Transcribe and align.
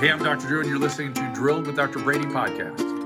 Hey, 0.00 0.10
I'm 0.10 0.18
Dr. 0.18 0.48
Drew, 0.48 0.60
and 0.60 0.68
you're 0.70 0.78
listening 0.78 1.12
to 1.12 1.30
Drilled 1.34 1.66
with 1.66 1.76
Dr. 1.76 1.98
Brady 1.98 2.24
podcast. 2.24 2.99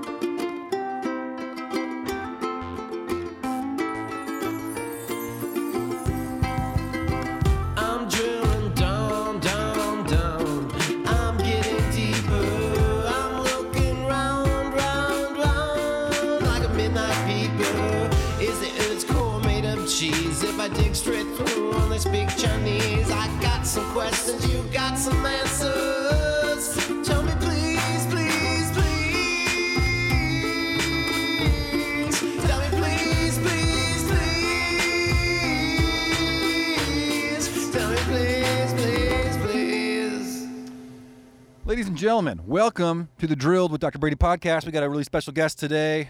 Ladies 41.84 41.90
and 41.90 41.98
gentlemen, 41.98 42.40
welcome 42.46 43.10
to 43.18 43.26
the 43.26 43.36
Drilled 43.36 43.70
with 43.70 43.82
Dr. 43.82 43.98
Brady 43.98 44.16
podcast. 44.16 44.64
We 44.64 44.72
got 44.72 44.82
a 44.82 44.88
really 44.88 45.04
special 45.04 45.34
guest 45.34 45.58
today. 45.58 46.08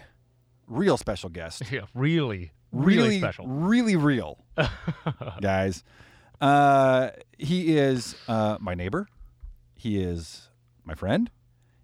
Real 0.67 0.95
special 0.95 1.27
guest. 1.29 1.63
Yeah, 1.69 1.81
really, 1.93 2.53
really, 2.71 3.19
special. 3.19 3.45
Really 3.45 3.97
real. 3.97 4.45
guys. 5.41 5.83
Uh, 6.39 7.09
he 7.37 7.75
is 7.75 8.15
uh, 8.29 8.57
my 8.61 8.73
neighbor. 8.73 9.09
He 9.75 10.01
is 10.01 10.47
my 10.85 10.95
friend. 10.95 11.29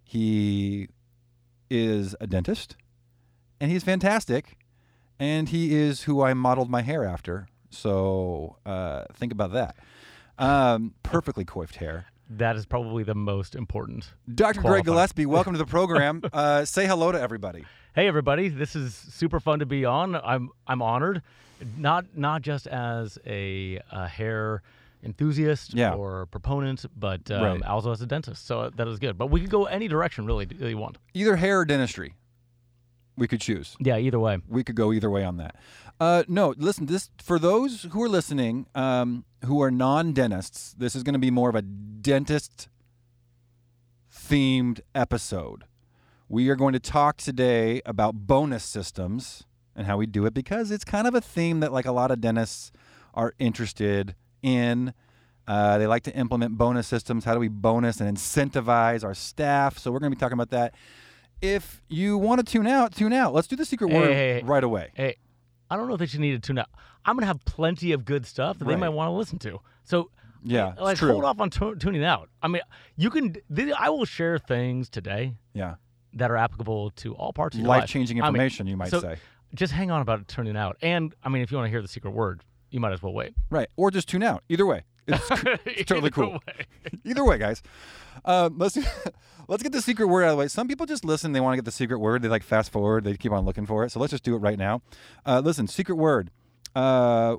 He 0.06 0.88
is 1.70 2.16
a 2.22 2.28
dentist. 2.28 2.78
And 3.60 3.70
he's 3.72 3.84
fantastic. 3.84 4.58
And 5.20 5.50
he 5.50 5.76
is 5.76 6.04
who 6.04 6.22
I 6.22 6.34
modeled 6.34 6.70
my 6.70 6.82
hair 6.82 7.04
after. 7.04 7.50
So 7.70 8.56
uh, 8.66 9.04
think 9.14 9.34
about 9.34 9.52
that. 9.52 9.76
Um, 10.40 10.94
perfectly 11.04 11.44
coiffed 11.44 11.76
hair. 11.76 12.06
That 12.38 12.56
is 12.56 12.66
probably 12.66 13.04
the 13.04 13.16
most 13.16 13.56
important. 13.56 14.10
Dr. 14.34 14.62
Greg 14.62 14.86
Gillespie, 14.86 15.26
welcome 15.26 15.52
to 15.54 15.58
the 15.60 15.66
program. 15.66 16.22
Uh, 16.34 16.64
say 16.64 16.86
hello 16.88 17.12
to 17.12 17.20
everybody. 17.20 17.66
Hey, 17.94 18.08
everybody! 18.08 18.48
This 18.48 18.74
is 18.76 18.96
super 18.96 19.40
fun 19.42 19.60
to 19.60 19.66
be 19.66 19.84
on. 19.84 20.16
I'm 20.16 20.50
I'm 20.66 20.82
honored, 20.82 21.22
not 21.78 22.06
not 22.16 22.42
just 22.42 22.68
as 22.68 23.18
a, 23.26 23.80
a 23.92 24.08
hair 24.08 24.62
enthusiast 25.04 25.74
Yeah. 25.74 25.94
or 25.94 26.26
proponent, 26.28 26.86
but 26.98 27.30
um, 27.32 27.44
Right. 27.44 27.64
also 27.64 27.92
as 27.92 28.02
a 28.02 28.06
dentist. 28.06 28.46
So 28.48 28.70
that 28.70 28.88
is 28.88 28.98
good. 29.00 29.18
But 29.18 29.28
we 29.28 29.42
could 29.42 29.50
go 29.50 29.66
any 29.66 29.88
direction 29.90 30.26
really 30.26 30.46
that 30.46 30.58
you 30.70 30.78
want. 30.78 31.00
Either 31.14 31.36
hair 31.36 31.60
or 31.60 31.66
dentistry. 31.66 32.14
We 33.18 33.28
could 33.28 33.42
choose. 33.42 33.76
Yeah, 33.80 33.98
either 33.98 34.20
way. 34.20 34.40
We 34.48 34.64
could 34.64 34.76
go 34.76 34.94
either 34.94 35.10
way 35.10 35.24
on 35.24 35.38
that. 35.38 35.56
Uh, 36.00 36.24
no, 36.28 36.56
listen. 36.58 36.88
This 36.88 37.10
for 37.22 37.38
those 37.38 37.84
who 37.92 38.02
are 38.02 38.10
listening, 38.10 38.66
um, 38.74 39.26
who 39.46 39.62
are 39.62 39.70
non-dentists. 39.70 40.74
This 40.74 40.96
is 40.96 41.04
going 41.04 41.14
to 41.14 41.20
be 41.20 41.32
more 41.32 41.50
of 41.50 41.56
a 41.56 41.62
dentist 41.62 42.70
themed 44.12 44.80
episode. 44.96 45.66
We 46.28 46.50
are 46.50 46.56
going 46.56 46.74
to 46.74 46.80
talk 46.80 47.18
today 47.18 47.82
about 47.86 48.16
bonus 48.16 48.64
systems 48.64 49.44
and 49.76 49.86
how 49.88 49.98
we 49.98 50.06
do 50.06 50.26
it 50.26 50.34
because 50.34 50.72
it's 50.72 50.84
kind 50.84 51.08
of 51.08 51.14
a 51.14 51.22
theme 51.22 51.60
that 51.60 51.74
like 51.74 51.86
a 51.86 51.92
lot 51.92 52.12
of 52.12 52.22
dentists 52.22 52.72
are 53.14 53.34
interested 53.40 54.16
in. 54.42 54.94
Uh, 55.48 55.78
they 55.78 55.88
like 55.88 56.04
to 56.04 56.16
implement 56.16 56.58
bonus 56.58 56.88
systems. 56.88 57.26
How 57.26 57.34
do 57.34 57.40
we 57.40 57.48
bonus 57.48 58.00
and 58.00 58.16
incentivize 58.16 59.04
our 59.04 59.14
staff? 59.14 59.78
So 59.78 59.92
we're 59.92 60.00
going 60.00 60.12
to 60.12 60.16
be 60.16 60.20
talking 60.20 60.34
about 60.34 60.52
that. 60.52 60.74
If 61.42 61.82
you 61.88 62.18
want 62.18 62.46
to 62.46 62.50
tune 62.52 62.68
out, 62.68 62.94
tune 62.96 63.14
out. 63.14 63.34
Let's 63.34 63.48
do 63.48 63.56
the 63.56 63.66
secret 63.66 63.90
Hey, 63.92 63.98
word 64.00 64.14
hey, 64.14 64.42
right 64.44 64.64
away. 64.64 64.92
Hey, 64.94 65.16
I 65.70 65.76
don't 65.78 65.88
know 65.88 65.94
if 65.96 66.00
they 66.00 66.06
should 66.06 66.20
need 66.20 66.34
to 66.34 66.40
tune 66.48 66.60
out. 66.60 66.70
I'm 67.06 67.16
gonna 67.16 67.26
have 67.28 67.44
plenty 67.46 67.94
of 67.94 68.06
good 68.06 68.26
stuff 68.26 68.60
that 68.60 68.66
they 68.66 68.76
might 68.76 68.90
want 68.90 69.08
to 69.08 69.12
listen 69.14 69.40
to. 69.40 69.60
So 69.84 70.12
Yeah, 70.44 70.68
eh, 70.68 70.72
it's 70.72 70.82
like 70.82 70.98
hold 71.00 71.24
off 71.26 71.40
on 71.40 71.50
tu- 71.50 71.76
tuning 71.76 72.04
out. 72.04 72.30
I 72.44 72.48
mean, 72.48 72.62
you 72.96 73.10
can. 73.10 73.36
th- 73.56 73.74
I 73.78 73.90
will 73.90 74.06
share 74.06 74.38
things 74.38 74.88
today 74.90 75.34
Yeah, 75.54 75.76
that 76.14 76.30
are 76.30 76.38
applicable 76.38 76.92
to 76.92 77.16
all 77.16 77.34
parts 77.34 77.56
of 77.56 77.62
your 77.62 77.70
life. 77.70 77.82
life-changing 77.82 78.22
I 78.22 78.26
mean, 78.26 78.36
information, 78.36 78.68
you 78.68 78.78
might 78.78 78.90
so 78.92 79.00
say. 79.00 79.16
Just 79.56 79.74
hang 79.74 79.90
on 79.90 80.02
about 80.02 80.28
turning 80.28 80.56
out. 80.56 80.78
And 80.82 81.14
I 81.24 81.30
mean, 81.30 81.42
if 81.42 81.52
you 81.52 81.58
want 81.58 81.66
to 81.68 81.72
hear 81.72 81.82
the 81.82 81.88
secret 81.88 82.12
word, 82.12 82.44
you 82.70 82.80
might 82.80 82.94
as 82.94 83.02
well 83.02 83.14
wait. 83.14 83.34
Right, 83.50 83.68
or 83.76 83.90
just 83.90 84.08
tune 84.08 84.22
out. 84.24 84.44
Either 84.48 84.66
way, 84.68 84.84
it's, 85.08 85.30
it's 85.66 85.86
totally 85.90 86.12
cool. 86.12 86.34
way. 86.48 86.66
Either 87.06 87.24
way, 87.26 87.38
guys. 87.38 87.62
Um, 88.26 88.58
let's 88.58 88.78
let's 89.48 89.64
get 89.64 89.72
the 89.72 89.82
secret 89.82 90.08
word 90.08 90.24
out 90.24 90.28
of 90.28 90.32
the 90.32 90.38
way. 90.38 90.48
Some 90.48 90.68
people 90.68 90.86
just 90.86 91.04
listen; 91.06 91.32
they 91.32 91.40
want 91.40 91.54
to 91.54 91.58
get 91.58 91.66
the 91.66 91.72
secret 91.72 92.00
word. 92.00 92.22
They 92.22 92.28
like 92.30 92.44
fast 92.44 92.72
forward. 92.72 93.04
They 93.04 93.16
keep 93.18 93.32
on 93.32 93.46
looking 93.46 93.66
for 93.66 93.84
it. 93.84 93.92
So 93.92 94.00
let's 94.00 94.12
just 94.12 94.24
do 94.24 94.36
it 94.36 94.40
right 94.40 94.58
now. 94.60 94.82
Uh, 95.26 95.42
listen, 95.44 95.68
secret 95.68 95.96
word. 95.96 96.30
Uh, 96.76 97.38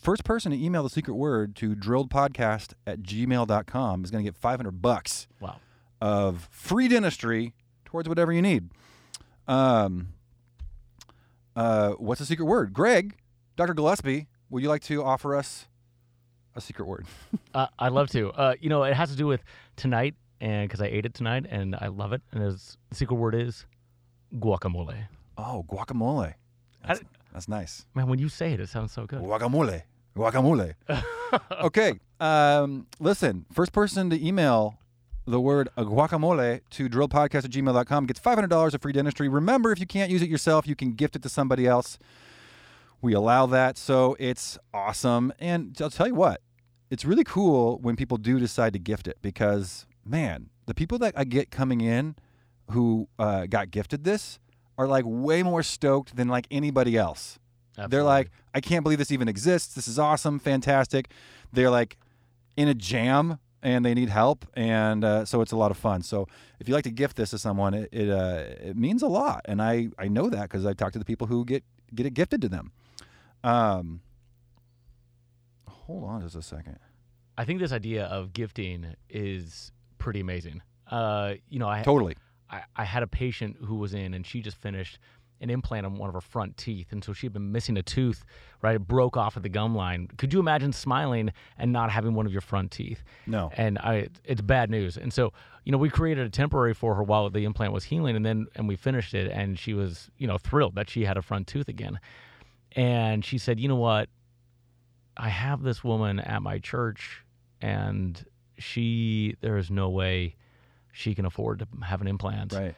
first 0.00 0.24
person 0.24 0.52
to 0.52 0.58
email 0.62 0.82
the 0.82 0.90
secret 0.90 1.14
word 1.14 1.54
to 1.56 1.74
drilledpodcast 1.74 2.72
at 2.86 3.02
gmail.com 3.02 4.04
is 4.04 4.10
going 4.10 4.24
to 4.24 4.30
get 4.30 4.36
500 4.36 4.70
bucks 4.82 5.26
Wow. 5.40 5.56
of 6.00 6.48
free 6.50 6.88
dentistry 6.88 7.54
towards 7.84 8.08
whatever 8.08 8.32
you 8.32 8.40
need. 8.42 8.70
Um, 9.48 10.08
uh, 11.56 11.90
what's 11.92 12.20
the 12.20 12.26
secret 12.26 12.44
word? 12.46 12.72
Greg, 12.72 13.16
Dr. 13.56 13.74
Gillespie, 13.74 14.28
would 14.48 14.62
you 14.62 14.68
like 14.68 14.82
to 14.82 15.02
offer 15.02 15.34
us 15.36 15.66
a 16.56 16.60
secret 16.60 16.86
word? 16.86 17.06
Uh, 17.52 17.66
I'd 17.80 17.90
love 17.92 18.08
to. 18.10 18.30
Uh, 18.30 18.54
you 18.60 18.68
know, 18.68 18.84
it 18.84 18.94
has 18.94 19.10
to 19.10 19.16
do 19.16 19.26
with 19.26 19.42
tonight, 19.74 20.14
and 20.40 20.68
because 20.68 20.80
I 20.80 20.86
ate 20.86 21.04
it 21.04 21.14
tonight, 21.14 21.46
and 21.50 21.74
I 21.74 21.88
love 21.88 22.12
it. 22.12 22.22
And 22.30 22.44
it's, 22.44 22.76
the 22.90 22.94
secret 22.94 23.16
word 23.16 23.34
is 23.34 23.66
guacamole. 24.38 25.06
Oh, 25.36 25.64
guacamole. 25.68 26.34
That's, 26.86 27.00
I- 27.00 27.04
that's 27.32 27.48
nice. 27.48 27.86
Man, 27.94 28.06
when 28.08 28.18
you 28.20 28.28
say 28.28 28.52
it, 28.52 28.60
it 28.60 28.68
sounds 28.68 28.92
so 28.92 29.04
good. 29.06 29.20
Guacamole. 29.20 29.82
Guacamole. 30.16 30.74
okay. 31.60 31.94
Um, 32.20 32.86
listen, 32.98 33.46
first 33.52 33.72
person 33.72 34.10
to 34.10 34.24
email 34.26 34.78
the 35.26 35.40
word 35.40 35.68
guacamole 35.78 36.60
to 36.70 36.88
drilledpodcast 36.88 37.44
at 37.44 37.50
gmail.com 37.50 38.06
gets 38.06 38.18
$500 38.20 38.74
of 38.74 38.82
free 38.82 38.92
dentistry. 38.92 39.28
Remember, 39.28 39.70
if 39.72 39.78
you 39.80 39.86
can't 39.86 40.10
use 40.10 40.22
it 40.22 40.28
yourself, 40.28 40.66
you 40.66 40.74
can 40.74 40.92
gift 40.92 41.14
it 41.16 41.22
to 41.22 41.28
somebody 41.28 41.66
else. 41.66 41.98
We 43.02 43.14
allow 43.14 43.46
that. 43.46 43.78
So 43.78 44.16
it's 44.18 44.58
awesome. 44.74 45.32
And 45.38 45.76
I'll 45.80 45.90
tell 45.90 46.06
you 46.06 46.14
what, 46.14 46.40
it's 46.90 47.04
really 47.04 47.24
cool 47.24 47.78
when 47.78 47.96
people 47.96 48.16
do 48.16 48.38
decide 48.38 48.72
to 48.74 48.78
gift 48.78 49.08
it 49.08 49.18
because, 49.22 49.86
man, 50.04 50.50
the 50.66 50.74
people 50.74 50.98
that 50.98 51.14
I 51.16 51.24
get 51.24 51.50
coming 51.50 51.80
in 51.80 52.16
who 52.70 53.08
uh, 53.18 53.46
got 53.46 53.70
gifted 53.70 54.04
this 54.04 54.38
are 54.76 54.86
like 54.86 55.04
way 55.06 55.42
more 55.42 55.62
stoked 55.62 56.16
than 56.16 56.28
like 56.28 56.46
anybody 56.50 56.96
else. 56.96 57.38
They're 57.88 58.02
like, 58.02 58.30
I 58.54 58.60
can't 58.60 58.82
believe 58.82 58.98
this 58.98 59.10
even 59.10 59.28
exists. 59.28 59.74
This 59.74 59.88
is 59.88 59.98
awesome, 59.98 60.38
fantastic. 60.38 61.10
They're 61.52 61.70
like 61.70 61.96
in 62.56 62.68
a 62.68 62.74
jam 62.74 63.38
and 63.62 63.84
they 63.84 63.94
need 63.94 64.08
help, 64.08 64.46
and 64.54 65.04
uh, 65.04 65.24
so 65.24 65.40
it's 65.40 65.52
a 65.52 65.56
lot 65.56 65.70
of 65.70 65.76
fun. 65.76 66.02
So 66.02 66.26
if 66.58 66.68
you 66.68 66.74
like 66.74 66.84
to 66.84 66.90
gift 66.90 67.16
this 67.16 67.30
to 67.30 67.38
someone, 67.38 67.74
it 67.74 67.88
it, 67.92 68.10
uh, 68.10 68.44
it 68.68 68.76
means 68.76 69.02
a 69.02 69.06
lot, 69.06 69.42
and 69.44 69.60
I 69.62 69.88
I 69.98 70.08
know 70.08 70.30
that 70.30 70.42
because 70.42 70.64
I 70.64 70.72
talk 70.72 70.92
to 70.92 70.98
the 70.98 71.04
people 71.04 71.26
who 71.26 71.44
get 71.44 71.64
get 71.94 72.06
it 72.06 72.14
gifted 72.14 72.40
to 72.42 72.48
them. 72.48 72.72
Um, 73.42 74.00
hold 75.66 76.04
on 76.04 76.22
just 76.22 76.36
a 76.36 76.42
second. 76.42 76.78
I 77.38 77.44
think 77.44 77.60
this 77.60 77.72
idea 77.72 78.04
of 78.04 78.32
gifting 78.32 78.94
is 79.08 79.72
pretty 79.98 80.20
amazing. 80.20 80.62
Uh, 80.90 81.34
you 81.48 81.58
know, 81.58 81.68
I, 81.68 81.82
Totally. 81.82 82.16
I 82.50 82.62
I 82.76 82.84
had 82.84 83.02
a 83.02 83.06
patient 83.06 83.56
who 83.64 83.76
was 83.76 83.94
in, 83.94 84.14
and 84.14 84.26
she 84.26 84.40
just 84.40 84.56
finished 84.56 84.98
an 85.42 85.48
implant 85.48 85.86
on 85.86 85.94
one 85.94 86.08
of 86.08 86.14
her 86.14 86.20
front 86.20 86.56
teeth, 86.58 86.88
and 86.92 87.02
so 87.02 87.14
she'd 87.14 87.32
been 87.32 87.50
missing 87.50 87.78
a 87.78 87.82
tooth. 87.82 88.24
Right, 88.60 88.76
it 88.76 88.86
broke 88.86 89.16
off 89.16 89.38
at 89.38 89.42
the 89.42 89.48
gum 89.48 89.74
line. 89.74 90.08
Could 90.18 90.34
you 90.34 90.40
imagine 90.40 90.72
smiling 90.74 91.32
and 91.56 91.72
not 91.72 91.90
having 91.90 92.12
one 92.12 92.26
of 92.26 92.32
your 92.32 92.42
front 92.42 92.70
teeth? 92.72 93.02
No. 93.26 93.50
and 93.56 93.78
I, 93.78 94.08
it's 94.22 94.42
bad 94.42 94.68
news. 94.68 94.98
And 94.98 95.10
so, 95.10 95.32
you 95.64 95.72
know, 95.72 95.78
we 95.78 95.88
created 95.88 96.26
a 96.26 96.30
temporary 96.30 96.74
for 96.74 96.94
her 96.94 97.02
while 97.02 97.30
the 97.30 97.44
implant 97.44 97.72
was 97.72 97.84
healing, 97.84 98.16
and 98.16 98.26
then 98.26 98.48
and 98.54 98.68
we 98.68 98.76
finished 98.76 99.14
it, 99.14 99.30
and 99.32 99.58
she 99.58 99.72
was, 99.72 100.10
you 100.18 100.26
know, 100.26 100.36
thrilled 100.36 100.74
that 100.74 100.90
she 100.90 101.06
had 101.06 101.16
a 101.16 101.22
front 101.22 101.46
tooth 101.46 101.68
again. 101.68 101.98
And 102.76 103.24
she 103.24 103.38
said, 103.38 103.58
you 103.58 103.68
know 103.68 103.76
what? 103.76 104.08
I 105.16 105.28
have 105.28 105.62
this 105.62 105.82
woman 105.82 106.20
at 106.20 106.42
my 106.42 106.58
church, 106.58 107.24
and 107.60 108.24
she 108.58 109.36
there 109.40 109.56
is 109.56 109.70
no 109.70 109.90
way 109.90 110.36
she 110.92 111.14
can 111.14 111.24
afford 111.24 111.58
to 111.60 111.68
have 111.84 112.00
an 112.00 112.06
implant. 112.06 112.52
Right. 112.52 112.74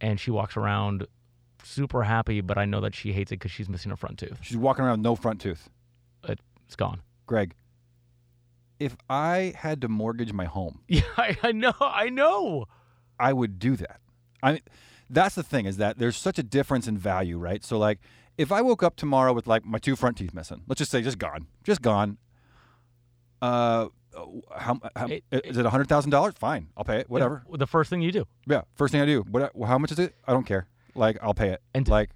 And 0.00 0.18
she 0.18 0.30
walks 0.30 0.56
around 0.56 1.06
super 1.62 2.02
happy, 2.02 2.40
but 2.40 2.58
I 2.58 2.64
know 2.64 2.80
that 2.80 2.94
she 2.94 3.12
hates 3.12 3.30
it 3.30 3.36
because 3.36 3.52
she's 3.52 3.68
missing 3.68 3.92
a 3.92 3.96
front 3.96 4.18
tooth. 4.18 4.38
She's 4.42 4.56
walking 4.56 4.84
around 4.84 4.98
with 4.98 5.04
no 5.04 5.14
front 5.16 5.40
tooth. 5.40 5.70
It's 6.72 6.76
gone. 6.76 7.02
Greg, 7.26 7.54
if 8.80 8.96
I 9.10 9.52
had 9.54 9.82
to 9.82 9.88
mortgage 9.88 10.32
my 10.32 10.46
home, 10.46 10.80
Yeah, 10.88 11.02
I, 11.18 11.36
I 11.42 11.52
know. 11.52 11.74
I 11.80 12.08
know. 12.08 12.64
I 13.20 13.34
would 13.34 13.58
do 13.58 13.76
that. 13.76 14.00
I 14.42 14.52
mean, 14.52 14.62
that's 15.10 15.34
the 15.34 15.42
thing 15.42 15.66
is 15.66 15.76
that 15.76 15.98
there's 15.98 16.16
such 16.16 16.38
a 16.38 16.42
difference 16.42 16.88
in 16.88 16.96
value, 16.96 17.36
right? 17.36 17.62
So 17.62 17.76
like, 17.78 17.98
if 18.38 18.50
I 18.52 18.62
woke 18.62 18.82
up 18.82 18.96
tomorrow 18.96 19.32
with 19.32 19.46
like 19.46 19.64
my 19.64 19.78
two 19.78 19.96
front 19.96 20.16
teeth 20.16 20.32
missing, 20.34 20.62
let's 20.68 20.78
just 20.78 20.90
say 20.90 21.02
just 21.02 21.18
gone, 21.18 21.46
just 21.64 21.82
gone. 21.82 22.18
Uh, 23.40 23.88
how, 24.56 24.78
how 24.94 25.06
It- 25.08 25.24
is 25.32 25.56
it 25.56 25.66
hundred 25.66 25.88
thousand 25.88 26.10
dollars? 26.10 26.34
Fine, 26.38 26.68
I'll 26.76 26.84
pay 26.84 26.98
it. 27.00 27.10
Whatever. 27.10 27.42
The 27.52 27.66
first 27.66 27.90
thing 27.90 28.02
you 28.02 28.12
do. 28.12 28.26
Yeah, 28.46 28.62
first 28.74 28.92
thing 28.92 29.00
I 29.00 29.06
do. 29.06 29.22
What? 29.28 29.52
How 29.66 29.78
much 29.78 29.90
is 29.92 29.98
it? 29.98 30.14
I 30.26 30.32
don't 30.32 30.46
care. 30.46 30.66
Like 30.94 31.18
I'll 31.22 31.34
pay 31.34 31.48
it. 31.50 31.62
And- 31.74 31.88
like, 31.88 32.10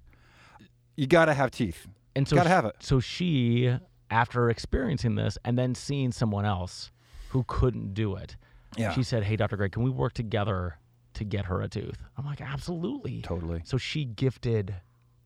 you 0.97 1.07
gotta 1.07 1.35
have 1.35 1.51
teeth. 1.51 1.87
And 2.15 2.27
so 2.27 2.37
Gotta 2.37 2.49
sh- 2.49 2.53
have 2.53 2.65
it. 2.65 2.77
So 2.81 2.99
she, 3.01 3.77
after 4.11 4.49
experiencing 4.49 5.17
this 5.17 5.37
and 5.45 5.59
then 5.59 5.75
seeing 5.75 6.13
someone 6.13 6.47
else 6.47 6.91
who 7.31 7.45
couldn't 7.47 7.93
do 7.93 8.15
it, 8.17 8.37
Yeah. 8.77 8.93
she 8.93 9.03
said, 9.03 9.25
"Hey, 9.25 9.37
Dr. 9.37 9.57
Greg, 9.59 9.73
can 9.73 9.83
we 9.83 9.91
work 9.91 10.15
together 10.15 10.79
to 11.15 11.25
get 11.25 11.45
her 11.47 11.61
a 11.61 11.69
tooth?" 11.69 12.03
I'm 12.17 12.25
like, 12.25 12.41
"Absolutely." 12.41 13.21
Totally. 13.23 13.61
So 13.65 13.77
she 13.77 14.05
gifted 14.07 14.77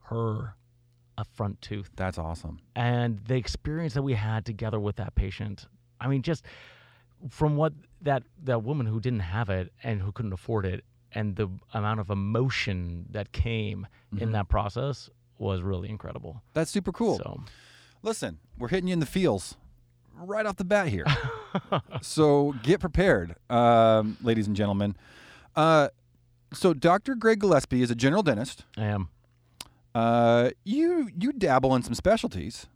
her 0.07 0.57
a 1.19 1.25
front 1.25 1.61
tooth, 1.61 1.91
That's 1.97 2.19
awesome. 2.19 2.61
and 2.75 3.19
the 3.27 3.37
experience 3.37 3.95
that 3.95 4.03
we 4.03 4.15
had 4.15 4.45
together 4.45 4.81
with 4.81 4.97
that 4.97 5.15
patient. 5.15 5.67
I 6.01 6.09
mean, 6.09 6.23
just 6.23 6.45
from 7.29 7.57
what 7.57 7.73
that 8.03 8.23
that 8.45 8.63
woman 8.63 8.87
who 8.87 9.01
didn't 9.01 9.21
have 9.21 9.51
it 9.51 9.73
and 9.83 10.01
who 10.01 10.13
couldn't 10.13 10.33
afford 10.33 10.65
it, 10.67 10.85
and 11.13 11.37
the 11.37 11.49
amount 11.75 12.01
of 12.01 12.11
emotion 12.11 13.07
that 13.11 13.33
came 13.33 13.87
in 14.17 14.33
that 14.33 14.49
process 14.49 15.11
was 15.39 15.63
really 15.63 15.89
incredible. 15.89 16.43
That's 16.55 16.71
super 16.71 16.93
cool. 16.93 17.19
So. 17.19 17.43
Listen, 18.03 18.39
we're 18.59 18.69
hitting 18.69 18.89
you 18.89 18.95
in 18.95 19.01
the 19.01 19.07
feels 19.07 19.57
right 20.15 20.47
off 20.47 20.57
the 20.57 20.65
bat 20.65 20.89
here. 20.89 21.07
so 22.03 22.55
get 22.63 22.81
prepared, 22.81 23.35
um, 23.49 24.17
ladies 24.23 24.47
and 24.47 24.57
gentlemen. 24.57 24.97
Uh, 25.57 25.89
so 26.53 26.75
Dr. 26.75 27.15
Greg 27.15 27.41
Gillespie 27.41 27.83
is 27.83 27.91
a 27.91 27.95
general 27.95 28.23
dentist. 28.23 28.65
I 28.77 28.85
am. 28.87 29.09
Uh, 29.95 30.51
you 30.65 31.09
you 31.19 31.33
dabble 31.33 31.75
in 31.75 31.83
some 31.83 31.95
specialties. 31.95 32.67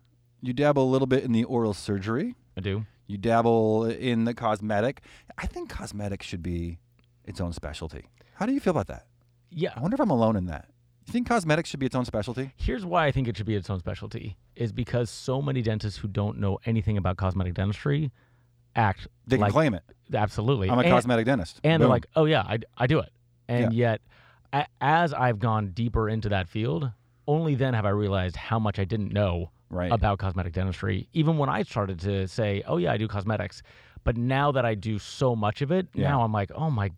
You 0.40 0.52
dabble 0.52 0.82
a 0.82 0.90
little 0.90 1.06
bit 1.06 1.24
in 1.24 1.32
the 1.32 1.44
oral 1.44 1.72
surgery. 1.74 2.34
I 2.56 2.60
do. 2.60 2.84
You 3.06 3.18
dabble 3.18 3.84
in 3.86 4.24
the 4.24 4.34
cosmetic. 4.34 5.02
I 5.38 5.46
think 5.46 5.68
cosmetic 5.68 6.22
should 6.22 6.42
be 6.42 6.78
its 7.24 7.40
own 7.40 7.52
specialty. 7.52 8.10
How 8.34 8.46
do 8.46 8.52
you 8.52 8.60
feel 8.60 8.72
about 8.72 8.88
that? 8.88 9.06
Yeah. 9.50 9.70
I 9.76 9.80
wonder 9.80 9.94
if 9.94 10.00
I'm 10.00 10.10
alone 10.10 10.36
in 10.36 10.46
that. 10.46 10.68
You 11.06 11.12
think 11.12 11.28
cosmetics 11.28 11.68
should 11.68 11.80
be 11.80 11.86
its 11.86 11.94
own 11.94 12.04
specialty? 12.06 12.52
Here's 12.56 12.84
why 12.84 13.06
I 13.06 13.12
think 13.12 13.28
it 13.28 13.36
should 13.36 13.46
be 13.46 13.54
its 13.54 13.68
own 13.68 13.78
specialty 13.78 14.36
is 14.56 14.72
because 14.72 15.10
so 15.10 15.42
many 15.42 15.60
dentists 15.62 15.98
who 15.98 16.08
don't 16.08 16.38
know 16.38 16.58
anything 16.64 16.96
about 16.96 17.16
cosmetic 17.18 17.54
dentistry 17.54 18.10
act 18.74 19.06
They 19.26 19.36
can 19.36 19.42
like 19.42 19.52
claim 19.52 19.74
it. 19.74 19.82
absolutely. 20.12 20.70
I'm 20.70 20.78
a 20.78 20.82
and, 20.82 20.90
cosmetic 20.90 21.26
dentist. 21.26 21.60
and 21.62 21.80
they're 21.82 21.88
like, 21.90 22.06
"Oh 22.16 22.24
yeah, 22.24 22.40
I, 22.42 22.58
I 22.76 22.86
do 22.86 22.98
it." 23.00 23.10
And 23.48 23.72
yet 23.74 24.00
a, 24.52 24.66
as 24.80 25.12
I've 25.12 25.38
gone 25.38 25.68
deeper 25.72 26.08
into 26.08 26.30
that 26.30 26.48
field, 26.48 26.90
only 27.26 27.54
then 27.54 27.74
have 27.74 27.86
I 27.86 27.90
realized 27.90 28.36
how 28.36 28.58
much 28.58 28.78
I 28.78 28.84
didn't 28.84 29.12
know 29.12 29.50
Right. 29.70 29.90
about 29.90 30.18
cosmetic 30.18 30.52
dentistry 30.52 31.08
even 31.14 31.36
when 31.38 31.48
I 31.48 31.62
started 31.62 31.98
to 32.00 32.28
say, 32.28 32.62
"Oh 32.66 32.76
yeah, 32.76 32.92
I 32.92 32.96
do 32.96 33.08
cosmetics." 33.08 33.62
But 34.04 34.16
now 34.16 34.52
that 34.52 34.64
I 34.64 34.74
do 34.74 34.98
so 34.98 35.34
much 35.34 35.62
of 35.62 35.70
it, 35.72 35.88
Yeah. 35.94 36.08
now 36.10 36.22
I'm 36.22 36.32
like, 36.32 36.50
"Oh 36.54 36.70
my 36.70 36.90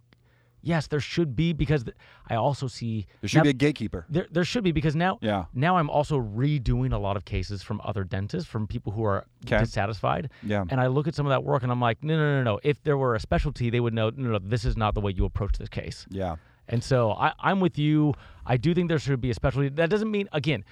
Yes, 0.62 0.88
there 0.88 0.98
should 0.98 1.36
be 1.36 1.52
because 1.52 1.84
I 2.28 2.34
also 2.34 2.66
see 2.66 3.06
there 3.20 3.28
should 3.28 3.36
now- 3.38 3.42
be 3.44 3.48
a 3.50 3.52
gatekeeper. 3.52 4.04
there, 4.08 4.26
there 4.32 4.42
should 4.42 4.64
be 4.64 4.72
because 4.72 4.96
now 4.96 5.16
Yeah. 5.20 5.44
now 5.54 5.76
I'm 5.76 5.88
also 5.88 6.18
redoing 6.20 6.92
a 6.92 6.98
lot 6.98 7.16
of 7.16 7.24
cases 7.24 7.62
from 7.62 7.80
other 7.84 8.02
dentists 8.02 8.48
from 8.50 8.66
people 8.66 8.90
who 8.92 9.04
are 9.04 9.26
dissatisfied. 9.44 10.28
Yeah. 10.42 10.64
And 10.68 10.80
I 10.80 10.88
look 10.88 11.06
at 11.06 11.14
some 11.14 11.24
of 11.24 11.30
that 11.30 11.44
work 11.44 11.62
and 11.62 11.70
I'm 11.70 11.80
like, 11.80 12.02
no, 12.02 12.16
no, 12.16 12.38
no, 12.38 12.42
no. 12.42 12.60
If 12.64 12.82
there 12.82 12.96
were 12.98 13.14
a 13.14 13.20
specialty, 13.20 13.70
they 13.70 13.78
would 13.78 13.94
know, 13.94 14.10
no, 14.10 14.30
no, 14.32 14.38
this 14.40 14.64
is 14.64 14.76
not 14.76 14.94
the 14.94 15.00
way 15.00 15.12
you 15.12 15.24
approach 15.24 15.56
this 15.58 15.68
case. 15.68 16.04
Yeah. 16.10 16.34
And 16.68 16.82
so 16.82 17.12
I, 17.12 17.32
I'm 17.38 17.60
with 17.60 17.78
you. 17.78 18.14
I 18.44 18.56
do 18.56 18.74
think 18.74 18.88
there 18.88 18.98
should 18.98 19.20
be 19.20 19.30
a 19.30 19.34
specialty. 19.34 19.68
That 19.68 19.90
doesn't 19.90 20.10
mean, 20.10 20.28
again, 20.32 20.64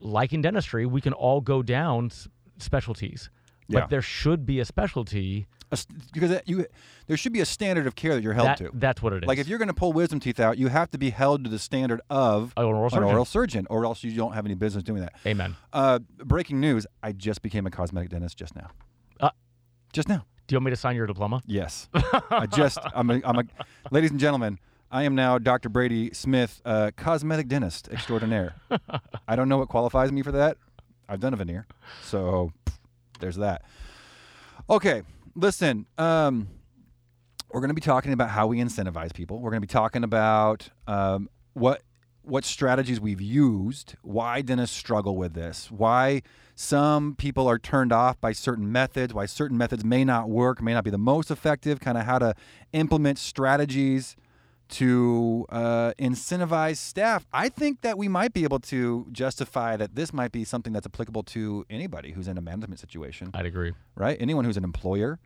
like 0.00 0.32
in 0.32 0.42
dentistry, 0.42 0.86
we 0.86 1.00
can 1.00 1.12
all 1.12 1.40
go 1.40 1.62
down 1.62 2.06
s- 2.06 2.28
specialties, 2.58 3.30
but 3.68 3.78
Yeah. 3.78 3.86
there 3.88 4.02
should 4.02 4.46
be 4.46 4.60
a 4.60 4.64
specialty. 4.64 5.46
A 5.70 5.76
st- 5.76 6.12
because 6.14 6.40
you, 6.46 6.64
there 7.08 7.16
should 7.18 7.32
be 7.34 7.40
a 7.40 7.44
standard 7.44 7.86
of 7.86 7.94
care 7.94 8.14
that 8.14 8.22
you're 8.22 8.32
held 8.32 8.48
That, 8.48 8.56
to. 8.58 8.70
that's 8.72 9.02
what 9.02 9.12
it 9.12 9.24
is. 9.24 9.28
Like 9.28 9.38
if 9.38 9.48
you're 9.48 9.58
going 9.58 9.68
to 9.68 9.74
pull 9.74 9.92
wisdom 9.92 10.18
teeth 10.18 10.40
out, 10.40 10.56
you 10.56 10.68
have 10.68 10.90
to 10.92 10.98
be 10.98 11.10
held 11.10 11.44
to 11.44 11.50
the 11.50 11.58
standard 11.58 12.00
of 12.08 12.54
An 12.56 12.64
oral 12.64 12.88
surgeon. 12.88 13.04
oral 13.04 13.24
surgeon, 13.26 13.66
or 13.68 13.84
else 13.84 14.02
you 14.02 14.12
don't 14.12 14.32
have 14.32 14.46
any 14.46 14.54
business 14.54 14.82
doing 14.82 15.02
that. 15.02 15.12
Amen. 15.26 15.56
Uh, 15.72 15.98
breaking 16.24 16.58
news: 16.60 16.86
I 17.02 17.12
just 17.12 17.42
became 17.42 17.66
a 17.66 17.70
cosmetic 17.70 18.08
dentist 18.08 18.38
just 18.38 18.56
now. 18.56 18.70
Uh, 19.20 19.28
just 19.92 20.08
now. 20.08 20.24
Do 20.46 20.54
you 20.54 20.56
want 20.56 20.64
me 20.66 20.70
to 20.70 20.76
sign 20.76 20.96
your 20.96 21.06
diploma? 21.06 21.42
Yes. 21.44 21.90
I 22.30 22.46
just. 22.46 22.78
I'm 22.94 23.10
a, 23.10 23.20
I'm 23.22 23.38
a. 23.40 23.44
Ladies 23.90 24.10
and 24.10 24.18
gentlemen, 24.18 24.58
I 24.90 25.02
am 25.02 25.14
now 25.14 25.38
Dr. 25.38 25.68
Brady 25.68 26.10
Smith, 26.14 26.62
uh, 26.64 26.90
cosmetic 26.96 27.46
dentist 27.48 27.88
extraordinaire. 27.90 28.54
I 29.28 29.36
don't 29.36 29.48
know 29.48 29.58
what 29.58 29.68
qualifies 29.68 30.10
me 30.10 30.22
for 30.22 30.32
that. 30.32 30.56
I've 31.08 31.20
done 31.20 31.34
a 31.34 31.36
veneer, 31.36 31.66
so 32.02 32.52
pff, 32.64 32.78
there's 33.20 33.36
that. 33.36 33.62
Okay, 34.70 35.02
listen. 35.34 35.86
Um, 35.98 36.48
we're 37.50 37.60
going 37.60 37.70
to 37.70 37.74
be 37.74 37.80
talking 37.80 38.12
about 38.12 38.30
how 38.30 38.46
we 38.46 38.58
incentivize 38.58 39.14
people. 39.14 39.40
We're 39.40 39.50
going 39.50 39.62
to 39.62 39.66
be 39.66 39.72
talking 39.72 40.04
about 40.04 40.70
um, 40.86 41.28
what 41.52 41.82
what 42.22 42.44
strategies 42.44 43.00
we've 43.00 43.22
used, 43.22 43.94
why 44.02 44.42
dentists 44.42 44.76
struggle 44.76 45.16
with 45.16 45.32
this, 45.32 45.70
why 45.70 46.20
some 46.54 47.14
people 47.14 47.48
are 47.48 47.58
turned 47.58 47.92
off 47.92 48.20
by 48.20 48.32
certain 48.32 48.70
methods, 48.70 49.14
why 49.14 49.24
certain 49.24 49.56
methods 49.56 49.82
may 49.82 50.04
not 50.04 50.28
work, 50.28 50.60
may 50.60 50.74
not 50.74 50.84
be 50.84 50.90
the 50.90 50.98
most 50.98 51.30
effective, 51.30 51.80
kind 51.80 51.96
of 51.96 52.04
how 52.04 52.18
to 52.18 52.34
implement 52.72 53.18
strategies 53.18 54.14
to 54.68 55.46
uh, 55.48 55.92
incentivize 55.98 56.76
staff. 56.76 57.26
I 57.32 57.48
think 57.48 57.80
that 57.82 57.96
we 57.96 58.08
might 58.08 58.32
be 58.32 58.44
able 58.44 58.58
to 58.60 59.06
justify 59.12 59.76
that 59.76 59.94
this 59.94 60.12
might 60.12 60.30
be 60.32 60.44
something 60.44 60.72
that's 60.72 60.86
applicable 60.86 61.22
to 61.24 61.64
anybody 61.70 62.12
who's 62.12 62.28
in 62.28 62.36
a 62.36 62.40
management 62.40 62.78
situation 62.80 63.30
I'd 63.34 63.46
agree. 63.46 63.72
right? 63.96 64.16
Anyone 64.20 64.44
who's 64.44 64.56
an 64.56 64.64
employer. 64.64 65.18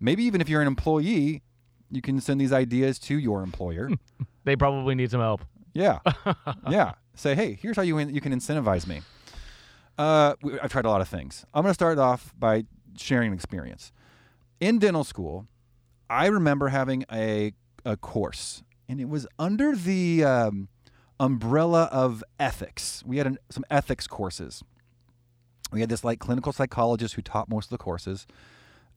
Maybe 0.00 0.24
even 0.24 0.40
if 0.40 0.48
you're 0.48 0.60
an 0.60 0.66
employee, 0.66 1.42
you 1.90 2.02
can 2.02 2.20
send 2.20 2.40
these 2.40 2.52
ideas 2.52 2.98
to 3.00 3.18
your 3.18 3.42
employer. 3.42 3.90
They 4.44 4.56
probably 4.56 4.94
need 4.94 5.10
some 5.10 5.20
help. 5.22 5.40
yeah, 5.72 6.00
yeah. 6.70 6.92
Say, 7.14 7.34
hey, 7.34 7.56
here's 7.62 7.76
how 7.76 7.82
you 7.82 7.96
in- 7.96 8.14
you 8.14 8.20
can 8.20 8.30
incentivize 8.30 8.86
me. 8.86 9.00
Uh, 9.96 10.34
we- 10.42 10.60
I've 10.60 10.70
tried 10.70 10.84
a 10.84 10.90
lot 10.90 11.00
of 11.00 11.08
things. 11.08 11.46
I'm 11.54 11.62
going 11.62 11.70
to 11.70 11.74
start 11.74 11.98
off 11.98 12.34
by 12.38 12.64
sharing 12.94 13.28
an 13.28 13.34
experience. 13.34 13.90
In 14.60 14.78
dental 14.78 15.02
school, 15.02 15.46
I 16.10 16.26
remember 16.26 16.68
having 16.68 17.06
a 17.10 17.54
a 17.86 17.96
course, 17.96 18.62
and 18.88 19.00
it 19.00 19.08
was 19.08 19.26
under 19.38 19.74
the 19.74 20.24
um, 20.24 20.68
umbrella 21.18 21.88
of 21.92 22.22
ethics. 22.38 23.02
We 23.06 23.18
had 23.18 23.26
an, 23.26 23.38
some 23.50 23.64
ethics 23.70 24.06
courses. 24.06 24.62
We 25.72 25.80
had 25.80 25.88
this 25.88 26.04
like 26.04 26.18
clinical 26.18 26.52
psychologist 26.52 27.14
who 27.14 27.22
taught 27.22 27.48
most 27.48 27.66
of 27.66 27.70
the 27.70 27.78
courses, 27.78 28.26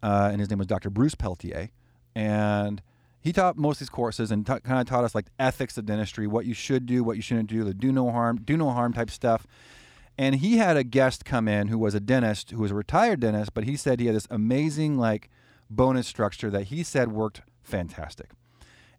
uh, 0.03 0.29
and 0.31 0.39
his 0.39 0.49
name 0.49 0.59
was 0.59 0.67
Dr. 0.67 0.89
Bruce 0.89 1.15
Peltier, 1.15 1.69
and 2.15 2.81
he 3.19 3.33
taught 3.33 3.57
most 3.57 3.77
of 3.77 3.79
these 3.79 3.89
courses 3.89 4.31
and 4.31 4.45
ta 4.45 4.59
kind 4.59 4.79
of 4.79 4.87
taught 4.87 5.03
us 5.03 5.15
like 5.15 5.27
ethics 5.39 5.77
of 5.77 5.85
dentistry, 5.85 6.27
what 6.27 6.45
you 6.45 6.53
should 6.53 6.85
do, 6.85 7.03
what 7.03 7.15
you 7.15 7.21
shouldn't 7.21 7.49
do, 7.49 7.63
the 7.63 7.73
do 7.73 7.91
no 7.91 8.11
harm, 8.11 8.37
do 8.37 8.55
no 8.55 8.69
harm 8.69 8.93
type 8.93 9.09
stuff. 9.09 9.47
And 10.17 10.35
he 10.35 10.57
had 10.57 10.77
a 10.77 10.83
guest 10.83 11.25
come 11.25 11.47
in 11.47 11.67
who 11.67 11.77
was 11.77 11.93
a 11.93 11.99
dentist, 11.99 12.51
who 12.51 12.61
was 12.61 12.71
a 12.71 12.75
retired 12.75 13.19
dentist, 13.19 13.53
but 13.53 13.65
he 13.65 13.75
said 13.75 13.99
he 13.99 14.07
had 14.07 14.15
this 14.15 14.27
amazing 14.31 14.97
like 14.97 15.29
bonus 15.69 16.07
structure 16.07 16.49
that 16.49 16.65
he 16.65 16.83
said 16.83 17.11
worked 17.11 17.41
fantastic. 17.61 18.31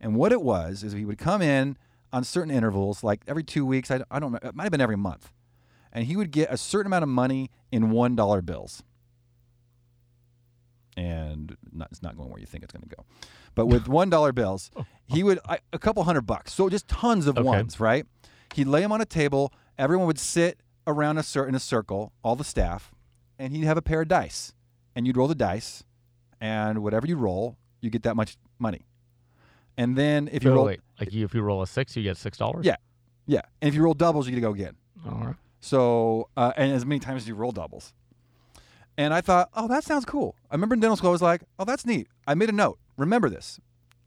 And 0.00 0.14
what 0.16 0.32
it 0.32 0.42
was 0.42 0.82
is 0.84 0.92
he 0.92 1.04
would 1.04 1.18
come 1.18 1.42
in 1.42 1.76
on 2.12 2.24
certain 2.24 2.50
intervals, 2.52 3.02
like 3.04 3.20
every 3.26 3.42
two 3.44 3.66
weeks. 3.66 3.90
I, 3.90 4.02
I 4.10 4.18
don't 4.18 4.32
know, 4.32 4.38
it 4.42 4.54
might 4.54 4.64
have 4.64 4.70
been 4.72 4.80
every 4.80 4.96
month, 4.96 5.32
and 5.92 6.04
he 6.06 6.16
would 6.16 6.30
get 6.30 6.52
a 6.52 6.56
certain 6.56 6.86
amount 6.86 7.02
of 7.02 7.08
money 7.08 7.50
in 7.72 7.90
one 7.90 8.14
dollar 8.16 8.40
bills. 8.40 8.82
And 10.96 11.56
not, 11.72 11.88
it's 11.92 12.02
not 12.02 12.16
going 12.16 12.28
where 12.30 12.40
you 12.40 12.46
think 12.46 12.64
it's 12.64 12.72
going 12.72 12.82
to 12.88 12.96
go, 12.96 13.04
but 13.54 13.66
with 13.66 13.86
one 13.88 14.10
dollar 14.10 14.32
bills, 14.32 14.70
he 15.06 15.22
would 15.22 15.38
I, 15.48 15.58
a 15.72 15.78
couple 15.78 16.02
hundred 16.04 16.22
bucks. 16.22 16.52
So 16.52 16.68
just 16.68 16.88
tons 16.88 17.26
of 17.26 17.36
Okay. 17.38 17.46
ones, 17.46 17.78
right? 17.78 18.04
He'd 18.54 18.66
lay 18.66 18.80
them 18.80 18.92
on 18.92 19.00
a 19.00 19.04
table. 19.06 19.52
Everyone 19.78 20.06
would 20.06 20.18
sit 20.18 20.60
around 20.86 21.18
a 21.18 21.22
cir- 21.22 21.46
in 21.46 21.54
a 21.54 21.60
circle, 21.60 22.12
all 22.24 22.34
the 22.34 22.44
staff, 22.44 22.92
and 23.38 23.52
he'd 23.54 23.64
have 23.64 23.76
a 23.76 23.82
pair 23.82 24.00
of 24.02 24.08
dice, 24.08 24.54
and 24.96 25.06
you'd 25.06 25.16
roll 25.16 25.28
the 25.28 25.34
dice, 25.34 25.84
and 26.40 26.82
whatever 26.82 27.06
you 27.06 27.16
roll, 27.16 27.56
you 27.80 27.90
get 27.90 28.02
that 28.02 28.16
much 28.16 28.36
money. 28.58 28.86
And 29.78 29.96
then 29.96 30.28
if 30.30 30.44
you 30.44 30.50
So 30.50 30.56
roll, 30.56 30.64
wait, 30.66 30.80
like 31.00 31.12
you, 31.14 31.24
if 31.24 31.32
you 31.34 31.40
roll 31.40 31.62
a 31.62 31.66
six, 31.66 31.96
you 31.96 32.02
get 32.02 32.16
six 32.18 32.36
dollars. 32.36 32.66
yeah, 32.66 32.76
yeah, 33.26 33.42
and 33.62 33.68
if 33.68 33.74
you 33.74 33.82
roll 33.82 33.94
doubles, 33.94 34.26
you 34.26 34.32
get 34.32 34.36
to 34.36 34.40
go 34.42 34.52
again. 34.52 34.74
All 35.06 35.18
right. 35.24 35.34
So, 35.60 36.28
uh, 36.36 36.52
and 36.56 36.72
as 36.72 36.84
many 36.84 36.98
times 36.98 37.22
as 37.22 37.28
you 37.28 37.34
roll 37.34 37.52
doubles. 37.52 37.94
And 38.96 39.14
I 39.14 39.20
thought, 39.20 39.48
oh, 39.54 39.68
that 39.68 39.84
sounds 39.84 40.04
cool. 40.04 40.34
I 40.50 40.54
remember 40.56 40.74
in 40.74 40.80
dental 40.80 40.96
school, 40.96 41.10
I 41.10 41.12
was 41.12 41.22
like, 41.22 41.42
oh, 41.58 41.64
that's 41.64 41.86
neat. 41.86 42.08
I 42.26 42.34
made 42.34 42.48
a 42.48 42.52
note. 42.52 42.78
Remember 42.96 43.30
this. 43.30 43.60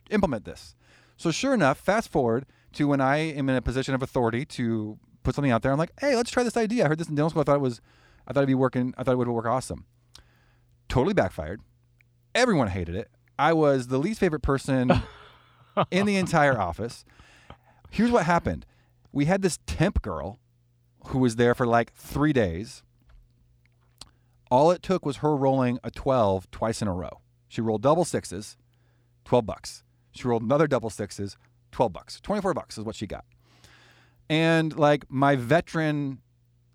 Implement 0.10 0.44
this. 0.44 0.76
So, 1.16 1.32
sure 1.32 1.54
enough, 1.54 1.78
fast 1.78 2.12
forward 2.12 2.46
to 2.74 2.88
when 2.90 3.00
I 3.00 3.18
am 3.18 3.48
in 3.48 3.56
a 3.56 3.62
position 3.62 3.94
of 3.96 4.02
authority 4.04 4.44
to 4.46 4.98
put 5.24 5.36
something 5.36 5.52
out 5.52 5.62
there. 5.62 5.72
I'm 5.72 5.78
like, 5.78 5.94
hey, 6.02 6.16
let's 6.18 6.30
try 6.32 6.44
this 6.44 6.58
idea. 6.58 6.84
I 6.86 6.88
heard 6.90 6.98
this 7.00 7.08
in 7.08 7.16
dental 7.16 7.30
school. 7.30 7.42
I 7.42 7.46
thought 7.46 7.56
it 7.56 7.62
was, 7.62 7.80
I 8.28 8.34
thought 8.34 8.42
it'd 8.42 8.48
be 8.48 8.54
working. 8.56 8.94
I 8.98 9.04
thought 9.04 9.14
it 9.14 9.18
would 9.18 9.30
work 9.30 9.46
awesome. 9.46 9.86
Totally 10.90 11.14
backfired. 11.14 11.62
Everyone 12.36 12.68
hated 12.68 12.96
it. 12.96 13.10
I 13.40 13.54
was 13.54 13.88
the 13.88 13.98
least 13.98 14.20
favorite 14.20 14.42
person 14.42 14.92
in 15.90 16.06
the 16.06 16.18
entire 16.18 16.60
office. 16.60 17.06
Here's 17.90 18.12
what 18.12 18.26
happened. 18.26 18.66
We 19.12 19.26
had 19.26 19.42
this 19.42 19.60
temp 19.66 20.02
girl 20.02 20.40
who 21.08 21.20
was 21.20 21.36
there 21.36 21.56
for 21.56 21.68
like 21.68 21.94
three 21.94 22.34
days. 22.34 22.84
All 24.50 24.72
it 24.72 24.82
took 24.82 25.06
was 25.06 25.18
her 25.18 25.36
rolling 25.36 25.80
a 25.84 25.92
12 25.92 26.50
twice 26.52 26.82
in 26.82 26.88
a 26.88 26.94
row. 26.94 27.22
She 27.48 27.62
rolled 27.62 27.82
double 27.82 28.06
sixes, 28.06 28.58
12 29.26 29.46
bucks. 29.46 29.84
She 30.12 30.28
rolled 30.28 30.44
another 30.44 30.68
double 30.68 30.90
sixes, 30.90 31.38
12 31.72 31.94
bucks. 31.94 32.22
24 32.22 32.54
bucks 32.54 32.78
is 32.78 32.84
what 32.84 32.96
she 32.96 33.08
got. 33.08 33.26
And 34.30 34.78
like 34.78 35.06
my 35.10 35.36
veteran, 35.36 36.20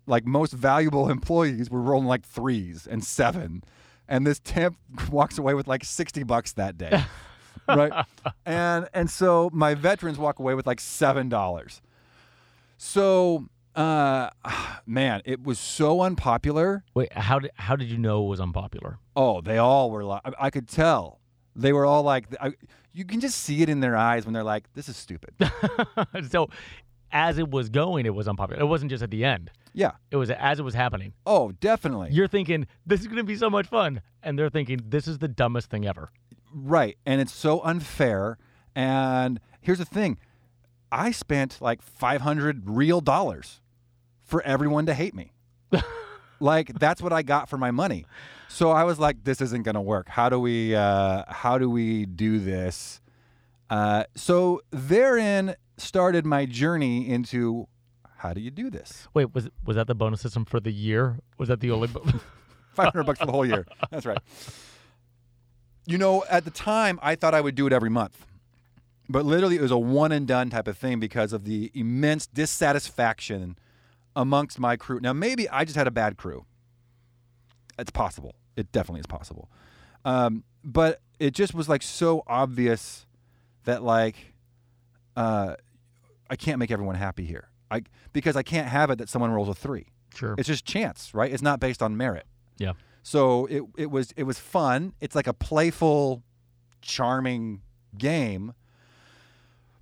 like 0.05 0.25
most 0.25 0.53
valuable 0.53 1.09
employees 1.17 1.69
were 1.69 1.81
rolling 1.81 2.07
like 2.07 2.25
threes 2.25 2.87
and 2.87 3.03
seven. 3.03 3.63
And 4.07 4.25
this 4.25 4.39
temp 4.39 4.77
walks 5.11 5.37
away 5.37 5.53
with 5.53 5.67
like 5.67 5.83
60 5.83 6.23
bucks 6.23 6.53
that 6.53 6.77
day. 6.77 7.03
right? 7.67 8.05
And 8.45 8.87
and 8.93 9.09
so 9.09 9.49
my 9.53 9.73
veterans 9.75 10.17
walk 10.17 10.39
away 10.39 10.53
with 10.53 10.65
like 10.65 10.79
seven 10.79 11.27
dollars. 11.29 11.81
So 12.77 13.47
uh 13.75 14.29
man, 14.85 15.21
it 15.25 15.43
was 15.43 15.59
so 15.59 16.01
unpopular. 16.01 16.83
Wait, 16.93 17.11
how 17.13 17.39
did 17.39 17.51
how 17.55 17.75
did 17.75 17.89
you 17.89 17.97
know 17.97 18.23
it 18.25 18.29
was 18.29 18.39
unpopular? 18.39 18.99
Oh, 19.15 19.41
they 19.41 19.57
all 19.57 19.89
were 19.91 20.03
like, 20.03 20.21
I, 20.39 20.49
could 20.49 20.67
tell. 20.67 21.19
They 21.55 21.73
were 21.73 21.85
all 21.85 22.03
like, 22.03 22.27
I, 22.39 22.53
you 22.93 23.03
can 23.03 23.19
just 23.19 23.39
see 23.39 23.63
it 23.63 23.69
in 23.69 23.79
their 23.79 23.95
eyes 23.97 24.25
when 24.25 24.33
they're 24.33 24.43
like, 24.43 24.71
this 24.75 24.87
is 24.87 24.95
stupid. 24.95 25.33
so, 26.29 26.49
as 27.11 27.39
it 27.39 27.49
was 27.49 27.69
going, 27.69 28.05
it 28.05 28.13
was 28.13 28.27
unpopular. 28.27 28.61
It 28.61 28.65
wasn't 28.67 28.91
just 28.91 29.01
at 29.01 29.09
the 29.09 29.25
end. 29.25 29.49
yeah. 29.73 29.93
It 30.11 30.17
was 30.17 30.29
as 30.29 30.59
it 30.59 30.63
was 30.63 30.75
happening. 30.75 31.13
Oh, 31.25 31.51
definitely. 31.53 32.09
You're 32.11 32.27
thinking 32.27 32.67
this 32.85 33.01
is 33.01 33.07
going 33.07 33.17
to 33.17 33.23
be 33.23 33.35
so 33.35 33.49
much 33.49 33.65
fun, 33.67 34.01
and 34.21 34.37
they're 34.37 34.49
thinking 34.51 34.81
this 34.85 35.07
is 35.07 35.17
the 35.17 35.27
dumbest 35.27 35.69
thing 35.71 35.87
ever. 35.87 36.11
Right. 36.53 36.97
And 37.05 37.21
it's 37.21 37.33
so 37.33 37.61
unfair. 37.61 38.37
And 38.75 39.39
here's 39.61 39.79
the 39.79 39.85
thing 39.85 40.17
I 40.91 41.11
spent 41.11 41.61
like 41.61 41.81
500 41.81 42.63
real 42.69 43.01
dollars 43.01 43.61
for 44.23 44.41
everyone 44.43 44.85
to 44.85 44.93
hate 44.93 45.13
me. 45.13 45.33
like 46.39 46.77
that's 46.79 47.01
what 47.01 47.13
I 47.13 47.21
got 47.21 47.49
for 47.49 47.57
my 47.57 47.71
money. 47.71 48.05
So 48.49 48.71
I 48.71 48.83
was 48.83 48.97
like, 48.99 49.23
this 49.23 49.41
isn't 49.41 49.63
going 49.63 49.75
to 49.75 49.81
work. 49.81 50.07
How 50.07 50.29
do 50.29 50.39
we, 50.39 50.73
uh, 50.73 51.23
how 51.27 51.57
do 51.57 51.69
we 51.69 52.05
do 52.05 52.39
this? 52.39 53.01
Uh, 53.69 54.05
so 54.15 54.61
therein 54.71 55.55
started 55.77 56.25
my 56.25 56.45
journey 56.45 57.09
into 57.09 57.67
how 58.17 58.33
do 58.33 58.41
you 58.41 58.49
do 58.49 58.69
this? 58.69 59.07
Wait, 59.13 59.33
was 59.33 59.49
was 59.65 59.75
that 59.75 59.87
the 59.87 59.93
bonus 59.95 60.21
system 60.21 60.43
for 60.45 60.59
the 60.59 60.71
year? 60.71 61.19
Was 61.37 61.49
that 61.49 61.59
the 61.59 61.71
only? 61.71 61.87
bo- 61.87 62.03
500 62.73 63.03
bucks 63.05 63.19
for 63.19 63.25
the 63.25 63.31
whole 63.31 63.45
year. 63.45 63.65
That's 63.91 64.05
right. 64.05 64.17
You 65.87 65.97
know, 65.97 66.23
at 66.29 66.45
the 66.45 66.51
time, 66.51 66.99
I 67.01 67.15
thought 67.15 67.33
I 67.33 67.41
would 67.41 67.55
do 67.55 67.65
it 67.65 67.73
every 67.73 67.89
month. 67.89 68.25
But 69.09 69.25
literally, 69.25 69.55
it 69.55 69.61
was 69.61 69.71
a 69.71 69.77
one 69.77 70.11
and 70.11 70.27
done 70.27 70.49
type 70.49 70.67
of 70.67 70.77
thing 70.77 70.99
because 70.99 71.31
of 71.31 71.45
the 71.45 71.71
immense 71.73 72.27
dissatisfaction 72.27 73.57
amongst 74.15 74.59
my 74.59 74.75
crew. 74.75 74.99
Now, 74.99 75.13
maybe 75.13 75.49
I 75.49 75.63
just 75.63 75.77
had 75.77 75.87
a 75.87 75.91
bad 75.91 76.17
crew. 76.17 76.45
It's 77.79 77.91
possible. 77.91 78.35
It 78.57 78.71
definitely 78.71 78.99
is 78.99 79.07
possible. 79.07 79.49
Um, 80.03 80.43
but 80.63 80.99
it 81.19 81.33
just 81.33 81.53
was 81.53 81.69
like 81.69 81.81
so 81.81 82.23
obvious 82.27 83.05
that, 83.63 83.81
like, 83.81 84.33
uh, 85.15 85.55
I 86.29 86.35
can't 86.35 86.59
make 86.59 86.71
everyone 86.71 86.95
happy 86.95 87.25
here. 87.25 87.49
I 87.71 87.83
because 88.13 88.35
I 88.35 88.43
can't 88.43 88.67
have 88.67 88.89
it 88.89 88.97
that 88.97 89.09
someone 89.09 89.31
rolls 89.31 89.49
a 89.49 89.53
three. 89.53 89.87
sure. 90.15 90.35
It's 90.37 90.47
just 90.47 90.65
chance, 90.65 91.13
right? 91.13 91.31
It's 91.31 91.43
not 91.43 91.59
based 91.59 91.81
on 91.81 91.95
merit. 91.95 92.25
Yeah. 92.57 92.73
So 93.07 93.45
it 93.45 93.63
it 93.77 93.89
was 93.89 94.11
it 94.17 94.23
was 94.23 94.37
fun. 94.37 94.91
It's 94.99 95.15
like 95.15 95.27
a 95.27 95.33
playful, 95.33 96.23
charming 96.81 97.61
game. 97.97 98.51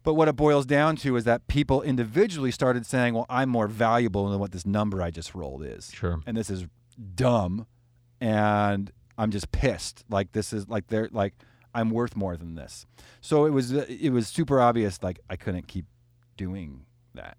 But 0.03 0.13
what 0.13 0.27
it 0.27 0.35
boils 0.35 0.67
down 0.67 0.95
to 0.97 1.15
is 1.15 1.23
that 1.23 1.47
people 1.47 1.81
individually 1.81 2.51
started 2.51 2.85
saying, 2.85 3.15
"Well, 3.15 3.25
I'm 3.27 3.49
more 3.49 3.67
valuable 3.67 4.29
than 4.29 4.39
what 4.39 4.51
this 4.51 4.63
number 4.63 5.01
I 5.01 5.09
just 5.09 5.33
rolled 5.33 5.63
is." 5.63 5.91
Sure. 5.91 6.19
And 6.27 6.37
this 6.37 6.51
is 6.51 6.67
dumb, 7.15 7.65
and 8.21 8.91
I'm 9.17 9.31
just 9.31 9.51
pissed. 9.51 10.05
Like 10.07 10.33
this 10.33 10.53
is 10.53 10.69
like 10.69 10.85
they're 10.89 11.09
like 11.11 11.33
I'm 11.73 11.89
worth 11.89 12.15
more 12.15 12.37
than 12.37 12.53
this. 12.53 12.85
So 13.21 13.45
it 13.45 13.49
was 13.49 13.71
it 13.71 14.11
was 14.11 14.27
super 14.27 14.61
obvious. 14.61 15.01
Like 15.01 15.19
I 15.31 15.35
couldn't 15.35 15.67
keep 15.67 15.87
doing 16.37 16.85
that. 17.15 17.37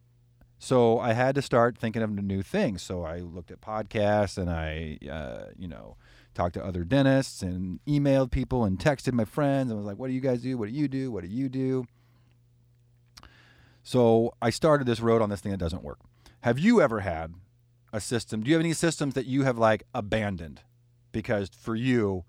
So 0.58 0.98
I 0.98 1.12
had 1.12 1.34
to 1.34 1.42
start 1.42 1.76
thinking 1.76 2.02
of 2.02 2.10
new 2.10 2.42
things. 2.42 2.82
So 2.82 3.02
I 3.02 3.20
looked 3.20 3.50
at 3.50 3.60
podcasts 3.60 4.38
and 4.38 4.50
I, 4.50 4.98
uh, 5.10 5.52
you 5.58 5.68
know, 5.68 5.96
talked 6.34 6.54
to 6.54 6.64
other 6.64 6.84
dentists 6.84 7.42
and 7.42 7.80
emailed 7.86 8.30
people 8.30 8.64
and 8.64 8.78
texted 8.78 9.12
my 9.12 9.24
friends 9.24 9.70
and 9.70 9.78
was 9.78 9.86
like, 9.86 9.98
"What 9.98 10.08
do 10.08 10.12
you 10.12 10.20
guys 10.20 10.42
do? 10.42 10.56
What 10.58 10.68
do 10.68 10.74
you 10.74 10.88
do? 10.88 11.10
What 11.10 11.24
do 11.24 11.28
you 11.30 11.48
do?" 11.48 11.86
So 13.82 14.34
I 14.42 14.50
started 14.50 14.86
this 14.86 15.00
road 15.00 15.22
on 15.22 15.30
this 15.30 15.40
thing 15.40 15.52
that 15.52 15.58
doesn't 15.58 15.82
work. 15.82 16.00
Have 16.40 16.58
you 16.58 16.80
ever 16.80 17.00
had 17.00 17.34
a 17.92 18.00
system? 18.00 18.42
Do 18.42 18.50
you 18.50 18.56
have 18.56 18.60
any 18.64 18.72
systems 18.72 19.14
that 19.14 19.26
you 19.26 19.44
have 19.44 19.58
like 19.58 19.84
abandoned 19.94 20.62
because 21.12 21.48
for 21.48 21.74
you 21.74 22.24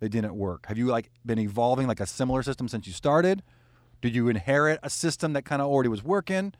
they 0.00 0.08
didn't 0.08 0.34
work? 0.34 0.66
Have 0.66 0.78
you 0.78 0.86
like 0.86 1.10
been 1.24 1.38
evolving 1.38 1.86
like 1.86 2.00
a 2.00 2.06
similar 2.06 2.42
system 2.42 2.66
since 2.66 2.86
you 2.86 2.92
started? 2.92 3.42
Did 4.00 4.14
you 4.14 4.28
inherit 4.28 4.80
a 4.82 4.90
system 4.90 5.32
that 5.34 5.44
kind 5.44 5.62
of 5.62 5.68
already 5.68 5.88
was 5.88 6.02
working? 6.02 6.54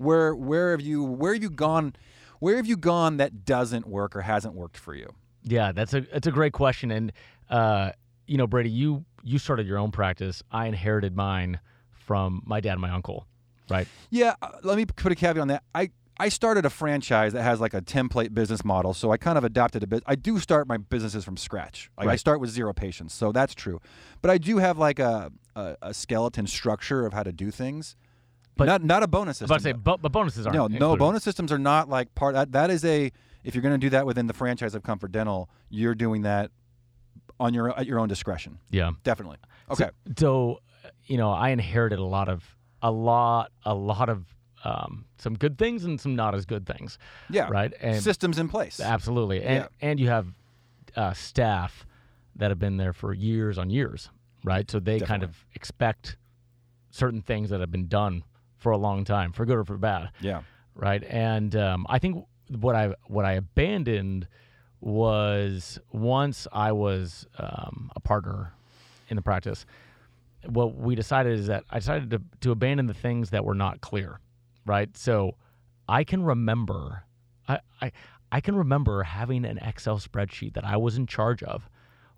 Where 0.00 0.34
where 0.34 0.70
have 0.70 0.80
you 0.80 1.04
where 1.04 1.34
have 1.34 1.42
you 1.42 1.50
gone? 1.50 1.94
Where 2.38 2.56
have 2.56 2.66
you 2.66 2.78
gone 2.78 3.18
that 3.18 3.44
doesn't 3.44 3.86
work 3.86 4.16
or 4.16 4.22
hasn't 4.22 4.54
worked 4.54 4.78
for 4.78 4.94
you? 4.94 5.10
Yeah, 5.42 5.72
that's 5.72 5.92
a 5.92 6.00
that's 6.00 6.26
a 6.26 6.30
great 6.30 6.54
question, 6.54 6.90
and 6.90 7.12
uh, 7.50 7.90
you 8.26 8.38
know, 8.38 8.46
Brady, 8.46 8.70
you 8.70 9.04
you 9.22 9.38
started 9.38 9.66
your 9.66 9.76
own 9.76 9.90
practice. 9.90 10.42
I 10.50 10.68
inherited 10.68 11.14
mine 11.14 11.60
from 11.90 12.42
my 12.46 12.60
dad 12.60 12.72
and 12.72 12.80
my 12.80 12.90
uncle, 12.90 13.26
right? 13.68 13.86
Yeah, 14.08 14.36
uh, 14.40 14.52
let 14.62 14.78
me 14.78 14.86
put 14.86 15.12
a 15.12 15.14
caveat 15.14 15.42
on 15.42 15.48
that. 15.48 15.64
I 15.74 15.90
I 16.18 16.30
started 16.30 16.64
a 16.64 16.70
franchise 16.70 17.34
that 17.34 17.42
has 17.42 17.60
like 17.60 17.74
a 17.74 17.82
template 17.82 18.32
business 18.32 18.64
model, 18.64 18.94
so 18.94 19.10
I 19.10 19.18
kind 19.18 19.36
of 19.36 19.44
adopted 19.44 19.82
a 19.82 19.86
bit. 19.86 20.02
I 20.06 20.14
do 20.14 20.38
start 20.38 20.66
my 20.66 20.78
businesses 20.78 21.26
from 21.26 21.36
scratch. 21.36 21.90
Like 21.98 22.08
I 22.08 22.16
start 22.16 22.40
with 22.40 22.48
zero 22.48 22.72
patients, 22.72 23.12
so 23.12 23.32
that's 23.32 23.54
true. 23.54 23.82
But 24.22 24.30
I 24.30 24.38
do 24.38 24.56
have 24.56 24.78
like 24.78 24.98
a 24.98 25.30
a, 25.54 25.76
a 25.82 25.92
skeleton 25.92 26.46
structure 26.46 27.04
of 27.04 27.12
how 27.12 27.22
to 27.22 27.32
do 27.32 27.50
things. 27.50 27.96
But- 28.56 28.66
not 28.66 28.84
not 28.84 29.02
a 29.02 29.06
bonus 29.06 29.38
I 29.38 29.46
system. 29.46 29.54
was 29.54 29.62
about 29.64 29.70
to 29.70 29.76
say, 29.78 29.82
bo- 29.82 29.96
but 29.98 30.12
bonuses 30.12 30.46
aren't. 30.46 30.54
no, 30.56 30.66
no 30.66 30.74
included. 30.74 30.98
bonus 30.98 31.22
systems 31.24 31.50
are 31.52 31.58
not 31.58 31.88
like 31.88 32.14
part. 32.14 32.34
That, 32.34 32.52
that 32.52 32.70
is 32.70 32.84
a 32.84 33.10
if 33.42 33.54
you're 33.54 33.62
going 33.62 33.74
to 33.74 33.78
do 33.78 33.90
that 33.90 34.04
within 34.04 34.26
the 34.26 34.34
franchise 34.34 34.74
of 34.74 34.82
Comfort 34.82 35.12
Dental, 35.12 35.48
you're 35.70 35.94
doing 35.94 36.22
that 36.22 36.50
on 37.38 37.54
your 37.54 37.70
at 37.78 37.86
your 37.86 37.98
own 37.98 38.08
discretion. 38.08 38.58
Yeah. 38.70 38.90
Definitely. 39.02 39.38
Okay. 39.70 39.88
So, 40.08 40.12
so, 40.18 40.60
you 41.06 41.16
know, 41.16 41.30
I 41.30 41.50
inherited 41.50 41.98
a 41.98 42.04
lot 42.04 42.28
of 42.28 42.44
a 42.82 42.90
lot 42.90 43.50
a 43.64 43.74
lot 43.74 44.08
of 44.10 44.26
um, 44.62 45.06
some 45.16 45.36
good 45.36 45.56
things 45.56 45.84
and 45.84 45.98
some 45.98 46.14
not 46.14 46.34
as 46.34 46.44
good 46.44 46.66
things. 46.66 46.98
yeah. 47.30 47.48
Right. 47.48 47.72
And 47.80 48.02
Systems 48.02 48.38
in 48.38 48.48
place. 48.48 48.78
absolutely. 48.78 49.42
And 49.42 49.60
Yeah. 49.80 49.88
and 49.88 49.98
you 49.98 50.08
have 50.08 50.26
uh, 50.96 51.14
staff 51.14 51.86
that 52.36 52.50
have 52.50 52.58
been 52.58 52.76
there 52.76 52.92
for 52.92 53.14
years 53.14 53.56
on 53.56 53.70
years, 53.70 54.10
right? 54.44 54.70
So 54.70 54.78
they 54.80 55.00
kind 55.00 55.22
of 55.22 55.46
expect 55.54 56.18
certain 56.90 57.22
things 57.22 57.48
that 57.50 57.60
have 57.60 57.70
been 57.70 57.86
done 57.88 58.22
for 58.60 58.72
a 58.72 58.78
long 58.78 59.04
time, 59.04 59.32
for 59.32 59.44
good 59.44 59.56
or 59.56 59.64
for 59.64 59.76
bad. 59.76 60.10
Yeah. 60.20 60.42
right? 60.74 61.02
And 61.04 61.54
um, 61.56 61.86
I 61.88 61.98
think 61.98 62.24
what 62.48 62.76
I 62.76 62.94
what 63.06 63.24
I 63.24 63.32
abandoned 63.32 64.28
was 64.80 65.78
once 65.92 66.46
I 66.52 66.72
was 66.72 67.26
um, 67.38 67.90
a 67.96 68.00
partner 68.00 68.52
in 69.08 69.16
the 69.16 69.22
practice. 69.22 69.66
What 70.46 70.74
we 70.74 70.94
decided 70.94 71.38
is 71.38 71.48
that 71.48 71.64
I 71.70 71.78
decided 71.80 72.10
to 72.10 72.22
to 72.40 72.50
abandon 72.52 72.86
the 72.86 72.94
things 72.94 73.30
that 73.30 73.44
were 73.44 73.54
not 73.54 73.80
clear, 73.80 74.20
right? 74.64 74.96
So 74.96 75.36
I 75.88 76.04
can 76.04 76.22
remember, 76.22 77.04
I 77.48 77.60
I, 77.82 77.92
I 78.32 78.40
can 78.40 78.54
remember 78.56 79.02
having 79.02 79.44
an 79.44 79.58
Excel 79.58 79.98
spreadsheet 79.98 80.54
that 80.54 80.64
I 80.64 80.76
was 80.76 80.96
in 80.96 81.06
charge 81.06 81.42
of, 81.42 81.68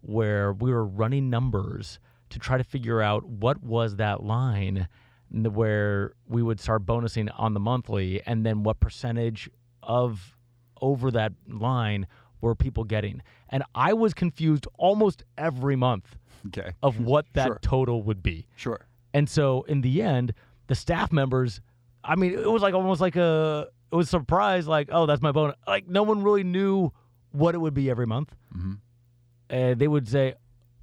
where 0.02 0.52
we 0.52 0.70
were 0.70 0.84
running 0.84 1.30
numbers 1.30 1.98
to 2.30 2.38
try 2.38 2.58
to 2.58 2.64
figure 2.64 3.02
out 3.02 3.24
what 3.24 3.62
was 3.62 3.96
that 3.96 4.22
line 4.22 4.88
where 5.32 6.12
we 6.28 6.42
would 6.42 6.60
start 6.60 6.84
bonusing 6.84 7.30
on 7.38 7.54
the 7.54 7.60
monthly 7.60 8.20
and 8.26 8.44
then 8.44 8.62
what 8.62 8.78
percentage 8.80 9.48
of 9.82 10.36
over 10.80 11.10
that 11.10 11.32
line 11.48 12.06
were 12.40 12.54
people 12.54 12.84
getting 12.84 13.22
and 13.48 13.62
i 13.74 13.92
was 13.92 14.12
confused 14.12 14.66
almost 14.78 15.22
every 15.38 15.76
month 15.76 16.16
Okay. 16.48 16.72
of 16.82 16.98
what 16.98 17.26
that 17.34 17.46
Sure. 17.46 17.58
total 17.62 18.02
would 18.02 18.22
be 18.22 18.46
Sure. 18.56 18.84
and 19.14 19.28
so 19.28 19.62
in 19.62 19.80
the 19.80 20.02
end 20.02 20.34
the 20.66 20.74
staff 20.74 21.10
members 21.12 21.60
i 22.04 22.14
mean 22.16 22.32
it 22.32 22.50
was 22.50 22.62
like 22.62 22.74
almost 22.74 23.00
like 23.00 23.16
a 23.16 23.68
it 23.90 23.96
was 23.96 24.10
surprise 24.10 24.66
like 24.66 24.88
oh 24.92 25.06
that's 25.06 25.22
my 25.22 25.32
bonus 25.32 25.56
like 25.66 25.88
no 25.88 26.02
one 26.02 26.22
really 26.22 26.44
knew 26.44 26.90
what 27.30 27.54
it 27.54 27.58
would 27.58 27.74
be 27.74 27.88
every 27.88 28.06
month 28.06 28.34
Mhm. 28.56 28.78
and 29.48 29.78
they 29.78 29.88
would 29.88 30.06
say 30.08 30.34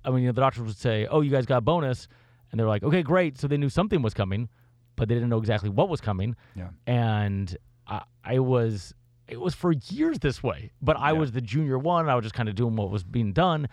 i 0.05 0.09
mean 0.09 0.21
you 0.21 0.27
know, 0.27 0.31
the 0.33 0.41
doctors 0.41 0.63
would 0.63 0.77
say 0.77 1.05
oh 1.07 1.21
you 1.21 1.29
guys 1.29 1.45
got 1.45 1.57
a 1.57 1.61
bonus 1.61 2.07
and 2.51 2.59
they're 2.59 2.67
like 2.67 2.83
okay 2.83 3.01
great 3.03 3.37
so 3.37 3.47
they 3.47 3.57
knew 3.57 3.69
something 3.69 4.01
was 4.01 4.13
coming 4.13 4.49
but 4.95 5.07
they 5.07 5.15
didn't 5.15 5.29
know 5.29 5.37
exactly 5.39 5.69
what 5.69 5.87
was 5.89 6.01
coming 6.01 6.35
Yeah. 6.55 6.69
and 6.87 7.55
I, 7.87 8.01
I 8.23 8.39
was 8.39 8.93
it 9.27 9.39
was 9.39 9.53
for 9.55 9.71
years 9.89 10.19
this 10.19 10.41
way 10.43 10.71
but 10.81 10.97
i 10.97 11.11
Yeah. 11.11 11.19
was 11.19 11.31
the 11.31 11.41
junior 11.41 11.77
one 11.77 12.09
i 12.09 12.15
was 12.15 12.23
just 12.23 12.35
kind 12.35 12.49
of 12.49 12.55
doing 12.55 12.75
what 12.75 12.89
was 12.89 13.03
being 13.03 13.31
done 13.33 13.67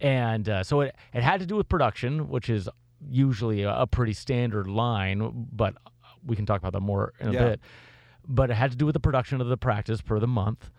and 0.00 0.48
uh, 0.48 0.62
so 0.62 0.80
it, 0.82 0.94
it 1.14 1.22
had 1.22 1.40
to 1.40 1.46
do 1.46 1.56
with 1.56 1.68
production 1.68 2.28
which 2.28 2.50
is 2.50 2.68
usually 3.08 3.62
a, 3.62 3.74
a 3.80 3.86
pretty 3.86 4.12
standard 4.12 4.66
line 4.66 5.46
but 5.52 5.74
we 6.24 6.34
can 6.36 6.44
talk 6.46 6.58
about 6.60 6.72
that 6.72 6.80
more 6.80 7.12
in 7.20 7.28
a 7.28 7.32
Yeah. 7.32 7.44
bit 7.50 7.60
but 8.28 8.50
it 8.50 8.54
had 8.54 8.72
to 8.72 8.76
do 8.76 8.84
with 8.86 8.94
the 8.94 9.00
production 9.00 9.40
of 9.40 9.46
the 9.48 9.56
practice 9.56 10.00
per 10.00 10.18
the 10.18 10.26
month 10.26 10.70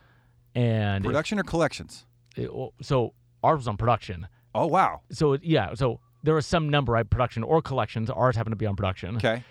and 0.55 1.03
Production 1.05 1.39
or 1.39 1.43
collections? 1.43 2.05
it- 2.35 2.49
so 2.81 3.13
ours 3.43 3.59
was 3.59 3.67
on 3.67 3.77
production 3.77 4.27
Oh 4.55 4.65
wow. 4.65 5.01
So 5.11 5.37
yeah, 5.43 5.75
so 5.75 5.99
there 6.27 6.35
was 6.35 6.45
some 6.45 6.67
number, 6.67 6.91
right? 6.91 7.09
Production 7.09 7.41
or 7.41 7.61
collections. 7.61 8.09
Ours 8.09 8.35
happened 8.35 8.51
to 8.51 8.57
be 8.57 8.65
on 8.65 8.75
production. 8.75 9.15
Okay. 9.15 9.43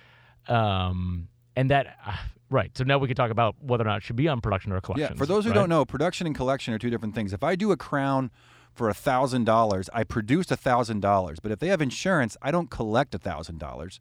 Um, 0.46 1.28
and 1.56 1.70
that, 1.70 1.96
uh, 2.06 2.16
right. 2.50 2.70
So 2.76 2.84
now 2.84 2.98
we 2.98 3.08
could 3.08 3.16
talk 3.16 3.30
about 3.30 3.56
whether 3.62 3.82
or 3.82 3.86
not 3.86 3.96
it 3.96 4.02
should 4.02 4.16
be 4.16 4.28
on 4.28 4.42
production 4.42 4.72
or 4.72 4.82
collection. 4.82 5.14
Yeah. 5.14 5.18
For 5.18 5.24
those 5.24 5.44
who 5.44 5.52
right? 5.52 5.56
don't 5.56 5.70
know, 5.70 5.86
production 5.86 6.26
and 6.26 6.36
collection 6.36 6.74
are 6.74 6.78
two 6.78 6.90
different 6.90 7.14
things. 7.14 7.32
If 7.32 7.42
I 7.42 7.56
do 7.56 7.72
a 7.72 7.78
crown 7.78 8.30
for 8.74 8.90
a 8.90 8.94
thousand 8.94 9.44
dollars, 9.44 9.88
I 9.94 10.04
produced 10.04 10.52
a 10.52 10.56
thousand 10.56 11.00
dollars. 11.00 11.40
But 11.40 11.50
if 11.50 11.60
they 11.60 11.68
have 11.68 11.80
insurance, 11.80 12.36
I 12.42 12.50
don't 12.50 12.68
collect 12.68 13.14
a 13.14 13.18
thousand 13.18 13.58
dollars 13.58 13.98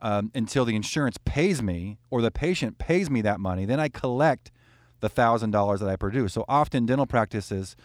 um, 0.00 0.32
until 0.34 0.64
the 0.64 0.74
insurance 0.74 1.18
pays 1.24 1.62
me 1.62 1.98
or 2.10 2.20
the 2.20 2.32
patient 2.32 2.78
pays 2.78 3.08
me 3.08 3.22
that 3.22 3.38
money. 3.38 3.64
Then 3.64 3.78
I 3.78 3.88
collect 3.88 4.50
the 4.98 5.08
thousand 5.08 5.52
dollars 5.52 5.78
that 5.78 5.88
I 5.88 5.94
produce. 5.94 6.32
So 6.32 6.44
often 6.48 6.84
dental 6.84 7.06
practices 7.06 7.76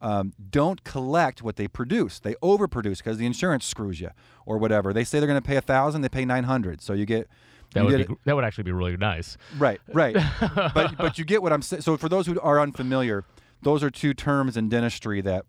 um, 0.00 0.32
don't 0.50 0.84
collect 0.84 1.42
what 1.42 1.56
they 1.56 1.68
produce. 1.68 2.18
They 2.18 2.34
overproduce 2.42 2.98
because 2.98 3.18
the 3.18 3.26
insurance 3.26 3.64
screws 3.64 4.00
you 4.00 4.10
or 4.44 4.58
whatever. 4.58 4.92
They 4.92 5.04
say 5.04 5.18
they're 5.20 5.26
going 5.28 5.40
to 5.40 5.46
pay 5.46 5.56
a 5.56 5.60
thousand, 5.62 6.02
they 6.02 6.08
pay 6.08 6.24
nine 6.24 6.44
hundred. 6.44 6.80
So 6.82 6.92
you 6.92 7.06
get 7.06 7.28
that 7.72 7.80
you 7.80 7.86
would 7.86 7.96
get 7.98 8.08
be, 8.08 8.14
gr- 8.14 8.20
that 8.24 8.36
would 8.36 8.44
actually 8.44 8.64
be 8.64 8.72
really 8.72 8.96
nice. 8.96 9.36
Right, 9.58 9.80
right. 9.92 10.14
but 10.74 10.96
but 10.96 11.18
you 11.18 11.24
get 11.24 11.42
what 11.42 11.52
I'm 11.52 11.62
saying. 11.62 11.82
So 11.82 11.96
for 11.96 12.08
those 12.08 12.26
who 12.26 12.38
are 12.40 12.60
unfamiliar, 12.60 13.24
those 13.62 13.82
are 13.82 13.90
two 13.90 14.14
terms 14.14 14.56
in 14.56 14.68
dentistry 14.68 15.20
that 15.22 15.44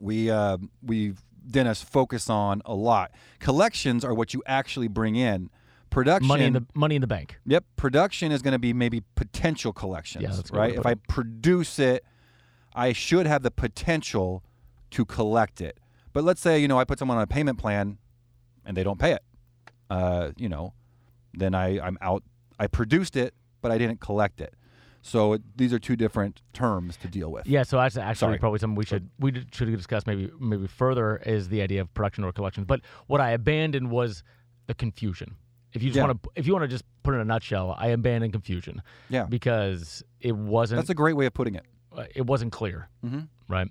we 0.00 0.30
uh, 0.30 0.58
we 0.82 1.14
dentists 1.50 1.84
focus 1.84 2.28
on 2.28 2.62
a 2.64 2.74
lot. 2.74 3.10
Collections 3.38 4.04
are 4.04 4.14
what 4.14 4.34
you 4.34 4.42
actually 4.46 4.88
bring 4.88 5.16
in. 5.16 5.50
Production, 5.90 6.28
Money 6.28 6.44
in 6.44 6.52
the 6.52 6.66
money 6.74 6.96
in 6.96 7.00
the 7.00 7.06
bank. 7.06 7.38
yep. 7.46 7.64
Production 7.76 8.30
is 8.30 8.42
going 8.42 8.52
to 8.52 8.58
be 8.58 8.74
maybe 8.74 9.02
potential 9.14 9.72
collections, 9.72 10.22
Yeah, 10.22 10.28
that's 10.28 10.40
a 10.40 10.52
good 10.52 10.52
way 10.52 10.58
right? 10.68 10.74
If 10.78 10.84
I 10.84 10.90
it. 10.92 11.08
produce 11.08 11.78
it, 11.78 12.04
I 12.74 12.92
should 12.92 13.26
have 13.26 13.42
the 13.42 13.50
potential 13.50 14.42
to 14.90 15.04
collect 15.04 15.60
it. 15.60 15.78
But 16.12 16.24
let's 16.24 16.40
say 16.40 16.58
you 16.58 16.68
know 16.68 16.78
I 16.78 16.84
put 16.84 16.98
someone 16.98 17.16
on 17.18 17.22
a 17.22 17.26
payment 17.26 17.58
plan, 17.58 17.98
and 18.64 18.76
they 18.76 18.82
don't 18.84 18.98
pay 18.98 19.12
it. 19.12 19.22
Uh, 19.90 20.30
you 20.36 20.48
know, 20.48 20.74
then 21.34 21.54
I 21.54 21.80
I'm 21.80 21.98
out. 22.00 22.22
I 22.58 22.66
produced 22.66 23.16
it, 23.16 23.34
but 23.60 23.70
I 23.70 23.78
didn't 23.78 24.00
collect 24.00 24.40
it. 24.40 24.54
So 25.00 25.34
it, 25.34 25.42
these 25.56 25.72
are 25.72 25.78
two 25.78 25.94
different 25.96 26.42
terms 26.52 26.96
to 26.98 27.08
deal 27.08 27.30
with. 27.30 27.46
Yeah, 27.46 27.62
so 27.62 27.76
that's 27.76 27.96
actually 27.96 28.14
Sorry. 28.16 28.38
probably 28.38 28.58
something 28.58 28.74
we 28.76 28.84
should 28.84 29.08
we 29.18 29.32
should 29.52 29.70
discuss 29.74 30.06
maybe 30.06 30.30
maybe 30.40 30.66
further 30.66 31.18
is 31.24 31.48
the 31.48 31.62
idea 31.62 31.80
of 31.80 31.92
production 31.94 32.24
or 32.24 32.32
collection. 32.32 32.64
But 32.64 32.80
what 33.06 33.20
I 33.20 33.30
abandoned 33.30 33.90
was 33.90 34.22
the 34.66 34.74
confusion. 34.74 35.36
If 35.72 35.82
you 35.82 35.90
just 35.90 35.96
Yeah. 35.98 36.06
want 36.06 36.22
to 36.22 36.30
if 36.34 36.46
you 36.46 36.52
want 36.52 36.64
to 36.64 36.68
just 36.68 36.84
put 37.04 37.14
it 37.14 37.18
in 37.18 37.20
a 37.22 37.24
nutshell, 37.26 37.76
I 37.78 37.88
abandoned 37.88 38.32
confusion 38.32 38.82
Yeah. 39.08 39.24
because 39.24 40.02
it 40.20 40.36
wasn't 40.36 40.78
That's 40.78 40.90
a 40.90 40.94
great 40.94 41.14
way 41.16 41.26
of 41.26 41.32
putting 41.32 41.54
it. 41.54 41.64
Uh, 41.98 42.04
it 42.14 42.26
wasn't 42.26 42.52
clear, 42.52 42.88
Mm-hmm. 43.04 43.20
right? 43.52 43.68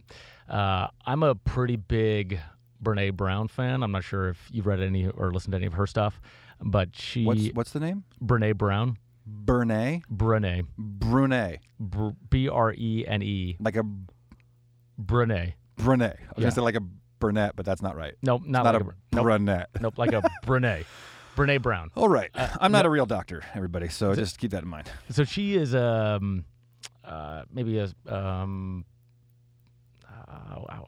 Uh, 0.50 0.88
I'm 1.06 1.24
a 1.24 1.36
pretty 1.36 1.76
big 1.76 2.40
Brene 2.84 3.14
Brown 3.16 3.48
fan. 3.48 3.84
I'm 3.84 3.92
not 3.92 4.04
sure 4.04 4.30
if 4.30 4.48
you've 4.52 4.66
read 4.68 4.80
any 4.82 5.08
or 5.08 5.32
listened 5.32 5.52
to 5.54 5.58
any 5.58 5.66
of 5.68 5.74
her 5.74 5.88
stuff, 5.88 6.20
but 6.62 6.96
she 6.96 7.26
What's 7.26 7.48
what's 7.54 7.72
the 7.72 7.80
name? 7.80 8.04
Brene 8.24 8.56
Brown, 8.58 8.98
Brene. 9.46 10.04
Brene, 10.12 10.68
Brune. 10.78 11.60
B 12.30 12.48
R 12.50 12.74
E 12.74 13.06
N 13.08 13.22
E, 13.24 13.58
Like 13.60 13.76
a 13.78 13.84
Brene. 15.02 15.54
Brune. 15.78 16.02
I 16.02 16.06
was 16.08 16.14
Yeah. 16.38 16.42
gonna 16.44 16.52
say 16.52 16.62
like 16.62 16.76
a 16.76 16.82
brunette, 17.20 17.56
but 17.56 17.66
that's 17.66 17.82
not 17.82 17.96
right. 17.96 18.14
Nope, 18.22 18.44
not, 18.46 18.64
not 18.64 18.74
like 18.76 18.84
a 18.84 18.88
a, 19.20 19.22
brunette. 19.24 19.70
nope, 19.82 19.98
like 19.98 20.14
a 20.14 20.22
Brene, 20.46 20.86
Brene 21.36 21.62
Brown. 21.62 21.90
All 21.96 22.10
right. 22.10 22.30
Uh, 22.34 22.48
I'm 22.62 22.72
not 22.72 22.86
a 22.86 22.90
real 22.90 23.06
doctor, 23.06 23.44
everybody. 23.54 23.90
So 23.90 24.16
just 24.16 24.40
keep 24.40 24.52
that 24.52 24.64
in 24.64 24.70
mind. 24.70 24.90
So 25.12 25.24
she 25.24 25.56
is 25.56 25.76
um, 25.76 26.46
uh, 27.06 27.44
maybe 27.52 27.78
a 27.80 27.90
um, 28.14 28.86
uh, 30.08 30.82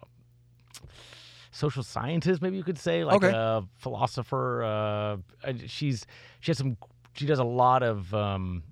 social 1.52 1.84
scientist, 1.84 2.42
maybe 2.42 2.58
you 2.58 2.64
could 2.64 2.78
say, 2.78 3.04
like 3.04 3.18
Okay. 3.24 3.32
a 3.36 3.64
philosopher. 3.78 4.64
Uh, 4.64 5.18
uh, 5.48 5.54
she's 5.68 6.06
she 6.40 6.52
has 6.52 6.58
some. 6.58 6.78
She 7.14 7.26
does 7.26 7.40
a 7.40 7.44
lot 7.44 7.84
of 7.84 8.14
um, 8.14 8.64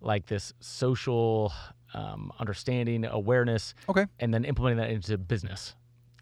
like 0.00 0.26
this 0.26 0.52
social 0.60 1.52
um, 1.92 2.32
understanding, 2.38 3.04
awareness, 3.04 3.74
Okay. 3.88 4.06
and 4.20 4.32
then 4.32 4.44
implementing 4.44 4.78
that 4.78 4.90
into 4.90 5.18
business. 5.18 5.74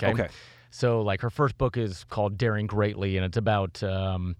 Okay. 0.02 0.12
Okay. 0.12 0.28
So 0.70 1.02
like 1.02 1.20
her 1.20 1.30
first 1.30 1.58
book 1.58 1.76
is 1.76 2.04
called 2.04 2.38
Daring 2.38 2.66
Greatly, 2.66 3.16
and 3.16 3.26
it's 3.26 3.36
about 3.36 3.82
um, 3.82 4.36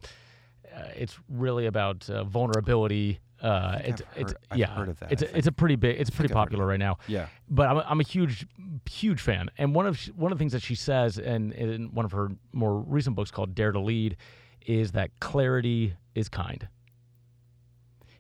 uh, 0.75 0.89
it's 0.97 1.19
really 1.29 1.67
about 1.67 2.09
uh, 2.09 2.25
vulnerability. 2.25 3.21
Uh, 3.43 3.81
it's 3.85 4.03
I've 4.03 4.09
it's 4.23 4.33
heard- 4.33 4.41
I've 4.53 4.59
yeah, 4.59 4.67
heard 4.69 4.89
of 4.89 5.01
that, 5.01 5.11
it's 5.13 5.23
a, 5.23 5.37
it's 5.37 5.47
a 5.49 5.53
pretty 5.53 5.75
big, 5.77 6.01
it's 6.01 6.11
pretty 6.11 6.33
I've 6.33 6.37
heard 6.39 6.43
of 6.43 6.51
popular 6.51 6.67
right 6.67 6.79
now. 6.79 6.99
Yeah. 7.09 7.27
But 7.51 7.69
I'm 7.69 7.77
a, 7.79 7.87
I'm 7.89 8.01
a 8.01 8.05
huge 8.05 8.47
huge 8.89 9.21
fan, 9.21 9.51
and 9.59 9.75
one 9.75 9.87
of 9.87 9.99
one 10.17 10.31
of 10.31 10.39
the 10.39 10.43
things 10.43 10.53
that 10.53 10.63
she 10.63 10.75
says, 10.77 11.19
and 11.19 11.53
in 11.53 11.93
one 11.93 12.05
of 12.05 12.13
her 12.13 12.31
more 12.53 12.79
recent 12.79 13.17
books 13.17 13.31
called 13.33 13.55
Dare 13.55 13.73
to 13.73 13.81
Lead, 13.81 14.17
is 14.65 14.93
that 14.93 15.11
clarity 15.21 15.95
is 16.15 16.29
kind. 16.29 16.69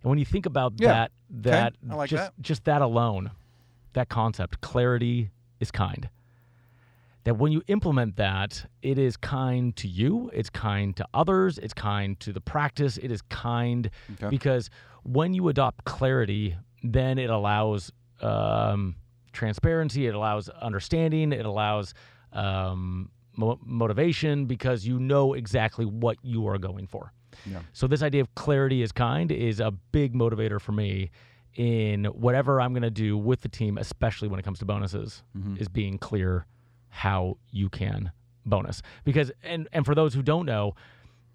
And 0.03 0.11
when 0.11 0.19
you 0.19 0.25
think 0.25 0.47
about 0.47 0.73
Yeah. 0.79 0.89
that, 0.89 1.13
that 1.43 1.75
I 1.89 1.95
like 1.95 2.11
just 2.11 2.25
that. 2.25 2.43
just 2.43 2.65
that 2.65 2.83
alone, 2.83 3.31
that 3.93 4.09
concept, 4.09 4.61
clarity 4.61 5.31
is 5.61 5.71
kind. 5.71 6.09
That 7.25 7.35
when 7.39 7.53
you 7.53 7.63
implement 7.69 8.17
that, 8.17 8.67
it 8.83 8.99
is 8.99 9.17
kind 9.17 9.75
to 9.77 9.87
you, 9.87 10.29
it's 10.35 10.51
kind 10.51 10.97
to 10.97 11.07
others, 11.15 11.59
it's 11.59 11.73
kind 11.75 12.19
to 12.21 12.33
the 12.33 12.41
practice, 12.41 12.97
it 12.99 13.13
is 13.13 13.23
kind 13.23 13.89
Okay. 14.15 14.29
because 14.29 14.71
when 15.05 15.33
you 15.33 15.49
adopt 15.49 15.85
clarity, 15.85 16.57
then 16.83 17.19
it 17.19 17.31
allows 17.31 17.93
um, 18.23 18.97
transparency, 19.33 20.07
it 20.09 20.15
allows 20.15 20.49
understanding, 20.49 21.33
it 21.33 21.47
allows 21.47 21.95
um, 22.33 23.09
mo- 23.37 23.59
motivation 23.65 24.47
because 24.47 24.85
you 24.87 24.99
know 24.99 25.35
exactly 25.35 25.85
what 25.85 26.17
you 26.23 26.47
are 26.49 26.59
going 26.59 26.87
for. 26.89 27.13
Yeah. 27.47 27.61
So 27.73 27.87
this 27.87 28.03
idea 28.03 28.21
of 28.21 28.35
clarity 28.35 28.83
is 28.83 28.91
kind 28.93 29.31
is 29.33 29.61
a 29.61 29.71
big 29.71 30.13
motivator 30.15 30.61
for 30.61 30.73
me 30.73 31.11
in 31.55 32.05
whatever 32.07 32.61
I'm 32.61 32.73
going 32.73 32.83
to 32.83 32.91
do 32.91 33.17
with 33.17 33.43
the 33.43 33.49
team, 33.49 33.79
especially 33.79 34.29
when 34.29 34.41
it 34.41 34.43
comes 34.43 34.59
to 34.61 34.65
bonuses, 34.65 35.23
Mm-hmm. 35.37 35.57
is 35.59 35.69
being 35.69 35.99
clear 35.99 36.47
how 36.93 37.39
you 37.51 37.69
can 37.69 38.13
bonus. 38.47 38.83
Because 39.05 39.33
and 39.43 39.69
and 39.73 39.85
for 39.85 39.95
those 39.95 40.15
who 40.15 40.23
don't 40.23 40.47
know, 40.47 40.75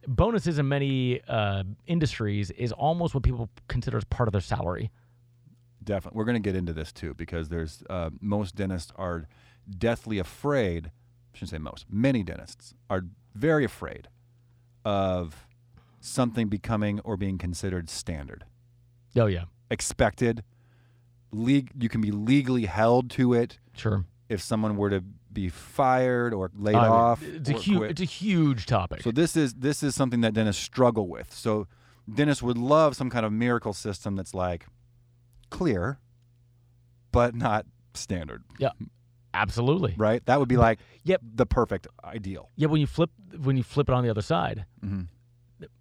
bonuses 0.08 0.60
in 0.60 0.68
many 0.68 1.22
uh, 1.28 1.64
industries 1.88 2.52
is 2.52 2.72
almost 2.72 3.14
what 3.14 3.24
people 3.24 3.50
consider 3.68 3.98
as 3.98 4.04
part 4.06 4.28
of 4.30 4.32
their 4.34 4.42
salary. 4.42 4.92
Definitely. 5.84 6.18
We're 6.18 6.26
going 6.26 6.42
to 6.42 6.48
get 6.48 6.56
into 6.56 6.74
this 6.74 6.92
too 6.92 7.14
because 7.16 7.50
there's 7.50 7.84
uh, 7.90 8.12
most 8.22 8.56
dentists 8.56 8.92
are 8.96 9.28
deathly 9.70 10.20
afraid. 10.20 10.88
I 10.88 11.38
shouldn't 11.38 11.50
say 11.52 11.58
most. 11.58 11.86
Many 11.90 12.24
dentists 12.24 12.74
are 12.90 13.04
very 13.34 13.64
afraid 13.66 14.10
of 14.86 15.48
something 16.00 16.48
becoming 16.48 17.00
or 17.02 17.18
being 17.18 17.38
considered 17.38 17.90
standard, 17.90 18.46
Oh 19.16 19.26
yeah, 19.26 19.46
expected. 19.72 20.44
Leg- 21.32 21.72
you 21.78 21.90
can 21.90 22.02
be 22.02 22.12
legally 22.12 22.66
held 22.66 23.10
to 23.12 23.34
it 23.34 23.60
sure. 23.76 24.06
if 24.30 24.42
someone 24.42 24.78
were 24.78 24.90
to 24.90 25.04
be 25.42 25.50
fired 25.50 26.34
or 26.34 26.50
laid 26.58 26.76
I 26.76 26.90
mean, 26.90 26.92
off. 27.00 27.22
It's 27.24 27.50
a 27.50 27.54
huge. 27.54 27.92
It's 27.92 28.02
a 28.02 28.06
huge 28.06 28.66
topic. 28.66 29.04
So 29.04 29.12
this 29.12 29.36
is 29.36 29.54
this 29.54 29.84
is 29.84 29.94
something 29.94 30.22
that 30.22 30.34
dentists 30.34 30.64
struggle 30.64 31.08
with. 31.08 31.32
So 31.32 31.68
dentists 32.12 32.42
would 32.42 32.58
love 32.58 32.96
some 32.96 33.10
kind 33.12 33.24
of 33.26 33.32
miracle 33.32 33.74
system 33.74 34.16
that's 34.16 34.34
like 34.34 34.66
clear, 35.52 36.00
but 37.12 37.36
not 37.36 37.66
standard, 37.94 38.44
Yeah. 38.58 38.70
Absolutely. 39.34 39.94
right? 39.98 40.26
That 40.26 40.40
would 40.40 40.50
be 40.50 40.58
like 40.58 40.80
Yep. 41.04 41.22
the 41.36 41.46
perfect 41.46 41.88
ideal. 42.04 42.50
Yeah. 42.56 42.68
When 42.68 42.82
you 42.82 42.88
flip 42.88 43.12
when 43.40 43.58
you 43.58 43.64
flip 43.64 43.90
it 43.90 43.94
on 43.94 44.04
the 44.04 44.10
other 44.10 44.22
side, 44.24 44.66
hmm 44.82 45.04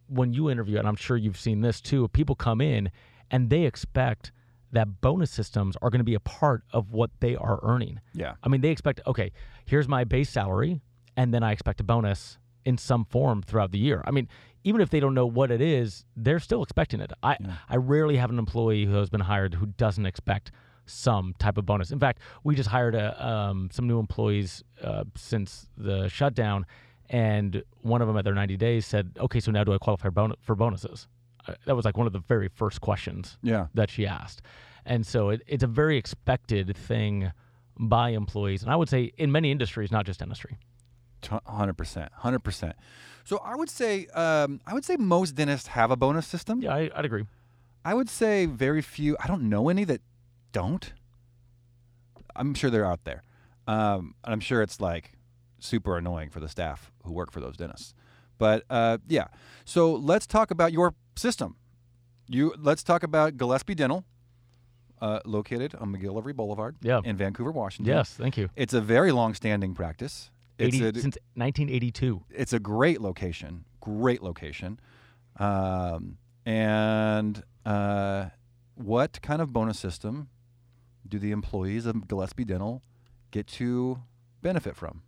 when 0.09 0.33
you 0.33 0.49
interview, 0.49 0.79
and 0.79 0.87
I'm 0.87 0.95
sure 0.95 1.17
you've 1.17 1.37
seen 1.39 1.63
this 1.63 1.81
too, 1.81 2.07
people 2.09 2.37
come 2.37 2.61
in 2.61 2.91
and 3.29 3.51
they 3.51 3.63
expect 3.65 4.31
that 4.73 5.01
bonus 5.01 5.31
systems 5.31 5.77
are 5.81 5.91
going 5.91 6.01
to 6.01 6.05
be 6.05 6.15
a 6.15 6.21
part 6.21 6.63
of 6.73 6.93
what 6.93 7.11
they 7.21 7.37
are 7.37 7.61
earning. 7.63 8.01
Yeah. 8.13 8.35
I 8.43 8.49
mean, 8.49 8.61
they 8.61 8.71
expect, 8.71 9.01
okay, 9.07 9.33
here's 9.65 9.89
my 9.89 10.05
base 10.05 10.29
salary, 10.31 10.81
and 11.17 11.33
then 11.33 11.43
I 11.43 11.53
expect 11.53 11.81
a 11.81 11.85
bonus 11.85 12.39
in 12.65 12.77
some 12.77 13.05
form 13.05 13.43
throughout 13.43 13.71
the 13.71 13.79
year. 13.79 14.03
I 14.07 14.11
mean, 14.11 14.29
even 14.65 14.81
if 14.81 14.91
they 14.91 14.99
don't 14.99 15.15
know 15.15 15.27
what 15.27 15.51
it 15.53 15.61
is, 15.61 16.05
they're 16.17 16.41
still 16.41 16.63
expecting 16.63 17.01
it. 17.01 17.13
I, 17.23 17.37
Yeah. 17.41 17.55
I 17.69 17.77
rarely 17.77 18.17
have 18.17 18.31
an 18.31 18.39
employee 18.39 18.85
who 18.85 18.95
has 18.95 19.09
been 19.09 19.21
hired 19.21 19.55
who 19.55 19.67
doesn't 19.67 20.05
expect 20.05 20.51
some 20.85 21.35
type 21.39 21.59
of 21.59 21.67
bonus. 21.67 21.91
In 21.91 21.99
fact, 22.01 22.21
we 22.45 22.55
just 22.55 22.69
hired 22.69 22.95
a, 22.95 23.27
um, 23.27 23.69
some 23.73 23.87
new 23.87 23.99
employees 23.99 24.65
uh, 24.83 25.05
since 25.17 25.69
the 25.77 26.09
shutdown, 26.09 26.67
and 27.09 27.63
one 27.83 28.03
of 28.03 28.09
them 28.09 28.17
at 28.17 28.25
their 28.25 28.35
90 28.35 28.57
days 28.57 28.87
said, 28.87 29.13
okay, 29.21 29.39
so 29.41 29.53
now 29.53 29.63
do 29.65 29.73
I 29.73 29.79
qualify 29.79 30.09
for 30.43 30.55
bonuses? 30.57 31.07
Uh, 31.49 31.55
that 31.67 31.75
was 31.77 31.85
like 31.85 31.97
one 31.97 32.07
of 32.07 32.13
the 32.13 32.19
very 32.21 32.49
first 32.49 32.81
questions 32.81 33.39
Yeah. 33.43 33.67
that 33.75 33.91
she 33.91 34.07
asked. 34.07 34.43
And 34.85 35.07
so 35.07 35.31
it, 35.31 35.43
it's 35.47 35.65
a 35.65 35.67
very 35.69 35.97
expected 35.97 36.77
thing 36.77 37.33
by 37.79 38.11
employees. 38.11 38.63
And 38.63 38.71
I 38.71 38.77
would 38.77 38.89
say 38.89 39.13
in 39.19 39.31
many 39.33 39.51
industries, 39.51 39.91
not 39.91 40.07
just 40.07 40.21
dentistry. 40.21 40.59
Hundred 41.47 41.75
percent. 41.75 42.13
Hundred 42.13 42.41
percent. 42.41 42.77
So 43.25 43.39
I 43.39 43.57
would 43.57 43.69
say 43.71 44.07
um, 44.15 44.61
I 44.67 44.75
would 44.75 44.85
say 44.85 44.97
most 44.97 45.35
dentists 45.35 45.69
have 45.69 45.91
a 45.91 45.97
bonus 45.97 46.27
system. 46.27 46.63
Yeah, 46.63 46.75
I, 46.75 46.91
I'd 46.95 47.05
agree. 47.05 47.25
I 47.85 47.95
would 47.95 48.09
say 48.09 48.47
very 48.47 48.81
few. 48.83 49.17
I 49.21 49.27
don't 49.27 49.49
know 49.49 49.69
any 49.69 49.85
that 49.85 50.01
don't. 50.53 50.93
I'm 52.37 52.55
sure 52.55 52.71
they're 52.71 52.87
out 52.87 53.05
there. 53.05 53.23
Um, 53.67 54.15
and 54.25 54.33
I'm 54.33 54.41
sure 54.41 54.63
it's 54.63 54.81
like 54.81 55.13
super 55.59 55.97
annoying 55.97 56.31
for 56.31 56.39
the 56.41 56.49
staff 56.49 56.93
who 57.05 57.13
work 57.13 57.33
for 57.33 57.41
those 57.41 57.57
dentists. 57.57 57.95
But 58.39 58.65
uh, 58.71 58.99
yeah, 59.09 59.29
so 59.65 59.95
let's 59.95 60.27
talk 60.27 60.51
about 60.51 60.73
your 60.73 60.95
system. 61.17 61.57
You 62.29 62.55
let's 62.59 62.83
talk 62.83 63.03
about 63.03 63.37
Gillespie 63.37 63.75
Dental, 63.75 64.05
uh, 65.01 65.21
located 65.25 65.75
on 65.77 65.95
McGillivray 65.95 66.35
Boulevard 66.35 66.77
Yeah. 66.83 67.01
in 67.05 67.17
Vancouver, 67.17 67.53
Washington. 67.53 67.95
Yes, 67.95 68.13
thank 68.15 68.37
you. 68.37 68.51
It's 68.57 68.75
a 68.75 68.81
very 68.81 69.13
long-standing 69.13 69.75
practice. 69.75 70.31
It's 70.59 70.75
80, 70.77 70.85
a, 70.87 71.01
since 71.01 71.19
1982. 71.35 72.23
it's 72.31 72.53
a 72.53 72.59
great 72.59 73.01
location, 73.01 73.65
great 73.81 74.23
location. 74.23 74.81
Um, 75.39 76.17
and 76.47 77.43
uh, 77.65 78.27
what 78.75 79.21
kind 79.23 79.43
of 79.43 79.53
bonus 79.53 79.79
system 79.79 80.29
do 81.07 81.19
the 81.19 81.31
employees 81.31 81.87
of 81.87 82.09
Gillespie 82.09 82.45
Dental 82.45 82.83
get 83.31 83.47
to 83.49 83.99
benefit 84.43 84.77
from? 84.77 85.03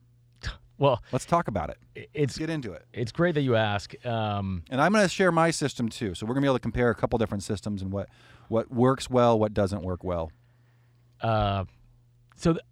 Well, 0.79 1.03
Let's 1.13 1.25
talk 1.27 1.49
about 1.49 1.71
it. 1.71 1.79
i- 1.97 2.07
Let's 2.21 2.39
get 2.39 2.51
into 2.51 2.73
it. 2.73 2.87
it's 2.93 3.11
great 3.13 3.35
that 3.35 3.43
you 3.43 3.57
ask. 3.57 3.95
Um, 4.07 4.63
And 4.71 4.81
I'm 4.81 4.93
going 4.93 5.05
to 5.05 5.09
share 5.09 5.33
my 5.33 5.51
system 5.51 5.89
too. 5.89 6.15
So 6.15 6.25
we're 6.25 6.35
going 6.35 6.43
to 6.43 6.47
be 6.47 6.49
able 6.49 6.57
to 6.59 6.63
compare 6.63 6.91
a 6.91 6.95
couple 6.95 7.19
different 7.19 7.43
systems 7.43 7.83
and 7.83 7.93
what 7.93 8.09
what 8.49 8.71
works 8.73 9.11
well, 9.11 9.39
what 9.39 9.53
doesn't 9.53 9.83
work 9.83 10.03
well. 10.05 10.31
uh, 11.21 11.65
so, 12.37 12.53
th- 12.53 12.65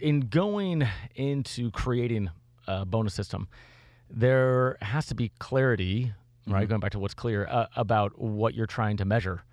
in 0.00 0.20
going 0.20 0.88
into 1.14 1.70
creating 1.70 2.30
a 2.66 2.84
bonus 2.86 3.14
system, 3.14 3.46
there 4.10 4.76
has 4.80 5.06
to 5.06 5.14
be 5.14 5.28
clarity, 5.38 6.12
right? 6.48 6.66
Going 6.68 6.80
back 6.80 6.92
to 6.92 6.98
what's 6.98 7.14
clear 7.14 7.46
uh, 7.48 7.66
about 7.76 8.18
what 8.18 8.54
you're 8.54 8.66
trying 8.66 8.96
to 8.96 9.04
measure 9.04 9.44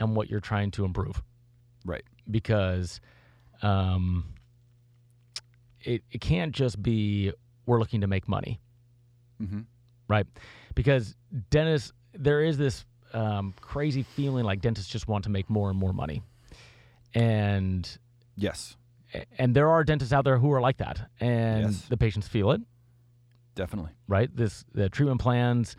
and 0.00 0.16
what 0.16 0.28
you're 0.30 0.40
trying 0.40 0.70
to 0.72 0.84
improve. 0.84 1.22
Right. 1.84 2.02
because 2.30 3.00
um, 3.62 4.24
it, 5.86 6.02
it 6.10 6.20
can't 6.20 6.52
just 6.52 6.82
be 6.82 7.32
we're 7.66 7.78
looking 7.78 8.00
to 8.02 8.06
make 8.06 8.28
money, 8.28 8.60
Mm-hmm. 9.42 9.60
right? 10.08 10.26
Because 10.74 11.14
dentists, 11.50 11.92
there 12.14 12.42
is 12.42 12.56
this 12.58 12.84
um, 13.12 13.54
crazy 13.60 14.02
feeling 14.02 14.44
like 14.44 14.60
dentists 14.60 14.90
just 14.90 15.08
want 15.08 15.24
to 15.24 15.30
make 15.30 15.48
more 15.50 15.68
and 15.70 15.78
more 15.78 15.92
money, 15.92 16.22
and 17.14 17.98
Yes, 18.36 18.76
and 19.38 19.54
there 19.54 19.68
are 19.70 19.82
dentists 19.84 20.12
out 20.12 20.24
there 20.24 20.38
who 20.38 20.52
are 20.52 20.60
like 20.60 20.76
that, 20.78 21.08
and 21.20 21.64
Yes. 21.72 21.86
the 21.88 21.96
patients 21.96 22.28
feel 22.28 22.50
it, 22.52 22.60
definitely. 23.54 23.92
right? 24.08 24.34
This 24.34 24.64
the 24.74 24.88
treatment 24.90 25.20
plans 25.20 25.76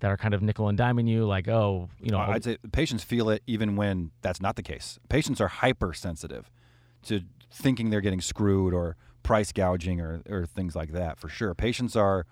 that 0.00 0.10
are 0.10 0.16
kind 0.16 0.34
of 0.34 0.42
nickel 0.42 0.68
and 0.68 0.78
diming 0.78 1.08
you, 1.08 1.26
like 1.26 1.46
oh, 1.48 1.88
you 2.00 2.10
know, 2.10 2.18
I'd 2.18 2.42
say 2.44 2.56
patients 2.72 3.04
feel 3.04 3.28
it 3.30 3.42
even 3.46 3.76
when 3.76 4.10
that's 4.22 4.40
not 4.40 4.56
the 4.56 4.62
case. 4.62 4.98
Patients 5.08 5.40
are 5.40 5.48
hypersensitive 5.48 6.50
to 7.04 7.20
thinking 7.52 7.90
they're 7.90 8.00
getting 8.00 8.20
screwed 8.20 8.72
or 8.74 8.96
price 9.22 9.52
gouging 9.52 10.00
or, 10.00 10.22
or 10.28 10.46
things 10.46 10.74
like 10.74 10.92
that 10.92 11.18
for 11.18 11.28
sure. 11.28 11.54
Patients 11.54 11.96
are 11.96 12.26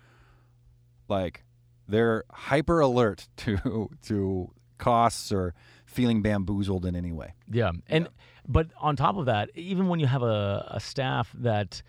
like 1.08 1.44
they're 1.88 2.24
hyper 2.30 2.80
alert 2.80 3.28
to 3.38 3.90
to 4.02 4.50
costs 4.78 5.32
or 5.32 5.54
feeling 5.86 6.22
bamboozled 6.22 6.86
in 6.86 6.94
any 6.94 7.12
way. 7.12 7.34
Yeah, 7.50 7.72
and 7.88 8.08
but 8.46 8.68
on 8.78 8.96
top 8.96 9.16
of 9.16 9.26
that, 9.26 9.50
even 9.54 9.88
when 9.88 10.00
you 10.00 10.06
have 10.06 10.22
a, 10.22 10.66
a 10.70 10.80
staff 10.80 11.32
that 11.38 11.82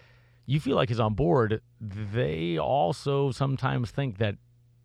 you 0.45 0.59
feel 0.59 0.75
like 0.75 0.89
is 0.89 0.99
on 0.99 1.13
board, 1.13 1.61
they 1.79 2.57
also 2.57 3.31
sometimes 3.31 3.91
think 3.91 4.17
that 4.17 4.35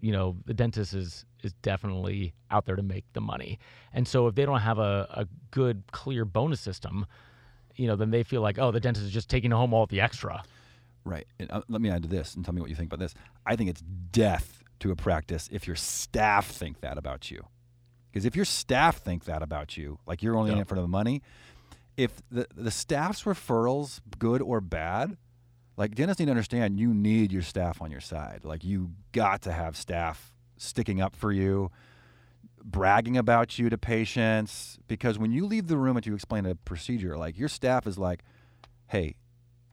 you 0.01 0.13
know 0.13 0.37
the 0.45 0.55
dentist 0.55 0.95
is 0.95 1.25
is 1.43 1.53
definitely 1.63 2.35
out 2.51 2.67
there 2.67 2.77
to 2.77 2.83
make 2.83 3.05
the 3.13 3.21
money, 3.21 3.59
and 3.93 4.07
so 4.07 4.27
if 4.27 4.35
they 4.35 4.45
don't 4.45 4.61
have 4.61 4.79
a, 4.79 5.09
a 5.11 5.27
good 5.51 5.85
clear 5.93 6.25
bonus 6.25 6.61
system, 6.61 7.07
you 7.77 7.87
know, 7.87 7.97
then 7.97 8.11
they 8.11 8.23
feel 8.23 8.41
like 8.41 8.59
oh 8.59 8.71
the 8.71 8.81
dentist 8.81 9.05
is 9.07 9.13
just 9.13 9.29
taking 9.29 9.51
home 9.51 9.73
all 9.75 9.87
the 9.87 10.01
extra. 10.01 10.43
Right. 11.05 11.27
And, 11.39 11.51
uh, 11.51 11.61
let 11.69 11.81
me 11.83 11.91
add 11.91 12.03
to 12.05 12.09
this 12.09 12.35
and 12.35 12.45
tell 12.45 12.55
me 12.55 12.61
what 12.63 12.71
you 12.71 12.77
think 12.77 12.89
about 12.91 12.99
this. 13.01 13.15
I 13.45 13.57
think 13.57 13.69
it's 13.71 13.83
death 13.83 14.63
to 14.81 14.91
a 14.91 14.97
practice 14.97 15.49
if 15.53 15.67
your 15.67 15.77
staff 15.77 16.47
think 16.51 16.81
that 16.81 16.97
about 16.97 17.31
you. 17.31 17.45
Because 18.11 18.25
if 18.25 18.35
your 18.37 18.45
staff 18.47 18.99
think 18.99 19.25
that 19.25 19.43
about 19.43 19.77
you, 19.77 19.99
like 20.07 20.23
you're 20.23 20.37
only 20.37 20.51
in 20.53 20.57
Yeah. 20.57 20.63
it 20.63 20.69
for 20.69 20.77
the 20.77 20.89
money, 20.89 21.21
if 21.97 22.23
the 22.31 22.47
the 22.55 22.71
staff's 22.71 23.25
referrals, 23.25 24.01
good 24.19 24.41
or 24.41 24.61
bad, 24.61 25.17
like 25.77 25.95
dentists 25.95 26.21
need 26.21 26.27
to 26.27 26.31
understand 26.33 26.79
you 26.79 26.95
need 26.95 27.33
your 27.33 27.43
staff 27.43 27.83
on 27.83 27.91
your 27.91 28.01
side. 28.01 28.41
Like 28.45 28.65
you 28.65 28.93
got 29.13 29.43
to 29.43 29.53
have 29.53 29.77
staff 29.77 30.33
sticking 30.57 31.01
up 31.01 31.15
for 31.17 31.33
you, 31.33 31.71
bragging 32.65 33.17
about 33.17 33.59
you 33.59 33.69
to 33.69 33.79
patients. 33.79 34.79
Because 34.89 35.19
when 35.19 35.31
you 35.33 35.47
leave 35.47 35.69
the 35.69 35.77
room 35.77 35.97
and 35.97 36.07
you 36.07 36.15
explain 36.15 36.47
a 36.47 36.55
procedure, 36.55 37.17
like 37.17 37.39
your 37.39 37.49
staff 37.49 37.87
is 37.87 37.99
like, 37.99 38.23
hey, 38.89 39.17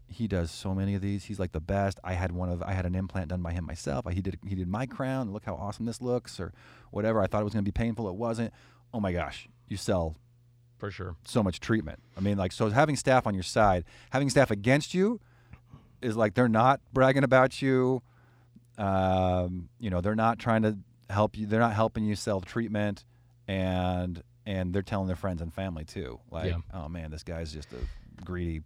he 0.08 0.28
does 0.28 0.52
so 0.52 0.76
many 0.76 0.94
of 0.94 1.02
these. 1.02 1.26
He's 1.26 1.40
like 1.40 1.54
the 1.54 1.62
best. 1.62 1.98
I 2.04 2.14
had 2.14 2.34
one 2.34 2.50
of 2.50 2.62
I 2.62 2.74
had 2.74 2.86
an 2.86 2.96
implant 2.96 3.30
done 3.30 3.42
by 3.42 3.54
him 3.54 3.66
myself. 3.66 4.06
He 4.12 4.22
did 4.22 4.38
he 4.46 4.56
did 4.56 4.68
my 4.68 4.86
crown. 4.86 5.32
Look 5.32 5.46
how 5.46 5.56
awesome 5.56 5.86
this 5.86 6.02
looks, 6.02 6.38
or 6.38 6.52
whatever. 6.92 7.22
I 7.22 7.28
thought 7.28 7.42
it 7.42 7.46
was 7.46 7.54
going 7.54 7.64
to 7.64 7.72
be 7.72 7.74
painful. 7.74 8.10
It 8.10 8.16
wasn't. 8.16 8.54
Oh 8.94 9.00
my 9.00 9.14
gosh, 9.14 9.48
you 9.70 9.78
sell 9.78 10.18
For 10.78 10.92
sure. 10.92 11.16
so 11.24 11.42
much 11.42 11.62
treatment. 11.62 12.00
I 12.18 12.20
mean, 12.20 12.38
like 12.38 12.52
so 12.52 12.70
having 12.70 12.98
staff 12.98 13.26
on 13.26 13.34
your 13.34 13.44
side, 13.44 13.86
having 14.10 14.30
staff 14.30 14.52
against 14.52 14.94
you, 14.94 15.22
is 16.02 16.18
like 16.18 16.34
they're 16.34 16.50
not 16.50 16.82
bragging 16.92 17.24
about 17.24 17.62
you. 17.62 18.02
Um, 18.78 19.70
you 19.80 19.90
know, 19.90 20.02
they're 20.02 20.14
not 20.16 20.40
trying 20.40 20.64
to 20.64 20.78
help 21.12 21.38
you. 21.38 21.46
They're 21.48 21.60
not 21.60 21.74
helping 21.74 22.06
you 22.06 22.16
sell 22.16 22.42
treatment, 22.42 23.06
and 23.48 24.22
and 24.46 24.74
they're 24.74 24.82
telling 24.82 25.08
their 25.08 25.16
friends 25.16 25.42
and 25.42 25.54
family 25.54 25.86
too. 25.86 26.20
Like, 26.32 26.48
Yeah. 26.52 26.58
oh 26.74 26.90
man, 26.90 27.12
this 27.12 27.24
guy's 27.24 27.54
just 27.54 27.70
a 27.74 28.24
greedy 28.24 28.62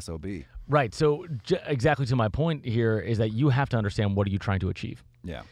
sob. 0.00 0.26
Right. 0.68 0.92
So 0.94 1.26
j- 1.44 1.60
exactly 1.66 2.06
to 2.06 2.16
my 2.16 2.28
point 2.28 2.64
here 2.64 2.98
is 2.98 3.18
that 3.18 3.32
you 3.32 3.50
have 3.50 3.68
to 3.70 3.76
understand 3.76 4.16
what 4.16 4.26
are 4.26 4.30
you 4.30 4.38
trying 4.38 4.60
to 4.60 4.68
achieve. 4.68 5.04
Yeah. 5.22 5.42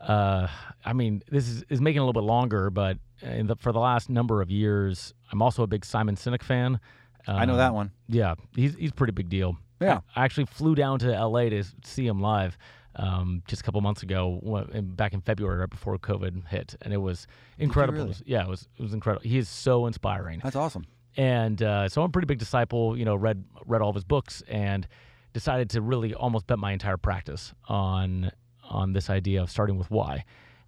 uh, 0.00 0.46
I 0.84 0.92
mean, 0.92 1.22
this 1.30 1.48
is, 1.48 1.64
is 1.70 1.80
making 1.80 1.98
a 1.98 2.02
little 2.02 2.12
bit 2.20 2.26
longer, 2.26 2.70
but 2.70 2.98
in 3.22 3.46
the, 3.48 3.56
for 3.56 3.72
the 3.72 3.78
last 3.80 4.08
number 4.10 4.42
of 4.42 4.50
years, 4.50 5.14
I'm 5.32 5.40
also 5.42 5.62
a 5.62 5.66
big 5.66 5.84
Simon 5.84 6.14
Sinek 6.14 6.42
fan. 6.42 6.78
I 7.26 7.44
know 7.46 7.52
Um, 7.54 7.58
that 7.58 7.74
one. 7.74 7.90
Yeah, 8.08 8.34
he's 8.54 8.76
he's 8.76 8.90
a 8.90 8.94
pretty 8.94 9.12
big 9.12 9.28
deal. 9.28 9.56
Yeah. 9.80 10.00
I, 10.14 10.20
I 10.20 10.24
actually 10.24 10.44
flew 10.46 10.74
down 10.76 10.98
to 11.00 11.12
L.A. 11.14 11.50
to 11.50 11.64
see 11.84 12.06
him 12.06 12.20
live 12.20 12.56
um, 12.96 13.42
just 13.46 13.62
a 13.62 13.64
couple 13.64 13.80
months 13.80 14.02
ago, 14.02 14.40
back 14.82 15.12
in 15.12 15.20
February, 15.20 15.58
right 15.58 15.70
before 15.70 15.96
COVID 15.98 16.48
hit, 16.48 16.74
and 16.82 16.92
it 16.92 16.98
was 16.98 17.26
incredible. 17.58 18.04
really? 18.04 18.16
Yeah, 18.24 18.42
it 18.42 18.48
was 18.48 18.68
it 18.78 18.82
was 18.82 18.94
incredible. 18.94 19.28
He 19.28 19.38
is 19.38 19.48
so 19.48 19.86
inspiring 19.86 20.40
That's 20.42 20.56
awesome. 20.56 20.86
and 21.16 21.62
uh, 21.62 21.88
so 21.88 22.02
I'm 22.02 22.08
a 22.08 22.12
pretty 22.12 22.26
big 22.26 22.38
disciple. 22.38 22.96
You 22.96 23.04
know, 23.04 23.14
read 23.14 23.44
read 23.66 23.82
all 23.82 23.90
of 23.90 23.94
his 23.94 24.04
books 24.04 24.42
and 24.48 24.86
decided 25.32 25.68
to 25.70 25.82
really 25.82 26.14
almost 26.14 26.46
bet 26.46 26.58
my 26.58 26.72
entire 26.72 26.96
practice 26.96 27.52
on 27.68 28.30
on 28.68 28.92
this 28.92 29.10
idea 29.10 29.42
of 29.42 29.50
starting 29.50 29.78
with 29.78 29.90
why 29.90 30.24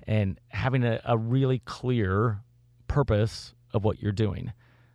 and 0.07 0.38
having 0.49 0.85
a, 0.85 1.01
a 1.05 1.17
really 1.19 1.61
clear 1.61 2.41
purpose 2.87 3.55
of 3.73 3.85
what 3.85 4.01
you're 4.01 4.12
doing. 4.12 4.53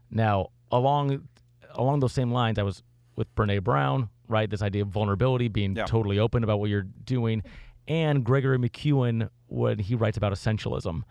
Now, 0.09 0.49
along 0.71 1.27
along 1.73 1.99
those 1.99 2.13
same 2.13 2.31
lines, 2.31 2.59
I 2.59 2.63
was 2.63 2.83
with 3.15 3.33
Brene 3.35 3.63
Brown, 3.63 4.09
right? 4.27 4.49
This 4.49 4.61
idea 4.61 4.81
of 4.83 4.89
vulnerability, 4.89 5.47
being 5.47 5.75
Yeah. 5.75 5.85
totally 5.85 6.19
open 6.19 6.43
about 6.43 6.59
what 6.59 6.69
you're 6.69 6.83
doing, 7.05 7.43
and 7.87 8.23
Gregory 8.23 8.57
McKeown 8.57 9.29
when 9.47 9.79
he 9.79 9.95
writes 9.95 10.17
about 10.17 10.31
essentialism, 10.33 11.03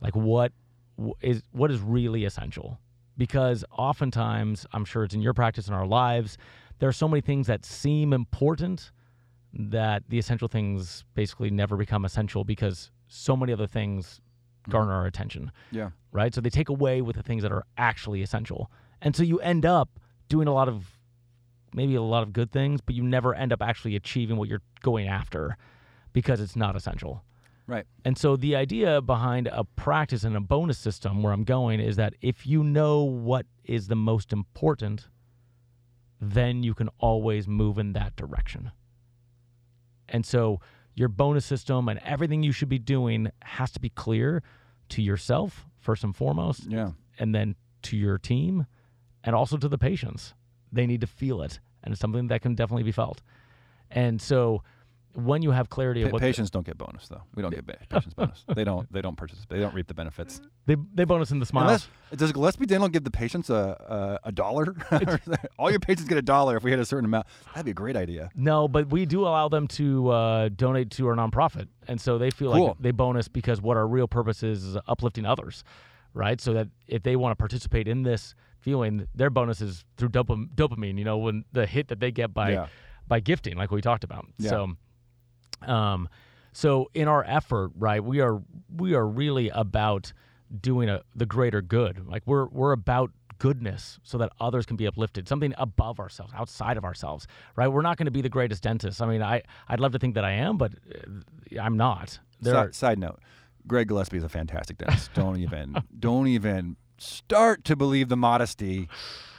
like 0.00 0.16
what 0.16 0.52
is 1.20 1.42
what 1.52 1.70
is 1.70 1.80
really 1.80 2.24
essential 2.24 2.78
because 3.18 3.64
oftentimes 3.70 4.66
i'm 4.72 4.82
sure 4.84 5.04
it's 5.04 5.14
in 5.14 5.20
your 5.20 5.34
practice 5.34 5.68
in 5.68 5.74
our 5.74 5.86
lives 5.86 6.38
there 6.78 6.88
are 6.88 6.92
so 6.92 7.06
many 7.06 7.20
things 7.20 7.46
that 7.46 7.66
seem 7.66 8.14
important 8.14 8.92
that 9.52 10.02
the 10.08 10.18
essential 10.18 10.48
things 10.48 11.04
basically 11.14 11.50
never 11.50 11.76
become 11.76 12.04
essential 12.06 12.44
because 12.44 12.90
so 13.08 13.36
many 13.36 13.52
other 13.52 13.66
things 13.66 14.20
mm-hmm. 14.62 14.72
garner 14.72 14.92
our 14.94 15.04
attention 15.06 15.52
Yeah. 15.70 15.90
right 16.12 16.34
so 16.34 16.40
they 16.40 16.48
take 16.50 16.70
away 16.70 17.02
with 17.02 17.16
the 17.16 17.22
things 17.22 17.42
that 17.42 17.52
are 17.52 17.64
actually 17.76 18.22
essential 18.22 18.70
and 19.02 19.14
so 19.14 19.22
you 19.22 19.38
end 19.40 19.66
up 19.66 20.00
doing 20.30 20.48
a 20.48 20.52
lot 20.54 20.66
of 20.68 20.95
maybe 21.76 21.94
a 21.94 22.02
lot 22.02 22.24
of 22.24 22.32
good 22.32 22.50
things 22.50 22.80
but 22.80 22.94
you 22.96 23.02
never 23.04 23.32
end 23.34 23.52
up 23.52 23.62
actually 23.62 23.94
achieving 23.94 24.36
what 24.36 24.48
you're 24.48 24.62
going 24.82 25.06
after 25.06 25.56
because 26.12 26.40
it's 26.40 26.56
not 26.56 26.74
essential 26.74 27.22
Right. 27.68 27.84
and 28.04 28.16
so 28.16 28.36
the 28.36 28.54
idea 28.56 29.00
behind 29.00 29.48
a 29.48 29.64
practice 29.64 30.22
and 30.24 30.36
a 30.36 30.40
bonus 30.40 30.78
system 30.78 31.22
where 31.22 31.32
I'm 31.32 31.42
going 31.44 31.80
is 31.80 31.96
that 31.96 32.14
if 32.20 32.46
you 32.46 32.62
know 32.64 33.02
what 33.02 33.44
is 33.64 33.88
the 33.88 33.96
most 33.96 34.32
important, 34.32 35.08
then 36.20 36.62
you 36.62 36.74
can 36.74 36.88
always 37.00 37.48
move 37.48 37.76
in 37.78 37.92
that 37.94 38.14
direction. 38.14 38.70
And 40.08 40.24
so 40.24 40.60
your 40.94 41.08
bonus 41.08 41.44
system 41.44 41.88
and 41.88 41.98
everything 42.04 42.44
you 42.44 42.52
should 42.52 42.68
be 42.68 42.78
doing 42.78 43.32
has 43.42 43.72
to 43.72 43.80
be 43.80 43.88
clear 43.90 44.44
to 44.90 45.02
yourself, 45.02 45.66
first 45.80 46.04
and 46.04 46.14
foremost, 46.14 46.66
Yeah. 46.70 46.92
and 47.18 47.34
then 47.34 47.56
to 47.82 47.96
your 47.96 48.16
team 48.18 48.66
and 49.24 49.34
also 49.34 49.56
to 49.56 49.68
the 49.68 49.76
patients. 49.78 50.34
They 50.72 50.86
need 50.86 51.00
to 51.00 51.06
feel 51.08 51.42
it, 51.42 51.58
and 51.86 51.92
it's 51.92 52.00
something 52.00 52.26
that 52.26 52.42
can 52.42 52.54
definitely 52.54 52.82
be 52.82 52.92
felt. 52.92 53.22
And 53.90 54.20
so 54.20 54.62
when 55.14 55.40
you 55.40 55.50
have 55.50 55.70
clarity 55.70 56.02
of 56.02 56.12
what 56.12 56.20
the- 56.20 56.26
patients 56.26 56.50
don't 56.50 56.66
get 56.66 56.76
bonus 56.76 57.08
though. 57.08 57.22
We 57.34 57.42
don't 57.42 57.54
get 57.54 57.64
patients 57.88 58.12
bonus. 58.12 58.44
They 58.54 58.64
don't. 58.64 58.92
They 58.92 59.00
don't 59.00 59.16
participate. 59.16 59.56
They 59.56 59.64
don't 59.64 59.72
reap 59.74 59.86
the 59.86 59.94
benefits. 59.94 60.42
they 60.66 60.76
they 60.94 61.04
bonus 61.04 61.30
in 61.30 61.38
the 61.38 61.46
smiles. 61.46 61.88
Unless 62.10 62.20
does 62.20 62.32
Gillespie 62.32 62.66
Dental 62.66 62.88
give 62.90 63.02
the 63.04 63.10
patients 63.10 63.48
a 63.48 64.18
a, 64.24 64.28
a 64.28 64.32
dollar? 64.32 64.74
All 65.58 65.70
your 65.70 65.80
patients 65.80 66.06
get 66.08 66.18
a 66.18 66.22
dollar 66.22 66.58
if 66.58 66.64
we 66.64 66.70
hit 66.70 66.80
a 66.80 66.84
certain 66.84 67.06
amount. 67.06 67.26
That'd 67.54 67.64
be 67.64 67.70
a 67.70 67.74
great 67.74 67.96
idea. 67.96 68.28
No, 68.34 68.68
but 68.68 68.88
we 68.90 69.06
do 69.06 69.22
allow 69.22 69.48
them 69.48 69.66
to 69.68 70.10
uh, 70.10 70.48
donate 70.50 70.90
to 70.90 71.06
our 71.08 71.14
nonprofit, 71.14 71.68
and 71.88 71.98
so 71.98 72.18
they 72.18 72.30
feel 72.30 72.52
Cool. 72.52 72.66
like 72.68 72.76
they 72.80 72.90
bonus 72.90 73.26
because 73.28 73.62
what 73.62 73.78
our 73.78 73.86
real 73.88 74.08
purpose 74.08 74.42
is 74.42 74.64
is 74.64 74.76
uplifting 74.86 75.24
others, 75.24 75.64
right? 76.12 76.38
So 76.42 76.52
that 76.52 76.68
if 76.88 77.02
they 77.04 77.16
want 77.16 77.32
to 77.32 77.36
participate 77.36 77.88
in 77.88 78.02
this 78.02 78.34
feeling, 78.66 79.06
their 79.14 79.30
bonuses 79.30 79.84
through 79.96 80.08
dopam- 80.10 80.48
dopamine. 80.54 80.98
You 80.98 81.04
know, 81.04 81.18
when 81.18 81.44
the 81.52 81.66
hit 81.66 81.86
that 81.88 82.00
they 82.00 82.10
get 82.10 82.34
by 82.34 82.50
Yeah. 82.50 82.66
by 83.06 83.20
gifting, 83.20 83.56
like 83.56 83.70
we 83.70 83.80
talked 83.80 84.02
about. 84.04 84.26
Yeah. 84.38 84.50
So, 84.50 85.70
um, 85.72 86.08
so 86.52 86.90
in 86.94 87.06
our 87.08 87.24
effort, 87.24 87.70
right, 87.76 88.02
we 88.02 88.20
are 88.20 88.42
we 88.74 88.94
are 88.94 89.06
really 89.06 89.48
about 89.50 90.12
doing 90.60 90.88
a 90.88 91.02
the 91.14 91.26
greater 91.26 91.62
good. 91.62 92.06
Like 92.06 92.22
we're 92.26 92.46
we're 92.46 92.72
about 92.72 93.12
goodness 93.38 94.00
so 94.02 94.18
that 94.18 94.32
others 94.40 94.64
can 94.66 94.76
be 94.78 94.86
uplifted 94.86 95.28
something 95.28 95.52
above 95.58 96.00
ourselves 96.00 96.32
outside 96.34 96.78
of 96.78 96.84
ourselves 96.86 97.26
right 97.54 97.68
we're 97.68 97.82
not 97.82 97.98
going 97.98 98.06
to 98.06 98.10
be 98.10 98.22
the 98.22 98.30
greatest 98.30 98.62
dentist 98.62 99.02
i 99.02 99.06
mean 99.06 99.20
i 99.20 99.42
i'd 99.68 99.78
love 99.78 99.92
to 99.92 99.98
think 99.98 100.14
that 100.14 100.24
i 100.24 100.30
am 100.30 100.56
but 100.56 100.72
uh, 100.72 101.60
i'm 101.60 101.76
not 101.76 102.18
there 102.40 102.54
Si- 102.54 102.58
are, 102.58 102.72
side 102.72 102.98
note: 102.98 103.18
Greg 103.66 103.88
Gillespie 103.88 104.16
is 104.16 104.24
a 104.24 104.28
fantastic 104.30 104.78
dentist. 104.78 105.12
don't 105.12 105.36
even 105.36 105.76
don't 106.00 106.28
even 106.28 106.78
start 106.98 107.64
to 107.64 107.76
believe 107.76 108.08
the 108.08 108.16
modesty 108.16 108.88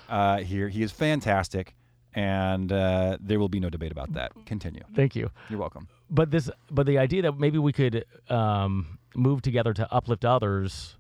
uh, 0.10 0.38
here. 0.39 0.70
He 0.70 0.84
is 0.84 0.91
fantastic, 0.91 1.76
and 2.13 2.72
uh, 2.72 3.17
there 3.20 3.39
will 3.39 3.50
be 3.50 3.60
no 3.60 3.70
debate 3.70 3.91
about 3.91 4.13
that. 4.13 4.32
Continue. 4.46 4.84
thank 4.96 5.15
you 5.15 5.30
You're 5.50 5.60
welcome. 5.60 5.88
but 6.10 6.32
this 6.32 6.50
but 6.72 6.86
the 6.86 6.98
idea 6.98 7.22
that 7.24 7.38
maybe 7.39 7.58
we 7.58 7.74
could 7.74 8.06
um, 8.30 9.00
move 9.15 9.41
together 9.41 9.74
to 9.74 9.91
uplift 9.93 10.24
others 10.26 10.96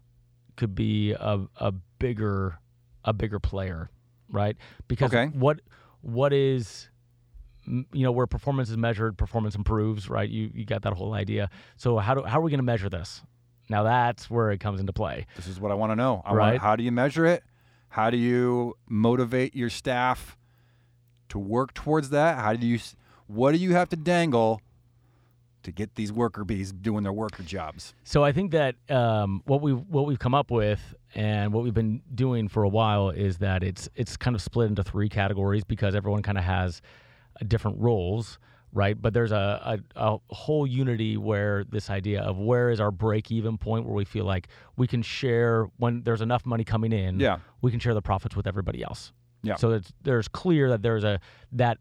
could 0.55 0.73
be 0.75 1.11
a, 1.13 1.45
a 1.57 1.71
bigger 1.99 2.59
a 3.05 3.13
bigger 3.13 3.39
player 3.39 3.89
right 4.31 4.57
because 4.87 5.13
Okay. 5.13 5.27
what 5.37 5.61
what 6.01 6.33
is 6.33 6.89
you 7.65 8.03
know 8.03 8.11
where 8.11 8.27
performance 8.27 8.69
is 8.69 8.77
measured 8.77 9.17
performance 9.17 9.55
improves 9.55 10.09
right 10.09 10.29
you 10.29 10.49
you 10.53 10.65
got 10.65 10.81
that 10.81 10.93
whole 10.93 11.13
idea 11.13 11.49
so 11.77 11.97
how 11.97 12.13
do 12.15 12.23
how 12.23 12.39
are 12.39 12.41
we 12.41 12.49
going 12.51 12.59
to 12.59 12.63
measure 12.63 12.89
this 12.89 13.21
now 13.69 13.83
that's 13.83 14.29
where 14.29 14.51
it 14.51 14.59
comes 14.59 14.79
into 14.79 14.93
play 14.93 15.25
This 15.35 15.47
is 15.47 15.59
what 15.59 15.71
I 15.71 15.75
want 15.75 15.91
to 15.91 15.95
know. 15.95 16.21
I 16.25 16.33
Right. 16.33 16.51
want, 16.53 16.61
how 16.61 16.75
do 16.75 16.83
you 16.83 16.91
measure 16.91 17.25
it? 17.25 17.43
How 17.89 18.09
do 18.09 18.17
you 18.17 18.75
motivate 18.87 19.55
your 19.55 19.69
staff 19.69 20.37
to 21.29 21.39
work 21.39 21.73
towards 21.73 22.09
that? 22.11 22.37
How 22.37 22.53
do 22.53 22.65
you? 22.67 22.79
What 23.27 23.51
do 23.53 23.57
you 23.57 23.73
have 23.73 23.89
to 23.89 23.95
dangle 23.95 24.61
to 25.63 25.71
get 25.71 25.95
these 25.95 26.11
worker 26.13 26.45
bees 26.45 26.71
doing 26.71 27.03
their 27.03 27.11
worker 27.13 27.43
jobs? 27.43 27.93
So 28.03 28.23
I 28.23 28.31
think 28.31 28.51
that 28.51 28.75
um, 28.89 29.41
what 29.45 29.61
we 29.61 29.73
what 29.73 30.05
we've 30.05 30.19
come 30.19 30.33
up 30.35 30.51
with 30.51 30.95
and 31.15 31.51
what 31.51 31.63
we've 31.63 31.73
been 31.73 32.01
doing 32.13 32.47
for 32.47 32.63
a 32.63 32.69
while 32.69 33.09
is 33.09 33.39
that 33.39 33.63
it's 33.63 33.89
it's 33.95 34.15
kind 34.15 34.35
of 34.35 34.41
split 34.41 34.69
into 34.69 34.83
three 34.83 35.09
categories 35.09 35.63
because 35.63 35.95
everyone 35.95 36.21
kind 36.21 36.37
of 36.37 36.43
has 36.43 36.81
uh, 37.41 37.45
different 37.47 37.79
roles, 37.79 38.37
right? 38.73 38.99
But 39.01 39.13
there's 39.13 39.31
a, 39.31 39.79
a, 39.95 40.13
a 40.13 40.17
whole 40.29 40.67
unity 40.67 41.17
where 41.17 41.63
this 41.63 41.89
idea 41.89 42.21
of 42.21 42.37
where 42.37 42.69
is 42.69 42.79
our 42.79 42.91
break 42.91 43.31
even 43.31 43.57
point 43.57 43.85
where 43.85 43.93
we 43.95 44.05
feel 44.05 44.25
like 44.25 44.47
we 44.75 44.87
can 44.87 45.01
share 45.01 45.67
when 45.77 46.03
there's 46.03 46.21
enough 46.21 46.45
money 46.45 46.63
coming 46.63 46.91
in, 46.91 47.19
Yeah. 47.19 47.37
we 47.61 47.71
can 47.71 47.79
share 47.79 47.93
the 47.93 48.01
profits 48.01 48.35
with 48.35 48.45
everybody 48.47 48.83
else. 48.83 49.13
Yeah. 49.43 49.55
So 49.55 49.71
it's, 49.71 49.91
there's 50.03 50.27
clear 50.27 50.69
that 50.69 50.81
there's 50.81 51.03
a 51.03 51.19
that 51.53 51.77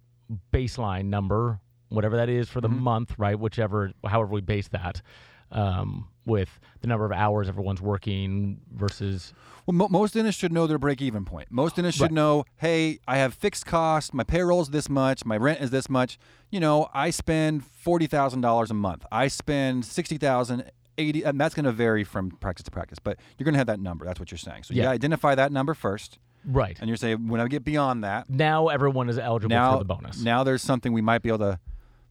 baseline 0.53 1.07
number, 1.07 1.61
whatever 1.89 2.17
that 2.17 2.29
is 2.29 2.49
for 2.49 2.61
the 2.61 2.69
month, 2.69 3.15
right? 3.19 3.39
Whichever, 3.39 3.93
however 4.07 4.33
we 4.33 4.41
base 4.41 4.69
that, 4.69 5.03
um, 5.51 6.09
with 6.27 6.59
the 6.81 6.87
number 6.89 7.05
of 7.07 7.13
hours 7.13 7.49
everyone's 7.49 7.81
working 7.81 8.61
versus 8.75 9.33
Well, 9.65 9.75
mo- 9.75 9.89
most 9.89 10.15
dentists 10.15 10.41
should 10.41 10.53
know 10.53 10.67
their 10.67 10.79
break-even 10.79 11.25
point. 11.25 11.49
Most 11.51 11.77
dentists 11.77 12.01
should 12.01 12.13
know, 12.13 12.45
hey, 12.57 12.99
I 13.09 13.17
have 13.19 13.33
fixed 13.33 13.65
costs. 13.65 14.13
My 14.13 14.25
payroll's 14.25 14.71
this 14.71 14.89
much. 14.89 15.25
My 15.25 15.37
rent 15.37 15.61
is 15.61 15.71
this 15.71 15.89
much. 15.89 16.19
You 16.51 16.61
know, 16.61 16.89
I 16.93 17.11
spend 17.11 17.65
forty 17.65 18.07
thousand 18.07 18.41
dollars 18.43 18.71
a 18.71 18.75
month. 18.75 19.07
I 19.11 19.29
spend 19.29 19.85
sixty 19.85 20.19
thousand, 20.19 20.71
eighty, 20.99 21.23
and 21.25 21.41
that's 21.41 21.55
going 21.55 21.65
to 21.65 21.73
vary 21.73 22.05
from 22.05 22.31
practice 22.33 22.65
to 22.65 22.71
practice. 22.71 22.99
But 22.99 23.19
you're 23.39 23.45
going 23.45 23.55
to 23.55 23.59
have 23.59 23.67
that 23.69 23.81
number. 23.81 24.05
That's 24.05 24.21
what 24.21 24.31
you're 24.31 24.39
saying. 24.39 24.65
So 24.65 24.75
Yeah. 24.75 24.85
gotta 24.85 24.95
identify 24.95 25.35
that 25.37 25.51
number 25.53 25.75
first, 25.75 26.19
right. 26.45 26.77
and 26.81 26.89
you're 26.89 26.97
saying 26.97 27.29
when 27.29 27.41
I 27.41 27.49
get 27.49 27.65
beyond 27.65 28.03
that, 28.05 28.29
Now 28.31 28.69
everyone 28.69 29.09
is 29.09 29.19
eligible 29.19 29.55
now 29.55 29.73
for 29.73 29.79
the 29.79 29.85
bonus. 29.85 30.21
now 30.23 30.43
there's 30.45 30.63
something 30.63 30.93
we 30.93 31.03
might 31.03 31.23
be 31.23 31.29
able 31.31 31.39
to 31.39 31.59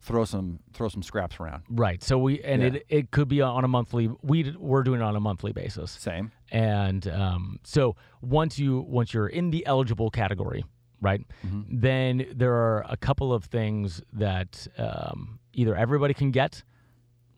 throw 0.01 0.23
some 0.25 0.59
throw 0.73 0.87
some 0.89 1.01
scraps 1.03 1.39
around. 1.39 1.63
right. 1.69 2.03
So 2.03 2.17
we 2.17 2.41
and 2.43 2.61
Yeah. 2.61 2.67
it 2.69 2.85
it 2.89 3.11
could 3.11 3.27
be 3.27 3.41
on 3.41 3.63
a 3.63 3.67
monthly. 3.67 4.09
We 4.21 4.55
we're 4.57 4.83
doing 4.83 5.01
it 5.01 5.03
on 5.03 5.15
a 5.15 5.19
monthly 5.19 5.51
basis. 5.51 5.91
Same. 5.91 6.31
And 6.51 7.07
um, 7.07 7.59
so 7.63 7.95
once 8.21 8.59
you 8.59 8.81
once 8.87 9.13
you're 9.13 9.27
in 9.27 9.49
the 9.51 9.65
eligible 9.65 10.09
category, 10.11 10.63
right, 11.01 11.21
Mm-hmm. 11.45 11.79
then 11.79 12.25
there 12.35 12.53
are 12.53 12.85
a 12.89 12.97
couple 12.97 13.33
of 13.33 13.45
things 13.45 14.01
that 14.13 14.67
um, 14.77 15.39
either 15.53 15.75
everybody 15.75 16.13
can 16.13 16.31
get, 16.31 16.63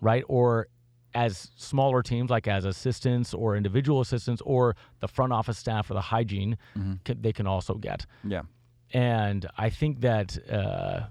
right, 0.01 0.23
or 0.27 0.67
as 1.13 1.49
smaller 1.55 2.03
teams 2.03 2.29
like 2.29 2.47
as 2.47 2.65
assistants 2.65 3.33
or 3.33 3.55
individual 3.55 4.01
assistants 4.01 4.41
or 4.45 4.75
the 4.99 5.07
front 5.07 5.31
office 5.33 5.57
staff 5.57 5.89
or 5.89 5.93
the 5.93 6.01
hygiene, 6.01 6.57
Mm-hmm. 6.77 6.93
can, 7.05 7.21
they 7.21 7.31
can 7.33 7.47
also 7.47 7.75
get. 7.75 8.05
Yeah. 8.25 8.41
And 8.93 9.45
I 9.57 9.69
think 9.69 10.01
that 10.01 10.37
uh, 10.51 11.07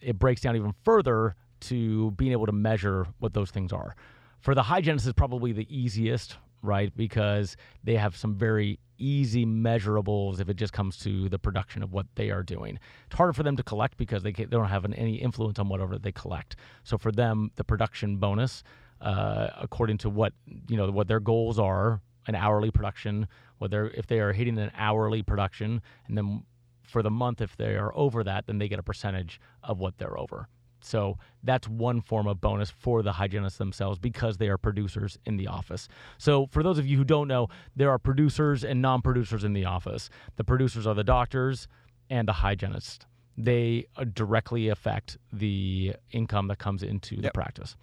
it 0.00 0.18
breaks 0.18 0.40
down 0.40 0.56
even 0.56 0.74
further 0.84 1.34
to 1.60 2.10
being 2.12 2.32
able 2.32 2.46
to 2.46 2.52
measure 2.52 3.06
what 3.18 3.34
those 3.34 3.50
things 3.50 3.72
are. 3.72 3.96
For 4.40 4.54
the 4.54 4.62
hygienist 4.62 5.06
is 5.06 5.12
probably 5.12 5.52
the 5.52 5.66
easiest, 5.74 6.36
right? 6.62 6.94
Because 6.96 7.56
they 7.82 7.96
have 7.96 8.16
some 8.16 8.34
very 8.34 8.78
easy 8.98 9.44
measurables 9.44 10.40
if 10.40 10.48
it 10.48 10.54
just 10.54 10.72
comes 10.72 10.96
to 10.98 11.28
the 11.28 11.38
production 11.38 11.82
of 11.82 11.92
what 11.92 12.06
they 12.14 12.30
are 12.30 12.42
doing. 12.42 12.78
It's 13.06 13.16
harder 13.16 13.32
for 13.32 13.42
them 13.42 13.56
to 13.56 13.62
collect 13.62 13.96
because 13.96 14.22
they, 14.22 14.32
they 14.32 14.44
don't 14.44 14.68
have 14.68 14.84
an, 14.84 14.94
any 14.94 15.16
influence 15.16 15.58
on 15.58 15.68
whatever 15.68 15.98
they 15.98 16.12
collect. 16.12 16.56
So 16.84 16.98
for 16.98 17.12
them, 17.12 17.50
the 17.56 17.64
production 17.64 18.16
bonus, 18.16 18.62
uh, 19.00 19.48
according 19.60 19.98
to 19.98 20.10
what 20.10 20.32
you 20.68 20.76
know 20.76 20.90
what 20.90 21.08
their 21.08 21.20
goals 21.20 21.58
are, 21.58 22.00
an 22.26 22.34
hourly 22.34 22.70
production, 22.70 23.28
whether 23.58 23.88
if 23.90 24.06
they 24.06 24.20
are 24.20 24.32
hitting 24.32 24.58
an 24.58 24.70
hourly 24.76 25.22
production, 25.22 25.82
and 26.08 26.16
then 26.16 26.42
for 26.86 27.02
the 27.02 27.10
month 27.10 27.40
if 27.40 27.56
they 27.56 27.76
are 27.76 27.92
over 27.94 28.24
that, 28.24 28.46
then 28.46 28.58
they 28.58 28.68
get 28.68 28.78
a 28.78 28.82
percentage 28.82 29.40
of 29.62 29.78
what 29.78 29.98
they're 29.98 30.18
over. 30.18 30.48
So 30.80 31.18
that's 31.42 31.68
one 31.68 32.00
form 32.00 32.26
of 32.26 32.40
bonus 32.40 32.70
for 32.70 33.02
the 33.02 33.12
hygienists 33.12 33.58
themselves 33.58 33.98
because 33.98 34.36
they 34.36 34.48
are 34.48 34.58
producers 34.58 35.18
in 35.26 35.36
the 35.36 35.48
office. 35.48 35.88
So 36.18 36.46
for 36.46 36.62
those 36.62 36.78
of 36.78 36.86
you 36.86 36.96
who 36.96 37.04
don't 37.04 37.28
know, 37.28 37.48
there 37.74 37.90
are 37.90 37.98
producers 37.98 38.62
and 38.62 38.80
non-producers 38.80 39.42
in 39.42 39.52
the 39.52 39.64
office. 39.64 40.10
The 40.36 40.44
producers 40.44 40.86
are 40.86 40.94
the 40.94 41.04
doctors 41.04 41.66
and 42.08 42.28
the 42.28 42.34
hygienists. 42.34 43.04
They 43.36 43.86
uh, 43.96 44.04
directly 44.04 44.68
affect 44.68 45.18
the 45.32 45.94
income 46.10 46.48
that 46.48 46.58
comes 46.58 46.82
into 46.82 47.20
the 47.20 47.30
practice. 47.32 47.76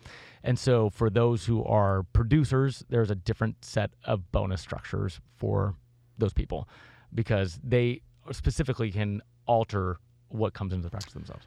And 0.43 0.57
so 0.57 0.89
for 0.89 1.09
those 1.09 1.45
who 1.45 1.63
are 1.65 2.03
producers, 2.13 2.83
there's 2.89 3.11
a 3.11 3.15
different 3.15 3.63
set 3.63 3.91
of 4.05 4.31
bonus 4.31 4.61
structures 4.61 5.19
for 5.35 5.75
those 6.17 6.33
people 6.33 6.67
because 7.13 7.59
they 7.63 8.01
specifically 8.31 8.91
can 8.91 9.21
alter 9.45 9.97
what 10.29 10.53
comes 10.53 10.73
into 10.73 10.83
the 10.83 10.89
practice 10.89 11.13
themselves. 11.13 11.45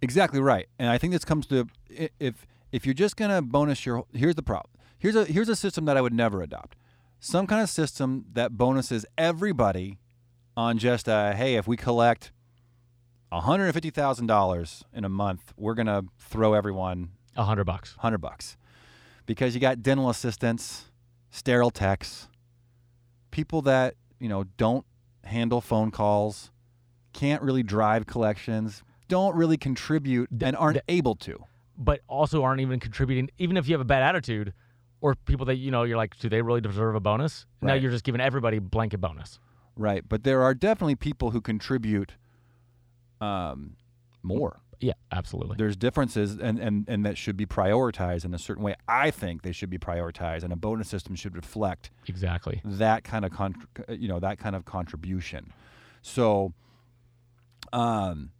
Exactly 0.00 0.40
right. 0.40 0.68
And 0.78 0.88
I 0.88 0.98
think 0.98 1.12
this 1.12 1.24
comes 1.24 1.46
to 1.48 1.66
if 1.90 2.46
if 2.70 2.86
you're 2.86 2.94
just 2.94 3.16
gonna 3.16 3.42
bonus 3.42 3.84
your 3.84 4.04
here's 4.12 4.34
the 4.36 4.42
problem. 4.42 4.70
Here's 4.98 5.16
a 5.16 5.24
here's 5.24 5.48
a 5.48 5.56
system 5.56 5.84
that 5.86 5.96
I 5.96 6.00
would 6.00 6.12
never 6.14 6.42
adopt. 6.42 6.76
Some 7.20 7.46
kind 7.46 7.62
of 7.62 7.68
system 7.68 8.26
that 8.32 8.56
bonuses 8.56 9.04
everybody 9.16 9.98
on 10.56 10.78
just 10.78 11.08
a 11.08 11.34
hey, 11.36 11.56
if 11.56 11.66
we 11.66 11.76
collect 11.76 12.30
hundred 13.32 13.64
and 13.66 13.74
fifty 13.74 13.90
thousand 13.90 14.26
dollars 14.26 14.84
in 14.92 15.04
a 15.04 15.08
month, 15.08 15.52
we're 15.56 15.74
gonna 15.74 16.02
throw 16.18 16.54
everyone 16.54 17.10
A 17.36 17.44
hundred 17.44 17.64
bucks. 17.64 17.94
hundred 17.98 18.18
bucks. 18.18 18.56
Because 19.26 19.54
you 19.54 19.60
got 19.60 19.82
dental 19.82 20.08
assistants, 20.08 20.86
sterile 21.30 21.70
techs, 21.70 22.28
people 23.30 23.60
that, 23.62 23.94
you 24.18 24.28
know, 24.28 24.44
don't 24.56 24.86
handle 25.28 25.60
phone 25.60 25.90
calls, 25.90 26.50
can't 27.12 27.42
really 27.42 27.62
drive 27.62 28.06
collections, 28.06 28.82
don't 29.08 29.34
really 29.36 29.56
contribute 29.56 30.28
and 30.40 30.56
aren't 30.56 30.74
th- 30.74 30.84
able 30.98 31.14
to. 31.16 31.44
but 31.76 32.00
also 32.08 32.42
aren't 32.42 32.60
even 32.60 32.80
contributing. 32.80 33.30
Even 33.38 33.56
if 33.56 33.68
you 33.68 33.74
have 33.74 33.80
a 33.80 33.84
bad 33.84 34.02
attitude, 34.02 34.52
or 35.00 35.14
people 35.14 35.46
that 35.46 35.56
you 35.56 35.70
know, 35.70 35.84
you're 35.84 35.96
like, 35.96 36.18
do 36.18 36.28
they 36.28 36.42
really 36.42 36.60
deserve 36.60 36.94
a 36.94 37.00
bonus? 37.00 37.46
Now 37.62 37.74
you're 37.74 37.90
just 37.90 38.04
giving 38.04 38.20
everybody 38.20 38.58
blanket 38.58 39.00
bonus. 39.00 39.38
Right. 39.76 40.02
But 40.06 40.24
there 40.24 40.42
are 40.42 40.54
definitely 40.54 40.96
people 40.96 41.30
who 41.30 41.40
contribute 41.40 42.14
um, 43.20 43.76
more. 44.22 44.60
Yeah, 44.80 44.92
absolutely. 45.10 45.56
There's 45.58 45.76
differences 45.76 46.38
and, 46.38 46.58
and, 46.60 46.88
and 46.88 47.04
that 47.04 47.18
should 47.18 47.36
be 47.36 47.46
prioritized 47.46 48.24
in 48.24 48.32
a 48.32 48.38
certain 48.38 48.62
way. 48.62 48.76
I 48.86 49.10
think 49.10 49.42
they 49.42 49.50
should 49.52 49.70
be 49.70 49.78
prioritized 49.78 50.44
and 50.44 50.52
a 50.52 50.56
bonus 50.56 50.88
system 50.88 51.16
should 51.16 51.34
reflect 51.34 51.90
Exactly. 52.06 52.60
that 52.64 53.02
kind 53.02 53.24
of 53.24 53.32
con- 53.32 53.56
you 53.88 54.06
know 54.08 54.20
that 54.20 54.38
kind 54.38 54.54
of 54.54 54.64
contribution. 54.64 55.52
So, 56.02 56.52
um, 57.72 58.30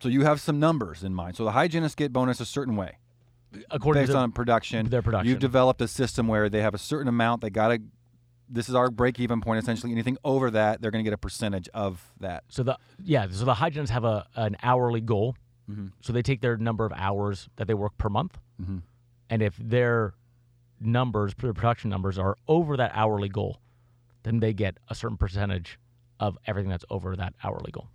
So 0.00 0.08
you 0.08 0.22
have 0.22 0.40
some 0.40 0.58
numbers 0.58 1.04
in 1.04 1.14
mind. 1.14 1.36
So 1.36 1.44
the 1.44 1.52
hygienists 1.52 1.94
get 1.94 2.12
bonus 2.12 2.40
a 2.40 2.46
certain 2.46 2.74
way 2.76 2.98
according 3.70 4.02
based 4.02 4.12
to 4.12 4.18
on 4.18 4.32
production. 4.32 4.88
their 4.88 5.02
production. 5.02 5.28
You've 5.28 5.38
developed 5.40 5.80
a 5.82 5.88
system 5.88 6.26
where 6.26 6.48
they 6.48 6.62
have 6.62 6.74
a 6.74 6.78
certain 6.78 7.08
amount. 7.08 7.42
They 7.42 7.50
got 7.50 7.68
to. 7.68 7.80
This 8.48 8.68
is 8.68 8.74
our 8.74 8.90
break-even 8.90 9.40
point. 9.40 9.62
Essentially, 9.62 9.92
anything 9.92 10.18
over 10.24 10.50
that, 10.50 10.80
they're 10.82 10.90
going 10.90 11.04
to 11.04 11.08
get 11.08 11.14
a 11.14 11.18
percentage 11.18 11.68
of 11.72 12.12
that. 12.20 12.44
So 12.48 12.62
the 12.62 12.78
yeah, 13.02 13.26
so 13.30 13.44
the 13.44 13.54
hygienists 13.54 13.90
have 13.92 14.04
a 14.04 14.26
an 14.36 14.56
hourly 14.62 15.00
goal. 15.00 15.36
Mm-hmm. 15.70 15.86
So 16.00 16.12
they 16.12 16.22
take 16.22 16.40
their 16.40 16.56
number 16.56 16.84
of 16.84 16.92
hours 16.94 17.48
that 17.56 17.66
they 17.68 17.74
work 17.74 17.96
per 17.98 18.08
month, 18.08 18.38
Mm-hmm. 18.60 18.78
and 19.30 19.42
if 19.42 19.56
their 19.56 20.14
numbers, 20.80 21.34
their 21.38 21.52
production 21.54 21.90
numbers, 21.90 22.18
are 22.18 22.36
over 22.48 22.76
that 22.76 22.90
hourly 22.94 23.28
goal, 23.28 23.60
then 24.24 24.40
they 24.40 24.52
get 24.52 24.76
a 24.88 24.94
certain 24.94 25.16
percentage 25.16 25.78
of 26.20 26.36
everything 26.46 26.70
that's 26.70 26.84
over 26.90 27.16
that 27.16 27.34
hourly 27.42 27.70
goal. 27.72 27.88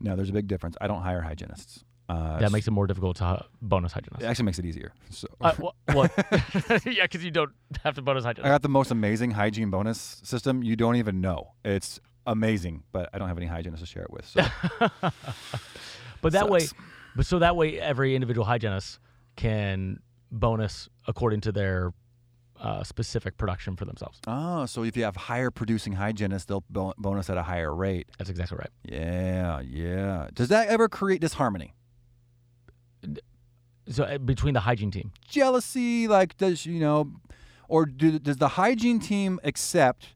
Now, 0.00 0.14
there's 0.16 0.28
a 0.30 0.32
big 0.32 0.46
difference. 0.48 0.76
I 0.80 0.86
don't 0.86 1.02
hire 1.02 1.22
hygienists. 1.22 1.84
Uh, 2.08 2.38
That 2.38 2.52
makes 2.52 2.66
it 2.68 2.72
more 2.72 2.86
difficult 2.86 3.16
to 3.16 3.24
uh, 3.24 3.42
bonus 3.62 3.94
it 3.96 4.04
actually 4.22 4.44
makes 4.44 4.58
it 4.58 4.66
easier. 4.66 4.92
So 5.10 5.26
Uh, 5.40 5.52
what? 5.58 5.74
what? 5.94 6.12
yeah, 6.86 7.02
because 7.04 7.24
you 7.24 7.30
don't 7.30 7.52
have 7.82 7.94
to 7.94 8.02
bonus 8.02 8.24
hygienists. 8.24 8.46
I 8.46 8.50
got 8.50 8.62
the 8.62 8.68
most 8.68 8.90
amazing 8.90 9.30
hygiene 9.30 9.70
bonus 9.70 10.20
system. 10.22 10.62
You 10.62 10.76
don't 10.76 10.96
even 10.96 11.20
know. 11.22 11.52
It's 11.64 11.98
amazing, 12.26 12.82
but 12.92 13.08
I 13.14 13.18
don't 13.18 13.28
have 13.28 13.38
any 13.38 13.46
hygienists 13.46 13.80
to 13.80 13.86
share 13.86 14.02
it 14.02 14.10
with. 14.10 14.26
So 14.26 14.44
But 16.24 16.32
that 16.32 16.48
way, 16.48 16.66
but 17.14 17.26
so 17.26 17.38
that 17.38 17.54
way, 17.54 17.78
every 17.78 18.14
individual 18.14 18.44
hygienist 18.44 18.98
can 19.36 20.00
bonus 20.32 20.88
according 21.06 21.42
to 21.42 21.52
their 21.52 21.92
uh, 22.60 22.82
specific 22.82 23.36
production 23.36 23.76
for 23.76 23.84
themselves. 23.84 24.20
oh, 24.26 24.64
so 24.64 24.84
if 24.84 24.96
you 24.96 25.04
have 25.04 25.16
higher 25.16 25.50
producing 25.50 25.92
hygienists, 25.92 26.46
they'll 26.46 26.64
bo- 26.70 26.94
bonus 26.96 27.28
at 27.28 27.36
a 27.36 27.42
higher 27.42 27.74
rate. 27.74 28.08
That's 28.16 28.30
exactly 28.30 28.56
right. 28.58 28.70
Yeah, 28.84 29.60
yeah. 29.60 30.28
Does 30.32 30.48
that 30.48 30.68
ever 30.68 30.88
create 30.88 31.20
disharmony? 31.20 31.74
So 33.88 34.04
uh, 34.04 34.18
between 34.18 34.54
the 34.54 34.60
hygiene 34.60 34.90
team, 34.90 35.12
Jealousy, 35.28 36.08
like 36.08 36.36
does 36.38 36.64
you 36.64 36.80
know, 36.80 37.12
or 37.68 37.84
do, 37.84 38.18
does 38.18 38.38
the 38.38 38.48
hygiene 38.48 38.98
team 38.98 39.38
accept 39.44 40.14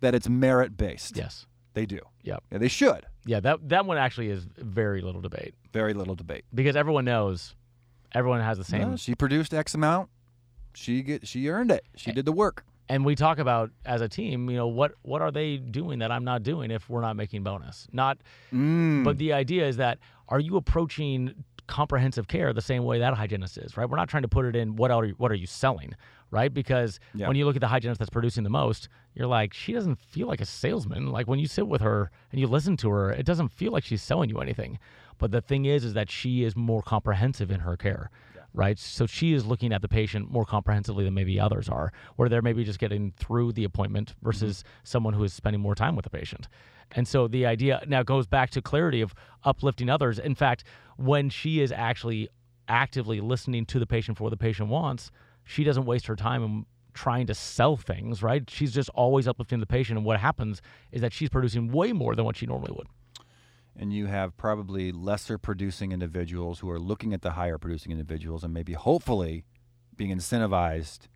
that 0.00 0.14
it's 0.14 0.28
merit 0.28 0.76
based? 0.76 1.16
yes, 1.16 1.46
they 1.72 1.86
do. 1.86 2.00
Yep. 2.24 2.44
Yeah, 2.52 2.58
they 2.58 2.68
should. 2.68 3.06
Yeah, 3.26 3.40
that 3.40 3.68
that 3.68 3.86
one 3.86 3.98
actually 3.98 4.28
is 4.30 4.44
very 4.58 5.00
little 5.02 5.20
debate 5.20 5.54
Very 5.72 5.94
little 5.94 6.14
debate. 6.14 6.44
because 6.54 6.76
everyone 6.76 7.04
knows, 7.04 7.54
everyone 8.12 8.40
has 8.40 8.58
the 8.58 8.64
same. 8.64 8.88
Well, 8.88 8.96
she 8.96 9.14
produced 9.14 9.52
X 9.54 9.74
amount. 9.74 10.08
She 10.74 11.02
get 11.02 11.26
she 11.26 11.48
earned 11.48 11.70
it. 11.70 11.84
She 11.96 12.12
did 12.12 12.24
the 12.24 12.32
work. 12.32 12.64
and 12.88 13.04
we 13.04 13.14
talk 13.14 13.38
about 13.38 13.70
as 13.84 14.00
a 14.00 14.08
team, 14.08 14.48
you 14.50 14.56
know, 14.56 14.66
what 14.68 14.92
what 15.02 15.20
are 15.22 15.30
they 15.30 15.56
doing 15.58 15.98
that 16.00 16.10
I'm 16.10 16.24
not 16.24 16.42
doing 16.42 16.70
if 16.70 16.88
we're 16.90 17.00
not 17.02 17.16
making 17.16 17.42
bonus? 17.44 17.86
Not, 17.92 18.18
Mm. 18.52 19.04
but 19.04 19.18
the 19.18 19.32
idea 19.32 19.66
is 19.68 19.76
that 19.76 19.98
are 20.28 20.40
you 20.40 20.56
approaching 20.56 21.34
comprehensive 21.66 22.26
care 22.26 22.52
the 22.52 22.60
same 22.62 22.84
way 22.84 22.98
that 22.98 23.14
hygienist 23.14 23.56
is, 23.58 23.76
right? 23.76 23.88
We're 23.88 23.96
not 23.96 24.08
trying 24.08 24.22
to 24.24 24.28
put 24.28 24.44
it 24.44 24.56
in 24.56 24.74
what 24.76 24.90
are 24.90 25.04
you, 25.04 25.14
what 25.18 25.30
are 25.30 25.36
you 25.36 25.46
selling, 25.46 25.94
right? 26.30 26.52
Because 26.52 27.00
Yeah. 27.14 27.26
when 27.28 27.36
you 27.36 27.44
look 27.44 27.56
at 27.56 27.60
the 27.60 27.68
hygienist 27.68 27.98
that's 27.98 28.10
producing 28.10 28.44
the 28.44 28.50
most, 28.50 28.88
you're 29.14 29.26
like, 29.26 29.52
she 29.52 29.72
doesn't 29.72 29.98
feel 29.98 30.28
like 30.28 30.40
a 30.40 30.46
salesman. 30.46 31.06
Like 31.08 31.26
when 31.26 31.38
you 31.38 31.46
sit 31.46 31.66
with 31.66 31.80
her 31.80 32.10
and 32.30 32.40
you 32.40 32.46
listen 32.46 32.76
to 32.78 32.90
her, 32.90 33.10
it 33.10 33.26
doesn't 33.26 33.48
feel 33.48 33.72
like 33.72 33.84
she's 33.84 34.02
selling 34.02 34.30
you 34.30 34.38
anything. 34.38 34.78
But 35.18 35.32
the 35.32 35.40
thing 35.40 35.64
is, 35.64 35.84
is 35.84 35.94
that 35.94 36.10
she 36.10 36.44
is 36.44 36.56
more 36.56 36.82
comprehensive 36.82 37.50
in 37.50 37.60
her 37.60 37.76
care. 37.76 38.10
Right, 38.52 38.80
so 38.80 39.06
she 39.06 39.32
is 39.32 39.46
looking 39.46 39.72
at 39.72 39.80
the 39.80 39.86
patient 39.86 40.28
more 40.28 40.44
comprehensively 40.44 41.04
than 41.04 41.14
maybe 41.14 41.38
others 41.38 41.68
are, 41.68 41.92
where 42.16 42.28
they're 42.28 42.42
maybe 42.42 42.64
just 42.64 42.80
getting 42.80 43.12
through 43.12 43.52
the 43.52 43.62
appointment 43.62 44.14
versus 44.22 44.58
mm-hmm. 44.58 44.68
someone 44.82 45.14
who 45.14 45.22
is 45.22 45.32
spending 45.32 45.60
more 45.62 45.76
time 45.76 45.94
with 45.94 46.02
the 46.02 46.10
patient. 46.10 46.48
And 46.90 47.06
so 47.06 47.28
the 47.28 47.46
idea 47.46 47.80
now 47.86 48.02
goes 48.02 48.26
back 48.26 48.50
to 48.50 48.60
clarity 48.60 49.02
of 49.02 49.14
uplifting 49.44 49.88
others. 49.88 50.18
In 50.18 50.34
fact, 50.34 50.64
when 50.96 51.30
she 51.30 51.60
is 51.60 51.70
actually 51.70 52.28
actively 52.66 53.20
listening 53.20 53.66
to 53.66 53.78
the 53.78 53.86
patient 53.86 54.18
for 54.18 54.24
what 54.24 54.30
the 54.30 54.36
patient 54.36 54.68
wants, 54.68 55.12
she 55.50 55.64
doesn't 55.64 55.84
waste 55.84 56.06
her 56.06 56.16
time 56.16 56.42
in 56.44 56.66
trying 56.94 57.26
to 57.26 57.34
sell 57.34 57.76
things, 57.76 58.22
right? 58.22 58.48
She's 58.48 58.72
just 58.72 58.88
always 58.90 59.26
uplifting 59.28 59.60
the 59.60 59.66
patient. 59.66 59.96
And 59.98 60.04
what 60.06 60.18
happens 60.20 60.60
is 60.92 61.00
that 61.02 61.12
she's 61.12 61.28
producing 61.28 61.70
way 61.72 61.92
more 61.92 62.14
than 62.14 62.24
what 62.24 62.36
she 62.36 62.46
normally 62.46 62.72
would. 62.76 62.86
and 63.76 63.92
you 63.92 64.06
have 64.06 64.36
probably 64.36 64.90
lesser 64.92 65.38
producing 65.38 65.92
individuals 65.92 66.58
who 66.58 66.68
are 66.68 66.78
looking 66.80 67.14
at 67.14 67.22
the 67.22 67.30
higher 67.32 67.56
producing 67.56 67.92
individuals 67.92 68.42
and 68.44 68.52
maybe 68.52 68.72
hopefully 68.74 69.44
being 69.96 70.10
incentivized 70.16 71.06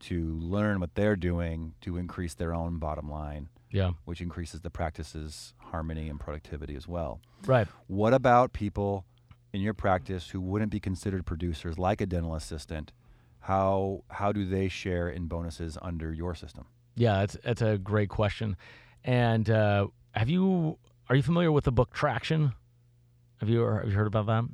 to 0.00 0.34
learn 0.40 0.80
what 0.80 0.94
they're 0.96 1.16
doing 1.16 1.74
to 1.80 1.96
increase 1.96 2.34
their 2.34 2.52
own 2.52 2.78
bottom 2.78 3.08
line, 3.08 3.48
Yeah. 3.70 3.92
which 4.04 4.20
increases 4.20 4.60
the 4.62 4.68
practice's 4.70 5.54
harmony 5.70 6.08
and 6.08 6.18
productivity 6.20 6.74
as 6.74 6.86
well. 6.88 7.20
Right. 7.46 7.68
What 7.86 8.12
about 8.12 8.52
people 8.52 9.06
in 9.52 9.60
your 9.60 9.74
practice 9.74 10.30
who 10.30 10.40
wouldn't 10.40 10.72
be 10.72 10.80
considered 10.80 11.24
producers 11.24 11.78
like 11.78 12.00
a 12.00 12.06
dental 12.06 12.34
assistant? 12.34 12.92
How 13.42 14.04
how 14.08 14.30
do 14.32 14.44
they 14.44 14.68
share 14.68 15.08
in 15.08 15.26
bonuses 15.26 15.76
under 15.82 16.12
your 16.12 16.34
system? 16.34 16.64
Yeah, 16.94 17.20
that's 17.20 17.36
that's 17.42 17.62
a 17.62 17.76
great 17.78 18.08
question. 18.08 18.56
And 19.04 19.50
uh, 19.50 19.88
have 20.12 20.28
you 20.28 20.78
are 21.08 21.16
you 21.16 21.22
familiar 21.22 21.50
with 21.50 21.64
the 21.64 21.72
book 21.72 21.92
Traction? 21.92 22.52
Have 23.40 23.48
you 23.48 23.60
have 23.62 23.88
you 23.88 23.94
heard 23.94 24.06
about 24.06 24.26
that? 24.26 24.44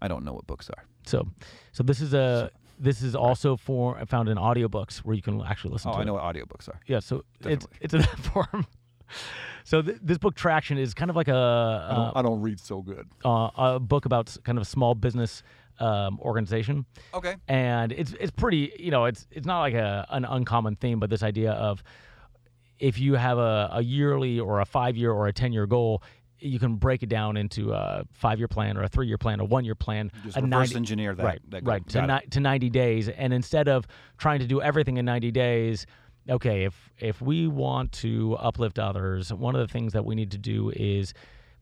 I 0.00 0.08
don't 0.08 0.24
know 0.24 0.32
what 0.32 0.46
books 0.46 0.70
are. 0.70 0.84
So, 1.04 1.26
so 1.72 1.82
this 1.82 2.00
is 2.00 2.14
a 2.14 2.50
this 2.78 3.02
is 3.02 3.14
also 3.16 3.56
for 3.56 3.98
found 4.06 4.28
in 4.28 4.38
audiobooks 4.38 4.98
where 4.98 5.14
you 5.16 5.22
can 5.22 5.42
actually 5.42 5.72
listen 5.72 5.90
Oh, 5.90 5.94
to 5.94 5.98
I 5.98 6.02
it. 6.02 6.04
know 6.06 6.14
what 6.14 6.22
audiobooks 6.22 6.68
are. 6.68 6.78
Yeah, 6.86 7.00
so 7.00 7.24
it's 7.40 7.66
Definitely. 7.66 7.78
it's 7.80 7.94
in 7.94 8.00
that 8.02 8.18
form. 8.32 8.66
So 9.64 9.82
th- 9.82 9.98
this 10.00 10.18
book 10.18 10.36
Traction 10.36 10.78
is 10.78 10.94
kind 10.94 11.10
of 11.10 11.16
like 11.16 11.28
a 11.28 11.88
I 11.90 11.94
don't, 11.96 12.16
I 12.16 12.22
don't 12.22 12.40
read 12.40 12.60
so 12.60 12.80
good. 12.82 13.08
uh, 13.24 13.50
a 13.56 13.80
book 13.80 14.04
about 14.06 14.36
kind 14.44 14.56
of 14.58 14.62
a 14.62 14.64
small 14.64 14.94
business 14.94 15.42
um, 15.80 16.18
organization, 16.20 16.84
Okay. 17.14 17.34
and 17.48 17.92
it's 17.92 18.12
it's 18.20 18.30
pretty 18.30 18.72
you 18.78 18.90
know 18.90 19.06
it's 19.06 19.26
it's 19.30 19.46
not 19.46 19.60
like 19.60 19.74
a 19.74 20.06
an 20.10 20.24
uncommon 20.24 20.76
theme, 20.76 21.00
but 21.00 21.10
this 21.10 21.22
idea 21.22 21.52
of 21.52 21.82
if 22.78 22.98
you 22.98 23.14
have 23.14 23.38
a, 23.38 23.68
a 23.72 23.82
yearly 23.82 24.40
or 24.40 24.60
a 24.60 24.64
five 24.64 24.96
year 24.96 25.10
or 25.12 25.26
a 25.26 25.32
ten 25.32 25.52
year 25.52 25.66
goal. 25.66 26.02
You 26.42 26.58
can 26.58 26.76
break 26.76 27.02
it 27.02 27.10
down 27.10 27.36
into 27.36 27.74
a 27.74 28.02
five-year 28.14 28.48
plan 28.48 28.78
or 28.78 28.82
a 28.82 28.88
three-year 28.88 29.18
plan 29.18 29.42
or 29.42 29.46
one-year 29.46 29.74
plan. 29.74 30.10
Just 30.24 30.38
a 30.38 30.40
reverse 30.40 30.70
90 30.70 30.76
engineer 30.76 31.14
that. 31.14 31.22
right, 31.22 31.38
that 31.50 31.66
right. 31.66 31.86
To, 31.88 32.06
ni- 32.06 32.26
to 32.30 32.40
90 32.40 32.70
days. 32.70 33.10
And 33.10 33.34
instead 33.34 33.68
of 33.68 33.86
trying 34.16 34.38
to 34.40 34.46
do 34.46 34.62
everything 34.62 34.96
in 34.96 35.04
90 35.04 35.32
days, 35.32 35.84
okay, 36.30 36.64
if 36.64 36.88
if 36.98 37.20
we 37.20 37.46
want 37.46 37.92
to 38.00 38.36
uplift 38.36 38.78
others, 38.78 39.30
one 39.34 39.54
of 39.54 39.60
the 39.60 39.70
things 39.70 39.92
that 39.92 40.06
we 40.06 40.14
need 40.14 40.30
to 40.30 40.38
do 40.38 40.70
is 40.74 41.12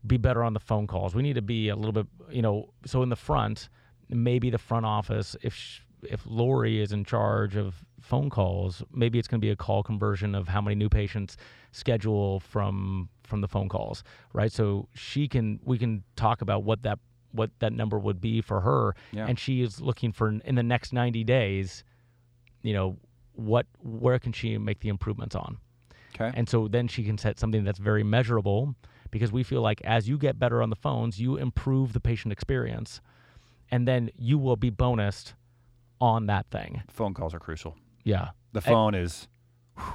be 0.07 0.15
better 0.15 0.45
on 0.45 0.53
the 0.53 0.61
phone 0.61 0.87
calls. 0.87 1.13
We 1.13 1.23
need 1.23 1.35
to 1.35 1.41
be 1.41 1.67
a 1.67 1.75
little 1.75 1.91
bit, 1.91 2.07
you 2.29 2.41
know, 2.41 2.69
so 2.85 3.03
in 3.03 3.09
the 3.09 3.17
front, 3.17 3.67
maybe 4.09 4.49
the 4.49 4.57
front 4.57 4.85
office, 4.85 5.35
if 5.41 5.53
sh- 5.53 5.81
if 6.03 6.21
Lori 6.25 6.81
is 6.81 6.91
in 6.93 7.03
charge 7.03 7.55
of 7.57 7.83
phone 7.99 8.29
calls, 8.29 8.81
maybe 8.93 9.19
it's 9.19 9.27
going 9.27 9.41
to 9.41 9.45
be 9.45 9.51
a 9.51 9.55
call 9.55 9.83
conversion 9.83 10.33
of 10.33 10.47
how 10.47 10.61
many 10.61 10.75
new 10.75 10.89
patients 10.89 11.35
schedule 11.71 12.39
from 12.39 13.09
from 13.23 13.41
the 13.41 13.47
phone 13.47 13.69
calls, 13.69 14.03
right? 14.33 14.51
So 14.51 14.87
she 14.93 15.27
can 15.27 15.59
we 15.63 15.77
can 15.77 16.03
talk 16.15 16.41
about 16.41 16.63
what 16.63 16.83
that 16.83 16.99
what 17.31 17.51
that 17.59 17.73
number 17.73 17.99
would 17.99 18.19
be 18.19 18.41
for 18.41 18.61
her, 18.61 18.95
Yeah. 19.11 19.27
and 19.27 19.37
she 19.37 19.61
is 19.61 19.79
looking 19.81 20.11
for 20.11 20.29
in 20.29 20.55
the 20.55 20.63
next 20.63 20.93
90 20.93 21.23
days, 21.25 21.83
you 22.63 22.73
know, 22.73 22.97
what 23.33 23.67
where 23.81 24.17
can 24.19 24.31
she 24.33 24.57
make 24.57 24.79
the 24.79 24.89
improvements 24.89 25.35
on? 25.35 25.57
Okay. 26.15 26.31
And 26.33 26.49
so 26.49 26.67
then 26.67 26.87
she 26.87 27.03
can 27.03 27.17
set 27.17 27.39
something 27.39 27.63
that's 27.63 27.77
very 27.77 28.03
measurable 28.03 28.73
because 29.11 29.31
we 29.31 29.43
feel 29.43 29.61
like 29.61 29.79
as 29.83 30.09
you 30.09 30.17
get 30.17 30.39
better 30.39 30.61
on 30.63 30.69
the 30.71 30.75
phones, 30.75 31.19
you 31.19 31.35
improve 31.37 31.93
the 31.93 31.99
patient 31.99 32.31
experience. 32.31 32.99
And 33.71 33.87
then 33.87 34.09
you 34.17 34.37
will 34.37 34.55
be 34.55 34.71
bonused 34.71 35.33
on 36.01 36.27
that 36.27 36.47
thing. 36.49 36.81
phone 36.89 37.13
calls 37.13 37.33
are 37.33 37.39
crucial. 37.39 37.75
Yeah. 38.03 38.29
The 38.53 38.61
phone 38.61 38.95
is 38.95 39.27
whew, 39.75 39.93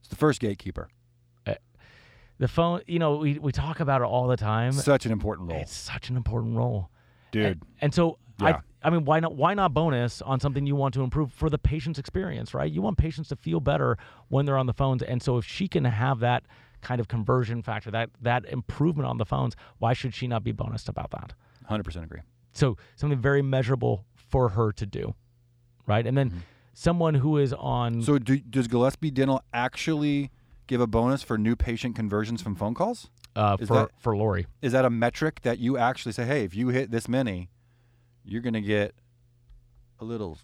it's 0.00 0.08
the 0.08 0.16
first 0.16 0.40
gatekeeper. 0.40 0.88
Eh, 1.46 1.54
the 2.38 2.48
phone, 2.48 2.80
you 2.86 2.98
know, 2.98 3.16
we, 3.16 3.38
we 3.38 3.52
talk 3.52 3.80
about 3.80 4.00
it 4.00 4.04
all 4.04 4.26
the 4.26 4.36
time. 4.36 4.72
Such 4.72 5.04
an 5.06 5.12
important 5.12 5.50
role, 5.50 5.60
It's 5.60 5.74
such 5.74 6.08
an 6.08 6.16
important 6.16 6.56
role. 6.56 6.88
dude. 7.30 7.44
And, 7.46 7.62
and 7.80 7.94
so 7.94 8.18
Yeah. 8.40 8.46
I 8.46 8.60
I 8.84 8.90
mean 8.90 9.04
why 9.04 9.20
not 9.20 9.36
why 9.36 9.54
not 9.54 9.72
bonus 9.74 10.22
on 10.22 10.40
something 10.40 10.66
you 10.66 10.74
want 10.74 10.94
to 10.94 11.02
improve 11.02 11.32
for 11.32 11.48
the 11.50 11.58
patient's 11.58 11.98
experience, 11.98 12.52
right? 12.54 12.70
You 12.72 12.80
want 12.82 12.96
patients 12.98 13.28
to 13.28 13.36
feel 13.36 13.60
better 13.60 13.96
when 14.28 14.44
they're 14.46 14.58
on 14.58 14.66
the 14.66 14.72
phones. 14.72 15.02
And 15.02 15.22
so 15.22 15.36
if 15.36 15.44
she 15.44 15.68
can 15.68 15.84
have 15.84 16.20
that 16.20 16.44
kind 16.80 17.00
of 17.00 17.06
conversion 17.06 17.62
factor, 17.62 17.90
that 17.92 18.10
that 18.22 18.44
improvement 18.46 19.08
on 19.08 19.18
the 19.18 19.24
phones, 19.26 19.54
why 19.78 19.92
should 19.92 20.14
she 20.14 20.26
not 20.26 20.42
be 20.42 20.52
bonused 20.52 20.88
about 20.88 21.10
that? 21.12 21.34
Hundred 21.66 21.84
percent 21.84 22.04
agree. 22.06 22.20
So 22.52 22.76
something 22.96 23.18
very 23.20 23.42
measurable 23.42 24.04
for 24.14 24.50
her 24.50 24.72
to 24.72 24.86
do, 24.86 25.14
right? 25.86 26.06
And 26.06 26.16
then 26.16 26.42
someone 26.74 27.14
who 27.14 27.38
is 27.38 27.52
on 27.52 27.92
Mm-hmm. 27.94 28.02
So, 28.02 28.18
do, 28.18 28.38
does 28.38 28.68
Gillespie 28.68 29.10
Dental 29.10 29.42
actually 29.52 30.30
give 30.66 30.80
a 30.80 30.86
bonus 30.86 31.22
for 31.22 31.36
new 31.38 31.56
patient 31.56 31.96
conversions 31.96 32.40
from 32.42 32.54
phone 32.54 32.74
calls? 32.74 33.08
uh, 33.34 33.56
for 33.56 33.64
that- 33.74 33.90
for 33.98 34.14
Lori. 34.14 34.46
Is 34.60 34.72
that 34.72 34.84
a 34.84 34.90
metric 34.90 35.40
that 35.42 35.58
you 35.58 35.78
actually 35.78 36.12
say, 36.12 36.24
hey, 36.26 36.44
if 36.44 36.54
you 36.54 36.68
hit 36.68 36.90
this 36.90 37.08
many, 37.08 37.48
you're 38.24 38.42
gonna 38.42 38.60
get 38.60 38.94
a 40.00 40.04
little, 40.04 40.36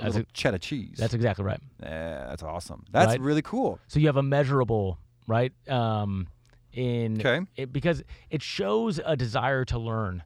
That's 0.00 0.16
a- 0.16 0.24
cheddar 0.32 0.58
cheese? 0.58 0.96
That's 0.98 1.14
exactly 1.14 1.44
right. 1.44 1.60
Eh, 1.80 1.86
that's 1.88 2.42
awesome. 2.42 2.84
That's 2.90 3.10
Right? 3.12 3.20
really 3.20 3.42
cool. 3.42 3.78
So 3.86 4.00
you 4.00 4.06
have 4.08 4.16
a 4.16 4.24
measurable, 4.24 4.98
right? 5.28 5.52
Um, 5.68 6.26
in 6.72 7.20
Okay. 7.20 7.46
it, 7.54 7.72
because 7.72 8.02
it 8.30 8.42
shows 8.42 8.98
a 9.04 9.14
desire 9.16 9.64
to 9.66 9.78
learn. 9.78 10.24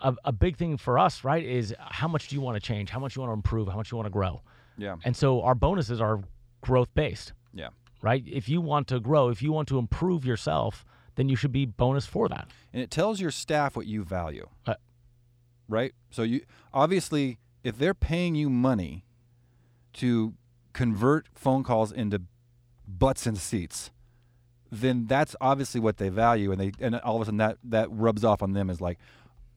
A, 0.00 0.14
a 0.26 0.32
big 0.32 0.56
thing 0.56 0.76
for 0.76 0.98
us, 0.98 1.24
right, 1.24 1.44
is 1.44 1.74
how 1.78 2.08
much 2.08 2.28
do 2.28 2.36
you 2.36 2.40
want 2.40 2.54
to 2.56 2.60
change? 2.60 2.90
How 2.90 3.00
much 3.00 3.16
you 3.16 3.20
want 3.22 3.30
to 3.30 3.34
improve? 3.34 3.68
How 3.68 3.76
much 3.76 3.90
you 3.90 3.96
want 3.96 4.06
to 4.06 4.10
grow? 4.12 4.42
Yeah. 4.76 4.96
And 5.04 5.16
so 5.16 5.42
our 5.42 5.54
bonuses 5.54 6.00
are 6.00 6.20
growth 6.60 6.94
based, 6.94 7.32
Yeah. 7.52 7.70
right? 8.02 8.22
If 8.26 8.48
you 8.48 8.60
want 8.60 8.86
to 8.88 9.00
grow, 9.00 9.28
if 9.28 9.42
you 9.42 9.52
want 9.52 9.66
to 9.68 9.78
improve 9.78 10.24
yourself, 10.24 10.84
then 11.16 11.28
you 11.28 11.34
should 11.34 11.50
be 11.50 11.66
bonus 11.66 12.06
for 12.06 12.28
that. 12.28 12.48
And 12.72 12.80
it 12.80 12.90
tells 12.92 13.20
your 13.20 13.32
staff 13.32 13.74
what 13.76 13.86
you 13.86 14.04
value. 14.04 14.48
Uh, 14.66 14.74
right? 15.68 15.92
So 16.10 16.22
you 16.22 16.42
obviously 16.72 17.38
if 17.64 17.76
they're 17.76 17.94
paying 17.94 18.36
you 18.36 18.48
money 18.48 19.04
to 19.94 20.34
convert 20.72 21.26
phone 21.34 21.64
calls 21.64 21.90
into 21.90 22.22
butts 22.86 23.26
and 23.26 23.36
seats, 23.36 23.90
then 24.70 25.06
that's 25.06 25.34
obviously 25.40 25.80
what 25.80 25.96
they 25.96 26.08
value 26.08 26.52
and 26.52 26.60
they 26.60 26.72
and 26.78 26.94
all 26.96 27.16
of 27.16 27.22
a 27.22 27.24
sudden 27.24 27.38
that 27.38 27.58
that 27.64 27.88
rubs 27.90 28.24
off 28.24 28.42
on 28.42 28.52
them 28.52 28.70
as 28.70 28.80
like, 28.80 28.98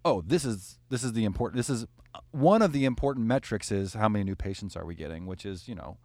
"Oh, 0.04 0.22
this 0.22 0.46
is 0.46 0.80
this 0.90 1.04
is 1.04 1.14
the 1.14 1.24
important 1.26 1.58
this 1.58 1.70
is 1.70 1.86
one 2.32 2.62
of 2.62 2.74
the 2.74 2.86
important 2.86 3.26
metrics 3.26 3.72
is 3.72 3.94
how 3.94 4.10
many 4.10 4.24
new 4.24 4.36
patients 4.36 4.76
are 4.76 4.86
we 4.86 4.96
getting, 4.96 5.26
which 5.26 5.46
is, 5.46 5.68
you 5.68 5.76
know, 5.76 5.98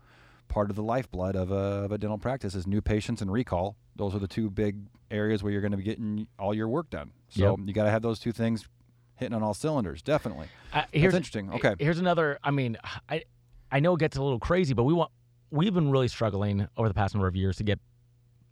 part 0.49 0.71
of 0.71 0.77
the 0.77 0.83
lifeblood 0.83 1.35
of 1.35 1.51
a, 1.51 1.55
of 1.85 1.93
a 1.93 1.99
dental 1.99 2.19
practice 2.19 2.55
is 2.55 2.67
new 2.67 2.81
patients 2.81 3.21
and 3.21 3.33
recall. 3.33 3.77
Those 3.97 4.15
are 4.15 4.21
the 4.21 4.29
two 4.29 4.49
big 4.49 4.77
areas 5.11 5.43
where 5.43 5.53
you're 5.53 5.61
going 5.63 5.73
to 5.73 5.77
be 5.77 5.83
getting 5.83 6.29
all 6.39 6.55
your 6.55 6.69
work 6.69 6.91
done. 6.91 7.11
So 7.29 7.57
Yep. 7.57 7.67
you 7.69 7.75
got 7.75 7.85
to 7.85 7.91
have 7.91 8.03
those 8.03 8.21
two 8.21 8.31
things 8.33 8.69
hitting 9.17 9.35
on 9.35 9.43
all 9.43 9.55
cylinders, 9.55 10.01
definitely. 10.03 10.47
Uh, 10.73 10.85
here's, 10.93 11.15
interesting. 11.15 11.51
Okay. 11.53 11.75
Here's 11.79 11.99
another. 11.99 12.39
I 12.45 12.51
mean, 12.53 12.77
I 13.09 13.25
I 13.73 13.81
know 13.81 13.95
it 13.95 13.99
gets 14.01 14.17
a 14.17 14.23
little 14.23 14.39
crazy, 14.39 14.75
but 14.75 14.85
we 14.85 14.93
want 14.95 15.11
we've 15.51 15.75
been 15.75 15.91
really 15.91 16.09
struggling 16.09 16.69
over 16.77 16.87
the 16.89 16.95
past 16.95 17.15
number 17.15 17.27
of 17.27 17.35
years 17.35 17.57
to 17.57 17.65
get 17.65 17.81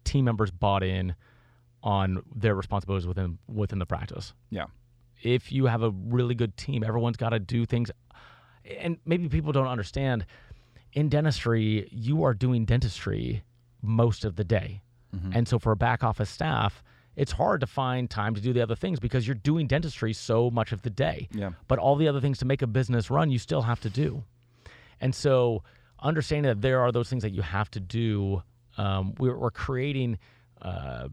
team 0.05 0.24
members 0.24 0.51
bought 0.51 0.82
in 0.82 1.14
on 1.82 2.22
their 2.34 2.55
responsibilities 2.57 3.07
within 3.07 3.38
within 3.47 3.78
the 3.78 3.86
practice. 3.86 4.34
Yeah. 4.51 4.66
If 5.24 5.50
you 5.50 5.66
have 5.66 5.82
a 5.82 5.90
really 5.90 6.34
good 6.34 6.56
team, 6.56 6.84
everyone's 6.84 7.16
got 7.16 7.30
to 7.30 7.38
do 7.40 7.64
things, 7.66 7.90
and 8.78 8.98
maybe 9.04 9.28
people 9.28 9.52
don't 9.52 9.66
understand. 9.66 10.26
In 10.92 11.08
dentistry, 11.08 11.88
you 11.90 12.22
are 12.24 12.34
doing 12.34 12.64
dentistry 12.66 13.42
most 13.82 14.24
of 14.24 14.36
the 14.36 14.44
day, 14.44 14.80
Mm-hmm. 15.16 15.30
and 15.32 15.46
so 15.48 15.58
for 15.60 15.70
a 15.72 15.76
back 15.76 16.02
office 16.04 16.28
staff. 16.30 16.82
It's 17.16 17.30
hard 17.30 17.60
to 17.60 17.68
find 17.68 18.10
time 18.10 18.34
to 18.34 18.40
do 18.40 18.52
the 18.52 18.60
other 18.60 18.74
things 18.74 18.98
because 18.98 19.24
you're 19.28 19.36
doing 19.36 19.68
dentistry 19.68 20.12
so 20.12 20.50
much 20.50 20.72
of 20.72 20.82
the 20.82 20.90
day 20.90 21.28
Yeah. 21.32 21.50
but 21.68 21.78
all 21.78 21.94
the 21.94 22.08
other 22.08 22.20
things 22.20 22.38
to 22.38 22.44
make 22.44 22.60
a 22.62 22.66
business 22.66 23.08
run 23.08 23.30
you 23.30 23.38
still 23.38 23.62
have 23.62 23.78
to 23.82 23.88
do 23.90 24.24
and 25.00 25.14
so 25.14 25.62
understanding 26.00 26.48
that 26.50 26.60
there 26.60 26.80
are 26.80 26.90
those 26.90 27.08
things 27.08 27.22
that 27.22 27.30
you 27.30 27.42
have 27.42 27.70
to 27.70 27.78
do 27.78 28.42
um, 28.78 29.14
we're, 29.20 29.38
we're 29.38 29.52
creating 29.52 30.18
uh, 30.62 31.06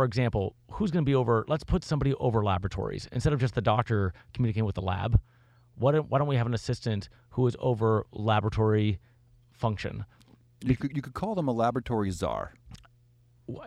for 0.00 0.06
example 0.06 0.54
who's 0.72 0.90
going 0.90 1.04
to 1.04 1.06
be 1.06 1.14
over 1.14 1.44
let's 1.46 1.62
put 1.62 1.84
somebody 1.84 2.14
over 2.14 2.42
laboratories 2.42 3.06
instead 3.12 3.34
of 3.34 3.38
just 3.38 3.54
the 3.54 3.60
doctor 3.60 4.14
communicating 4.32 4.64
with 4.64 4.74
the 4.74 4.80
lab 4.80 5.20
why 5.74 5.92
don't, 5.92 6.08
why 6.08 6.16
don't 6.16 6.26
we 6.26 6.36
have 6.36 6.46
an 6.46 6.54
assistant 6.54 7.10
who 7.32 7.46
is 7.46 7.54
over 7.58 8.06
laboratory 8.10 8.98
function 9.52 10.06
You 10.64 10.74
could, 10.74 10.96
you 10.96 11.02
could 11.02 11.12
call 11.12 11.34
them 11.34 11.48
a 11.48 11.52
laboratory 11.52 12.10
czar. 12.12 12.54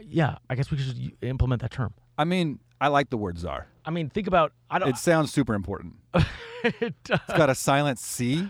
Yeah 0.02 0.38
i 0.50 0.56
guess 0.56 0.72
we 0.72 0.78
should 0.80 1.12
implement 1.22 1.62
that 1.62 1.70
term 1.70 1.94
I 2.18 2.24
mean, 2.26 2.60
I 2.82 2.88
like 2.88 3.12
the 3.12 3.18
word 3.18 3.38
czar. 3.38 3.68
i 3.86 3.92
mean 3.92 4.10
think 4.10 4.26
about 4.26 4.54
i 4.72 4.80
don't 4.80 4.90
It 4.90 4.98
sounds 4.98 5.32
super 5.32 5.54
important. 5.54 5.98
it 6.64 6.96
does. 7.04 7.20
It's 7.30 7.38
got 7.38 7.52
a 7.52 7.56
silent 7.56 8.00
C. 8.00 8.50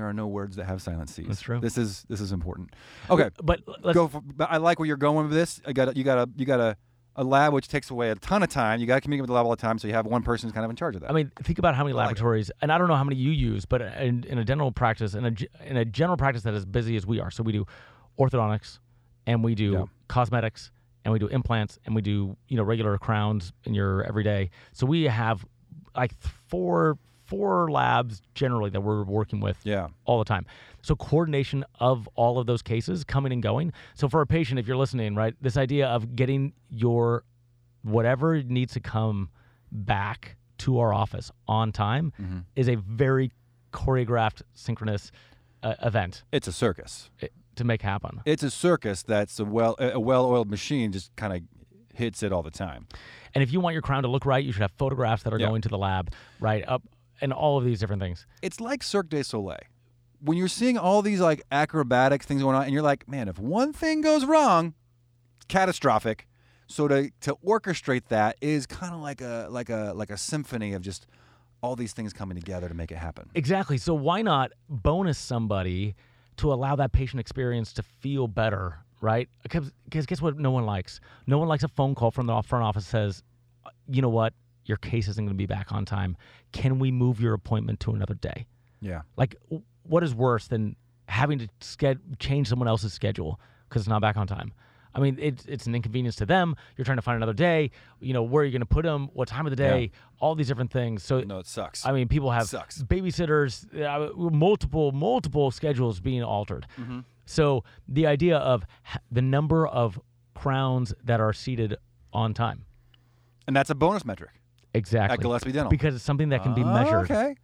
There 0.00 0.08
are 0.08 0.14
no 0.14 0.26
words 0.26 0.56
that 0.56 0.64
have 0.64 0.80
silent 0.80 1.10
C's. 1.10 1.26
That's 1.28 1.42
true. 1.42 1.60
This 1.60 1.76
is 1.76 2.04
this 2.08 2.22
is 2.22 2.32
important. 2.32 2.70
Okay, 3.10 3.28
but 3.42 3.60
let's 3.84 3.94
go. 3.94 4.08
For, 4.08 4.22
but 4.22 4.50
I 4.50 4.56
like 4.56 4.78
where 4.78 4.86
you're 4.86 4.96
going 4.96 5.26
with 5.28 5.34
this. 5.34 5.60
I 5.66 5.74
got 5.74 5.88
a, 5.88 5.92
you 5.94 6.04
got 6.04 6.16
a 6.16 6.30
you 6.36 6.46
got 6.46 6.58
a, 6.58 6.74
a 7.16 7.22
lab 7.22 7.52
which 7.52 7.68
takes 7.68 7.90
away 7.90 8.08
a 8.08 8.14
ton 8.14 8.42
of 8.42 8.48
time. 8.48 8.80
You 8.80 8.86
got 8.86 8.94
to 8.94 9.00
communicate 9.02 9.24
with 9.24 9.28
the 9.28 9.34
lab 9.34 9.44
all 9.44 9.50
the 9.50 9.60
time, 9.60 9.78
so 9.78 9.86
you 9.88 9.92
have 9.92 10.06
one 10.06 10.22
person 10.22 10.48
who's 10.48 10.54
kind 10.54 10.64
of 10.64 10.70
in 10.70 10.76
charge 10.76 10.94
of 10.94 11.02
that. 11.02 11.10
I 11.10 11.12
mean, 11.12 11.30
think 11.42 11.58
about 11.58 11.74
how 11.74 11.84
many 11.84 11.92
like 11.92 12.04
it. 12.04 12.06
laboratories, 12.08 12.50
and 12.62 12.72
I 12.72 12.78
don't 12.78 12.88
know 12.88 12.96
how 12.96 13.04
many 13.04 13.16
you 13.16 13.30
use, 13.30 13.66
but 13.66 13.82
in, 13.82 14.24
in 14.24 14.38
a 14.38 14.44
dental 14.44 14.72
practice, 14.72 15.12
in 15.12 15.26
a, 15.26 15.34
in 15.66 15.76
a 15.76 15.84
general 15.84 16.16
practice 16.16 16.44
that 16.44 16.54
is 16.54 16.64
busy 16.64 16.96
as 16.96 17.04
we 17.06 17.20
are, 17.20 17.30
so 17.30 17.42
we 17.42 17.52
do 17.52 17.66
orthodontics, 18.18 18.78
and 19.26 19.44
we 19.44 19.54
do 19.54 19.72
Yeah. 19.72 19.84
cosmetics, 20.08 20.70
and 21.04 21.12
we 21.12 21.18
do 21.18 21.26
implants, 21.26 21.78
and 21.84 21.94
we 21.94 22.00
do 22.00 22.36
you 22.48 22.56
know 22.56 22.62
regular 22.62 22.96
crowns 22.96 23.52
in 23.64 23.74
your 23.74 24.02
everyday. 24.04 24.48
So 24.72 24.86
we 24.86 25.04
have 25.04 25.44
like 25.94 26.14
four 26.48 26.96
four 27.30 27.70
labs 27.70 28.20
generally 28.34 28.68
that 28.70 28.82
we're 28.82 29.04
working 29.04 29.40
with 29.40 29.56
yeah, 29.64 29.88
all 30.04 30.18
the 30.18 30.24
time. 30.24 30.44
So 30.82 30.94
coordination 30.96 31.64
of 31.78 32.08
all 32.16 32.38
of 32.38 32.46
those 32.46 32.60
cases 32.62 33.04
coming 33.04 33.32
and 33.32 33.42
going. 33.42 33.72
So 33.94 34.08
for 34.08 34.20
a 34.20 34.26
patient, 34.26 34.58
if 34.60 34.66
you're 34.66 34.76
listening, 34.76 35.14
right, 35.14 35.34
this 35.40 35.56
idea 35.56 35.86
of 35.88 36.16
getting 36.16 36.52
your 36.70 37.24
whatever 37.82 38.42
needs 38.42 38.72
to 38.74 38.80
come 38.80 39.30
back 39.72 40.36
to 40.58 40.78
our 40.78 40.92
office 40.92 41.30
on 41.48 41.72
time 41.72 42.12
Mm-hmm. 42.20 42.38
is 42.56 42.68
a 42.68 42.74
very 42.76 43.30
choreographed, 43.72 44.42
synchronous 44.52 45.12
uh, 45.62 45.74
event 45.82 46.24
it's 46.32 46.48
a 46.48 46.52
circus. 46.52 47.10
i- 47.22 47.28
to 47.56 47.64
make 47.64 47.82
happen. 47.82 48.22
It's 48.24 48.42
a 48.42 48.50
circus 48.50 49.02
that's 49.02 49.38
a 49.38 49.44
well 49.44 49.76
a 49.78 50.00
well-oiled 50.00 50.48
machine 50.50 50.92
just 50.92 51.14
kind 51.16 51.32
of 51.34 51.42
hits 51.94 52.22
it 52.22 52.32
all 52.32 52.42
the 52.42 52.50
time. 52.50 52.86
And 53.34 53.42
if 53.42 53.52
you 53.52 53.60
want 53.60 53.74
your 53.74 53.82
crown 53.82 54.02
to 54.04 54.08
look 54.08 54.24
right, 54.24 54.42
you 54.42 54.52
should 54.52 54.62
have 54.62 54.72
photographs 54.78 55.24
that 55.24 55.34
are 55.34 55.38
Yeah. 55.38 55.48
going 55.48 55.60
to 55.62 55.68
the 55.68 55.76
lab, 55.76 56.12
right 56.40 56.64
up, 56.66 56.82
and 57.20 57.32
all 57.32 57.58
of 57.58 57.64
these 57.64 57.80
different 57.80 58.02
things. 58.02 58.26
It's 58.42 58.60
like 58.60 58.82
Cirque 58.82 59.08
du 59.08 59.22
Soleil. 59.22 59.58
When 60.22 60.36
you're 60.36 60.48
seeing 60.48 60.76
all 60.76 61.02
these 61.02 61.20
like 61.20 61.42
acrobatics 61.50 62.26
things 62.26 62.42
going 62.42 62.56
on, 62.56 62.64
and 62.64 62.72
you're 62.72 62.82
like, 62.82 63.08
man, 63.08 63.28
if 63.28 63.38
one 63.38 63.72
thing 63.72 64.00
goes 64.00 64.24
wrong, 64.24 64.74
it's 65.36 65.46
catastrophic. 65.46 66.26
So 66.66 66.86
to 66.88 67.10
to 67.22 67.36
orchestrate 67.44 68.06
that 68.08 68.36
is 68.40 68.66
kind 68.66 68.94
of 68.94 69.00
like 69.00 69.20
a 69.20 69.48
like 69.50 69.70
a 69.70 69.92
like 69.94 70.10
a 70.10 70.16
symphony 70.16 70.72
of 70.74 70.82
just 70.82 71.06
all 71.62 71.76
these 71.76 71.92
things 71.92 72.12
coming 72.12 72.38
together 72.38 72.68
to 72.68 72.74
make 72.74 72.90
it 72.90 72.96
happen. 72.98 73.28
Exactly. 73.34 73.76
So 73.76 73.94
why 73.94 74.22
not 74.22 74.52
bonus 74.68 75.18
somebody 75.18 75.94
to 76.36 76.52
allow 76.52 76.76
that 76.76 76.92
patient 76.92 77.20
experience 77.20 77.72
to 77.74 77.82
feel 77.82 78.26
better, 78.28 78.78
right? 79.00 79.28
Because 79.42 79.72
guess 80.06 80.22
what? 80.22 80.38
No 80.38 80.50
one 80.50 80.64
likes. 80.64 81.00
No 81.26 81.38
one 81.38 81.48
likes 81.48 81.64
a 81.64 81.68
phone 81.68 81.94
call 81.94 82.10
from 82.10 82.26
the 82.26 82.40
front 82.42 82.64
office 82.64 82.86
says, 82.86 83.22
"Uh, 83.66 83.70
you 83.88 84.00
know 84.00 84.08
what, 84.08 84.32
your 84.70 84.78
case 84.78 85.06
isn't 85.08 85.24
going 85.26 85.36
to 85.36 85.42
be 85.46 85.46
back 85.46 85.72
on 85.72 85.84
time. 85.84 86.16
Can 86.52 86.78
we 86.78 86.90
move 86.90 87.20
your 87.20 87.34
appointment 87.34 87.80
to 87.80 87.90
another 87.92 88.14
day? 88.14 88.46
Yeah. 88.80 89.02
Like, 89.16 89.34
what 89.82 90.02
is 90.02 90.14
worse 90.14 90.46
than 90.46 90.76
having 91.08 91.38
to 91.40 91.48
sched- 91.60 91.98
change 92.18 92.48
someone 92.48 92.68
else's 92.68 92.92
schedule 92.92 93.38
because 93.68 93.82
it's 93.82 93.88
not 93.88 94.00
back 94.00 94.16
on 94.16 94.26
time? 94.26 94.52
I 94.94 94.98
mean, 95.00 95.18
it's 95.20 95.44
it's 95.46 95.66
an 95.66 95.74
inconvenience 95.74 96.16
to 96.16 96.26
them. 96.26 96.56
You're 96.76 96.84
trying 96.84 96.98
to 96.98 97.02
find 97.02 97.16
another 97.16 97.32
day. 97.50 97.70
You 98.00 98.12
know, 98.12 98.22
where 98.24 98.42
are 98.42 98.44
you 98.44 98.50
going 98.52 98.60
to 98.60 98.66
put 98.66 98.84
them? 98.84 99.08
What 99.12 99.28
time 99.28 99.46
of 99.46 99.56
the 99.56 99.62
Yeah. 99.62 99.70
day? 99.70 99.90
All 100.20 100.34
these 100.34 100.48
different 100.48 100.70
things. 100.72 101.02
So 101.04 101.20
No, 101.20 101.38
it 101.38 101.46
sucks. 101.46 101.84
I 101.86 101.92
mean, 101.92 102.08
people 102.08 102.30
have 102.32 102.48
Sucks. 102.48 102.82
babysitters, 102.82 103.52
uh, 103.80 104.12
multiple, 104.30 104.90
multiple 104.92 105.50
schedules 105.52 106.00
being 106.00 106.22
altered. 106.24 106.66
Mm-hmm. 106.78 107.00
So 107.26 107.62
the 107.86 108.06
idea 108.08 108.36
of 108.38 108.64
the 109.12 109.22
number 109.22 109.66
of 109.66 110.00
crowns 110.34 110.92
that 111.04 111.20
are 111.20 111.32
seated 111.32 111.76
on 112.12 112.34
time, 112.34 112.64
and 113.46 113.54
that's 113.54 113.70
a 113.70 113.74
bonus 113.76 114.04
metric 114.04 114.39
exactly, 114.74 115.14
at 115.14 115.20
Gillespie 115.20 115.52
Dental. 115.52 115.70
because 115.70 115.94
it's 115.94 116.04
something 116.04 116.30
that 116.30 116.42
can 116.42 116.54
be 116.54 116.64
measured. 116.64 117.10
Okay. 117.10 117.34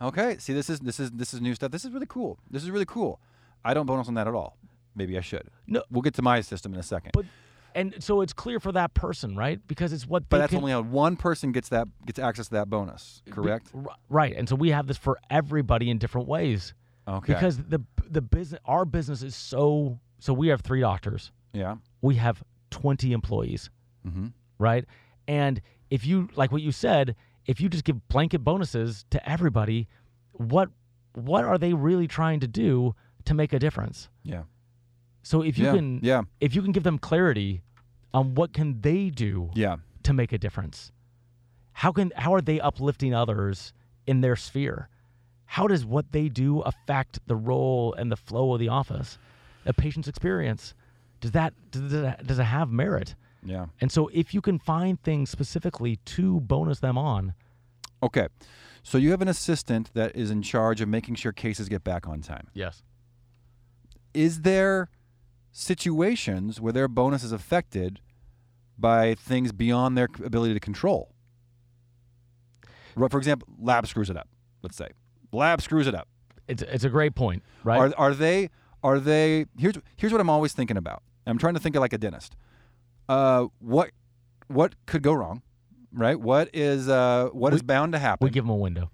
Okay. 0.00 0.38
See, 0.38 0.52
this 0.52 0.70
is 0.70 0.80
this 0.80 1.00
is 1.00 1.10
this 1.10 1.34
is 1.34 1.40
new 1.40 1.54
stuff. 1.54 1.70
This 1.70 1.84
is 1.84 1.90
really 1.90 2.06
cool. 2.08 2.38
This 2.50 2.62
is 2.62 2.70
really 2.70 2.86
cool. 2.86 3.20
I 3.64 3.74
don't 3.74 3.86
bonus 3.86 4.08
on 4.08 4.14
that 4.14 4.28
at 4.28 4.34
all. 4.34 4.56
Maybe 4.94 5.16
I 5.18 5.20
should. 5.20 5.48
No. 5.66 5.82
We'll 5.90 6.02
get 6.02 6.14
to 6.14 6.22
my 6.22 6.40
system 6.40 6.72
in 6.74 6.80
a 6.80 6.82
second. 6.84 7.12
But 7.14 7.26
and 7.74 7.94
so 8.02 8.20
it's 8.20 8.32
clear 8.32 8.60
for 8.60 8.72
that 8.72 8.94
person, 8.94 9.36
right? 9.36 9.60
Because 9.66 9.92
it's 9.92 10.06
what. 10.06 10.28
But 10.28 10.38
they 10.38 10.40
that's 10.42 10.50
can, 10.50 10.58
only 10.60 10.72
how 10.72 10.82
one 10.82 11.16
person 11.16 11.52
gets 11.52 11.68
that 11.70 11.88
gets 12.06 12.18
access 12.18 12.46
to 12.48 12.54
that 12.54 12.70
bonus, 12.70 13.22
correct? 13.30 13.68
R- 13.74 13.94
right, 14.08 14.34
and 14.36 14.48
so 14.48 14.56
we 14.56 14.70
have 14.70 14.86
this 14.86 14.96
for 14.96 15.18
everybody 15.30 15.90
in 15.90 15.98
different 15.98 16.28
ways. 16.28 16.74
Okay. 17.06 17.34
Because 17.34 17.58
the 17.58 17.82
the 18.08 18.22
business, 18.22 18.60
our 18.64 18.84
business 18.84 19.22
is 19.22 19.34
so. 19.34 19.98
So 20.20 20.32
we 20.32 20.48
have 20.48 20.62
three 20.62 20.80
doctors. 20.80 21.30
yeah. 21.52 21.76
We 22.02 22.16
have 22.16 22.42
twenty 22.70 23.12
employees. 23.12 23.70
Mm-hmm. 24.06 24.28
right? 24.58 24.84
And 25.26 25.60
if 25.90 26.06
you 26.06 26.28
like 26.36 26.52
what 26.52 26.62
you 26.62 26.72
said, 26.72 27.16
if 27.46 27.60
you 27.60 27.68
just 27.68 27.84
give 27.84 28.08
blanket 28.08 28.40
bonuses 28.44 29.04
to 29.10 29.28
everybody, 29.28 29.88
what 30.32 30.70
what 31.14 31.44
are 31.44 31.58
they 31.58 31.72
really 31.72 32.06
trying 32.06 32.40
to 32.40 32.46
do 32.46 32.94
to 33.24 33.34
make 33.34 33.52
a 33.52 33.58
difference? 33.58 34.08
Yeah. 34.22 34.42
So 35.22 35.42
if 35.42 35.58
you 35.58 35.66
yeah. 35.66 35.72
can 35.74 36.00
Yeah. 36.02 36.22
if 36.40 36.54
you 36.54 36.62
can 36.62 36.72
give 36.72 36.82
them 36.84 36.98
clarity 36.98 37.62
on 38.14 38.34
what 38.34 38.52
can 38.52 38.80
they 38.80 39.10
do 39.10 39.50
Yeah. 39.54 39.76
to 40.04 40.12
make 40.12 40.32
a 40.32 40.38
difference, 40.38 40.92
how 41.72 41.92
can 41.92 42.12
how 42.16 42.34
are 42.34 42.40
they 42.40 42.60
uplifting 42.60 43.14
others 43.14 43.72
in 44.06 44.20
their 44.20 44.36
sphere? 44.36 44.88
How 45.44 45.66
does 45.66 45.84
what 45.84 46.12
they 46.12 46.28
do 46.28 46.60
affect 46.60 47.20
the 47.26 47.36
role 47.36 47.94
and 47.94 48.12
the 48.12 48.16
flow 48.16 48.52
of 48.52 48.60
the 48.60 48.68
office, 48.68 49.18
a 49.64 49.72
patient's 49.72 50.08
experience? 50.08 50.74
Does 51.20 51.32
that 51.32 51.54
does 51.70 51.92
it, 51.92 52.26
does 52.26 52.38
it 52.38 52.44
have 52.44 52.70
merit? 52.70 53.14
Yeah. 53.44 53.66
And 53.80 53.90
so 53.92 54.08
if 54.12 54.34
you 54.34 54.40
can 54.40 54.58
find 54.58 55.00
things 55.02 55.30
specifically 55.30 55.96
to 56.06 56.40
bonus 56.40 56.80
them 56.80 56.98
on, 56.98 57.34
Okay. 58.02 58.28
So 58.84 58.96
you 58.96 59.10
have 59.10 59.20
an 59.20 59.28
assistant 59.28 59.92
that 59.94 60.14
is 60.14 60.30
in 60.30 60.40
charge 60.42 60.80
of 60.80 60.88
making 60.88 61.16
sure 61.16 61.32
cases 61.32 61.68
get 61.68 61.82
back 61.82 62.06
on 62.06 62.20
time. 62.20 62.48
yes. 62.54 62.82
Is 64.14 64.40
there 64.42 64.88
situations 65.50 66.60
where 66.60 66.72
their 66.72 66.88
bonus 66.88 67.22
is 67.22 67.32
affected 67.32 68.00
by 68.78 69.14
things 69.14 69.52
beyond 69.52 69.98
their 69.98 70.08
ability 70.24 70.54
to 70.54 70.60
control. 70.60 71.12
For 72.94 73.18
example, 73.18 73.48
lab 73.60 73.86
screws 73.86 74.10
it 74.10 74.16
up. 74.16 74.28
Let's 74.62 74.76
say 74.76 74.88
lab 75.32 75.60
screws 75.60 75.86
it 75.86 75.94
up. 75.94 76.08
It's 76.46 76.62
it's 76.62 76.84
a 76.84 76.88
great 76.88 77.14
point, 77.14 77.42
right? 77.64 77.78
Are 77.78 77.94
are 77.98 78.14
they 78.14 78.50
are 78.82 78.98
they 78.98 79.46
here's 79.56 79.76
here's 79.96 80.12
what 80.12 80.20
I'm 80.20 80.30
always 80.30 80.52
thinking 80.52 80.76
about. 80.76 81.02
I'm 81.26 81.38
trying 81.38 81.54
to 81.54 81.60
think 81.60 81.76
of 81.76 81.80
like 81.80 81.92
a 81.92 81.98
dentist. 81.98 82.36
Uh, 83.08 83.46
what 83.60 83.90
what 84.48 84.74
could 84.86 85.02
go 85.02 85.12
wrong, 85.12 85.42
right? 85.92 86.18
What 86.18 86.50
is 86.52 86.88
uh 86.88 87.28
what 87.32 87.54
is 87.54 87.60
We- 87.62 87.66
bound 87.66 87.92
to 87.92 87.98
happen? 87.98 88.24
we 88.26 88.30
give 88.30 88.44
them 88.44 88.50
a 88.50 88.56
window. 88.56 88.90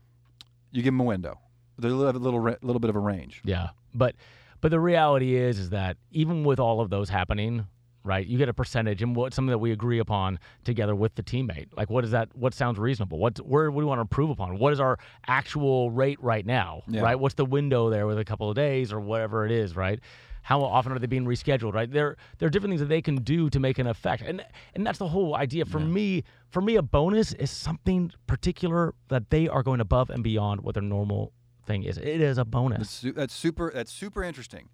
you 0.72 0.82
give 0.82 0.92
them 0.92 1.00
a 1.00 1.04
window. 1.04 1.38
They 1.78 1.88
have 1.88 1.98
a 2.14 2.18
little 2.18 2.40
ra- 2.40 2.56
little 2.62 2.80
bit 2.80 2.90
of 2.90 2.96
a 2.96 3.00
range. 3.00 3.42
Yeah, 3.44 3.70
but 3.94 4.14
but 4.60 4.70
the 4.70 4.80
reality 4.80 5.34
is 5.34 5.58
is 5.58 5.70
that 5.70 5.96
even 6.12 6.44
with 6.44 6.60
all 6.60 6.80
of 6.80 6.88
those 6.90 7.08
happening, 7.08 7.66
right? 8.04 8.24
You 8.24 8.38
get 8.38 8.48
a 8.48 8.54
percentage, 8.54 9.02
and 9.02 9.16
what 9.16 9.34
something 9.34 9.50
that 9.50 9.58
we 9.58 9.72
agree 9.72 9.98
upon 9.98 10.38
together 10.62 10.94
with 10.94 11.16
the 11.16 11.22
teammate. 11.24 11.66
Like, 11.76 11.90
what 11.90 12.04
is 12.04 12.12
that? 12.12 12.28
What 12.36 12.54
sounds 12.54 12.78
reasonable? 12.78 13.18
What 13.18 13.38
where 13.38 13.70
what 13.72 13.80
do 13.80 13.86
we 13.86 13.88
want 13.88 13.98
to 13.98 14.02
improve 14.02 14.30
upon? 14.30 14.58
What 14.58 14.72
is 14.72 14.78
our 14.78 14.98
actual 15.26 15.90
rate 15.90 16.22
right 16.22 16.46
now? 16.46 16.82
Yeah. 16.86 17.00
Right? 17.00 17.18
What's 17.18 17.34
the 17.34 17.44
window 17.44 17.90
there 17.90 18.06
with 18.06 18.18
a 18.20 18.24
couple 18.24 18.48
of 18.48 18.54
days 18.54 18.92
or 18.92 19.00
whatever 19.00 19.44
it 19.44 19.50
is? 19.50 19.74
Right? 19.74 19.98
How 20.45 20.62
often 20.62 20.92
are 20.92 20.99
they 20.99 21.07
being 21.07 21.24
rescheduled? 21.24 21.72
Right? 21.72 21.90
There 21.90 22.16
there 22.38 22.47
are 22.47 22.51
different 22.51 22.72
things 22.72 22.80
that 22.80 22.88
they 22.88 23.01
can 23.01 23.16
do 23.16 23.49
to 23.49 23.59
make 23.59 23.78
an 23.78 23.86
effect, 23.86 24.22
and 24.22 24.45
and 24.74 24.86
that's 24.86 24.99
the 24.99 25.09
whole 25.09 25.34
idea. 25.34 25.64
For 25.64 25.80
me, 25.80 26.22
for 26.51 26.61
me, 26.61 26.76
a 26.76 26.82
bonus 26.82 27.32
is 27.32 27.51
something 27.51 28.12
particular 28.26 28.95
that 29.09 29.30
they 29.30 29.49
are 29.49 29.62
going 29.62 29.80
above 29.80 30.11
and 30.11 30.22
beyond 30.22 30.61
what 30.61 30.74
their 30.74 30.82
normal 30.82 31.32
thing 31.64 31.82
is. 31.82 31.97
It 31.97 32.20
is 32.20 32.36
a 32.36 32.45
bonus. 32.45 33.01
That's, 33.01 33.16
that's 33.16 33.34
super. 33.34 33.72
That's 33.74 33.90
super 33.90 34.22
interesting. 34.22 34.68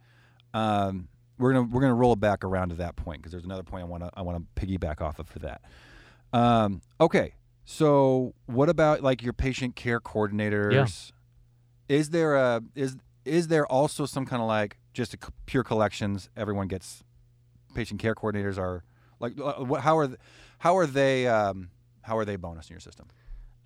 Um, 0.52 1.06
we're 1.38 1.52
gonna 1.52 1.68
we're 1.70 1.82
gonna 1.82 1.94
roll 1.94 2.14
it 2.14 2.20
back 2.20 2.42
around 2.42 2.70
to 2.70 2.74
that 2.76 2.96
point 2.96 3.22
because 3.22 3.30
there's 3.30 3.44
another 3.44 3.62
point 3.62 3.84
I 3.84 3.86
want 3.86 4.02
to 4.02 4.10
I 4.12 4.22
want 4.22 4.44
to 4.44 4.66
piggyback 4.66 5.00
off 5.00 5.20
of 5.20 5.28
for 5.28 5.38
that. 5.38 5.62
Um, 6.32 6.82
okay, 7.00 7.34
so 7.64 8.34
what 8.46 8.68
about 8.68 9.02
like 9.02 9.22
your 9.22 9.32
patient 9.32 9.76
care 9.76 10.00
coordinators? 10.00 10.72
Yeah. 10.72 11.96
Is 11.96 12.10
there 12.10 12.34
a 12.34 12.60
is 12.74 12.96
is 13.24 13.46
there 13.46 13.66
also 13.66 14.04
some 14.04 14.26
kind 14.26 14.42
of 14.42 14.48
like 14.48 14.79
just 14.92 15.14
a 15.14 15.18
c- 15.22 15.32
pure 15.46 15.62
collections? 15.64 16.28
Everyone 16.36 16.66
gets 16.68 17.02
patient 17.74 18.00
care 18.00 18.14
coordinators 18.14 18.58
are 18.58 18.82
like 19.20 19.32
uh, 19.40 19.54
what? 19.64 19.82
How 19.82 19.98
are 19.98 20.06
th- 20.08 20.18
how 20.58 20.76
are 20.76 20.86
they 20.86 21.26
um, 21.28 21.70
how 22.02 22.16
are 22.18 22.24
they 22.24 22.36
bonus 22.36 22.68
in 22.68 22.74
your 22.74 22.80
system? 22.80 23.06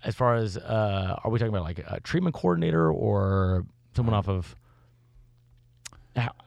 as 0.03 0.13
far 0.13 0.35
as 0.35 0.55
uh, 0.57 1.19
are 1.23 1.31
we 1.31 1.39
talking 1.39 1.53
about 1.53 1.63
like 1.63 1.79
a 1.79 1.99
treatment 2.01 2.35
coordinator 2.35 2.91
or 2.91 3.65
someone 3.95 4.13
off 4.13 4.27
of 4.27 4.53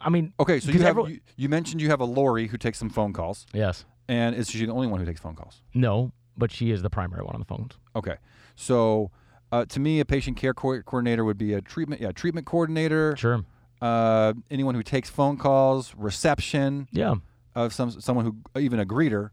i 0.00 0.08
mean 0.08 0.32
Okay, 0.38 0.60
so 0.60 0.70
you 0.70 0.78
have 0.80 0.88
everyone- 0.90 1.10
you, 1.12 1.20
you 1.36 1.48
mentioned 1.48 1.80
you 1.80 1.88
have 1.90 2.00
a 2.00 2.04
Lori 2.04 2.46
who 2.46 2.56
takes 2.56 2.78
some 2.78 2.88
phone 2.90 3.12
calls, 3.12 3.46
yes 3.52 3.84
and 4.08 4.34
is 4.36 4.48
she 4.48 4.64
the 4.64 4.72
only 4.72 4.86
one 4.86 5.00
who 5.00 5.06
takes 5.06 5.20
phone 5.20 5.34
calls? 5.34 5.60
no 5.74 6.12
but 6.36 6.52
she 6.52 6.70
is 6.70 6.82
the 6.82 6.90
primary 6.90 7.22
one 7.24 7.34
on 7.34 7.40
the 7.40 7.44
phones 7.46 7.72
Okay, 7.96 8.16
so 8.54 9.10
uh, 9.50 9.64
to 9.64 9.80
me, 9.80 9.98
a 9.98 10.04
patient 10.04 10.36
care 10.36 10.52
co- 10.54 10.82
coordinator 10.82 11.24
would 11.24 11.38
be 11.38 11.54
a 11.54 11.60
treatment, 11.62 12.00
yeah, 12.02 12.12
treatment 12.12 12.46
coordinator. 12.46 13.16
sure 13.16 13.44
Uh, 13.80 14.32
anyone 14.50 14.74
who 14.74 14.82
takes 14.82 15.08
phone 15.10 15.36
calls, 15.36 15.94
reception 15.96 16.88
yeah 16.92 17.14
of 17.54 17.72
some 17.72 17.90
someone 18.00 18.24
who 18.24 18.60
even 18.60 18.80
a 18.80 18.86
greeter, 18.86 19.30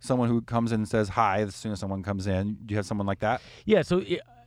someone 0.00 0.28
who 0.28 0.40
comes 0.42 0.72
in 0.72 0.80
and 0.80 0.88
says 0.88 1.08
hi 1.10 1.40
as 1.40 1.54
soon 1.54 1.72
as 1.72 1.80
someone 1.80 2.02
comes 2.02 2.26
in. 2.26 2.56
Do 2.66 2.72
you 2.72 2.76
have 2.76 2.86
someone 2.86 3.06
like 3.06 3.20
that? 3.20 3.40
yeah 3.66 3.82
so 3.82 4.02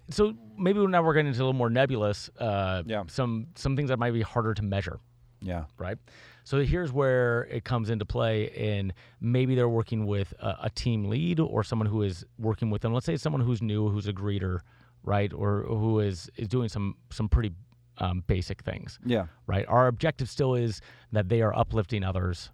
so 0.09 0.33
maybe 0.57 0.85
now 0.85 1.01
we're 1.01 1.13
getting 1.13 1.27
into 1.29 1.39
a 1.39 1.43
little 1.43 1.53
more 1.53 1.69
nebulous 1.69 2.29
uh, 2.39 2.83
Yeah. 2.85 3.03
some 3.07 3.47
some 3.55 3.75
things 3.75 3.89
that 3.89 3.97
might 3.97 4.11
be 4.13 4.21
harder 4.21 4.53
to 4.53 4.61
measure 4.63 4.99
Yeah. 5.41 5.65
right? 5.77 5.97
So 6.43 6.63
here's 6.63 6.91
where 6.91 7.45
it 7.49 7.63
comes 7.63 7.89
into 7.89 8.05
play 8.05 8.51
in 8.55 8.93
maybe 9.19 9.55
they're 9.55 9.67
working 9.69 10.05
with 10.05 10.31
a, 10.39 10.57
a 10.63 10.69
team 10.69 11.05
lead 11.05 11.39
or 11.39 11.63
someone 11.63 11.87
who 11.87 12.03
is 12.03 12.23
working 12.37 12.69
with 12.69 12.83
them. 12.83 12.93
Let's 12.93 13.07
say 13.07 13.17
someone 13.17 13.41
who's 13.41 13.63
new, 13.63 13.89
who's 13.89 14.05
a 14.07 14.13
greeter, 14.13 14.59
right, 15.03 15.33
or 15.33 15.63
who 15.63 15.99
is 16.01 16.29
is 16.37 16.47
doing 16.47 16.69
some 16.69 16.95
some 17.09 17.27
pretty 17.29 17.51
um, 17.97 18.23
basic 18.27 18.61
things, 18.63 18.99
Yeah. 19.05 19.27
right? 19.47 19.65
Our 19.67 19.87
objective 19.87 20.29
still 20.29 20.55
is 20.55 20.81
that 21.11 21.29
they 21.29 21.41
are 21.41 21.55
uplifting 21.55 22.03
others, 22.03 22.49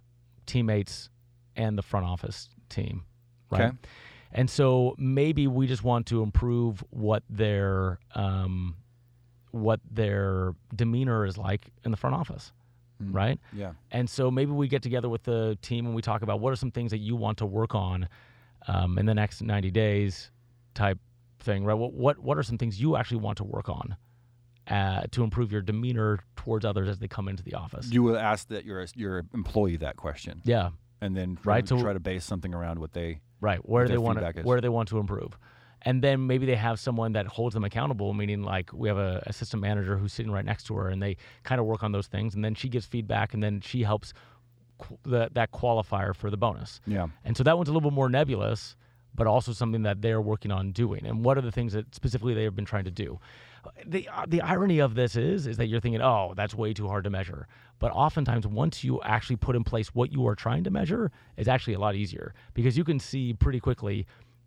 teammates, 0.46 1.10
and 1.56 1.76
the 1.76 1.82
front 1.82 2.06
office 2.06 2.48
team, 2.68 3.04
right? 3.50 3.62
Okay. 3.68 3.76
And 4.32 4.48
so 4.48 4.94
maybe 4.98 5.46
we 5.46 5.66
just 5.66 5.84
want 5.84 6.06
to 6.06 6.22
improve 6.22 6.82
what 6.90 7.22
their 7.28 7.98
um, 8.14 8.76
what 9.50 9.80
their 9.90 10.54
demeanor 10.74 11.26
is 11.26 11.36
like 11.36 11.70
in 11.84 11.90
the 11.90 11.96
front 11.96 12.16
office, 12.16 12.52
Mm. 13.02 13.14
right? 13.14 13.40
Yeah. 13.52 13.72
And 13.90 14.08
so 14.08 14.30
maybe 14.30 14.52
we 14.52 14.68
get 14.68 14.80
together 14.82 15.08
with 15.08 15.24
the 15.24 15.58
team 15.60 15.84
and 15.86 15.94
we 15.94 16.00
talk 16.02 16.22
about 16.22 16.40
what 16.40 16.52
are 16.52 16.56
some 16.56 16.70
things 16.70 16.90
that 16.92 16.98
you 17.00 17.16
want 17.16 17.36
to 17.38 17.46
work 17.46 17.74
on 17.74 18.08
um, 18.68 18.96
in 18.96 19.04
the 19.06 19.14
next 19.14 19.42
90 19.42 19.70
days 19.72 20.30
type 20.72 20.98
thing, 21.40 21.64
right? 21.64 21.74
What, 21.74 21.92
what, 21.92 22.18
what 22.20 22.38
are 22.38 22.42
some 22.42 22.56
things 22.58 22.80
you 22.80 22.96
actually 22.96 23.18
want 23.18 23.36
to 23.38 23.44
work 23.44 23.68
on 23.68 23.96
uh, 24.68 25.02
to 25.10 25.22
improve 25.24 25.50
your 25.52 25.62
demeanor 25.62 26.20
towards 26.36 26.64
others 26.64 26.88
as 26.88 26.98
they 26.98 27.08
come 27.08 27.28
into 27.28 27.42
the 27.42 27.54
office? 27.54 27.90
You 27.90 28.02
will 28.02 28.16
ask 28.18 28.48
that 28.48 28.64
your 28.64 28.84
your 28.94 29.24
employee 29.34 29.76
that 29.78 29.96
question, 29.96 30.40
yeah, 30.44 30.70
and 31.00 31.16
then 31.16 31.36
try, 31.36 31.54
Right, 31.56 31.66
to, 31.66 31.76
so- 31.76 31.82
try 31.82 31.92
to 31.92 32.00
base 32.00 32.24
something 32.24 32.54
around 32.54 32.78
what 32.78 32.92
they. 32.92 33.20
right. 33.40 33.58
Where 33.68 33.88
they 33.88 33.98
want 33.98 34.18
to, 34.18 34.42
where 34.42 34.60
they 34.60 34.68
want 34.68 34.88
to 34.90 34.98
improve. 34.98 35.36
And 35.84 36.00
then 36.00 36.28
maybe 36.28 36.46
they 36.46 36.54
have 36.54 36.78
someone 36.78 37.14
that 37.14 37.26
holds 37.26 37.54
them 37.54 37.64
accountable, 37.64 38.14
meaning 38.14 38.44
like 38.44 38.70
we 38.72 38.86
have 38.88 38.98
a 38.98 39.20
assistant 39.26 39.60
manager 39.62 39.96
who's 39.98 40.12
sitting 40.12 40.30
right 40.30 40.44
next 40.44 40.64
to 40.68 40.74
her, 40.76 40.88
and 40.88 41.02
they 41.02 41.16
kind 41.42 41.60
of 41.60 41.66
work 41.66 41.82
on 41.82 41.90
those 41.90 42.06
things, 42.06 42.36
and 42.36 42.44
then 42.44 42.54
she 42.54 42.68
gives 42.68 42.86
feedback, 42.86 43.34
and 43.34 43.42
then 43.42 43.60
she 43.60 43.82
helps 43.82 44.12
qu- 44.78 44.96
the, 45.02 45.28
that 45.32 45.50
qualifier 45.50 46.14
for 46.14 46.30
the 46.30 46.36
bonus. 46.36 46.80
Yeah. 46.86 47.08
And 47.24 47.36
so 47.36 47.42
that 47.42 47.56
one's 47.56 47.68
a 47.68 47.72
little 47.72 47.90
bit 47.90 47.96
more 47.96 48.08
nebulous, 48.08 48.76
but 49.12 49.26
also 49.26 49.52
something 49.52 49.82
that 49.82 50.00
they're 50.02 50.20
working 50.20 50.52
on 50.52 50.70
doing. 50.70 51.04
And 51.04 51.24
what 51.24 51.36
are 51.36 51.40
the 51.42 51.50
things 51.50 51.72
that 51.72 51.92
specifically 51.96 52.32
they 52.34 52.44
have 52.44 52.54
been 52.54 52.64
trying 52.64 52.84
to 52.84 52.92
do? 52.92 53.18
The, 53.86 54.08
uh, 54.08 54.24
the 54.26 54.40
irony 54.40 54.78
of 54.80 54.94
this 54.94 55.16
is 55.16 55.46
is 55.46 55.56
that 55.56 55.66
you're 55.66 55.80
thinking, 55.80 56.02
oh, 56.02 56.34
that's 56.36 56.54
way 56.54 56.72
too 56.72 56.88
hard 56.88 57.04
to 57.04 57.10
measure. 57.10 57.46
But 57.78 57.92
oftentimes, 57.92 58.46
once 58.46 58.84
you 58.84 59.00
actually 59.02 59.36
put 59.36 59.56
in 59.56 59.64
place 59.64 59.94
what 59.94 60.12
you 60.12 60.26
are 60.26 60.34
trying 60.34 60.64
to 60.64 60.70
measure, 60.70 61.10
it's 61.36 61.48
actually 61.48 61.74
a 61.74 61.78
lot 61.78 61.94
easier 61.94 62.34
because 62.54 62.76
you 62.76 62.84
can 62.84 62.98
see 62.98 63.34
pretty 63.34 63.60
quickly, 63.60 64.06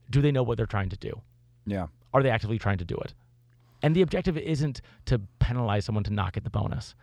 do 0.09 0.21
they 0.21 0.31
know 0.31 0.43
what 0.43 0.57
they're 0.57 0.65
trying 0.65 0.89
to 0.89 0.97
do? 0.97 1.21
Yeah. 1.65 1.87
Are 2.13 2.23
they 2.23 2.29
actively 2.29 2.57
trying 2.57 2.77
to 2.77 2.85
do 2.85 2.95
it? 2.95 3.13
And 3.81 3.95
the 3.95 4.01
objective 4.01 4.37
isn't 4.37 4.81
to 5.05 5.19
penalize 5.39 5.85
someone 5.85 6.03
to 6.05 6.13
not 6.13 6.33
get 6.33 6.43
the 6.43 6.49
bonus. 6.49 6.95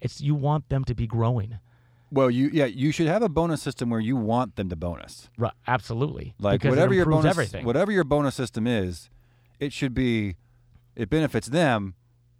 It's 0.00 0.20
you 0.20 0.34
want 0.34 0.68
them 0.68 0.84
to 0.84 0.94
be 0.94 1.06
growing. 1.06 1.58
Well, 2.12 2.30
you 2.30 2.50
yeah 2.52 2.64
you 2.64 2.90
should 2.92 3.06
have 3.06 3.22
a 3.22 3.28
bonus 3.28 3.62
system 3.62 3.90
where 3.90 4.00
you 4.00 4.16
want 4.16 4.56
them 4.56 4.68
to 4.68 4.76
bonus. 4.76 5.28
Right, 5.38 5.52
absolutely. 5.66 6.34
Like 6.38 6.60
because 6.60 6.70
whatever 6.70 6.94
your 6.94 7.06
bonus 7.06 7.30
everything. 7.30 7.64
whatever 7.64 7.92
your 7.92 8.04
bonus 8.04 8.34
system 8.34 8.66
is, 8.66 9.10
it 9.60 9.72
should 9.72 9.94
be 9.94 10.36
it 11.00 11.08
benefits 11.10 11.46
them, 11.48 11.94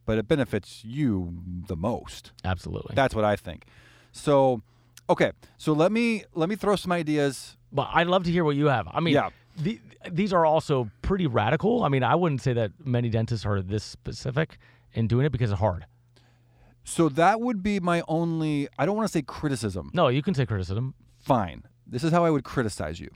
but 0.06 0.18
it 0.18 0.28
benefits 0.28 0.84
you 0.84 1.42
the 1.68 1.76
most. 1.76 2.32
Absolutely. 2.44 2.94
That's 2.94 3.14
what 3.14 3.24
I 3.24 3.36
think. 3.36 3.64
So, 4.12 4.62
okay, 5.08 5.32
so 5.56 5.72
let 5.72 5.92
me 5.92 6.24
let 6.34 6.48
me 6.48 6.56
throw 6.56 6.76
some 6.76 6.92
ideas. 6.92 7.56
But 7.72 7.88
I'd 7.92 8.08
love 8.08 8.24
to 8.24 8.30
hear 8.32 8.44
what 8.44 8.56
you 8.56 8.66
have. 8.66 8.88
I 8.92 9.00
mean, 9.00 9.14
Yeah. 9.14 9.30
the, 9.56 9.80
these 10.10 10.32
are 10.32 10.44
also 10.44 10.90
pretty 11.02 11.26
radical. 11.26 11.84
I 11.84 11.88
mean, 11.88 12.02
I 12.02 12.16
wouldn't 12.16 12.42
say 12.42 12.52
that 12.54 12.72
many 12.84 13.08
dentists 13.08 13.46
are 13.46 13.62
this 13.62 13.84
specific 13.84 14.58
in 14.92 15.06
doing 15.06 15.24
it 15.26 15.30
because 15.32 15.50
it's 15.52 15.60
hard. 15.60 15.86
So 16.82 17.08
that 17.10 17.40
would 17.40 17.62
be 17.62 17.78
my 17.78 18.02
only. 18.08 18.68
I 18.78 18.86
don't 18.86 18.96
want 18.96 19.06
to 19.06 19.12
say 19.12 19.22
criticism. 19.22 19.90
No, 19.94 20.08
you 20.08 20.22
can 20.22 20.34
say 20.34 20.44
criticism. 20.46 20.94
Fine. 21.18 21.62
This 21.86 22.02
is 22.04 22.10
how 22.10 22.24
I 22.24 22.30
would 22.30 22.42
criticize 22.44 22.98
you. 22.98 23.10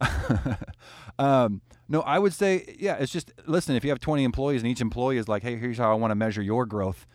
um, 1.18 1.60
no, 1.92 2.00
I 2.00 2.18
would 2.18 2.32
say, 2.32 2.74
yeah, 2.78 2.94
it's 2.94 3.12
just 3.12 3.32
listen. 3.46 3.76
If 3.76 3.84
you 3.84 3.90
have 3.90 4.00
20 4.00 4.24
employees 4.24 4.62
and 4.62 4.70
each 4.70 4.80
employee 4.80 5.18
is 5.18 5.28
like, 5.28 5.42
hey, 5.42 5.56
here's 5.56 5.76
how 5.76 5.90
I 5.92 5.94
want 5.94 6.10
to 6.10 6.14
measure 6.14 6.40
your 6.40 6.64
growth. 6.64 7.06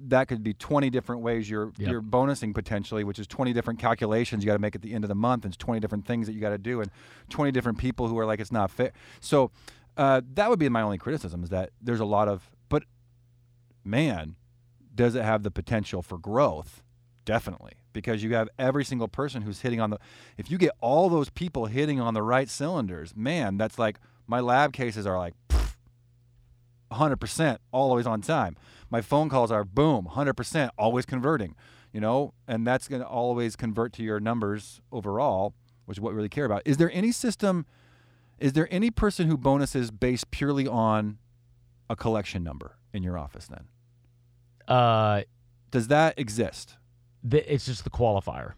That 0.00 0.26
could 0.26 0.42
be 0.42 0.52
20 0.54 0.90
different 0.90 1.22
ways 1.22 1.48
you're 1.48 1.72
Yep. 1.78 1.88
you're 1.88 2.02
bonusing 2.02 2.52
potentially, 2.52 3.04
which 3.04 3.20
is 3.20 3.28
20 3.28 3.52
different 3.52 3.78
calculations 3.78 4.42
you 4.42 4.48
got 4.48 4.54
to 4.54 4.58
make 4.58 4.74
at 4.74 4.82
the 4.82 4.92
end 4.92 5.04
of 5.04 5.08
the 5.08 5.14
month, 5.14 5.44
and 5.44 5.52
it's 5.54 5.56
20 5.58 5.78
different 5.78 6.04
things 6.04 6.26
that 6.26 6.32
you 6.32 6.40
got 6.40 6.50
to 6.50 6.58
do, 6.58 6.80
and 6.80 6.90
20 7.30 7.52
different 7.52 7.78
people 7.78 8.08
who 8.08 8.18
are 8.18 8.26
like, 8.26 8.40
it's 8.40 8.50
not 8.50 8.72
fair. 8.72 8.90
So 9.20 9.52
uh, 9.96 10.20
that 10.32 10.50
would 10.50 10.58
be 10.58 10.68
my 10.68 10.82
only 10.82 10.98
criticism 10.98 11.44
is 11.44 11.50
that 11.50 11.70
there's 11.80 12.00
a 12.00 12.04
lot 12.04 12.26
of, 12.26 12.50
but 12.68 12.82
man, 13.84 14.34
does 14.92 15.14
it 15.14 15.22
have 15.22 15.44
the 15.44 15.50
potential 15.52 16.02
for 16.02 16.18
growth? 16.18 16.82
Definitely, 17.24 17.74
because 17.92 18.24
you 18.24 18.34
have 18.34 18.48
every 18.58 18.84
single 18.84 19.06
person 19.06 19.42
who's 19.42 19.60
hitting 19.60 19.80
on 19.80 19.90
the. 19.90 19.98
If 20.36 20.50
you 20.50 20.58
get 20.58 20.72
all 20.80 21.08
those 21.08 21.30
people 21.30 21.66
hitting 21.66 22.00
on 22.00 22.14
the 22.14 22.22
right 22.22 22.48
cylinders, 22.48 23.14
man, 23.16 23.56
that's 23.56 23.78
like 23.78 23.98
my 24.26 24.40
lab 24.40 24.72
cases 24.72 25.06
are 25.06 25.18
like. 25.18 25.34
100% 26.92 27.58
always 27.72 28.06
on 28.06 28.20
time. 28.20 28.56
My 28.90 29.00
phone 29.00 29.28
calls 29.28 29.50
are 29.50 29.64
boom, 29.64 30.08
100% 30.12 30.70
always 30.78 31.04
converting, 31.04 31.56
you 31.92 32.00
know, 32.00 32.34
and 32.46 32.64
that's 32.66 32.86
going 32.86 33.02
to 33.02 33.08
always 33.08 33.56
convert 33.56 33.92
to 33.94 34.02
your 34.04 34.20
numbers 34.20 34.80
overall, 34.92 35.54
which 35.86 35.98
is 35.98 36.00
what 36.00 36.12
we 36.12 36.16
really 36.16 36.28
care 36.28 36.44
about. 36.44 36.62
Is 36.64 36.76
there 36.76 36.90
any 36.92 37.10
system, 37.10 37.66
is 38.38 38.52
there 38.52 38.68
any 38.70 38.90
person 38.90 39.26
who 39.26 39.36
bonuses 39.36 39.90
based 39.90 40.30
purely 40.30 40.68
on 40.68 41.18
a 41.90 41.96
collection 41.96 42.44
number 42.44 42.76
in 42.92 43.02
your 43.02 43.18
office 43.18 43.48
then? 43.48 43.66
Uh, 44.68 45.22
Does 45.70 45.88
that 45.88 46.16
exist? 46.18 46.76
th- 47.28 47.44
it's 47.48 47.66
just 47.66 47.84
the 47.84 47.90
qualifier. 47.90 48.52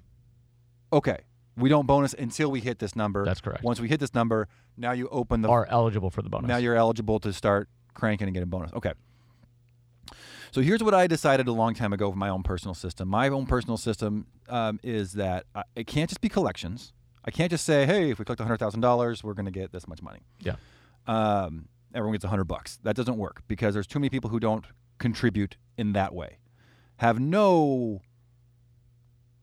Okay. 0.93 1.19
We 1.57 1.68
don't 1.68 1.86
bonus 1.86 2.14
until 2.14 2.50
we 2.50 2.61
hit 2.61 2.78
this 2.78 2.94
number. 2.94 3.24
That's 3.24 3.40
correct. 3.40 3.62
Once 3.64 3.80
we 3.80 3.88
hit 3.88 3.98
this 4.00 4.14
number, 4.14 4.48
now 4.76 4.92
you 4.92 5.09
open 5.09 5.40
the 5.40 5.48
Are 5.48 5.66
eligible 5.70 6.11
for 6.11 6.22
the 6.22 6.28
bonus. 6.28 6.48
now 6.48 6.59
you're 6.59 6.76
eligible 6.76 7.18
to 7.20 7.32
start 7.32 7.68
cranking 7.94 8.28
and 8.28 8.34
get 8.34 8.42
a 8.42 8.46
bonus. 8.46 8.72
Okay. 8.74 8.92
So 10.52 10.61
here's 10.62 10.82
what 10.82 10.94
I 10.94 11.07
decided 11.07 11.48
a 11.48 11.52
long 11.52 11.74
time 11.74 11.92
ago 11.92 12.11
for 12.11 12.16
my 12.16 12.28
own 12.28 12.42
personal 12.42 12.74
system. 12.74 13.09
My 13.09 13.28
own 13.28 13.46
personal 13.46 13.76
system 13.76 14.26
um, 14.48 14.80
is 14.82 15.12
that 15.14 15.44
I, 15.54 15.64
it 15.74 15.86
can't 15.86 16.09
just 16.09 16.20
be 16.20 16.28
collections. 16.28 16.92
I 17.24 17.30
can't 17.30 17.50
just 17.50 17.64
say, 17.64 17.84
"Hey, 17.86 18.11
if 18.11 18.18
we 18.18 18.24
collect 18.24 18.40
hundred 18.40 18.59
thousand 18.59 18.80
dollars, 18.80 19.24
we're 19.24 19.34
going 19.34 19.46
to 19.46 19.50
get 19.50 19.72
this 19.72 19.88
much 19.88 20.00
money." 20.02 20.20
yeah. 20.40 20.54
Um, 21.07 21.68
everyone 21.94 22.12
gets 22.14 22.24
a 22.24 22.28
hundred 22.28 22.44
bucks. 22.44 22.78
That 22.84 22.96
doesn't 22.96 23.16
work 23.16 23.42
because 23.48 23.74
there's 23.74 23.86
too 23.86 23.98
many 23.98 24.09
people 24.11 24.30
who 24.30 24.40
don't 24.40 24.64
contribute 24.98 25.57
in 25.76 25.92
that 25.92 26.14
way. 26.14 26.38
Have 26.98 27.18
no. 27.18 28.00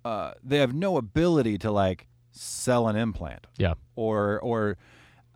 Uh, 0.05 0.33
they 0.43 0.57
have 0.57 0.73
no 0.73 0.97
ability 0.97 1.57
to 1.59 1.71
like 1.71 2.07
sell 2.31 2.87
an 2.87 2.95
implant 2.95 3.47
Yeah. 3.57 3.75
or 3.95 4.39
or 4.41 4.77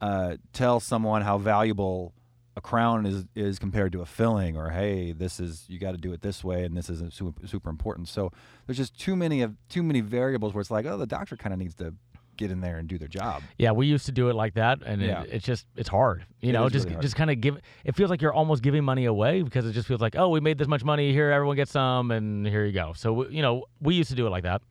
uh, 0.02 0.38
tell 0.54 0.80
someone 0.80 1.22
how 1.22 1.38
valuable 1.38 2.14
a 2.56 2.62
crown 2.62 3.06
is 3.06 3.26
is 3.36 3.60
compared 3.60 3.92
to 3.92 4.02
a 4.02 4.06
filling, 4.06 4.58
or 4.58 4.72
hey, 4.72 5.12
this 5.12 5.40
is 5.40 5.66
you 5.68 5.78
got 5.80 5.92
to 5.92 5.98
do 5.98 6.12
it 6.12 6.22
this 6.22 6.44
way, 6.44 6.64
and 6.66 6.76
this 6.76 6.90
is 6.90 7.14
super, 7.14 7.46
super 7.48 7.70
important. 7.70 8.08
So 8.08 8.32
there's 8.66 8.78
just 8.78 9.00
too 9.00 9.16
many 9.16 9.42
of 9.44 9.56
too 9.70 9.84
many 9.84 10.02
variables 10.02 10.54
where 10.54 10.62
it's 10.62 10.72
like, 10.72 10.86
oh, 10.86 10.98
the 10.98 11.06
doctor 11.06 11.38
kind 11.38 11.54
of 11.54 11.60
needs 11.60 11.76
to 11.76 11.94
get 12.38 12.52
in 12.52 12.62
there 12.62 12.78
and 12.78 12.88
do 12.88 12.98
their 12.98 13.08
job. 13.08 13.42
Yeah, 13.58 13.72
we 13.72 13.88
used 13.88 14.06
to 14.06 14.12
do 14.12 14.30
it 14.30 14.36
like 14.36 14.54
that, 14.56 14.80
and 14.86 15.02
Yeah. 15.02 15.24
it, 15.24 15.30
it's 15.34 15.46
just 15.46 15.66
it's 15.76 15.90
hard. 15.90 16.26
You 16.42 16.50
It 16.50 16.54
know, 16.54 16.70
just 16.70 16.88
really 16.88 17.02
just 17.02 17.16
kind 17.16 17.30
of 17.32 17.42
give. 17.42 17.58
It 17.84 17.96
feels 17.96 18.10
like 18.10 18.22
you're 18.22 18.34
almost 18.34 18.62
giving 18.64 18.84
money 18.84 19.06
away 19.06 19.42
because 19.42 19.66
it 19.66 19.74
just 19.74 19.88
feels 19.88 20.02
like, 20.02 20.16
oh, 20.16 20.30
we 20.30 20.40
made 20.40 20.58
this 20.58 20.68
much 20.68 20.84
money 20.84 21.12
here, 21.12 21.32
everyone 21.32 21.56
gets 21.56 21.72
some, 21.72 22.12
and 22.12 22.46
here 22.48 22.66
you 22.66 22.72
go. 22.72 22.94
So 22.96 23.14
we- 23.14 23.36
you 23.36 23.42
know, 23.42 23.66
we 23.82 23.96
used 23.96 24.10
to 24.10 24.16
do 24.16 24.28
it 24.28 24.30
like 24.30 24.44
that. 24.44 24.62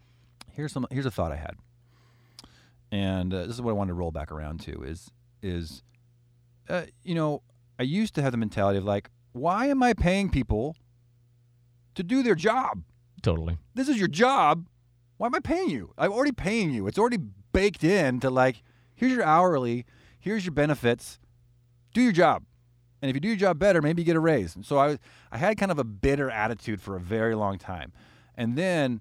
Here's 0.53 0.73
some 0.73 0.87
here's 0.91 1.07
a 1.07 1.11
thought 1.11 1.33
I 1.33 1.37
had, 1.37 1.57
and 2.93 3.33
uh, 3.35 3.47
this 3.47 3.55
is 3.57 3.63
what 3.63 3.71
I 3.71 3.75
wanted 3.75 3.91
to 3.91 3.95
roll 3.95 4.11
back 4.11 4.31
around 4.33 4.61
to 4.63 4.83
is 4.83 5.11
is, 5.43 5.83
uh, 6.69 6.83
you 7.03 7.15
know, 7.15 7.43
I 7.79 7.83
used 7.83 8.15
to 8.15 8.23
have 8.23 8.33
the 8.33 8.39
mentality 8.39 8.79
of 8.79 8.85
like, 8.85 9.11
why 9.33 9.67
am 9.67 9.83
I 9.83 9.93
paying 9.93 10.31
people 10.31 10.77
to 11.95 12.03
do 12.03 12.23
their 12.23 12.35
job? 12.35 12.83
Totally. 13.23 13.59
this 13.75 13.89
is 13.89 13.99
your 13.99 14.09
job. 14.09 14.67
Why 15.19 15.27
am 15.27 15.35
I 15.35 15.41
paying 15.41 15.71
you? 15.71 15.93
I'm 15.99 16.13
already 16.13 16.33
paying 16.33 16.71
you. 16.71 16.87
It's 16.87 16.99
already 16.99 17.19
baked 17.57 17.83
in 17.85 18.21
to 18.21 18.31
like, 18.31 18.63
here's 18.95 19.13
your 19.13 19.25
hourly, 19.25 19.87
here's 20.19 20.45
your 20.45 20.53
benefits. 20.53 21.19
Do 21.95 22.03
your 22.03 22.13
job. 22.13 22.45
And 23.01 23.09
if 23.11 23.15
you 23.17 23.21
do 23.21 23.29
your 23.29 23.37
job 23.37 23.59
better, 23.59 23.81
maybe 23.81 24.03
you 24.03 24.07
get 24.07 24.17
a 24.17 24.21
raise. 24.21 24.55
And 24.55 24.65
so 24.65 24.79
I, 24.79 24.99
I 25.33 25.39
had 25.39 25.57
kind 25.59 25.73
of 25.73 25.79
a 25.79 25.85
bitter 25.85 26.31
attitude 26.31 26.81
for 26.81 26.97
a 26.97 27.01
very 27.01 27.35
long 27.35 27.59
time. 27.59 27.93
And 28.37 28.57
then, 28.57 29.01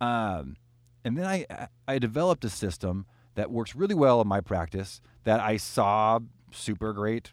um, 0.00 0.56
and 1.04 1.16
then 1.16 1.24
I, 1.24 1.46
I- 1.50 1.68
I 1.86 1.98
developed 1.98 2.44
a 2.44 2.48
system 2.50 3.06
that 3.34 3.50
works 3.50 3.74
really 3.74 3.94
well 3.94 4.20
in 4.20 4.26
my 4.28 4.40
practice 4.40 5.00
that 5.24 5.38
I 5.40 5.56
saw 5.58 6.20
super 6.50 6.92
great 6.94 7.32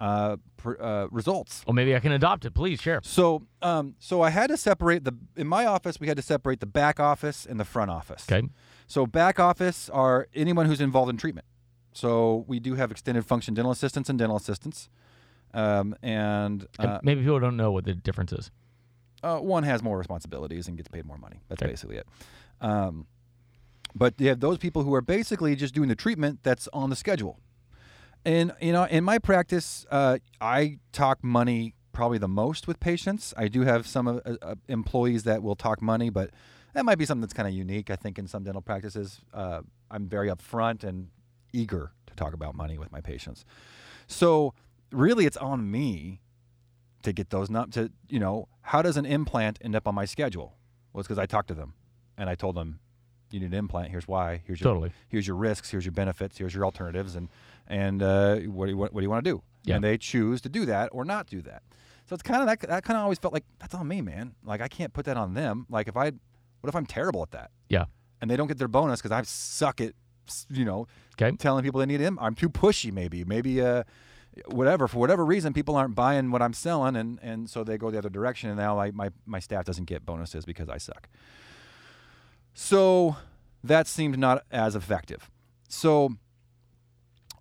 uh, 0.00 0.36
pr- 0.56 0.80
uh, 0.80 1.06
results. 1.10 1.62
Well, 1.66 1.74
maybe 1.74 1.94
I 1.96 2.00
can 2.00 2.12
adopt 2.12 2.44
it. 2.44 2.52
Please 2.54 2.80
share. 2.80 3.00
So, 3.02 3.46
um, 3.62 3.94
so 3.98 4.20
I 4.22 4.30
had 4.30 4.48
to 4.48 4.56
separate 4.56 5.04
the 5.04 5.14
in 5.36 5.46
my 5.46 5.64
office. 5.66 5.98
We 6.00 6.06
had 6.08 6.16
to 6.16 6.22
separate 6.22 6.60
the 6.60 6.66
back 6.66 7.00
office 7.00 7.46
and 7.46 7.58
the 7.58 7.64
front 7.64 7.90
office. 7.90 8.26
Okay. 8.30 8.46
So, 8.86 9.06
back 9.06 9.40
office 9.40 9.88
are 9.90 10.28
anyone 10.34 10.66
who's 10.66 10.80
involved 10.80 11.10
in 11.10 11.16
treatment. 11.16 11.46
So, 11.92 12.44
we 12.46 12.60
do 12.60 12.74
have 12.74 12.90
extended 12.90 13.24
function 13.24 13.54
dental 13.54 13.72
assistants 13.72 14.08
and 14.10 14.18
dental 14.18 14.36
assistants, 14.36 14.88
um, 15.54 15.96
and 16.02 16.66
And 16.78 16.88
uh, 16.90 17.00
maybe 17.02 17.22
people 17.22 17.40
don't 17.40 17.56
know 17.56 17.72
what 17.72 17.84
the 17.84 17.94
difference 17.94 18.32
is. 18.32 18.50
uh, 19.22 19.38
one 19.38 19.62
has 19.64 19.82
more 19.82 19.96
responsibilities 19.98 20.68
and 20.68 20.76
gets 20.76 20.88
paid 20.88 21.04
more 21.06 21.18
money. 21.18 21.40
That's 21.48 21.62
Okay. 21.62 21.70
basically 21.72 21.96
it. 21.96 22.06
Um, 22.60 23.06
but 23.94 24.14
you 24.18 24.28
have 24.28 24.40
those 24.40 24.58
people 24.58 24.82
who 24.82 24.94
are 24.94 25.00
basically 25.00 25.56
just 25.56 25.74
doing 25.74 25.88
the 25.88 25.94
treatment 25.96 26.40
that's 26.42 26.68
on 26.74 26.90
the 26.90 26.96
schedule. 26.96 27.40
And 28.26 28.52
you 28.60 28.72
know, 28.72 28.84
in 28.84 29.04
my 29.04 29.18
practice, 29.20 29.86
uh, 29.88 30.18
I 30.40 30.78
talk 30.92 31.22
money 31.22 31.74
probably 31.92 32.18
the 32.18 32.28
most 32.28 32.66
with 32.66 32.80
patients. 32.80 33.32
I 33.36 33.46
do 33.46 33.60
have 33.62 33.86
some 33.86 34.08
uh, 34.08 34.20
uh, 34.42 34.56
employees 34.68 35.22
that 35.22 35.44
will 35.44 35.54
talk 35.54 35.80
money, 35.80 36.10
but 36.10 36.30
that 36.74 36.84
might 36.84 36.98
be 36.98 37.06
something 37.06 37.20
that's 37.20 37.32
kind 37.32 37.48
of 37.48 37.54
unique. 37.54 37.88
I 37.88 37.94
think 37.94 38.18
in 38.18 38.26
some 38.26 38.42
dental 38.42 38.60
practices, 38.60 39.20
uh, 39.32 39.60
I'm 39.92 40.08
very 40.08 40.28
upfront 40.28 40.82
and 40.82 41.08
eager 41.52 41.92
to 42.08 42.14
talk 42.16 42.34
about 42.34 42.56
money 42.56 42.78
with 42.78 42.90
my 42.90 43.00
patients. 43.00 43.44
So 44.08 44.54
really, 44.90 45.24
it's 45.24 45.36
on 45.36 45.70
me 45.70 46.20
to 47.04 47.12
get 47.12 47.30
those 47.30 47.48
not 47.48 47.70
to 47.70 47.92
you 48.08 48.18
know 48.18 48.48
how 48.62 48.82
does 48.82 48.96
an 48.96 49.06
implant 49.06 49.60
end 49.62 49.76
up 49.76 49.86
on 49.86 49.94
my 49.94 50.04
schedule? 50.04 50.56
Well, 50.92 51.00
it's 51.00 51.06
because 51.06 51.20
I 51.20 51.26
talked 51.26 51.46
to 51.48 51.54
them 51.54 51.74
and 52.18 52.28
I 52.28 52.34
told 52.34 52.56
them 52.56 52.80
you 53.30 53.40
need 53.40 53.46
an 53.52 53.54
implant. 53.54 53.90
Here's 53.90 54.08
why. 54.08 54.42
Here's 54.44 54.60
your 54.60 54.70
Totally. 54.70 54.92
here's 55.08 55.26
your 55.26 55.36
risks. 55.36 55.70
Here's 55.70 55.84
your 55.84 55.92
benefits. 55.92 56.38
Here's 56.38 56.54
your 56.54 56.64
alternatives. 56.64 57.14
And 57.16 57.28
and 57.66 58.02
uh, 58.02 58.36
what 58.36 58.66
do 58.66 58.72
you 58.72 58.76
what, 58.76 58.92
what 58.92 59.00
do 59.00 59.04
you 59.04 59.10
want 59.10 59.24
to 59.24 59.30
do? 59.30 59.42
Yeah. 59.64 59.76
And 59.76 59.84
they 59.84 59.98
choose 59.98 60.40
to 60.42 60.48
do 60.48 60.64
that 60.66 60.90
or 60.92 61.04
not 61.04 61.26
do 61.26 61.42
that. 61.42 61.62
So 62.08 62.14
it's 62.14 62.22
kind 62.22 62.40
of 62.40 62.46
that 62.46 62.60
that 62.68 62.84
kind 62.84 62.96
of 62.96 63.02
always 63.02 63.18
felt 63.18 63.34
like 63.34 63.44
that's 63.58 63.74
on 63.74 63.88
me, 63.88 64.00
man. 64.00 64.34
Like 64.44 64.60
I 64.60 64.68
can't 64.68 64.92
put 64.92 65.04
that 65.06 65.16
on 65.16 65.34
them. 65.34 65.66
Like 65.68 65.88
if 65.88 65.96
I 65.96 66.04
what 66.60 66.68
if 66.68 66.76
I'm 66.76 66.86
terrible 66.86 67.22
at 67.22 67.30
that 67.32 67.50
Yeah. 67.68 67.86
and 68.20 68.30
they 68.30 68.36
don't 68.36 68.46
get 68.46 68.58
their 68.58 68.68
bonus 68.68 69.00
because 69.00 69.12
I 69.12 69.22
suck 69.22 69.80
at 69.80 69.92
you 70.50 70.64
know 70.64 70.86
Okay. 71.20 71.34
telling 71.36 71.64
people 71.64 71.80
they 71.80 71.86
need 71.86 72.00
him. 72.00 72.18
I'm 72.20 72.34
too 72.34 72.50
pushy, 72.50 72.92
maybe, 72.92 73.24
maybe, 73.24 73.62
uh, 73.62 73.84
whatever. 74.48 74.86
For 74.86 74.98
whatever 74.98 75.24
reason, 75.24 75.54
people 75.54 75.76
aren't 75.76 75.94
buying 75.94 76.30
what 76.30 76.42
I'm 76.42 76.52
selling, 76.52 76.94
and 76.94 77.18
and 77.22 77.48
so 77.48 77.64
they 77.64 77.78
go 77.78 77.90
the 77.90 77.98
other 77.98 78.10
direction. 78.10 78.50
And 78.50 78.58
now 78.58 78.78
I, 78.78 78.90
my 78.90 79.10
my 79.24 79.38
staff 79.40 79.64
doesn't 79.64 79.86
get 79.86 80.04
bonuses 80.04 80.44
because 80.44 80.68
I 80.68 80.76
suck. 80.78 81.08
So 82.54 83.16
that 83.64 83.86
seemed 83.86 84.18
not 84.18 84.44
as 84.50 84.74
effective. 84.74 85.30
So, 85.68 86.16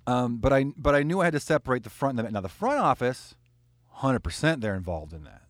um, 0.08 0.38
but 0.38 0.54
I 0.54 0.66
but 0.78 0.96
I 0.96 1.04
knew 1.04 1.22
I 1.22 1.26
had 1.26 1.34
to 1.34 1.40
separate 1.40 1.84
the 1.84 1.90
front 1.90 2.20
and 2.20 2.28
the 2.28 2.32
now 2.32 2.42
the 2.42 2.50
front 2.50 2.80
office, 2.80 3.36
hundred 3.90 4.20
percent 4.20 4.62
they're 4.62 4.76
involved 4.76 5.14
in 5.14 5.24
that. 5.24 5.42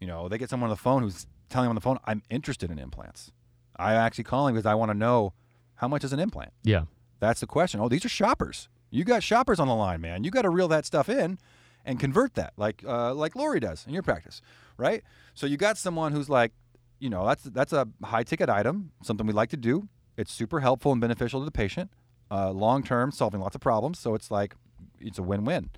You 0.00 0.06
know, 0.06 0.28
they 0.28 0.38
get 0.38 0.50
someone 0.50 0.70
on 0.70 0.76
the 0.76 0.80
phone 0.82 1.02
who's 1.02 1.26
telling 1.48 1.66
them 1.66 1.70
on 1.70 1.74
the 1.76 1.80
phone, 1.80 1.98
"I'm 2.04 2.22
interested 2.30 2.70
in 2.70 2.78
implants." 2.78 3.32
I'm 3.76 3.96
actually 3.96 4.24
calling 4.24 4.54
because 4.54 4.66
I 4.66 4.74
want 4.74 4.90
to 4.90 4.96
know 4.96 5.32
how 5.76 5.88
much 5.88 6.04
is 6.04 6.12
an 6.12 6.20
implant. 6.20 6.52
Yeah. 6.62 6.84
That's 7.18 7.40
the 7.40 7.46
question. 7.46 7.80
Oh, 7.80 7.88
these 7.88 8.04
are 8.04 8.08
shoppers. 8.08 8.68
You 8.90 9.04
got 9.04 9.22
shoppers 9.22 9.58
on 9.58 9.66
the 9.66 9.74
line, 9.74 10.00
man. 10.00 10.22
You 10.22 10.30
got 10.30 10.42
to 10.42 10.50
reel 10.50 10.68
that 10.68 10.86
stuff 10.86 11.08
in 11.08 11.38
and 11.84 11.98
convert 11.98 12.34
that, 12.34 12.52
like 12.56 12.82
uh, 12.86 13.14
like 13.14 13.34
Lori 13.34 13.60
does 13.60 13.86
in 13.86 13.92
your 13.92 14.02
practice, 14.02 14.40
right? 14.76 15.02
So 15.34 15.46
you 15.46 15.56
got 15.56 15.76
someone 15.76 16.12
who's 16.12 16.28
like, 16.28 16.52
you 16.98 17.10
know, 17.10 17.26
that's 17.26 17.42
that's 17.44 17.72
a 17.72 17.88
high 18.02 18.22
ticket 18.22 18.48
item, 18.48 18.92
something 19.02 19.26
we 19.26 19.32
like 19.32 19.50
to 19.50 19.56
do. 19.56 19.88
It's 20.16 20.32
super 20.32 20.60
helpful 20.60 20.92
and 20.92 21.00
beneficial 21.00 21.40
to 21.40 21.44
the 21.44 21.50
patient, 21.50 21.90
uh, 22.30 22.50
long 22.50 22.82
term, 22.82 23.10
solving 23.12 23.40
lots 23.40 23.54
of 23.54 23.60
problems. 23.60 23.98
So 23.98 24.14
it's 24.14 24.30
like 24.30 24.54
it's 25.00 25.18
a 25.18 25.22
win 25.22 25.44
win. 25.44 25.70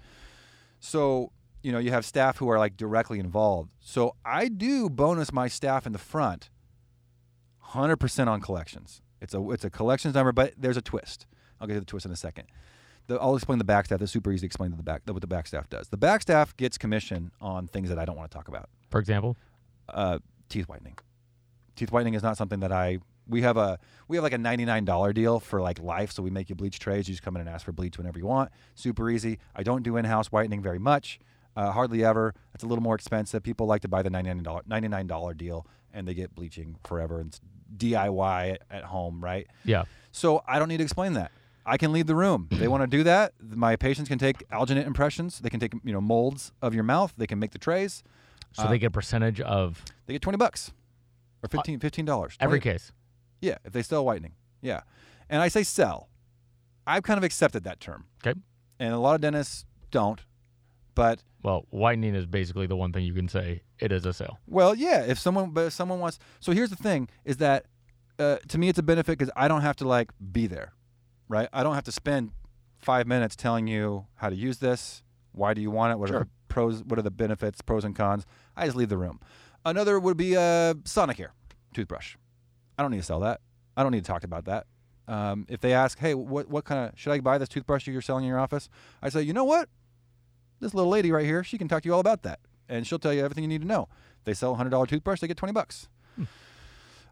So 0.80 1.32
you 1.62 1.72
know, 1.72 1.78
you 1.78 1.90
have 1.90 2.04
staff 2.04 2.38
who 2.38 2.48
are 2.48 2.58
like 2.58 2.76
directly 2.76 3.18
involved. 3.18 3.70
So 3.80 4.14
I 4.24 4.48
do 4.48 4.88
bonus 4.88 5.32
my 5.32 5.48
staff 5.48 5.86
in 5.86 5.92
the 5.92 5.98
front, 5.98 6.50
hundred 7.58 7.96
percent 7.96 8.28
on 8.30 8.40
collections. 8.40 9.02
It's 9.20 9.34
a 9.34 9.50
it's 9.50 9.64
a 9.64 9.70
collections 9.70 10.14
number, 10.14 10.32
but 10.32 10.54
there's 10.56 10.76
a 10.76 10.82
twist. 10.82 11.26
I'll 11.60 11.66
get 11.66 11.74
to 11.74 11.80
the 11.80 11.86
twist 11.86 12.06
in 12.06 12.12
a 12.12 12.16
second. 12.16 12.46
The, 13.08 13.16
I'll 13.20 13.36
explain 13.36 13.58
the 13.58 13.64
back 13.64 13.86
staff. 13.86 14.02
It's 14.02 14.12
super 14.12 14.32
easy 14.32 14.40
to 14.40 14.46
explain 14.46 14.70
to 14.70 14.76
the 14.76 14.82
back 14.82 15.02
what 15.06 15.20
the 15.20 15.26
back 15.26 15.46
staff 15.46 15.68
does. 15.68 15.88
The 15.88 15.96
back 15.96 16.22
staff 16.22 16.56
gets 16.56 16.76
commission 16.76 17.30
on 17.40 17.66
things 17.68 17.88
that 17.88 17.98
I 17.98 18.04
don't 18.04 18.16
want 18.16 18.30
to 18.30 18.36
talk 18.36 18.48
about. 18.48 18.68
For 18.90 19.00
example. 19.00 19.36
Uh, 19.88 20.18
teeth 20.48 20.68
whitening. 20.68 20.98
Teeth 21.76 21.92
whitening 21.92 22.14
is 22.14 22.22
not 22.22 22.36
something 22.36 22.60
that 22.60 22.72
I. 22.72 22.98
We 23.28 23.42
have 23.42 23.56
a 23.56 23.78
we 24.08 24.16
have 24.16 24.22
like 24.24 24.32
a 24.32 24.38
ninety 24.38 24.64
nine 24.64 24.84
dollar 24.84 25.12
deal 25.12 25.40
for 25.40 25.60
like 25.60 25.80
life. 25.80 26.12
So 26.12 26.22
we 26.22 26.30
make 26.30 26.48
you 26.48 26.54
bleach 26.54 26.78
trays. 26.78 27.08
You 27.08 27.14
just 27.14 27.22
come 27.22 27.36
in 27.36 27.40
and 27.40 27.48
ask 27.48 27.64
for 27.64 27.72
bleach 27.72 27.98
whenever 27.98 28.18
you 28.18 28.26
want. 28.26 28.50
Super 28.74 29.10
easy. 29.10 29.38
I 29.54 29.62
don't 29.62 29.82
do 29.82 29.96
in 29.96 30.04
house 30.04 30.28
whitening 30.32 30.62
very 30.62 30.78
much. 30.78 31.18
Uh, 31.56 31.72
hardly 31.72 32.04
ever. 32.04 32.34
It's 32.54 32.62
a 32.64 32.66
little 32.66 32.82
more 32.82 32.94
expensive. 32.94 33.42
People 33.42 33.66
like 33.66 33.80
to 33.82 33.88
buy 33.88 34.02
the 34.02 34.10
ninety 34.10 34.28
nine 34.30 34.42
dollar 34.42 34.62
ninety 34.66 34.88
nine 34.88 35.06
dollar 35.06 35.34
deal 35.34 35.66
and 35.92 36.06
they 36.06 36.14
get 36.14 36.34
bleaching 36.34 36.76
forever. 36.84 37.18
And 37.20 37.28
it's 37.28 37.40
DIY 37.76 38.52
at, 38.52 38.62
at 38.70 38.84
home, 38.84 39.22
right? 39.22 39.46
Yeah. 39.64 39.84
So 40.12 40.42
I 40.46 40.58
don't 40.58 40.68
need 40.68 40.76
to 40.78 40.84
explain 40.84 41.14
that. 41.14 41.30
I 41.64 41.78
can 41.78 41.92
leave 41.92 42.06
the 42.06 42.14
room. 42.14 42.46
They 42.52 42.68
want 42.68 42.82
to 42.82 42.86
do 42.86 43.02
that. 43.04 43.32
My 43.42 43.74
patients 43.74 44.08
can 44.08 44.18
take 44.18 44.48
alginate 44.50 44.86
impressions. 44.86 45.40
They 45.40 45.50
can 45.50 45.58
take 45.58 45.72
you 45.84 45.92
know 45.92 46.00
molds 46.00 46.52
of 46.62 46.74
your 46.74 46.84
mouth. 46.84 47.12
They 47.16 47.26
can 47.26 47.38
make 47.38 47.50
the 47.50 47.58
trays. 47.58 48.04
So 48.52 48.62
Uh, 48.62 48.68
they 48.70 48.78
get 48.78 48.86
a 48.86 48.90
percentage 48.90 49.40
of 49.40 49.82
They 50.06 50.14
get 50.14 50.22
twenty 50.22 50.36
bucks 50.36 50.72
or 51.42 51.48
15 51.48 52.04
dollars. 52.04 52.36
every 52.40 52.60
case. 52.60 52.92
Yeah, 53.40 53.58
if 53.64 53.72
they 53.72 53.82
sell 53.82 54.04
whitening. 54.04 54.34
Yeah, 54.62 54.80
and 55.28 55.42
I 55.42 55.48
say 55.48 55.62
sell. 55.62 56.08
I've 56.86 57.02
kind 57.02 57.18
of 57.18 57.24
accepted 57.24 57.64
that 57.64 57.80
term, 57.80 58.06
Okay. 58.24 58.38
and 58.78 58.92
a 58.94 58.98
lot 58.98 59.14
of 59.14 59.20
dentists 59.20 59.64
don't. 59.90 60.20
But 60.94 61.22
Well, 61.42 61.66
whitening 61.70 62.14
is 62.14 62.26
basically 62.26 62.66
the 62.66 62.76
one 62.76 62.92
thing 62.92 63.04
you 63.04 63.12
can 63.12 63.28
say 63.28 63.62
it 63.78 63.92
is 63.92 64.06
a 64.06 64.12
sale. 64.12 64.38
well, 64.46 64.74
yeah, 64.74 65.02
if 65.02 65.18
someone 65.18 65.50
but 65.50 65.66
if 65.66 65.72
someone 65.72 66.00
wants. 66.00 66.18
So 66.40 66.52
here's 66.52 66.70
the 66.70 66.76
thing: 66.76 67.08
is 67.24 67.36
that 67.38 67.66
uh, 68.18 68.36
to 68.48 68.58
me 68.58 68.68
it's 68.68 68.78
a 68.78 68.82
benefit 68.82 69.18
because 69.18 69.32
I 69.36 69.46
don't 69.48 69.60
have 69.62 69.76
to 69.76 69.88
like 69.88 70.10
be 70.32 70.46
there, 70.46 70.72
right? 71.28 71.48
I 71.52 71.62
don't 71.62 71.74
have 71.74 71.84
to 71.84 71.92
spend 71.92 72.30
five 72.78 73.06
minutes 73.06 73.36
telling 73.36 73.66
you 73.66 74.06
how 74.14 74.30
to 74.30 74.36
use 74.36 74.58
this. 74.58 75.02
Why 75.32 75.52
do 75.52 75.60
you 75.60 75.70
want 75.70 75.92
it? 75.92 75.98
What 75.98 76.10
are 76.10 76.20
the 76.20 76.28
pros? 76.48 76.82
What 76.84 76.98
are 76.98 77.02
the 77.02 77.10
benefits, 77.10 77.60
pros 77.60 77.84
and 77.84 77.94
cons? 77.94 78.24
I 78.56 78.64
just 78.64 78.76
leave 78.76 78.88
the 78.88 78.96
room. 78.98 79.20
Another 79.66 79.98
would 80.00 80.16
be 80.16 80.34
a 80.34 80.74
Sonicare 80.84 81.30
toothbrush. 81.74 82.16
I 82.78 82.82
don't 82.82 82.90
need 82.90 82.98
to 82.98 83.02
sell 83.02 83.20
that. 83.20 83.40
I 83.76 83.82
don't 83.82 83.92
need 83.92 84.04
to 84.04 84.10
talk 84.10 84.24
about 84.24 84.44
that. 84.46 84.66
Um, 85.08 85.46
if 85.48 85.60
they 85.60 85.72
ask, 85.72 85.98
hey, 85.98 86.14
what 86.14 86.48
what 86.48 86.64
kind 86.64 86.88
of 86.88 86.98
should 86.98 87.12
I 87.12 87.20
buy 87.20 87.38
this 87.38 87.48
toothbrush 87.48 87.86
you're 87.86 88.02
selling 88.02 88.24
in 88.24 88.28
your 88.28 88.38
office? 88.38 88.68
I 89.02 89.08
say, 89.08 89.22
you 89.22 89.32
know 89.32 89.44
what? 89.44 89.68
This 90.60 90.74
little 90.74 90.90
lady 90.90 91.12
right 91.12 91.24
here, 91.24 91.44
she 91.44 91.58
can 91.58 91.68
talk 91.68 91.82
to 91.82 91.88
you 91.88 91.94
all 91.94 92.00
about 92.00 92.22
that, 92.22 92.40
and 92.68 92.86
she'll 92.86 92.98
tell 92.98 93.12
you 93.12 93.22
everything 93.24 93.44
you 93.44 93.48
need 93.48 93.60
to 93.60 93.66
know. 93.66 93.88
They 94.24 94.34
sell 94.34 94.52
a 94.52 94.54
hundred 94.56 94.70
dollar 94.70 94.86
toothbrush, 94.86 95.20
they 95.20 95.28
get 95.28 95.36
twenty 95.36 95.52
bucks. 95.52 95.88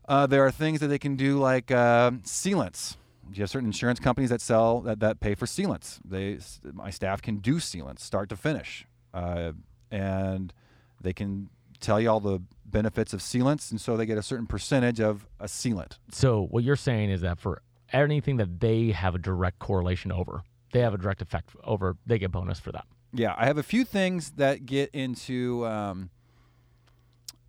Uh, 0.07 0.27
there 0.27 0.45
are 0.45 0.51
things 0.51 0.81
that 0.81 0.89
they 0.89 0.99
can 0.99 1.17
do 1.17 1.39
like 1.39 1.71
uh, 1.71 2.11
sealants. 2.25 2.97
You 3.33 3.41
have 3.41 3.49
certain 3.49 3.69
insurance 3.69 4.01
companies 4.01 4.29
that 4.29 4.43
sell 4.43 4.81
that, 4.83 5.01
that 5.01 5.21
pay 5.21 5.35
for 5.35 5.47
sealants. 5.47 5.99
They, 6.05 6.39
my 6.75 6.91
staff 6.91 7.23
can 7.23 7.37
do 7.37 7.55
sealants, 7.55 8.01
start 8.01 8.29
to 8.29 8.37
finish, 8.37 8.87
uh, 9.15 9.53
and 9.91 10.53
they 11.01 11.15
can 11.15 11.49
tell 11.81 11.99
you 12.01 12.11
all 12.11 12.21
the 12.21 12.43
benefits 12.75 13.13
of 13.15 13.21
sealants, 13.21 13.71
and 13.71 13.81
so 13.81 13.97
they 13.97 14.05
get 14.05 14.19
a 14.19 14.23
certain 14.23 14.47
percentage 14.47 15.01
of 15.01 15.27
a 15.41 15.47
sealant. 15.47 15.93
So 16.11 16.43
what 16.51 16.65
you're 16.65 16.77
saying 16.77 17.09
is 17.11 17.21
that 17.23 17.39
for 17.39 17.63
anything 17.93 18.37
that 18.39 18.59
they 18.61 18.91
have 18.91 19.15
a 19.15 19.19
direct 19.19 19.61
correlation 19.61 20.11
over, 20.13 20.43
they 20.73 20.81
have 20.81 20.93
a 20.93 20.99
direct 20.99 21.23
effect 21.23 21.51
over, 21.63 21.97
they 22.05 22.19
get 22.19 22.33
bonus 22.33 22.59
for 22.59 22.73
that. 22.73 22.85
Yeah, 23.13 23.33
I 23.39 23.47
have 23.47 23.59
a 23.59 23.63
few 23.63 23.85
things 23.85 24.33
that 24.33 24.67
get 24.67 24.91
into. 24.93 25.65
Um, 25.67 26.11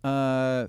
uh, 0.04 0.68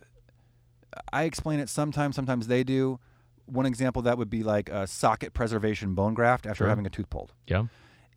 I 1.14 1.24
explain 1.24 1.60
it 1.60 1.70
sometimes. 1.70 2.16
Sometimes 2.16 2.48
they 2.48 2.64
do. 2.64 3.00
One 3.46 3.68
example 3.68 4.02
that 4.02 4.18
would 4.18 4.32
be 4.32 4.42
like 4.42 4.70
a 4.70 4.88
socket 4.88 5.34
preservation 5.36 5.94
bone 5.94 6.16
graft 6.16 6.48
after 6.48 6.64
Sure. 6.64 6.68
having 6.70 6.88
a 6.88 6.90
tooth 6.90 7.10
pulled. 7.12 7.34
Yeah. 7.46 7.66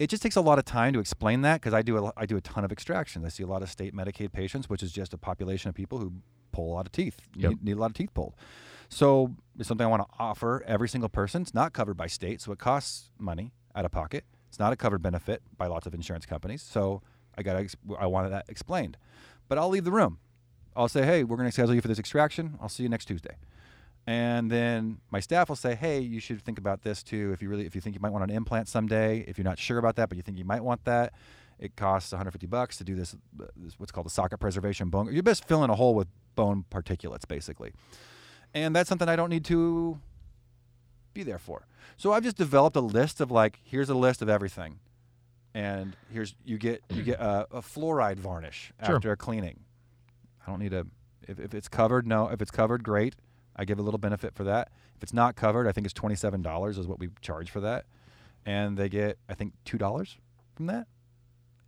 It 0.01 0.09
just 0.09 0.23
takes 0.23 0.37
a 0.37 0.41
lot 0.41 0.59
of 0.59 0.65
time 0.65 0.95
to 0.95 0.99
explain 0.99 1.43
that 1.43 1.61
because 1.61 1.75
I 1.75 1.83
do 1.83 2.07
a, 2.07 2.13
I 2.17 2.25
do 2.25 2.39
a 2.39 2.41
ton 2.41 2.65
of 2.65 2.73
extractions. 2.73 3.23
I 3.23 3.29
see 3.29 3.43
a 3.43 3.47
lot 3.47 3.63
of 3.63 3.69
state 3.71 3.95
Medicaid 3.95 4.33
patients, 4.33 4.69
which 4.71 4.83
is 4.83 4.93
just 4.93 5.13
a 5.13 5.19
population 5.19 5.69
of 5.69 5.75
people 5.75 5.99
who 5.99 6.11
pull 6.53 6.73
a 6.73 6.75
lot 6.75 6.87
of 6.87 6.93
teeth, 6.93 7.19
Yep. 7.37 7.51
need, 7.51 7.65
need 7.65 7.73
a 7.73 7.77
lot 7.77 7.91
of 7.91 7.97
teeth 7.97 8.15
pulled. 8.15 8.35
So 8.89 9.37
it's 9.59 9.69
something 9.69 9.87
I 9.87 9.91
want 9.91 10.03
to 10.03 10.09
offer 10.19 10.65
every 10.67 10.89
single 10.89 11.11
person. 11.11 11.43
It's 11.43 11.53
not 11.53 11.75
covered 11.75 11.99
by 11.99 12.07
state, 12.07 12.41
so 12.41 12.51
it 12.51 12.59
costs 12.59 13.11
money 13.19 13.53
out 13.77 13.85
of 13.85 13.91
pocket. 13.91 14.25
It's 14.49 14.59
not 14.59 14.73
a 14.73 14.77
covered 14.77 15.03
benefit 15.03 15.43
by 15.59 15.67
lots 15.67 15.87
of 15.87 15.93
insurance 15.93 16.25
companies. 16.25 16.63
So 16.63 17.03
I 17.37 17.43
got 17.43 17.63
I 17.99 18.07
wanted 18.07 18.31
that 18.31 18.47
explained, 18.49 18.97
but 19.49 19.59
I'll 19.59 19.69
leave 19.69 19.85
the 19.85 19.93
room. 19.93 20.19
I'll 20.75 20.89
say, 20.89 21.05
hey, 21.05 21.25
we're 21.25 21.37
going 21.37 21.49
to 21.49 21.53
schedule 21.53 21.75
you 21.75 21.83
for 21.83 21.89
this 21.89 21.99
extraction. 21.99 22.59
I'll 22.61 22.69
see 22.71 22.85
you 22.85 22.89
next 22.89 23.05
Tuesday. 23.05 23.37
And 24.07 24.51
then 24.51 24.99
my 25.11 25.21
staff 25.21 25.49
will 25.49 25.57
say, 25.57 25.75
"Hey, 25.75 26.01
you 26.01 26.21
should 26.21 26.41
think 26.43 26.59
about 26.59 26.83
this 26.83 27.03
too. 27.03 27.33
If 27.33 27.43
you 27.43 27.49
really, 27.49 27.67
if 27.67 27.75
you 27.75 27.81
think 27.81 27.95
you 27.95 28.01
might 28.01 28.13
want 28.13 28.25
an 28.25 28.31
implant 28.31 28.67
someday, 28.69 29.21
if 29.29 29.39
you're 29.39 29.45
not 29.45 29.59
sure 29.59 29.79
about 29.79 29.97
that, 29.97 30.09
but 30.09 30.17
you 30.17 30.23
think 30.23 30.39
you 30.39 30.45
might 30.45 30.65
want 30.65 30.85
that, 30.85 31.13
it 31.59 31.77
costs 31.77 32.11
150 32.13 32.47
bucks 32.47 32.77
to 32.79 32.85
do 32.85 32.95
this. 32.95 33.15
this 33.57 33.79
what's 33.79 33.93
called 33.93 34.07
a 34.07 34.11
socket 34.11 34.41
preservation 34.41 34.89
bone. 34.89 35.13
You're 35.13 35.23
just 35.23 35.45
filling 35.45 35.71
a 35.71 35.75
hole 35.77 35.95
with 35.95 36.09
bone 36.35 36.65
particulates, 36.71 37.29
basically. 37.29 37.73
And 38.55 38.75
that's 38.75 38.89
something 38.89 39.09
I 39.09 39.17
don't 39.17 39.31
need 39.31 39.45
to 39.45 40.01
be 41.13 41.23
there 41.23 41.39
for. 41.39 41.67
So 41.97 42.13
I've 42.13 42.23
just 42.25 42.37
developed 42.37 42.77
a 42.77 42.81
list 42.81 43.21
of 43.21 43.31
like, 43.31 43.61
here's 43.63 43.91
a 43.91 43.95
list 43.95 44.23
of 44.23 44.29
everything, 44.29 44.81
and 45.55 45.95
here's 46.13 46.35
you 46.45 46.57
get 46.59 46.83
you 46.91 47.03
get 47.03 47.21
a, 47.21 47.47
a 47.51 47.61
fluoride 47.61 48.17
varnish 48.17 48.73
Sure. 48.85 48.97
after 48.97 49.13
a 49.13 49.17
cleaning. 49.17 49.61
I 50.47 50.51
don't 50.51 50.59
need 50.61 50.73
a 50.73 50.87
if, 51.29 51.39
if 51.39 51.55
it's 51.55 51.69
covered. 51.69 52.07
No, 52.07 52.29
if 52.29 52.41
it's 52.41 52.51
covered, 52.51 52.83
great. 52.83 53.15
I 53.61 53.65
give 53.67 53.79
a 53.79 53.83
little 53.83 53.99
benefit 53.99 54.35
for 54.35 54.45
that. 54.45 54.71
If 54.97 55.03
it's 55.03 55.13
not 55.13 55.37
covered, 55.37 55.69
I 55.69 55.73
think 55.73 55.85
it's 55.85 55.93
twenty 55.93 56.17
seven 56.17 56.41
dollars 56.41 56.79
is 56.79 56.87
what 56.87 56.99
we 56.99 57.11
charge 57.21 57.51
for 57.51 57.61
that, 57.61 57.85
and 58.47 58.79
they 58.79 58.89
get 58.89 59.19
I 59.29 59.35
think 59.35 59.53
two 59.67 59.77
dollars 59.77 60.17
from 60.55 60.65
that. 60.67 60.87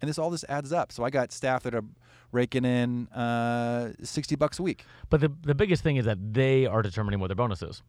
And 0.00 0.08
this 0.08 0.18
all 0.18 0.30
this 0.30 0.44
adds 0.48 0.72
up. 0.72 0.90
So 0.90 1.04
I 1.04 1.10
got 1.10 1.30
staff 1.32 1.62
that 1.64 1.74
are 1.74 1.84
raking 2.32 2.64
in 2.64 3.08
uh, 3.08 3.92
sixty 4.02 4.36
bucks 4.36 4.58
a 4.58 4.62
week. 4.62 4.84
But 5.10 5.20
the 5.20 5.30
the 5.42 5.54
biggest 5.54 5.82
thing 5.82 5.96
is 5.96 6.06
that 6.06 6.32
they 6.32 6.64
are 6.64 6.80
determining 6.80 7.20
what 7.20 7.28
their 7.28 7.36
bonus 7.36 7.62
is. 7.62 7.82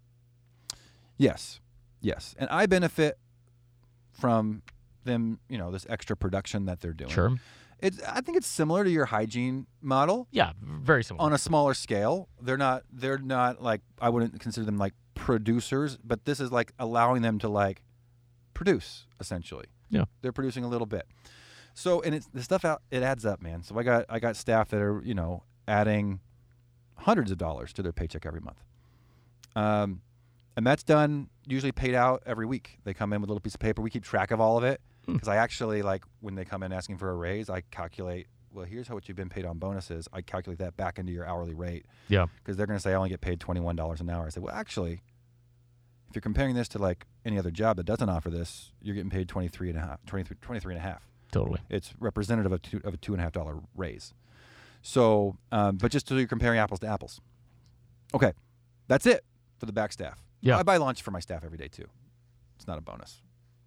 Yes, 1.17 1.61
yes, 2.01 2.35
and 2.37 2.49
I 2.49 2.65
benefit 2.65 3.17
from 4.11 4.63
them. 5.05 5.39
You 5.47 5.57
know, 5.57 5.71
this 5.71 5.85
extra 5.87 6.17
production 6.17 6.65
that 6.65 6.81
they're 6.81 6.91
doing. 6.91 7.09
Sure. 7.09 7.37
It's, 7.83 8.01
I 8.03 8.21
think 8.21 8.37
it's 8.37 8.47
similar 8.47 8.83
to 8.83 8.89
your 8.89 9.05
hygiene 9.05 9.67
model 9.81 10.27
Yeah, 10.31 10.53
very 10.61 11.03
similar. 11.03 11.25
on 11.25 11.33
a 11.33 11.37
smaller 11.37 11.73
scale. 11.73 12.29
They're 12.41 12.57
not. 12.57 12.83
They're 12.91 13.17
not 13.17 13.61
like 13.61 13.81
I 14.01 14.09
wouldn't 14.09 14.39
consider 14.39 14.65
them 14.65 14.77
like 14.77 14.93
producers, 15.15 15.97
but 16.03 16.25
this 16.25 16.39
is 16.39 16.51
like 16.51 16.71
allowing 16.79 17.21
them 17.21 17.39
to 17.39 17.49
like 17.49 17.83
produce 18.53 19.05
essentially. 19.19 19.65
Yeah. 19.89 20.05
they're 20.21 20.31
producing 20.31 20.63
a 20.63 20.67
little 20.67 20.87
bit. 20.87 21.05
So 21.75 22.01
and 22.01 22.15
it's 22.15 22.27
the 22.33 22.41
stuff 22.41 22.65
out. 22.65 22.81
It 22.89 23.03
adds 23.03 23.25
up, 23.25 23.41
man. 23.41 23.63
So 23.63 23.77
I 23.77 23.83
got 23.83 24.05
I 24.09 24.19
got 24.19 24.35
staff 24.35 24.69
that 24.69 24.81
are 24.81 25.01
you 25.03 25.13
know 25.13 25.43
adding 25.67 26.19
hundreds 26.95 27.31
of 27.31 27.37
dollars 27.37 27.73
to 27.73 27.81
their 27.83 27.91
paycheck 27.91 28.25
every 28.25 28.39
month. 28.41 28.63
Um, 29.55 30.01
and 30.55 30.65
that's 30.65 30.83
done 30.83 31.29
usually 31.47 31.71
paid 31.71 31.95
out 31.95 32.23
every 32.25 32.45
week. 32.45 32.79
They 32.83 32.93
come 32.93 33.11
in 33.13 33.21
with 33.21 33.29
a 33.29 33.33
little 33.33 33.41
piece 33.41 33.55
of 33.55 33.59
paper. 33.59 33.81
We 33.81 33.89
keep 33.89 34.03
track 34.03 34.31
of 34.31 34.39
all 34.39 34.57
of 34.57 34.63
it 34.63 34.81
because 35.07 35.27
I 35.27 35.37
actually 35.37 35.81
like 35.81 36.03
when 36.21 36.35
they 36.35 36.45
come 36.45 36.63
in 36.63 36.71
asking 36.71 36.97
for 36.97 37.09
a 37.09 37.15
raise, 37.15 37.49
I 37.49 37.61
calculate. 37.71 38.27
Well, 38.51 38.65
here's 38.65 38.87
how 38.87 38.93
much 38.93 39.07
you've 39.07 39.17
been 39.17 39.29
paid 39.29 39.45
on 39.45 39.57
bonuses. 39.57 40.07
I 40.13 40.21
calculate 40.21 40.59
that 40.59 40.77
back 40.77 40.99
into 40.99 41.11
your 41.11 41.25
hourly 41.25 41.55
rate 41.55 41.87
yeah. 42.07 42.27
because 42.37 42.55
they're 42.55 42.67
going 42.67 42.77
to 42.77 42.83
say 42.83 42.91
I 42.91 42.95
only 42.95 43.09
get 43.09 43.19
paid 43.19 43.39
twenty 43.39 43.59
one 43.59 43.75
dollars 43.75 43.99
an 43.99 44.09
hour. 44.09 44.27
I 44.27 44.29
say, 44.29 44.41
well, 44.41 44.53
actually, 44.53 45.01
if 46.09 46.15
you're 46.15 46.21
comparing 46.21 46.53
this 46.53 46.67
to 46.69 46.77
like 46.77 47.07
any 47.25 47.39
other 47.39 47.49
job 47.49 47.77
that 47.77 47.85
doesn't 47.85 48.07
offer 48.07 48.29
this, 48.29 48.71
you're 48.81 48.93
getting 48.93 49.09
paid 49.09 49.27
23 49.27 49.69
and 49.69 49.79
a 49.79 49.81
half, 49.81 50.05
23, 50.05 50.37
23 50.41 50.75
and 50.75 50.79
a 50.79 50.87
half. 50.87 51.07
Totally. 51.31 51.59
It's 51.69 51.93
representative 51.99 52.51
of, 52.51 52.61
two, 52.61 52.79
of 52.83 52.93
a 52.93 52.97
two 52.97 53.13
and 53.13 53.19
a 53.19 53.23
half 53.23 53.31
dollar 53.31 53.57
raise. 53.75 54.13
So, 54.83 55.37
um, 55.51 55.77
but 55.77 55.91
just 55.91 56.07
so 56.07 56.15
you're 56.15 56.27
comparing 56.27 56.59
apples 56.59 56.81
to 56.81 56.87
apples. 56.87 57.19
Okay, 58.13 58.33
that's 58.87 59.07
it 59.07 59.25
for 59.57 59.65
the 59.65 59.73
back 59.73 59.91
staff. 59.91 60.19
Yeah. 60.41 60.59
I 60.59 60.61
buy 60.61 60.77
lunch 60.77 61.01
for 61.01 61.09
my 61.09 61.19
staff 61.19 61.43
every 61.43 61.57
day 61.57 61.67
too. 61.67 61.85
It's 62.55 62.67
not 62.67 62.77
a 62.77 62.81
bonus. 62.81 63.23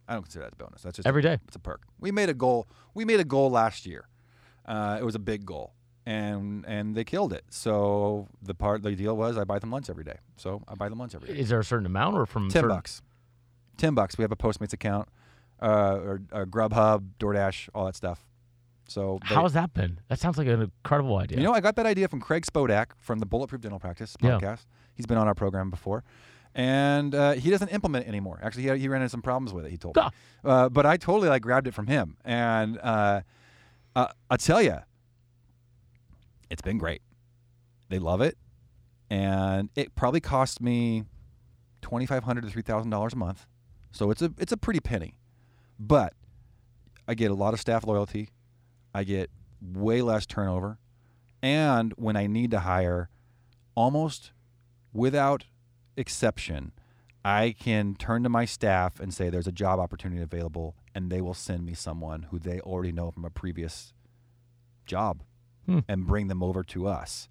I 0.09 0.15
don't 0.15 0.23
consider 0.23 0.45
that 0.45 0.53
a 0.53 0.57
bonus. 0.57 0.83
That's 0.83 0.97
just 0.97 1.07
Every 1.09 1.21
a, 1.21 1.23
day. 1.23 1.39
It's 1.47 1.57
a 1.57 1.59
perk. 1.61 1.83
We 2.01 2.11
made 2.13 2.29
a 2.29 2.35
goal. 2.35 2.67
We 2.95 3.05
made 3.05 3.21
a 3.21 3.25
goal 3.25 3.51
last 3.51 3.87
year. 3.87 4.09
Uh, 4.65 4.97
it 5.01 5.05
was 5.05 5.15
a 5.15 5.19
big 5.21 5.45
goal, 5.45 5.73
and 6.05 6.65
and 6.67 6.95
they 6.95 7.05
killed 7.05 7.33
it. 7.33 7.45
So 7.51 8.29
the 8.43 8.55
part 8.55 8.83
the 8.83 8.95
deal 8.95 9.17
was 9.17 9.37
I 9.39 9.45
buy 9.45 9.59
them 9.59 9.71
lunch 9.71 9.89
every 9.91 10.05
day. 10.05 10.19
So 10.37 10.63
I 10.69 10.75
buy 10.75 10.89
them 10.89 10.99
lunch 10.99 11.15
every 11.15 11.29
day. 11.35 11.39
Is 11.41 11.49
there 11.49 11.61
a 11.61 11.65
certain 11.65 11.87
amount 11.87 12.17
or 12.17 12.27
from 12.27 12.45
Ten 12.51 12.63
certain- 12.63 12.69
bucks. 12.77 13.03
Ten 13.77 13.95
bucks. 13.95 14.17
We 14.17 14.23
have 14.23 14.33
a 14.33 14.37
Postmates 14.37 14.73
account, 14.73 15.09
uh, 15.61 15.67
or, 16.03 16.23
or 16.33 16.47
Grubhub, 16.47 17.05
DoorDash, 17.19 17.69
all 17.75 17.85
that 17.85 17.95
stuff. 17.95 18.25
So 18.89 19.19
they- 19.29 19.35
How 19.35 19.43
has 19.43 19.53
that 19.53 19.75
been? 19.75 19.99
That 20.09 20.19
sounds 20.19 20.39
like 20.39 20.47
an 20.49 20.63
incredible 20.63 21.17
idea. 21.19 21.37
you 21.39 21.45
know, 21.45 21.53
I 21.53 21.61
got 21.61 21.77
that 21.77 21.85
idea 21.87 22.09
from 22.09 22.21
Craig 22.21 22.47
Spodak 22.47 22.87
from 22.99 23.19
the 23.19 23.27
Bulletproof 23.27 23.61
Dental 23.61 23.79
Practice 23.81 24.17
Yeah. 24.23 24.39
podcast. 24.39 24.65
He's 24.95 25.05
been 25.07 25.19
on 25.19 25.27
our 25.29 25.35
program 25.35 25.69
before. 25.71 26.05
And 26.57 27.15
uh, 27.15 27.33
he 27.35 27.51
doesn't 27.51 27.69
implement 27.69 28.07
it 28.07 28.09
anymore. 28.09 28.41
Actually, 28.43 28.63
he, 28.65 28.79
he 28.79 28.89
ran 28.89 29.03
into 29.03 29.11
some 29.11 29.21
problems 29.21 29.53
with 29.53 29.67
it, 29.67 29.71
he 29.71 29.77
told 29.77 29.97
Ah. 29.99 30.11
me. 30.43 30.51
Uh, 30.51 30.69
but 30.71 30.87
I 30.87 30.97
totally 30.97 31.29
like 31.29 31.43
grabbed 31.43 31.67
it 31.69 31.75
from 31.75 31.87
him. 31.87 32.17
And 32.25 32.79
uh, 32.83 33.21
uh, 33.95 34.07
I'll 34.31 34.39
tell 34.39 34.63
you, 34.63 34.79
it's 36.51 36.63
been 36.63 36.79
great. 36.79 37.03
They 37.91 37.99
love 37.99 38.21
it. 38.23 38.39
And 39.11 39.69
it 39.77 39.95
probably 39.95 40.21
cost 40.21 40.61
me 40.63 41.05
$2,500 41.83 42.51
to 42.51 42.63
$3,000 42.63 43.13
a 43.13 43.17
month. 43.17 43.47
So 43.93 44.11
it's 44.11 44.23
a, 44.23 44.33
it's 44.39 44.53
a 44.53 44.57
pretty 44.57 44.81
penny. 44.81 45.15
But 45.79 46.15
I 47.07 47.15
get 47.15 47.31
a 47.31 47.35
lot 47.35 47.53
of 47.55 47.61
staff 47.61 47.87
loyalty. 47.87 48.31
I 48.95 49.05
get 49.05 49.31
way 49.61 50.01
less 50.01 50.25
turnover. 50.25 50.79
And 51.43 51.93
when 51.97 52.17
I 52.17 52.27
need 52.27 52.51
to 52.53 52.61
hire, 52.61 53.11
almost 53.75 54.33
without 54.95 55.45
exception, 55.97 56.73
I 57.25 57.55
can 57.59 57.95
turn 57.97 58.23
to 58.23 58.29
my 58.29 58.45
staff 58.45 59.01
and 59.01 59.13
say 59.13 59.31
there's 59.31 59.47
a 59.47 59.53
job 59.53 59.79
opportunity 59.81 60.23
available, 60.23 60.77
and 60.95 61.11
they 61.11 61.21
will 61.21 61.35
send 61.35 61.65
me 61.67 61.75
someone 61.75 62.25
who 62.31 62.39
they 62.39 62.61
already 62.61 62.93
know 62.93 63.11
from 63.11 63.25
a 63.25 63.31
previous 63.31 63.93
job 64.85 65.23
Hmm. 65.67 65.81
and 65.89 66.07
bring 66.07 66.29
them 66.29 66.43
over 66.45 66.63
to 66.63 66.87
us. 66.87 67.29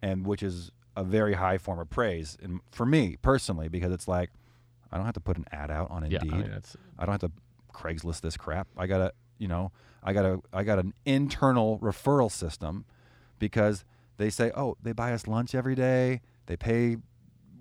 And 0.00 0.24
which 0.26 0.42
is 0.42 0.70
a 0.96 1.04
very 1.04 1.34
high 1.34 1.58
form 1.58 1.78
of 1.78 1.90
praise 1.90 2.38
and 2.42 2.60
for 2.72 2.86
me 2.86 3.16
personally, 3.20 3.68
because 3.68 3.92
it's 3.92 4.08
like 4.08 4.30
I 4.90 4.96
don't 4.96 5.04
have 5.04 5.14
to 5.14 5.20
put 5.20 5.36
an 5.36 5.44
ad 5.52 5.70
out 5.70 5.90
on 5.90 6.10
yeah, 6.10 6.20
Indeed. 6.22 6.32
I 6.32 6.36
mean, 6.38 6.62
I 6.98 7.04
don't 7.04 7.20
have 7.20 7.30
to 7.30 7.36
Craigslist 7.74 8.22
this 8.22 8.38
crap. 8.38 8.68
I 8.78 8.86
gotta, 8.86 9.12
you 9.36 9.46
know, 9.48 9.72
I 10.02 10.14
gotta, 10.14 10.40
I 10.54 10.62
got 10.64 10.78
an 10.78 10.94
internal 11.04 11.78
referral 11.80 12.30
system 12.32 12.86
because 13.38 13.84
they 14.16 14.30
say, 14.30 14.50
oh, 14.56 14.78
they 14.82 14.92
buy 14.92 15.12
us 15.12 15.26
lunch 15.26 15.54
every 15.54 15.74
day, 15.74 16.22
they 16.46 16.56
pay 16.56 16.96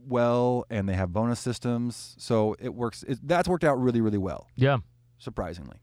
well, 0.08 0.66
and 0.70 0.88
they 0.88 0.94
have 0.94 1.12
bonus 1.14 1.40
systems. 1.40 2.16
So 2.18 2.56
it 2.60 2.74
works. 2.74 3.04
It, 3.04 3.20
that's 3.24 3.48
worked 3.48 3.64
out 3.64 3.82
really, 3.82 4.02
really 4.02 4.18
well, 4.18 4.48
yeah. 4.56 4.78
surprisingly. 5.18 5.78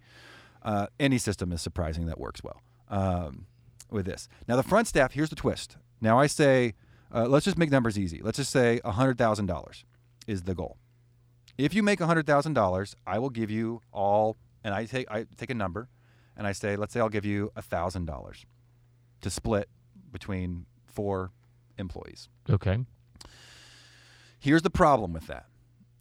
Uh, 0.63 0.87
any 1.01 1.19
system 1.19 1.53
is 1.53 1.61
surprising 1.61 2.07
that 2.07 2.21
works 2.21 2.43
well 2.45 2.61
um, 2.89 3.47
with 3.91 4.07
this. 4.07 4.29
Now 4.47 4.57
the 4.57 4.63
front 4.63 4.89
staff. 4.89 5.13
Here's 5.13 5.31
the 5.31 5.37
twist. 5.37 5.77
Now 6.01 6.19
I 6.19 6.27
say, 6.27 6.75
uh, 7.15 7.27
let's 7.27 7.45
just 7.45 7.59
make 7.59 7.71
numbers 7.71 7.99
easy. 7.99 8.21
Let's 8.23 8.37
just 8.37 8.51
say 8.51 8.81
hundred 8.85 9.19
thousand 9.19 9.47
dollars 9.47 9.85
is 10.27 10.43
the 10.43 10.55
goal. 10.55 10.79
If 11.59 11.75
you 11.75 11.83
make 11.83 12.01
hundred 12.01 12.27
thousand 12.27 12.55
dollars, 12.55 12.97
I 13.07 13.19
will 13.19 13.31
give 13.31 13.51
you 13.51 13.81
all, 13.93 14.37
and 14.63 14.75
I 14.75 14.85
take 14.87 15.11
I 15.11 15.27
take 15.37 15.51
a 15.51 15.55
number, 15.55 15.89
and 16.37 16.47
I 16.47 16.53
say, 16.53 16.77
let's 16.77 16.93
say 16.93 17.01
I'll 17.01 17.09
give 17.09 17.25
you 17.25 17.51
thousand 17.61 18.07
dollars 18.07 18.47
to 19.21 19.31
split 19.31 19.69
between 20.13 20.67
four 20.87 21.31
employees. 21.79 22.29
Okay. 22.49 22.79
Here's 24.43 24.63
the 24.63 24.71
problem 24.71 25.13
with 25.13 25.29
that. 25.29 25.47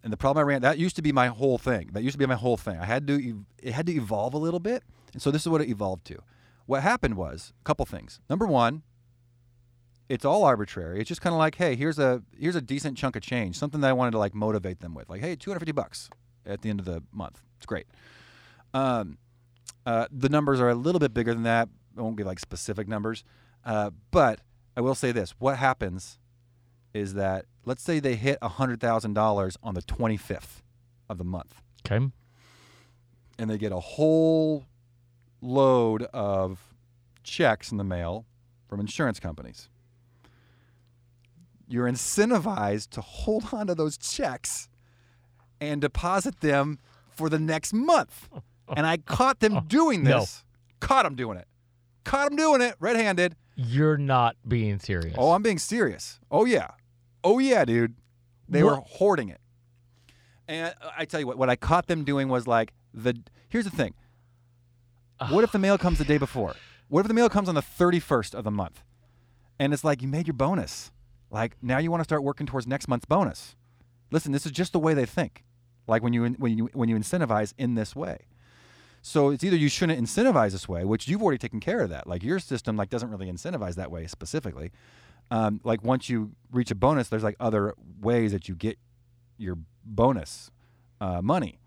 And 0.03 0.11
the 0.11 0.17
problem 0.17 0.41
I 0.41 0.47
ran 0.47 0.63
that 0.63 0.79
used 0.79 0.95
to 0.95 1.03
be 1.03 1.11
my 1.11 1.27
whole 1.27 1.59
thing. 1.59 1.91
That 1.93 2.01
used 2.01 2.15
to 2.15 2.17
be 2.17 2.25
my 2.25 2.33
whole 2.33 2.57
thing. 2.57 2.79
I 2.79 2.85
had 2.85 3.05
to 3.05 3.45
it 3.61 3.73
had 3.73 3.85
to 3.85 3.93
evolve 3.93 4.33
a 4.33 4.39
little 4.39 4.59
bit, 4.59 4.81
and 5.13 5.21
so 5.21 5.29
this 5.29 5.43
is 5.43 5.47
what 5.47 5.61
it 5.61 5.69
evolved 5.69 6.05
to. 6.05 6.17
What 6.65 6.81
happened 6.81 7.17
was 7.17 7.53
a 7.61 7.63
couple 7.63 7.85
things. 7.85 8.19
Number 8.31 8.47
one, 8.47 8.81
it's 10.09 10.25
all 10.25 10.43
arbitrary. 10.43 10.99
It's 10.99 11.07
just 11.07 11.21
kind 11.21 11.35
of 11.35 11.37
like, 11.37 11.53
hey, 11.53 11.75
here's 11.75 11.99
a 11.99 12.23
here's 12.35 12.55
a 12.55 12.61
decent 12.61 12.97
chunk 12.97 13.15
of 13.15 13.21
change, 13.21 13.59
something 13.59 13.79
that 13.81 13.89
I 13.89 13.93
wanted 13.93 14.11
to 14.11 14.17
like 14.17 14.33
motivate 14.33 14.79
them 14.79 14.95
with, 14.95 15.07
like, 15.07 15.21
hey, 15.21 15.35
250 15.35 15.71
bucks 15.71 16.09
at 16.43 16.63
the 16.63 16.71
end 16.71 16.79
of 16.79 16.87
the 16.87 17.03
month. 17.11 17.43
It's 17.57 17.67
great. 17.67 17.85
Um, 18.73 19.19
uh, 19.85 20.07
the 20.11 20.29
numbers 20.29 20.59
are 20.59 20.69
a 20.69 20.75
little 20.75 20.99
bit 20.99 21.13
bigger 21.13 21.35
than 21.35 21.43
that. 21.43 21.69
I 21.95 22.01
won't 22.01 22.15
give 22.15 22.25
like 22.25 22.39
specific 22.39 22.87
numbers, 22.87 23.23
uh, 23.65 23.91
but 24.09 24.39
I 24.75 24.81
will 24.81 24.95
say 24.95 25.11
this: 25.11 25.35
what 25.37 25.57
happens 25.57 26.17
is 26.95 27.13
that 27.13 27.45
let's 27.66 27.84
say 27.84 27.99
they 27.99 28.16
hit 28.16 28.41
hundred 28.43 28.80
thousand 28.80 29.14
dollars 29.14 29.57
on 29.64 29.74
the 29.76 29.82
25th 29.82 30.62
of 31.09 31.18
the 31.18 31.24
month, 31.24 31.62
Okay. 31.86 32.09
and 33.38 33.49
they 33.49 33.57
get 33.57 33.72
a 33.72 33.80
whole 33.80 34.66
load 35.41 36.03
of 36.14 36.74
checks 37.24 37.72
in 37.72 37.78
the 37.78 37.84
mail 37.84 38.26
from 38.68 38.80
insurance 38.80 39.20
companies. 39.20 39.70
You're 41.68 41.88
incentivized 41.89 42.89
to 42.91 43.01
hold 43.01 43.45
on 43.53 43.68
to 43.68 43.76
those 43.76 43.97
checks 43.97 44.68
and 45.59 45.80
deposit 45.80 46.41
them 46.41 46.80
for 47.09 47.30
the 47.30 47.39
next 47.39 47.74
month. 47.74 48.28
And 48.76 48.86
I 48.86 48.97
caught 48.97 49.39
them 49.39 49.64
doing 49.68 50.03
No. 50.03 50.20
this. 50.22 50.43
Caught 50.80 51.03
them 51.03 51.16
doing 51.16 51.38
it. 51.38 51.47
Caught 52.03 52.30
them 52.30 52.38
doing 52.38 52.62
it 52.62 52.76
red 52.80 52.95
handed. 52.97 53.36
You're 53.55 53.97
not 53.97 54.36
being 54.47 54.80
serious. 54.80 55.16
Oh, 55.18 55.32
I'm 55.32 55.43
being 55.43 55.59
serious. 55.59 56.20
Oh 56.32 56.45
yeah. 56.45 56.72
Oh 57.24 57.39
yeah, 57.39 57.65
dude. 57.65 57.95
They 58.49 58.63
were 58.63 58.76
hoarding 58.76 59.30
it. 59.30 59.39
And 60.47 60.74
I 60.97 61.05
tell 61.05 61.19
you 61.19 61.28
what, 61.28 61.38
what 61.38 61.49
I 61.49 61.55
caught 61.55 61.88
them 61.88 62.03
doing 62.03 62.28
was 62.28 62.47
like 62.47 62.74
the 62.93 63.22
here's 63.49 63.65
the 63.65 63.72
thing. 63.72 63.93
What 65.30 65.43
if 65.43 65.51
the 65.51 65.59
mail 65.59 65.78
comes 65.78 65.99
the 65.99 66.05
day 66.05 66.17
before? 66.17 66.55
What 66.89 67.01
if 67.01 67.07
the 67.07 67.13
mail 67.13 67.30
comes 67.30 67.47
on 67.47 67.55
the 67.55 67.61
31st 67.61 68.34
of 68.34 68.43
the 68.43 68.51
month? 68.51 68.84
And 69.59 69.74
it's 69.74 69.84
like 69.84 70.01
you 70.01 70.07
made 70.07 70.28
your 70.28 70.34
bonus. 70.34 70.91
Like 71.30 71.55
now 71.61 71.78
you 71.78 71.91
want 71.91 72.01
to 72.01 72.03
start 72.03 72.24
working 72.24 72.47
towards 72.47 72.67
next 72.67 72.88
month's 72.88 73.05
bonus. 73.05 73.55
Listen, 74.11 74.32
this 74.32 74.45
is 74.45 74.51
just 74.51 74.74
the 74.74 74.80
way 74.80 74.93
they 74.93 75.05
think. 75.05 75.45
Like 75.88 76.03
when 76.03 76.11
you 76.11 76.26
when 76.26 76.57
you 76.57 76.69
when 76.74 76.89
you 76.89 76.95
incentivize 76.97 77.53
in 77.57 77.76
this 77.76 77.95
way. 77.95 78.26
So 79.01 79.30
it's 79.30 79.43
either 79.43 79.55
you 79.55 79.69
shouldn't 79.69 79.99
incentivize 79.99 80.51
this 80.51 80.69
way, 80.69 80.86
which 80.86 81.07
you've 81.07 81.24
already 81.24 81.39
taken 81.39 81.59
care 81.59 81.80
of 81.80 81.89
that. 81.89 82.05
Like 82.07 82.24
your 82.24 82.39
system 82.39 82.76
like 82.76 82.89
doesn't 82.89 83.09
really 83.09 83.32
incentivize 83.32 83.76
that 83.76 83.89
way 83.89 84.05
specifically. 84.07 84.72
Um, 85.32 85.61
like 85.63 85.82
once 85.84 86.09
you 86.09 86.34
reach 86.51 86.69
a 86.71 86.75
bonus, 86.75 87.07
there's 87.07 87.23
like 87.23 87.38
other 87.39 87.73
ways 88.01 88.34
that 88.34 88.49
you 88.49 88.53
get 88.53 88.77
your 89.38 89.57
bonus 89.84 90.51
uh, 90.99 91.21
money. 91.21 91.59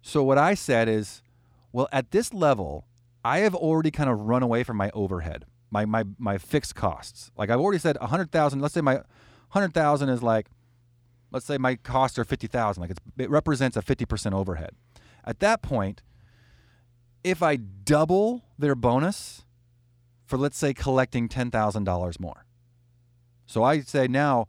So 0.00 0.24
what 0.24 0.38
I 0.38 0.54
said 0.54 0.88
is, 0.88 1.22
well, 1.70 1.88
at 1.92 2.10
this 2.10 2.34
level, 2.34 2.86
I 3.24 3.40
have 3.40 3.54
already 3.54 3.90
kind 3.90 4.10
of 4.10 4.18
run 4.20 4.42
away 4.42 4.64
from 4.64 4.78
my 4.78 4.90
overhead, 4.94 5.44
my 5.70 5.84
my 5.84 6.04
my 6.18 6.38
fixed 6.38 6.74
costs. 6.74 7.30
Like 7.36 7.50
I've 7.50 7.60
already 7.60 7.78
said, 7.78 7.98
a 8.00 8.08
hundred 8.08 8.32
thousand. 8.32 8.60
Let's 8.60 8.74
say 8.74 8.80
my 8.80 9.02
hundred 9.50 9.74
thousand 9.74 10.08
is 10.08 10.22
like, 10.22 10.48
let's 11.30 11.46
say 11.46 11.58
my 11.58 11.76
costs 11.76 12.18
are 12.18 12.24
fifty 12.24 12.46
thousand. 12.46 12.80
Like 12.80 12.92
it 13.18 13.30
represents 13.30 13.76
a 13.76 13.82
fifty 13.82 14.06
percent 14.06 14.34
overhead. 14.34 14.70
At 15.24 15.40
that 15.40 15.62
point, 15.62 16.02
if 17.22 17.42
I 17.42 17.56
double 17.56 18.42
their 18.58 18.74
bonus 18.74 19.44
for 20.32 20.38
let's 20.38 20.56
say 20.56 20.72
collecting 20.72 21.28
ten 21.28 21.50
thousand 21.50 21.84
dollars 21.84 22.18
more, 22.18 22.46
so 23.44 23.62
I 23.62 23.80
say 23.80 24.08
now 24.08 24.48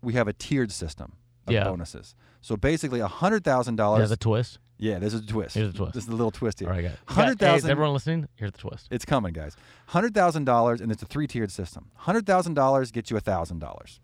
we 0.00 0.12
have 0.12 0.28
a 0.28 0.32
tiered 0.32 0.70
system 0.70 1.14
of 1.48 1.52
Yeah. 1.52 1.64
bonuses. 1.64 2.14
So 2.40 2.56
basically, 2.56 3.00
a 3.00 3.08
hundred 3.08 3.42
thousand 3.42 3.74
There's 3.74 3.84
dollars. 3.84 4.10
a 4.12 4.16
twist. 4.16 4.60
Yeah, 4.78 5.00
this 5.00 5.12
is 5.12 5.22
a 5.22 5.26
twist. 5.26 5.56
Here's 5.56 5.70
a 5.74 5.76
twist. 5.76 5.94
This 5.94 6.04
is 6.04 6.08
a 6.10 6.12
little 6.14 6.30
twist 6.30 6.60
here. 6.60 6.68
All 6.68 6.74
right, 6.76 6.82
guys. 6.84 6.96
Hundred 7.08 7.40
thousand. 7.40 7.66
Hey, 7.66 7.72
everyone 7.72 7.92
listening? 7.92 8.28
Here's 8.36 8.52
the 8.52 8.58
twist. 8.58 8.86
It's 8.92 9.04
coming, 9.04 9.32
guys. 9.32 9.56
Hundred 9.86 10.14
thousand 10.14 10.44
dollars, 10.44 10.80
and 10.80 10.92
it's 10.92 11.02
a 11.02 11.06
three-tiered 11.06 11.50
system. 11.50 11.90
Hundred 11.96 12.24
thousand 12.24 12.54
dollars 12.54 12.92
gets 12.92 13.10
you 13.10 13.18
thousand 13.18 13.58
dollars. 13.58 13.98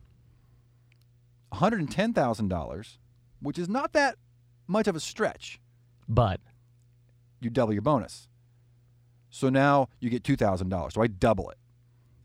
One 1.50 1.60
hundred 1.60 1.80
and 1.82 1.90
ten 1.92 2.12
thousand 2.12 2.48
dollars, 2.48 2.98
which 3.40 3.58
is 3.60 3.68
not 3.68 3.92
that 3.92 4.16
much 4.66 4.88
of 4.88 4.96
a 4.96 5.00
stretch, 5.00 5.60
But 6.08 6.40
you 7.40 7.48
double 7.50 7.72
your 7.74 7.82
bonus. 7.82 8.26
So 9.30 9.48
now 9.48 9.88
you 10.00 10.10
get 10.10 10.24
two 10.24 10.36
thousand 10.36 10.68
dollars. 10.68 10.94
So 10.94 11.02
I 11.02 11.06
double 11.06 11.50
it, 11.50 11.58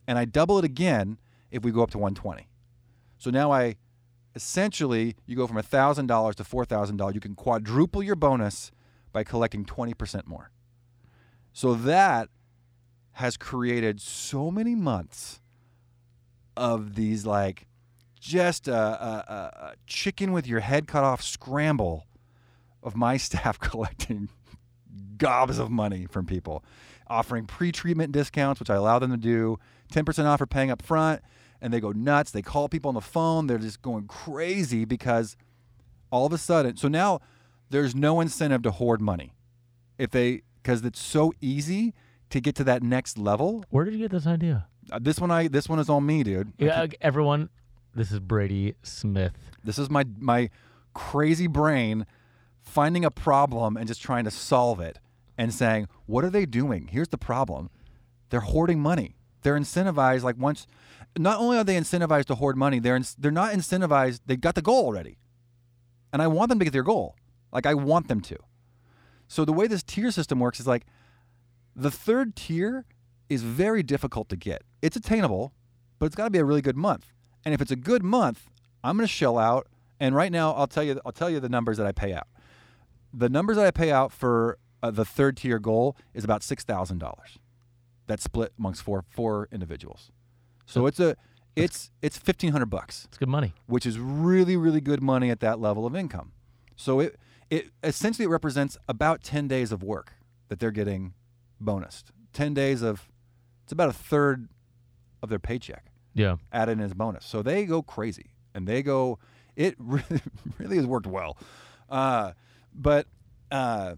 and 0.08 0.18
I 0.18 0.26
double 0.26 0.58
it 0.58 0.66
again 0.66 1.18
if 1.52 1.64
we 1.64 1.72
go 1.72 1.84
up 1.84 1.92
to 1.92 1.98
one 1.98 2.16
twenty. 2.16 2.50
So 3.18 3.30
now 3.30 3.52
I 3.52 3.76
essentially 4.36 5.16
you 5.26 5.36
go 5.36 5.48
from 5.48 5.62
thousand 5.62 6.08
dollars 6.08 6.36
to 6.36 6.44
four 6.44 6.66
thousand 6.66 6.98
dollars. 6.98 7.16
You 7.16 7.22
can 7.22 7.36
quadruple 7.36 8.04
your 8.04 8.16
bonus 8.16 8.72
by 9.12 9.24
collecting 9.24 9.66
twenty 9.66 9.94
percent 9.94 10.28
more. 10.28 10.52
So 11.54 11.74
that 11.76 12.30
has 13.14 13.38
created 13.38 14.02
so 14.02 14.52
many 14.52 14.76
months 14.76 15.40
of 16.58 16.96
these 16.96 17.26
like 17.26 17.68
just 18.20 18.68
a, 18.68 18.76
a, 18.76 19.52
a 19.70 19.74
chicken 19.86 20.32
with 20.32 20.48
your 20.48 20.60
head 20.60 20.88
cut 20.88 21.04
off 21.04 21.22
scramble 21.22 22.08
of 22.84 22.96
my 22.96 23.16
staff 23.26 23.60
collecting 23.62 24.30
gobs 25.18 25.60
of 25.60 25.70
money 25.70 26.08
from 26.10 26.26
people, 26.26 26.64
offering 27.08 27.46
pre-treatment 27.46 28.12
discounts, 28.12 28.60
which 28.60 28.70
I 28.70 28.76
allow 28.76 29.00
them 29.00 29.12
to 29.12 29.18
do, 29.18 29.60
10% 29.92 30.26
off 30.26 30.40
for 30.40 30.46
paying 30.46 30.72
up 30.72 30.82
front, 30.82 31.22
and 31.62 31.74
they 31.74 31.80
go 31.80 31.92
nuts. 31.92 32.32
They 32.32 32.42
call 32.42 32.70
people 32.70 32.90
on 32.90 32.96
the 32.96 33.02
phone. 33.02 33.48
They're 33.48 33.58
just 33.58 33.82
going 33.82 34.08
crazy 34.08 34.86
because 34.86 35.36
all 36.12 36.26
of 36.26 36.34
a 36.34 36.38
sudden, 36.38 36.78
so 36.78 36.88
now 36.88 37.20
there's 37.70 37.96
no 37.96 38.20
incentive 38.22 38.62
to 38.64 38.72
hoard 38.72 39.02
money. 39.02 39.34
If 39.98 40.12
they, 40.12 40.42
because 40.62 40.84
it's 40.84 41.00
so 41.00 41.34
easy 41.42 41.94
to 42.30 42.42
get 42.42 42.56
to 42.56 42.64
that 42.66 42.84
next 42.84 43.18
level. 43.18 43.64
where 43.70 43.86
did 43.86 43.94
you 43.94 44.00
get 44.00 44.12
this 44.12 44.28
idea? 44.28 44.68
Uh, 44.92 45.00
this 45.02 45.20
one, 45.20 45.32
I, 45.32 45.48
this 45.48 45.70
one 45.70 45.80
is 45.80 45.90
all 45.90 46.02
me, 46.02 46.24
dude. 46.24 46.54
Yeah, 46.58 46.82
uh, 46.82 46.88
everyone. 47.02 47.50
This 47.96 48.12
is 48.12 48.20
Brady 48.20 48.76
Smith. 48.84 49.34
This 49.64 49.80
is 49.80 49.90
my 49.90 50.06
my 50.20 50.50
crazy 50.94 51.48
brain 51.48 52.06
finding 52.62 53.06
a 53.06 53.12
problem 53.12 53.78
and 53.78 53.88
just 53.88 54.02
trying 54.02 54.26
to 54.26 54.32
solve 54.32 54.80
it 54.82 55.00
and 55.38 55.54
saying, 55.54 55.88
"What 56.06 56.24
are 56.24 56.30
they 56.30 56.46
doing? 56.46 56.88
Here's 56.88 57.10
the 57.10 57.18
problem. 57.18 57.70
They're 58.30 58.40
hoarding 58.42 58.80
money. 58.80 59.16
They're 59.42 59.58
incentivized 59.58 60.24
like 60.24 60.38
once 60.38 60.68
not 61.18 61.40
only 61.40 61.58
are 61.58 61.64
they 61.64 61.78
incentivized 61.78 62.26
to 62.26 62.36
hoard 62.36 62.58
money, 62.58 62.80
they're 62.80 62.96
ins- 62.96 63.16
they're 63.16 63.32
not 63.32 63.54
incentivized. 63.54 64.22
They 64.26 64.36
got 64.36 64.56
the 64.56 64.62
goal 64.62 64.86
already. 64.86 65.18
And 66.12 66.22
I 66.22 66.28
want 66.28 66.50
them 66.50 66.60
to 66.60 66.66
get 66.66 66.74
their 66.74 66.84
goal. 66.84 67.16
Like 67.52 67.66
I 67.66 67.74
want 67.74 68.08
them 68.08 68.22
to. 68.22 68.38
So 69.28 69.46
the 69.46 69.54
way 69.54 69.68
this 69.68 69.84
tier 69.84 70.12
system 70.12 70.40
works 70.40 70.60
is 70.60 70.68
like 70.68 70.86
the 71.76 71.92
third 71.92 72.36
tier 72.36 72.86
is 73.30 73.44
very 73.44 73.84
difficult 73.84 74.30
to 74.30 74.36
get. 74.36 74.64
It's 74.82 74.96
attainable, 74.96 75.54
but 76.00 76.06
it's 76.08 76.16
got 76.16 76.26
to 76.26 76.30
be 76.30 76.40
a 76.40 76.46
really 76.46 76.62
good 76.62 76.78
month. 76.78 77.14
And 77.44 77.54
if 77.54 77.62
it's 77.62 77.72
a 77.72 77.76
good 77.76 78.04
month, 78.04 78.50
I'm 78.84 78.98
going 78.98 79.08
to 79.08 79.12
shell 79.12 79.38
out. 79.38 79.68
And 80.00 80.16
right 80.16 80.32
now, 80.32 80.54
I'll 80.54 80.68
tell 80.68 80.84
you, 80.84 81.00
I'll 81.06 81.12
tell 81.12 81.30
you 81.30 81.40
the 81.40 81.50
numbers 81.50 81.78
that 81.78 81.88
I 81.88 81.92
pay 81.92 82.14
out. 82.14 82.28
The 83.14 83.30
numbers 83.30 83.56
that 83.56 83.66
I 83.66 83.72
pay 83.72 83.92
out 83.92 84.12
for 84.12 84.58
uh, 84.84 84.92
the 84.92 85.06
third 85.06 85.38
tier 85.38 85.60
goal 85.60 85.96
is 86.14 86.24
about 86.24 86.44
six 86.44 86.64
thousand 86.64 87.00
dollars. 87.00 87.38
That's 88.08 88.24
split 88.24 88.54
amongst 88.60 88.82
four 88.84 89.04
four 89.10 89.48
individuals. 89.52 90.12
So 90.66 90.86
it's 90.88 91.00
a 91.00 91.16
it's 91.56 91.92
it's 92.02 92.18
fifteen 92.18 92.52
hundred 92.52 92.68
bucks 92.70 93.06
It's 93.10 93.18
good 93.18 93.30
money. 93.30 93.54
which 93.68 93.86
is 93.86 93.98
really 94.00 94.58
really 94.58 94.82
good 94.82 95.02
money 95.02 95.30
at 95.30 95.40
that 95.40 95.60
level 95.60 95.86
of 95.86 95.96
income. 95.96 96.32
So 96.76 97.00
it 97.00 97.18
it 97.50 97.70
essentially 97.84 98.26
it 98.26 98.30
represents 98.30 98.76
about 98.90 99.22
10 99.24 99.48
days 99.48 99.72
of 99.72 99.84
work 99.84 100.14
that 100.50 100.60
they're 100.60 100.72
getting 100.72 101.14
bonused. 101.64 102.06
10 102.34 102.54
days 102.56 102.82
of 102.82 103.08
it's 103.64 103.72
about 103.72 103.90
a 103.90 103.94
third 103.94 104.50
of 105.24 105.30
their 105.30 105.40
paycheck 105.40 105.86
Yeah. 106.14 106.38
added 106.52 106.74
in 106.74 106.82
as 106.82 106.94
bonus. 106.94 107.24
So 107.26 107.42
they 107.42 107.66
go 107.66 107.82
crazy 107.82 108.32
and 108.54 108.68
they 108.68 108.82
go 108.84 109.20
it 109.56 109.76
really 109.80 110.22
really 110.58 110.78
has 110.78 110.86
worked 110.86 111.08
well. 111.08 111.38
Uh, 111.90 112.34
but 112.74 113.08
uh, 113.52 113.96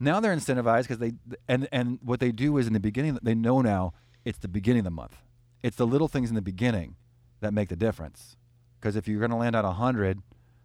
now 0.00 0.18
they're 0.18 0.34
incentivized 0.34 0.82
because 0.82 0.98
they 0.98 1.12
and 1.46 1.68
and 1.70 1.98
what 2.02 2.20
they 2.20 2.32
do 2.32 2.56
is 2.56 2.66
in 2.66 2.72
the 2.72 2.80
beginning 2.80 3.18
they 3.22 3.34
know 3.34 3.60
now 3.60 3.92
it's 4.24 4.38
the 4.38 4.48
beginning 4.48 4.80
of 4.80 4.84
the 4.84 4.90
month. 4.90 5.16
It's 5.62 5.76
the 5.76 5.86
little 5.86 6.08
things 6.08 6.30
in 6.30 6.34
the 6.34 6.42
beginning 6.42 6.96
that 7.40 7.52
make 7.52 7.68
the 7.68 7.76
difference. 7.76 8.36
Because 8.78 8.96
if 8.96 9.06
you're 9.06 9.18
going 9.18 9.30
to 9.30 9.36
land 9.36 9.54
at 9.54 9.64
100 9.64 10.18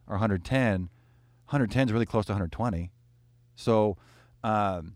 or 0.07 0.13
110, 0.13 0.79
110 0.79 1.88
is 1.88 1.93
really 1.93 2.05
close 2.05 2.25
to 2.25 2.31
120. 2.31 2.91
So, 3.55 3.97
um, 4.43 4.95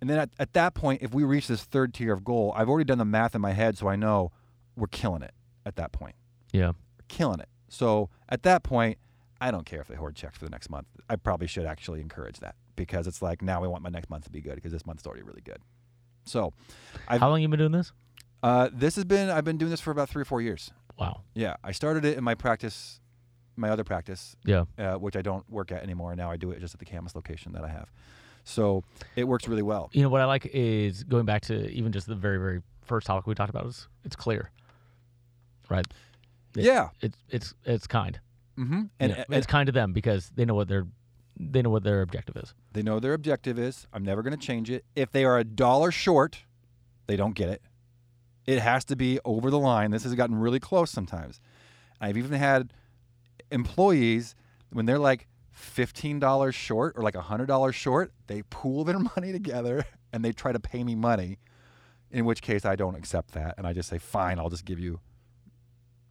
and 0.00 0.10
then 0.10 0.18
at, 0.18 0.30
at 0.38 0.52
that 0.52 0.74
point, 0.74 1.02
if 1.02 1.14
we 1.14 1.24
reach 1.24 1.46
this 1.46 1.64
third 1.64 1.94
tier 1.94 2.12
of 2.12 2.24
goal, 2.24 2.52
I've 2.56 2.68
already 2.68 2.84
done 2.84 2.98
the 2.98 3.04
math 3.04 3.34
in 3.34 3.40
my 3.40 3.52
head, 3.52 3.78
so 3.78 3.88
I 3.88 3.96
know 3.96 4.32
we're 4.76 4.86
killing 4.88 5.22
it 5.22 5.32
at 5.64 5.76
that 5.76 5.92
point. 5.92 6.16
Yeah. 6.52 6.68
We're 6.68 7.06
killing 7.08 7.40
it. 7.40 7.48
So 7.68 8.10
at 8.28 8.42
that 8.42 8.62
point, 8.62 8.98
I 9.40 9.50
don't 9.50 9.64
care 9.64 9.80
if 9.80 9.88
they 9.88 9.94
hoard 9.94 10.16
checks 10.16 10.38
for 10.38 10.44
the 10.44 10.50
next 10.50 10.70
month. 10.70 10.86
I 11.08 11.16
probably 11.16 11.46
should 11.46 11.66
actually 11.66 12.00
encourage 12.00 12.40
that 12.40 12.56
because 12.76 13.06
it's 13.06 13.22
like 13.22 13.42
now 13.42 13.60
we 13.60 13.68
want 13.68 13.82
my 13.82 13.90
next 13.90 14.10
month 14.10 14.24
to 14.24 14.30
be 14.30 14.40
good 14.40 14.54
because 14.56 14.72
this 14.72 14.84
month's 14.86 15.06
already 15.06 15.22
really 15.22 15.42
good. 15.42 15.58
So, 16.24 16.52
I've, 17.08 17.20
How 17.20 17.28
long 17.28 17.40
you 17.42 17.48
been 17.48 17.58
doing 17.58 17.72
this? 17.72 17.92
uh, 18.42 18.68
this 18.72 18.96
has 18.96 19.04
been 19.04 19.30
I've 19.30 19.44
been 19.44 19.58
doing 19.58 19.70
this 19.70 19.80
for 19.80 19.90
about 19.90 20.08
three 20.08 20.22
or 20.22 20.24
four 20.26 20.40
years. 20.40 20.70
Wow. 20.98 21.22
Yeah, 21.34 21.56
I 21.64 21.72
started 21.72 22.04
it 22.04 22.16
in 22.18 22.24
my 22.24 22.34
practice 22.34 23.00
my 23.56 23.68
other 23.70 23.84
practice, 23.84 24.34
Yeah. 24.44 24.64
uh, 24.78 24.94
which 24.94 25.14
I 25.16 25.22
don't 25.22 25.48
work 25.48 25.70
at 25.70 25.82
anymore. 25.84 26.16
Now 26.16 26.28
I 26.30 26.36
do 26.36 26.50
it 26.50 26.58
just 26.60 26.74
at 26.74 26.80
the 26.80 26.86
Camas 26.86 27.14
location 27.14 27.52
that 27.52 27.62
I 27.64 27.68
have. 27.68 27.88
So 28.42 28.82
it 29.14 29.24
works 29.28 29.46
really 29.46 29.62
well. 29.62 29.90
You 29.92 30.02
know 30.02 30.08
what 30.08 30.20
I 30.20 30.24
like 30.24 30.46
is 30.52 31.04
going 31.04 31.24
back 31.24 31.42
to 31.42 31.70
even 31.70 31.92
just 31.92 32.06
the 32.08 32.16
very 32.16 32.38
very 32.38 32.62
first 32.82 33.06
topic 33.06 33.26
we 33.28 33.34
talked 33.34 33.50
about 33.50 33.66
is 33.66 33.86
it's 34.04 34.16
clear, 34.16 34.50
right? 35.70 35.86
It- 36.56 36.64
yeah. 36.64 36.88
It's 37.00 37.16
it's 37.28 37.54
it's 37.64 37.86
kind. 37.86 38.18
Mm-hmm. 38.58 38.74
And 38.74 38.90
And, 39.00 39.12
and 39.12 39.26
it's 39.30 39.46
kind 39.46 39.66
to 39.66 39.72
them 39.72 39.92
because 39.92 40.30
they 40.34 40.44
know 40.44 40.54
what 40.54 40.68
their 40.68 40.86
they 41.36 41.62
know 41.62 41.70
what 41.70 41.82
their 41.82 42.02
objective 42.02 42.36
is. 42.36 42.54
they 42.72 42.82
know 42.82 43.00
their 43.00 43.14
objective 43.14 43.58
is. 43.58 43.86
I'm 43.92 44.04
never 44.04 44.22
going 44.22 44.38
to 44.38 44.46
change 44.46 44.70
it. 44.70 44.84
If 44.94 45.10
they 45.10 45.24
are 45.24 45.38
a 45.38 45.44
dollar 45.44 45.90
short, 45.90 46.44
they 47.06 47.16
don't 47.16 47.34
get 47.34 47.48
it. 47.48 47.62
It 48.46 48.60
has 48.60 48.84
to 48.86 48.96
be 48.96 49.18
over 49.24 49.50
the 49.50 49.58
line. 49.58 49.90
This 49.90 50.04
has 50.04 50.14
gotten 50.14 50.36
really 50.36 50.60
close 50.60 50.90
sometimes. 50.90 51.40
I've 52.00 52.16
even 52.16 52.32
had 52.32 52.72
employees 53.50 54.34
when 54.70 54.86
they're 54.86 54.98
like 54.98 55.26
$15 55.56 56.52
short 56.52 56.94
or 56.96 57.02
like 57.02 57.14
$100 57.14 57.74
short, 57.74 58.12
they 58.26 58.42
pool 58.42 58.84
their 58.84 58.98
money 59.16 59.32
together 59.32 59.84
and 60.12 60.24
they 60.24 60.32
try 60.32 60.52
to 60.52 60.60
pay 60.60 60.84
me 60.84 60.94
money. 60.94 61.38
In 62.10 62.24
which 62.26 62.42
case, 62.42 62.64
I 62.64 62.76
don't 62.76 62.94
accept 62.94 63.32
that, 63.32 63.56
and 63.58 63.66
I 63.66 63.72
just 63.72 63.88
say, 63.88 63.98
"Fine, 63.98 64.38
I'll 64.38 64.50
just 64.50 64.64
give 64.64 64.78
you 64.78 65.00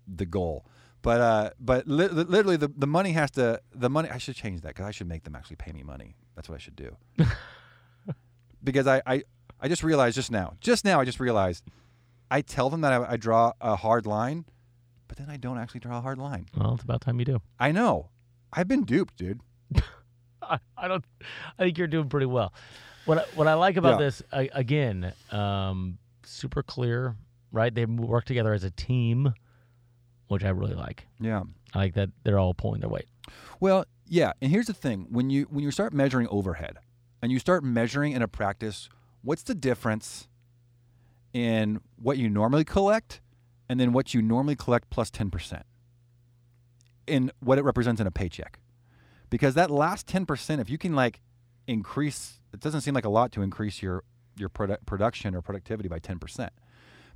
the 0.05 0.25
goal." 0.25 0.65
But 1.03 1.21
uh, 1.21 1.49
but 1.59 1.87
li- 1.87 2.07
li- 2.07 2.23
literally, 2.23 2.57
the, 2.57 2.71
the 2.75 2.87
money 2.87 3.11
has 3.11 3.29
to 3.31 3.61
the 3.75 3.89
money. 3.89 4.09
I 4.09 4.17
should 4.17 4.35
change 4.35 4.61
that 4.61 4.69
because 4.69 4.85
I 4.87 4.91
should 4.91 5.07
make 5.07 5.23
them 5.25 5.35
actually 5.35 5.57
pay 5.57 5.71
me 5.71 5.83
money. 5.83 6.15
That's 6.35 6.49
what 6.49 6.55
I 6.55 6.59
should 6.59 6.75
do. 6.77 6.95
because 8.63 8.87
I, 8.87 9.01
I 9.05 9.23
I 9.59 9.67
just 9.67 9.83
realized 9.83 10.15
just 10.15 10.31
now, 10.31 10.53
just 10.61 10.85
now, 10.85 10.99
I 10.99 11.05
just 11.05 11.19
realized 11.19 11.63
I 12.31 12.41
tell 12.41 12.69
them 12.69 12.81
that 12.81 12.93
I, 12.93 13.11
I 13.13 13.17
draw 13.17 13.53
a 13.61 13.75
hard 13.75 14.05
line, 14.05 14.45
but 15.07 15.17
then 15.17 15.29
I 15.29 15.37
don't 15.37 15.57
actually 15.57 15.81
draw 15.81 15.97
a 15.97 16.01
hard 16.01 16.17
line. 16.17 16.47
Well, 16.57 16.73
it's 16.73 16.83
about 16.83 17.01
time 17.01 17.19
you 17.19 17.25
do. 17.25 17.41
I 17.59 17.71
know. 17.71 18.09
I've 18.51 18.67
been 18.67 18.83
duped, 18.83 19.15
dude. 19.17 19.41
I, 20.41 20.59
I 20.77 20.87
don't. 20.87 21.03
I 21.59 21.63
think 21.63 21.77
you're 21.77 21.87
doing 21.87 22.09
pretty 22.09 22.25
well. 22.27 22.53
What 23.05 23.17
I, 23.17 23.21
what 23.35 23.47
I 23.47 23.55
like 23.55 23.75
about 23.77 23.99
Yeah. 23.99 24.05
this 24.05 24.23
I, 24.31 24.49
again, 24.53 25.11
um, 25.31 25.97
super 26.25 26.63
clear, 26.63 27.15
right? 27.51 27.73
They 27.73 27.85
work 27.85 28.25
together 28.25 28.53
as 28.53 28.63
a 28.63 28.71
team, 28.71 29.33
which 30.33 30.43
I 30.43 30.49
really 30.49 30.75
like. 30.75 31.07
Yeah. 31.19 31.43
I 31.73 31.79
like 31.79 31.93
that 31.93 32.09
they're 32.23 32.39
all 32.39 32.53
pulling 32.53 32.81
their 32.81 32.89
weight. 32.89 33.07
Well, 33.59 33.85
yeah, 34.07 34.33
and 34.41 34.51
here's 34.51 34.67
the 34.67 34.73
thing: 34.73 35.07
when 35.09 35.29
you 35.29 35.43
when 35.49 35.63
you 35.63 35.71
start 35.71 35.93
measuring 35.93 36.27
overhead, 36.29 36.77
and 37.21 37.31
you 37.31 37.39
start 37.39 37.63
measuring 37.63 38.11
in 38.11 38.21
a 38.21 38.27
practice, 38.27 38.89
what's 39.21 39.43
the 39.43 39.55
difference 39.55 40.27
in 41.33 41.79
what 41.95 42.17
you 42.17 42.29
normally 42.29 42.65
collect, 42.65 43.21
and 43.69 43.79
then 43.79 43.93
what 43.93 44.13
you 44.13 44.21
normally 44.21 44.55
collect 44.55 44.89
plus 44.89 45.09
ten 45.09 45.31
percent, 45.31 45.65
in 47.07 47.31
what 47.39 47.57
it 47.57 47.63
represents 47.63 48.01
in 48.01 48.07
a 48.07 48.11
paycheck? 48.11 48.59
Because 49.29 49.55
that 49.55 49.71
last 49.71 50.05
ten 50.05 50.25
percent, 50.25 50.61
if 50.61 50.69
you 50.69 50.77
can 50.77 50.93
like 50.95 51.21
increase, 51.65 52.39
it 52.53 52.59
doesn't 52.59 52.81
seem 52.81 52.93
like 52.93 53.05
a 53.05 53.09
lot 53.09 53.31
to 53.31 53.41
increase 53.41 53.81
your 53.81 54.03
your 54.37 54.49
produ- 54.49 54.85
production 54.85 55.33
or 55.33 55.41
productivity 55.41 55.87
by 55.87 55.99
ten 55.99 56.19
percent. 56.19 56.51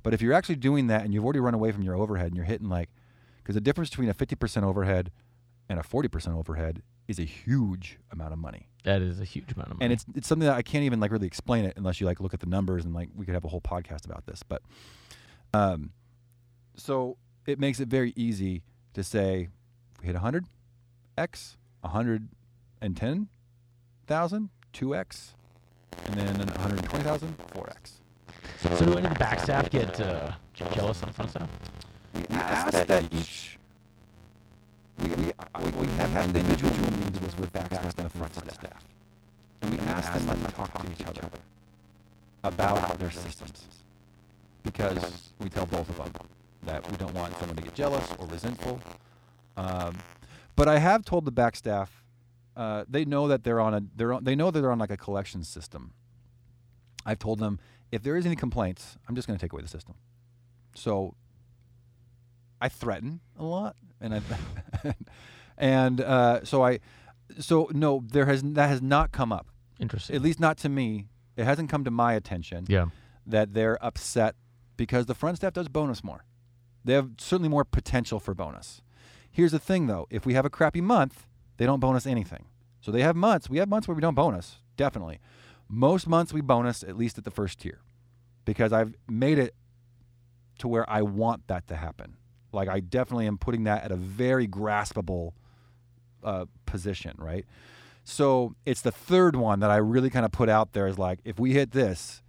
But 0.02 0.14
if 0.14 0.22
you're 0.22 0.32
actually 0.32 0.56
doing 0.56 0.86
that 0.86 1.04
and 1.04 1.12
you've 1.12 1.24
already 1.24 1.40
run 1.40 1.54
away 1.54 1.70
from 1.72 1.82
your 1.82 1.96
overhead 1.96 2.28
and 2.28 2.36
you're 2.36 2.44
hitting 2.44 2.68
like, 2.68 2.88
because 3.48 3.54
the 3.54 3.62
difference 3.62 3.88
between 3.88 4.10
a 4.10 4.14
fifty 4.14 4.36
percent 4.36 4.66
overhead 4.66 5.10
and 5.70 5.80
a 5.80 5.82
40% 5.82 6.36
overhead 6.36 6.82
is 7.08 7.18
a 7.18 7.24
huge 7.24 7.98
amount 8.10 8.34
of 8.34 8.38
money. 8.38 8.68
That 8.84 9.00
is 9.00 9.20
a 9.20 9.24
huge 9.24 9.52
amount 9.52 9.70
of 9.70 9.78
money. 9.78 9.86
And 9.86 9.92
it's 9.94 10.04
it's 10.14 10.28
something 10.28 10.46
that 10.46 10.54
I 10.54 10.60
can't 10.60 10.84
even 10.84 11.00
like 11.00 11.10
really 11.10 11.26
explain 11.26 11.64
it 11.64 11.72
unless 11.78 11.98
you 11.98 12.06
like 12.06 12.20
look 12.20 12.34
at 12.34 12.40
the 12.40 12.46
numbers 12.46 12.84
and 12.84 12.94
like 12.94 13.08
we 13.16 13.24
could 13.24 13.32
have 13.32 13.46
a 13.46 13.48
whole 13.48 13.62
podcast 13.62 14.04
about 14.04 14.26
this. 14.26 14.42
But 14.42 14.60
um 15.54 15.92
so 16.76 17.16
it 17.46 17.58
makes 17.58 17.80
it 17.80 17.88
very 17.88 18.12
easy 18.16 18.64
to 18.92 19.02
say 19.02 19.48
if 19.94 20.00
we 20.02 20.06
hit 20.06 20.14
100 20.14 20.44
x 21.16 21.56
110,000 21.80 24.50
2x 24.74 25.32
and 26.06 26.14
then 26.14 26.36
120,000 26.36 27.38
4x. 27.38 27.92
so 28.76 28.84
do 28.84 28.98
any 28.98 29.06
of 29.06 29.14
the 29.14 29.18
back 29.18 29.40
staff 29.40 29.70
get 29.70 29.98
uh, 30.00 30.32
jealous 30.52 31.02
on 31.02 31.10
front 31.12 31.30
staff? 31.30 31.48
We 32.18 32.36
asked 32.36 32.86
that 32.88 33.14
each. 33.14 33.58
We, 34.98 35.08
we, 35.08 35.14
we, 35.14 35.70
we 35.70 35.86
have 35.98 36.10
had 36.10 36.24
individual 36.26 36.72
meetings 36.74 37.20
with, 37.20 37.38
with 37.38 37.52
back 37.52 37.66
staff 37.66 37.98
and 37.98 38.06
the 38.06 38.10
front 38.10 38.34
staff. 38.34 38.84
And 39.62 39.70
we 39.72 39.78
ask 39.80 40.12
them 40.12 40.44
to 40.44 40.52
talk 40.52 40.84
to 40.84 40.92
each 40.92 41.06
other 41.06 41.28
about 42.42 42.98
their 42.98 43.10
systems. 43.10 43.66
Because 44.62 45.30
we 45.38 45.48
tell 45.48 45.66
both 45.66 45.88
of 45.88 45.96
them 45.96 46.12
that 46.64 46.90
we 46.90 46.96
don't 46.96 47.14
want 47.14 47.36
someone 47.38 47.56
to 47.56 47.62
get 47.62 47.74
jealous 47.74 48.04
or 48.18 48.26
resentful. 48.26 48.80
Um, 49.56 49.96
but 50.56 50.68
I 50.68 50.78
have 50.78 51.04
told 51.04 51.24
the 51.24 51.30
back 51.32 51.56
staff, 51.56 52.04
uh, 52.56 52.84
they 52.88 53.04
know 53.04 53.28
that 53.28 53.44
they're 53.44 53.60
on 53.60 53.74
a, 53.74 53.82
they're 53.94 54.12
on, 54.12 54.24
they 54.24 54.34
know 54.34 54.50
that 54.50 54.60
they're 54.60 54.72
on 54.72 54.78
like 54.80 54.90
a 54.90 54.96
collection 54.96 55.44
system. 55.44 55.92
I've 57.06 57.20
told 57.20 57.38
them 57.38 57.60
if 57.92 58.02
there 58.02 58.16
is 58.16 58.26
any 58.26 58.36
complaints, 58.36 58.98
I'm 59.08 59.14
just 59.14 59.28
going 59.28 59.38
to 59.38 59.42
take 59.42 59.52
away 59.52 59.62
the 59.62 59.68
system. 59.68 59.94
So 60.74 61.14
I 62.60 62.68
threaten 62.68 63.20
a 63.38 63.44
lot, 63.44 63.76
and 64.00 64.14
I, 64.14 64.22
and 65.58 66.00
uh, 66.00 66.44
so 66.44 66.64
I, 66.64 66.80
so 67.38 67.70
no, 67.72 68.02
there 68.06 68.26
has 68.26 68.42
that 68.42 68.68
has 68.68 68.82
not 68.82 69.12
come 69.12 69.32
up. 69.32 69.48
Interesting. 69.78 70.16
At 70.16 70.22
least 70.22 70.40
not 70.40 70.58
to 70.58 70.68
me. 70.68 71.06
It 71.36 71.44
hasn't 71.44 71.70
come 71.70 71.84
to 71.84 71.90
my 71.90 72.14
attention 72.14 72.66
yeah. 72.68 72.86
that 73.24 73.54
they're 73.54 73.82
upset 73.84 74.34
because 74.76 75.06
the 75.06 75.14
front 75.14 75.36
staff 75.36 75.52
does 75.52 75.68
bonus 75.68 76.02
more. 76.02 76.24
They 76.84 76.94
have 76.94 77.10
certainly 77.18 77.48
more 77.48 77.64
potential 77.64 78.18
for 78.18 78.34
bonus. 78.34 78.82
Here's 79.30 79.52
the 79.52 79.60
thing, 79.60 79.86
though: 79.86 80.06
if 80.10 80.26
we 80.26 80.34
have 80.34 80.44
a 80.44 80.50
crappy 80.50 80.80
month, 80.80 81.26
they 81.58 81.66
don't 81.66 81.80
bonus 81.80 82.06
anything. 82.06 82.46
So 82.80 82.90
they 82.90 83.02
have 83.02 83.14
months. 83.14 83.48
We 83.48 83.58
have 83.58 83.68
months 83.68 83.86
where 83.86 83.94
we 83.94 84.00
don't 84.00 84.14
bonus. 84.14 84.56
Definitely, 84.76 85.20
most 85.68 86.08
months 86.08 86.32
we 86.32 86.40
bonus 86.40 86.82
at 86.82 86.96
least 86.96 87.18
at 87.18 87.24
the 87.24 87.30
first 87.30 87.60
tier, 87.60 87.80
because 88.44 88.72
I've 88.72 88.94
made 89.08 89.38
it 89.38 89.54
to 90.58 90.68
where 90.68 90.88
I 90.90 91.02
want 91.02 91.46
that 91.48 91.66
to 91.68 91.76
happen. 91.76 92.16
Like 92.52 92.68
I 92.68 92.80
definitely 92.80 93.26
am 93.26 93.38
putting 93.38 93.64
that 93.64 93.84
at 93.84 93.92
a 93.92 93.96
very 93.96 94.48
graspable 94.48 95.32
uh, 96.24 96.46
position, 96.66 97.14
right? 97.18 97.44
So 98.04 98.54
it's 98.64 98.80
the 98.80 98.90
third 98.90 99.36
one 99.36 99.60
that 99.60 99.70
I 99.70 99.76
really 99.76 100.08
kind 100.08 100.24
of 100.24 100.32
put 100.32 100.48
out 100.48 100.72
there 100.72 100.86
is 100.86 100.98
like, 100.98 101.18
if 101.24 101.38
we 101.38 101.52
hit 101.52 101.72
this, 101.72 102.22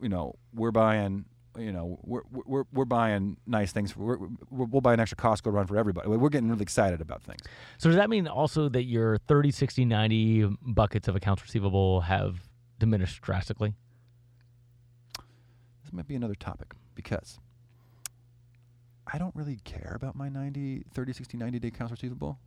you 0.00 0.10
know, 0.10 0.34
we're 0.54 0.72
buying, 0.72 1.24
you 1.58 1.72
know, 1.72 1.98
we're 2.02 2.20
we're, 2.30 2.64
we're 2.70 2.84
buying 2.84 3.38
nice 3.46 3.72
things. 3.72 3.96
We're, 3.96 4.18
we're, 4.18 4.66
we'll 4.66 4.82
buy 4.82 4.92
an 4.92 5.00
extra 5.00 5.16
Costco 5.16 5.50
run 5.52 5.66
for 5.66 5.78
everybody. 5.78 6.06
We're 6.08 6.28
getting 6.28 6.50
really 6.50 6.62
excited 6.62 7.00
about 7.00 7.22
things. 7.22 7.40
So 7.78 7.88
does 7.88 7.96
that 7.96 8.10
mean 8.10 8.28
also 8.28 8.68
that 8.68 8.84
your 8.84 9.16
30, 9.16 9.52
60, 9.52 9.86
90 9.86 10.56
buckets 10.60 11.08
of 11.08 11.16
accounts 11.16 11.42
receivable 11.42 12.02
have 12.02 12.40
diminished 12.78 13.22
drastically? 13.22 13.74
This 15.82 15.94
might 15.94 16.06
be 16.06 16.14
another 16.14 16.34
topic 16.34 16.74
because 16.94 17.38
I 19.12 19.18
don't 19.18 19.34
really 19.36 19.60
care 19.64 19.92
about 19.94 20.16
my 20.16 20.28
90, 20.28 20.84
30, 20.92 21.12
60, 21.12 21.36
90 21.36 21.58
day 21.58 21.68
accounts 21.68 21.92
receivable. 21.92 22.38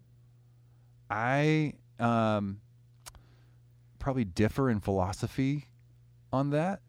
I 1.10 1.74
um, 1.99 2.60
probably 3.97 4.26
differ 4.26 4.70
in 4.70 4.80
philosophy 4.80 5.66
on 6.32 6.49
that. 6.51 6.82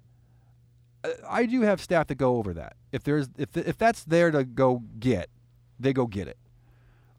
Uh, 1.03 1.11
I 1.29 1.47
do 1.47 1.63
have 1.63 1.81
staff 1.81 2.09
that 2.09 2.17
go 2.17 2.37
over 2.37 2.53
that. 2.55 2.77
If 2.93 3.05
there's 3.05 3.29
if 3.39 3.57
if 3.57 3.79
that's 3.79 4.05
there 4.05 4.31
to 4.31 4.45
go 4.45 4.83
get, 4.99 5.31
they 5.79 5.93
go 5.93 6.07
get 6.07 6.29
it. 6.29 6.39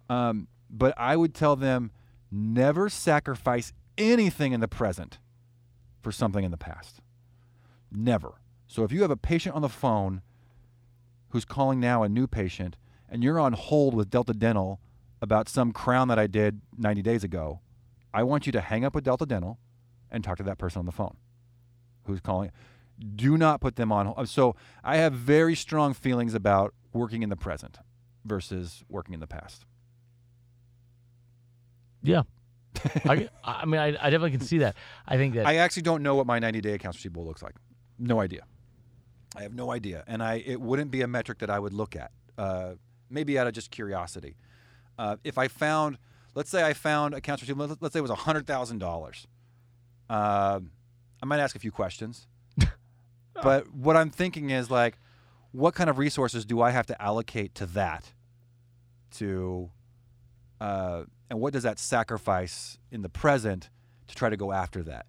Um, 0.10 0.48
but 0.70 0.94
I 0.98 1.16
would 1.16 1.34
tell 1.34 1.56
them 1.56 1.92
never 2.30 2.90
sacrifice 2.90 3.74
anything 3.98 4.52
in 4.52 4.60
the 4.60 4.68
present 4.68 5.20
for 6.02 6.12
something 6.12 6.44
in 6.44 6.52
the 6.52 6.58
past. 6.58 7.02
Never. 7.92 8.34
So 8.68 8.84
if 8.84 8.92
you 8.92 9.02
have 9.02 9.12
a 9.12 9.18
patient 9.18 9.56
on 9.56 9.62
the 9.62 9.70
phone 9.70 10.22
who's 11.32 11.46
calling 11.46 11.80
now 11.80 12.04
a 12.04 12.10
new 12.10 12.28
patient 12.28 12.78
and 13.10 13.24
you're 13.24 13.40
on 13.40 13.54
hold 13.54 13.94
with 13.94 14.10
Delta 14.10 14.34
Dental 14.34 14.80
about 15.22 15.50
some 15.50 15.72
crown 15.72 16.08
that 16.08 16.18
I 16.18 16.28
did 16.28 16.62
90 16.78 17.02
days 17.02 17.24
ago, 17.24 17.60
I 18.14 18.24
want 18.24 18.46
you 18.46 18.52
to 18.54 18.62
hang 18.62 18.86
up 18.86 18.96
with 18.96 19.04
Delta 19.04 19.26
Dental 19.26 19.60
and 20.10 20.24
talk 20.24 20.38
to 20.38 20.44
that 20.44 20.58
person 20.58 20.80
on 20.80 20.86
the 20.86 20.92
phone 20.92 21.18
who's 22.06 22.22
calling. 22.22 22.52
Do 23.16 23.38
not 23.38 23.62
put 23.62 23.76
them 23.76 23.92
on 23.92 24.08
hold. 24.08 24.30
So 24.30 24.56
I 24.84 24.98
have 24.98 25.14
very 25.14 25.56
strong 25.56 25.94
feelings 25.94 26.34
about 26.34 26.74
working 26.94 27.24
in 27.24 27.30
the 27.30 27.36
present 27.36 27.80
versus 28.26 28.84
working 28.90 29.14
in 29.14 29.20
the 29.20 29.28
past. 29.28 29.66
Yeah. 32.04 32.24
I, 33.06 33.30
I 33.44 33.66
mean, 33.66 33.80
I, 33.80 33.88
I 33.88 34.10
definitely 34.10 34.32
can 34.32 34.42
see 34.42 34.60
that. 34.60 34.76
I 35.08 35.18
think 35.18 35.36
that 35.36 35.46
I 35.46 35.58
actually 35.58 35.84
don't 35.84 36.04
know 36.04 36.16
what 36.16 36.26
my 36.26 36.40
90 36.40 36.62
day 36.62 36.74
accounts 36.74 36.98
receivable 36.98 37.26
looks 37.26 37.44
like. 37.44 37.56
No 38.00 38.20
idea. 38.20 38.42
I 39.36 39.44
have 39.44 39.54
no 39.54 39.72
idea, 39.72 40.04
and 40.08 40.22
I 40.22 40.44
it 40.46 40.60
wouldn't 40.60 40.92
be 40.92 41.02
a 41.02 41.08
metric 41.08 41.40
that 41.40 41.50
I 41.50 41.58
would 41.60 41.74
look 41.74 41.96
at. 41.96 42.12
Uh, 42.38 42.74
maybe 43.10 43.38
out 43.40 43.48
of 43.48 43.54
just 43.54 43.72
curiosity. 43.72 44.36
Uh, 44.98 45.16
if 45.24 45.38
I 45.38 45.48
found, 45.48 45.98
let's 46.36 46.50
say 46.50 46.64
I 46.64 46.74
found 46.74 47.14
accounts 47.14 47.42
receivable, 47.44 47.68
let's- 47.68 47.82
let's 47.82 47.94
say 47.94 48.00
it 48.00 48.02
was 48.02 48.12
hundred 48.12 48.46
thousand 48.48 48.80
dollars. 48.80 49.28
Uh, 50.10 50.60
I 51.22 51.26
might 51.26 51.40
ask 51.40 51.56
a 51.56 51.60
few 51.60 51.72
questions, 51.72 52.28
but 53.42 53.72
what 53.74 53.96
I'm 53.96 54.10
thinking 54.10 54.50
is 54.50 54.70
like, 54.70 54.98
what 55.52 55.74
kind 55.76 55.90
of 55.90 55.98
resources 55.98 56.46
do 56.46 56.62
I 56.62 56.72
have 56.72 56.86
to 56.88 57.02
allocate 57.02 57.56
to 57.56 57.66
that? 57.68 58.12
To 59.16 59.70
uh, 60.60 61.04
and 61.30 61.40
what 61.40 61.54
does 61.54 61.64
that 61.64 61.80
sacrifice 61.80 62.78
in 62.92 63.02
the 63.02 63.10
present 63.10 63.70
to 64.08 64.16
try 64.16 64.30
to 64.30 64.38
go 64.38 64.52
after 64.52 64.84
that? 64.84 65.06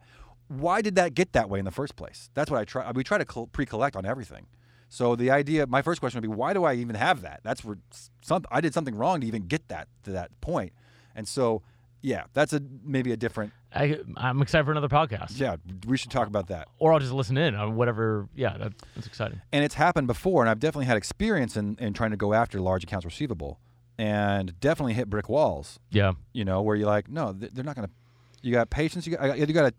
Why 0.52 0.82
did 0.82 0.94
that 0.96 1.14
get 1.14 1.32
that 1.32 1.48
way 1.48 1.58
in 1.58 1.64
the 1.64 1.70
first 1.70 1.96
place? 1.96 2.30
That's 2.34 2.50
what 2.50 2.60
I 2.60 2.64
try. 2.64 2.90
We 2.92 3.04
try 3.04 3.18
to 3.18 3.24
col- 3.24 3.46
pre-collect 3.48 3.96
on 3.96 4.04
everything. 4.06 4.46
So 4.88 5.16
the 5.16 5.30
idea, 5.30 5.66
my 5.66 5.80
first 5.82 6.00
question 6.00 6.20
would 6.20 6.28
be, 6.28 6.34
why 6.34 6.52
do 6.52 6.64
I 6.64 6.74
even 6.74 6.96
have 6.96 7.22
that? 7.22 7.40
That's 7.42 7.62
for 7.62 7.78
some. 8.20 8.44
I 8.50 8.60
did 8.60 8.74
something 8.74 8.94
wrong 8.94 9.20
to 9.22 9.26
even 9.26 9.46
get 9.46 9.68
that 9.68 9.88
to 10.04 10.10
that 10.12 10.38
point. 10.42 10.72
And 11.16 11.26
so, 11.26 11.62
yeah, 12.02 12.24
that's 12.34 12.52
a 12.52 12.60
maybe 12.84 13.10
a 13.12 13.16
different. 13.16 13.52
I, 13.74 13.98
I'm 14.18 14.42
excited 14.42 14.64
for 14.66 14.70
another 14.72 14.88
podcast. 14.88 15.40
Yeah, 15.40 15.56
we 15.86 15.96
should 15.96 16.10
talk 16.10 16.28
about 16.28 16.48
that. 16.48 16.68
Or 16.78 16.92
I'll 16.92 16.98
just 16.98 17.12
listen 17.12 17.38
in 17.38 17.54
on 17.54 17.74
whatever. 17.76 18.28
Yeah, 18.34 18.58
that's, 18.58 18.74
that's 18.94 19.06
exciting. 19.06 19.40
and 19.50 19.64
it's 19.64 19.74
happened 19.76 20.08
before 20.08 20.42
and 20.42 20.50
i've 20.50 20.60
definitely 20.60 20.84
had 20.86 20.98
experience 20.98 21.56
in, 21.56 21.76
in 21.80 21.94
trying 21.94 22.10
to 22.10 22.16
go 22.18 22.34
after 22.34 22.60
large 22.60 22.84
accounts 22.84 23.06
receivable 23.06 23.58
and 23.98 24.58
definitely 24.60 24.92
hit 24.94 25.08
brick 25.08 25.28
walls 25.30 25.78
Yeah. 25.90 26.12
you 26.34 26.44
know 26.44 26.60
where 26.62 26.76
you're 26.76 26.86
like 26.86 27.08
no 27.08 27.32
they're 27.32 27.64
not 27.64 27.76
going 27.76 27.88
to 27.88 27.94
you 28.42 28.52
got 28.52 28.68
patience. 28.70 29.06
you 29.06 29.16
got, 29.16 29.38
you 29.38 29.46
got 29.46 29.70
to 29.70 29.74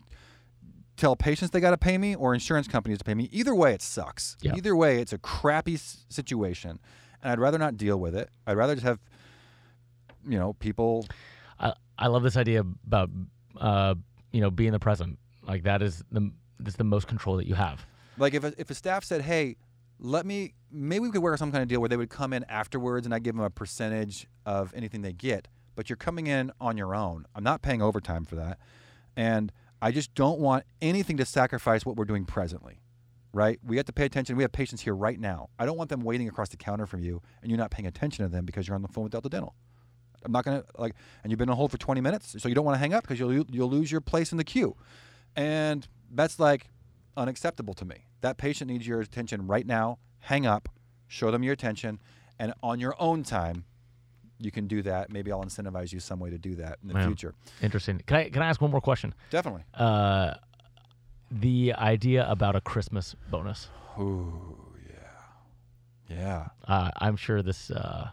tell 0.97 1.15
patients 1.15 1.51
they 1.51 1.59
got 1.59 1.71
to 1.71 1.77
pay 1.77 1.97
me 1.97 2.15
or 2.15 2.33
insurance 2.33 2.67
companies 2.67 2.97
to 2.99 3.03
pay 3.03 3.13
me 3.15 3.27
either 3.31 3.53
way 3.55 3.73
it 3.73 3.81
sucks 3.81 4.37
Yeah. 4.41 4.55
either 4.55 4.75
way 4.75 4.99
it's 4.99 5.11
a 5.13 5.17
crappy 5.17 5.73
s- 5.75 6.05
situation 6.09 6.79
and 7.21 7.31
i'd 7.31 7.39
rather 7.39 7.57
not 7.57 7.77
deal 7.77 7.99
with 7.99 8.15
it 8.15 8.29
i'd 8.47 8.55
rather 8.57 8.75
just 8.75 8.85
have 8.85 8.99
you 10.27 10.37
know 10.37 10.53
people 10.53 11.05
I, 11.59 11.73
I 11.97 12.07
love 12.07 12.23
this 12.23 12.37
idea 12.37 12.61
about 12.85 13.09
uh, 13.59 13.95
you 14.31 14.41
know 14.41 14.49
being 14.49 14.71
the 14.71 14.79
present. 14.79 15.19
Like 15.47 15.63
that 15.63 15.81
is 15.81 16.03
the 16.11 16.31
that's 16.59 16.77
the 16.77 16.83
most 16.83 17.07
control 17.07 17.37
that 17.37 17.45
you 17.47 17.55
have. 17.55 17.85
Like 18.17 18.33
if 18.33 18.43
a, 18.43 18.53
if 18.57 18.69
a 18.71 18.73
staff 18.73 19.03
said, 19.03 19.21
"Hey, 19.21 19.57
let 19.99 20.25
me," 20.25 20.55
maybe 20.71 21.01
we 21.01 21.11
could 21.11 21.21
work 21.21 21.37
some 21.37 21.51
kind 21.51 21.61
of 21.61 21.67
deal 21.69 21.79
where 21.79 21.89
they 21.89 21.97
would 21.97 22.09
come 22.09 22.33
in 22.33 22.43
afterwards, 22.49 23.05
and 23.05 23.13
I 23.13 23.19
give 23.19 23.35
them 23.35 23.43
a 23.45 23.49
percentage 23.49 24.27
of 24.45 24.73
anything 24.73 25.01
they 25.03 25.13
get. 25.13 25.47
But 25.75 25.89
you're 25.89 25.97
coming 25.97 26.27
in 26.27 26.51
on 26.59 26.77
your 26.77 26.95
own. 26.95 27.25
I'm 27.35 27.43
not 27.43 27.61
paying 27.61 27.81
overtime 27.81 28.25
for 28.25 28.35
that, 28.35 28.57
and 29.15 29.51
I 29.83 29.91
just 29.91 30.15
don't 30.15 30.39
want 30.39 30.63
anything 30.81 31.17
to 31.17 31.25
sacrifice 31.25 31.85
what 31.85 31.97
we're 31.97 32.05
doing 32.05 32.23
presently. 32.23 32.79
Right? 33.33 33.59
We 33.65 33.75
have 33.77 33.85
to 33.87 33.93
pay 33.93 34.05
attention. 34.05 34.37
We 34.37 34.43
have 34.43 34.53
patients 34.53 34.81
here 34.81 34.95
right 34.95 35.19
now. 35.19 35.49
I 35.59 35.65
don't 35.65 35.75
want 35.75 35.89
them 35.89 36.01
waiting 36.01 36.29
across 36.29 36.49
the 36.49 36.55
counter 36.55 36.85
from 36.85 37.01
you, 37.01 37.21
and 37.41 37.51
you're 37.51 37.57
not 37.57 37.71
paying 37.71 37.87
attention 37.87 38.23
to 38.23 38.31
them 38.31 38.45
because 38.45 38.65
you're 38.65 38.75
on 38.75 38.81
the 38.81 38.87
phone 38.87 39.03
with 39.03 39.11
Delta 39.11 39.27
Dental. 39.27 39.55
I'm 40.23 40.31
not 40.31 40.45
gonna 40.45 40.63
like, 40.77 40.93
and 41.21 41.31
you've 41.31 41.39
been 41.39 41.49
on 41.49 41.57
hold 41.57 41.71
for 41.71 41.77
20 41.77 41.99
minutes, 41.99 42.33
so 42.41 42.47
you 42.47 42.55
don't 42.55 42.63
want 42.63 42.75
to 42.75 42.79
hang 42.79 42.93
up 42.93 43.03
because 43.03 43.19
you'll 43.19 43.33
you'll 43.33 43.69
lose 43.69 43.91
your 43.91 43.99
place 43.99 44.31
in 44.31 44.37
the 44.37 44.45
queue, 44.45 44.77
and 45.35 45.85
that's 46.11 46.39
like 46.39 46.69
unacceptable 47.17 47.73
to 47.73 47.83
me. 47.83 48.05
That 48.21 48.37
patient 48.37 48.71
needs 48.71 48.87
your 48.87 49.01
attention 49.01 49.47
right 49.47 49.67
now. 49.67 49.97
Hang 50.19 50.45
up, 50.45 50.69
show 51.07 51.29
them 51.29 51.43
your 51.43 51.53
attention, 51.53 51.99
and 52.39 52.53
on 52.63 52.79
your 52.79 52.95
own 52.99 53.23
time, 53.23 53.65
you 54.39 54.51
can 54.51 54.67
do 54.67 54.81
that. 54.83 55.11
Maybe 55.11 55.31
I'll 55.31 55.43
incentivize 55.43 55.91
you 55.93 55.99
some 55.99 56.19
way 56.19 56.29
to 56.29 56.37
do 56.37 56.55
that 56.55 56.79
in 56.81 56.87
the 56.89 56.93
Man. 56.95 57.07
future. 57.07 57.33
Interesting. 57.61 58.01
Can 58.05 58.17
I 58.17 58.29
can 58.29 58.41
I 58.41 58.47
ask 58.49 58.59
one 58.61 58.71
more 58.71 58.81
question? 58.81 59.13
Definitely. 59.29 59.63
Uh, 59.73 60.33
the 61.31 61.73
idea 61.73 62.29
about 62.29 62.55
a 62.55 62.61
Christmas 62.61 63.15
bonus. 63.31 63.69
Ooh, 63.99 64.57
yeah, 64.89 66.15
yeah, 66.17 66.47
Uh, 66.67 66.91
I'm 66.97 67.15
sure 67.15 67.41
this 67.41 67.71
uh, 67.71 68.09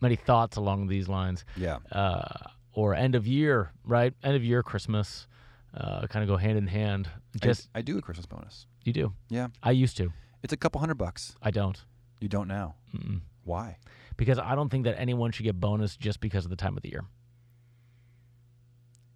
many 0.00 0.16
thoughts 0.16 0.56
along 0.56 0.86
these 0.88 1.08
lines. 1.08 1.44
yeah. 1.56 1.78
Uh, 1.92 2.22
or 2.72 2.94
end 2.94 3.14
of 3.16 3.26
year, 3.26 3.72
right? 3.84 4.14
End 4.22 4.36
of 4.36 4.44
year 4.44 4.62
Christmas, 4.62 5.26
uh, 5.74 6.06
kind 6.06 6.22
of 6.22 6.28
go 6.28 6.36
hand 6.36 6.56
in 6.58 6.66
hand. 6.68 7.08
I- 7.42 7.54
I, 7.74 7.82
do 7.82 7.98
a 7.98 8.02
Christmas 8.02 8.26
bonus. 8.26 8.66
you 8.84 8.92
do. 8.92 9.12
Yeah, 9.28 9.48
I 9.62 9.72
used 9.72 9.96
to. 9.96 10.12
it's 10.42 10.52
a 10.52 10.56
couple 10.56 10.78
hundred 10.80 10.94
bucks. 10.98 11.34
I 11.42 11.50
don't. 11.50 11.82
You 12.20 12.28
don't 12.28 12.46
now. 12.48 12.74
Mm-mm. 12.94 13.20
Why? 13.48 13.78
because 14.16 14.38
I 14.38 14.54
don't 14.56 14.68
think 14.68 14.84
that 14.84 14.98
anyone 14.98 15.30
should 15.30 15.44
get 15.44 15.58
bonus 15.60 15.96
just 15.96 16.18
because 16.20 16.44
of 16.44 16.50
the 16.50 16.56
time 16.56 16.76
of 16.76 16.82
the 16.82 16.88
year. 16.90 17.04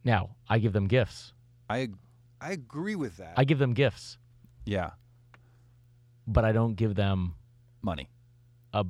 Now, 0.04 0.30
I 0.48 0.58
give 0.58 0.72
them 0.72 0.86
gifts. 0.86 1.32
I 1.68 1.88
I 2.40 2.52
agree 2.52 2.94
with 2.96 3.16
that. 3.18 3.34
I 3.36 3.44
give 3.44 3.58
them 3.58 3.72
gifts, 3.74 4.18
yeah, 4.66 4.90
but 6.26 6.44
I 6.44 6.52
don't 6.52 6.74
give 6.74 6.94
them 6.94 7.34
money. 7.82 8.08
a 8.72 8.84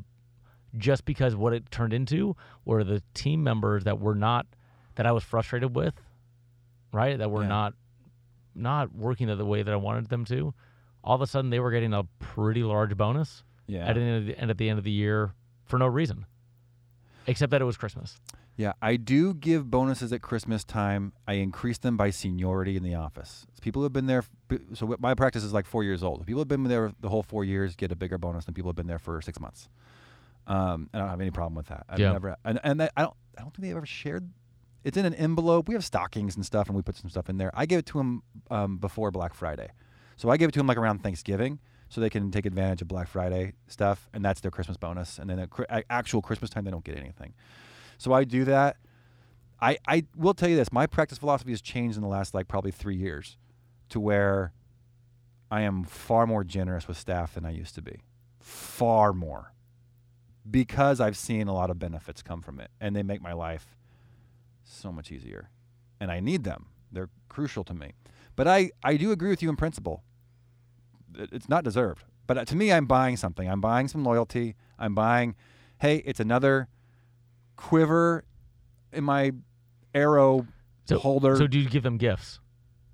just 0.78 1.04
because 1.04 1.34
what 1.36 1.52
it 1.52 1.70
turned 1.70 1.92
into 1.92 2.34
were 2.64 2.82
the 2.84 3.02
team 3.14 3.42
members 3.44 3.84
that 3.84 3.98
were 4.00 4.14
not 4.14 4.46
that 4.94 5.06
I 5.06 5.12
was 5.12 5.22
frustrated 5.24 5.74
with, 5.74 5.94
right? 6.92 7.18
That 7.18 7.30
were 7.30 7.42
Yeah. 7.42 7.48
not 7.48 7.74
not 8.54 8.94
working 8.94 9.26
the 9.26 9.44
way 9.46 9.62
that 9.62 9.72
I 9.72 9.76
wanted 9.76 10.08
them 10.08 10.24
to. 10.26 10.54
All 11.04 11.14
of 11.14 11.20
a 11.22 11.26
sudden, 11.26 11.50
they 11.50 11.58
were 11.60 11.70
getting 11.70 11.92
a 11.94 12.04
pretty 12.20 12.62
large 12.62 12.96
bonus 12.96 13.44
Yeah. 13.66 13.86
at 13.88 13.94
the 13.94 14.00
end 14.02 14.16
of 14.18 14.26
the, 14.26 14.40
and 14.40 14.50
at 14.50 14.58
the 14.58 14.68
end 14.68 14.78
of 14.78 14.84
the 14.84 14.90
year 14.90 15.34
for 15.64 15.78
no 15.78 15.86
reason, 15.86 16.26
except 17.26 17.50
that 17.50 17.60
it 17.62 17.64
was 17.64 17.76
Christmas. 17.76 18.20
Yeah, 18.56 18.72
I 18.82 18.96
do 18.96 19.32
give 19.32 19.70
bonuses 19.70 20.12
at 20.12 20.20
Christmas 20.20 20.62
time. 20.62 21.14
I 21.26 21.34
increase 21.34 21.78
them 21.78 21.96
by 21.96 22.10
seniority 22.10 22.76
in 22.76 22.82
the 22.82 22.94
office. 22.94 23.46
People 23.62 23.80
who 23.80 23.84
have 23.84 23.94
been 23.94 24.06
there, 24.06 24.24
so 24.74 24.94
my 24.98 25.14
practice 25.14 25.42
is 25.42 25.54
like 25.54 25.64
four 25.64 25.82
years 25.84 26.02
old. 26.02 26.20
People 26.26 26.34
who 26.34 26.40
have 26.40 26.48
been 26.48 26.64
there 26.64 26.92
the 27.00 27.08
whole 27.08 27.22
four 27.22 27.44
years 27.44 27.74
get 27.76 27.90
a 27.90 27.96
bigger 27.96 28.18
bonus 28.18 28.44
than 28.44 28.52
people 28.54 28.66
who 28.68 28.70
have 28.70 28.76
been 28.76 28.88
there 28.88 28.98
for 28.98 29.22
six 29.22 29.40
months. 29.40 29.70
Um, 30.46 30.90
I 30.92 30.98
don't 30.98 31.08
have 31.08 31.20
any 31.20 31.30
problem 31.30 31.54
with 31.54 31.66
that. 31.68 31.84
I've 31.88 31.98
Yeah. 32.00 32.12
never, 32.12 32.36
and, 32.44 32.60
and 32.62 32.82
I 32.82 32.88
don't, 32.96 33.14
I 33.38 33.42
don't 33.42 33.54
think 33.54 33.62
they've 33.68 33.76
ever 33.76 33.86
shared. 33.86 34.28
It's 34.84 34.96
in 34.98 35.06
an 35.06 35.14
envelope. 35.14 35.68
We 35.68 35.74
have 35.74 35.84
stockings 35.84 36.34
and 36.36 36.44
stuff, 36.44 36.66
and 36.66 36.76
we 36.76 36.82
put 36.82 36.96
some 36.96 37.08
stuff 37.08 37.30
in 37.30 37.38
there. 37.38 37.52
I 37.54 37.64
gave 37.66 37.78
it 37.78 37.86
to 37.86 37.98
them 37.98 38.22
um, 38.50 38.76
before 38.78 39.10
Black 39.12 39.32
Friday, 39.32 39.68
so 40.16 40.28
I 40.28 40.36
give 40.36 40.48
it 40.48 40.52
to 40.52 40.58
them 40.60 40.66
like 40.66 40.76
around 40.76 41.02
Thanksgiving, 41.02 41.60
so 41.92 42.00
they 42.00 42.08
can 42.08 42.30
take 42.30 42.46
advantage 42.46 42.80
of 42.80 42.88
Black 42.88 43.06
Friday 43.06 43.52
stuff, 43.66 44.08
and 44.14 44.24
that's 44.24 44.40
their 44.40 44.50
Christmas 44.50 44.78
bonus. 44.78 45.18
And 45.18 45.28
then 45.28 45.38
at 45.38 45.84
actual 45.90 46.22
Christmas 46.22 46.48
time, 46.48 46.64
they 46.64 46.70
don't 46.70 46.84
get 46.84 46.96
anything. 46.96 47.34
So 47.98 48.14
I 48.14 48.24
do 48.24 48.46
that. 48.46 48.78
I, 49.60 49.76
I 49.86 50.06
will 50.16 50.32
tell 50.32 50.48
you 50.48 50.56
this 50.56 50.72
my 50.72 50.86
practice 50.86 51.18
philosophy 51.18 51.50
has 51.50 51.60
changed 51.60 51.98
in 51.98 52.02
the 52.02 52.08
last 52.08 52.32
like 52.32 52.48
probably 52.48 52.70
three 52.70 52.96
years 52.96 53.36
to 53.90 54.00
where 54.00 54.54
I 55.50 55.60
am 55.60 55.84
far 55.84 56.26
more 56.26 56.44
generous 56.44 56.88
with 56.88 56.96
staff 56.96 57.34
than 57.34 57.44
I 57.44 57.50
used 57.50 57.74
to 57.74 57.82
be. 57.82 58.00
Far 58.40 59.12
more. 59.12 59.52
Because 60.50 60.98
I've 60.98 61.18
seen 61.18 61.46
a 61.46 61.52
lot 61.52 61.68
of 61.68 61.78
benefits 61.78 62.22
come 62.22 62.40
from 62.40 62.58
it 62.58 62.70
and 62.80 62.96
they 62.96 63.02
make 63.02 63.20
my 63.20 63.34
life 63.34 63.76
so 64.64 64.90
much 64.90 65.12
easier. 65.12 65.50
And 66.00 66.10
I 66.10 66.20
need 66.20 66.44
them. 66.44 66.68
They're 66.90 67.10
crucial 67.28 67.64
to 67.64 67.74
me. 67.74 67.92
But 68.34 68.48
I, 68.48 68.70
I 68.82 68.96
do 68.96 69.12
agree 69.12 69.28
with 69.28 69.42
you 69.42 69.50
in 69.50 69.56
principle. 69.56 70.02
It- 71.18 71.30
It's 71.32 71.48
not 71.48 71.64
deserved. 71.64 72.04
But 72.26 72.38
uh, 72.38 72.44
to 72.46 72.56
me, 72.56 72.72
I'm 72.72 72.86
buying 72.86 73.16
something. 73.16 73.48
I'm 73.48 73.60
buying 73.60 73.88
some 73.88 74.04
loyalty. 74.04 74.54
I'm 74.78 74.94
buying, 74.94 75.34
hey, 75.80 75.96
it's 76.04 76.20
another 76.20 76.68
quiver 77.56 78.24
in 78.92 79.04
my 79.04 79.32
arrow 79.94 80.46
So, 80.84 80.98
holder. 80.98 81.36
So 81.36 81.46
do 81.46 81.58
you 81.58 81.68
give 81.68 81.82
them 81.82 81.96
gifts? 81.98 82.40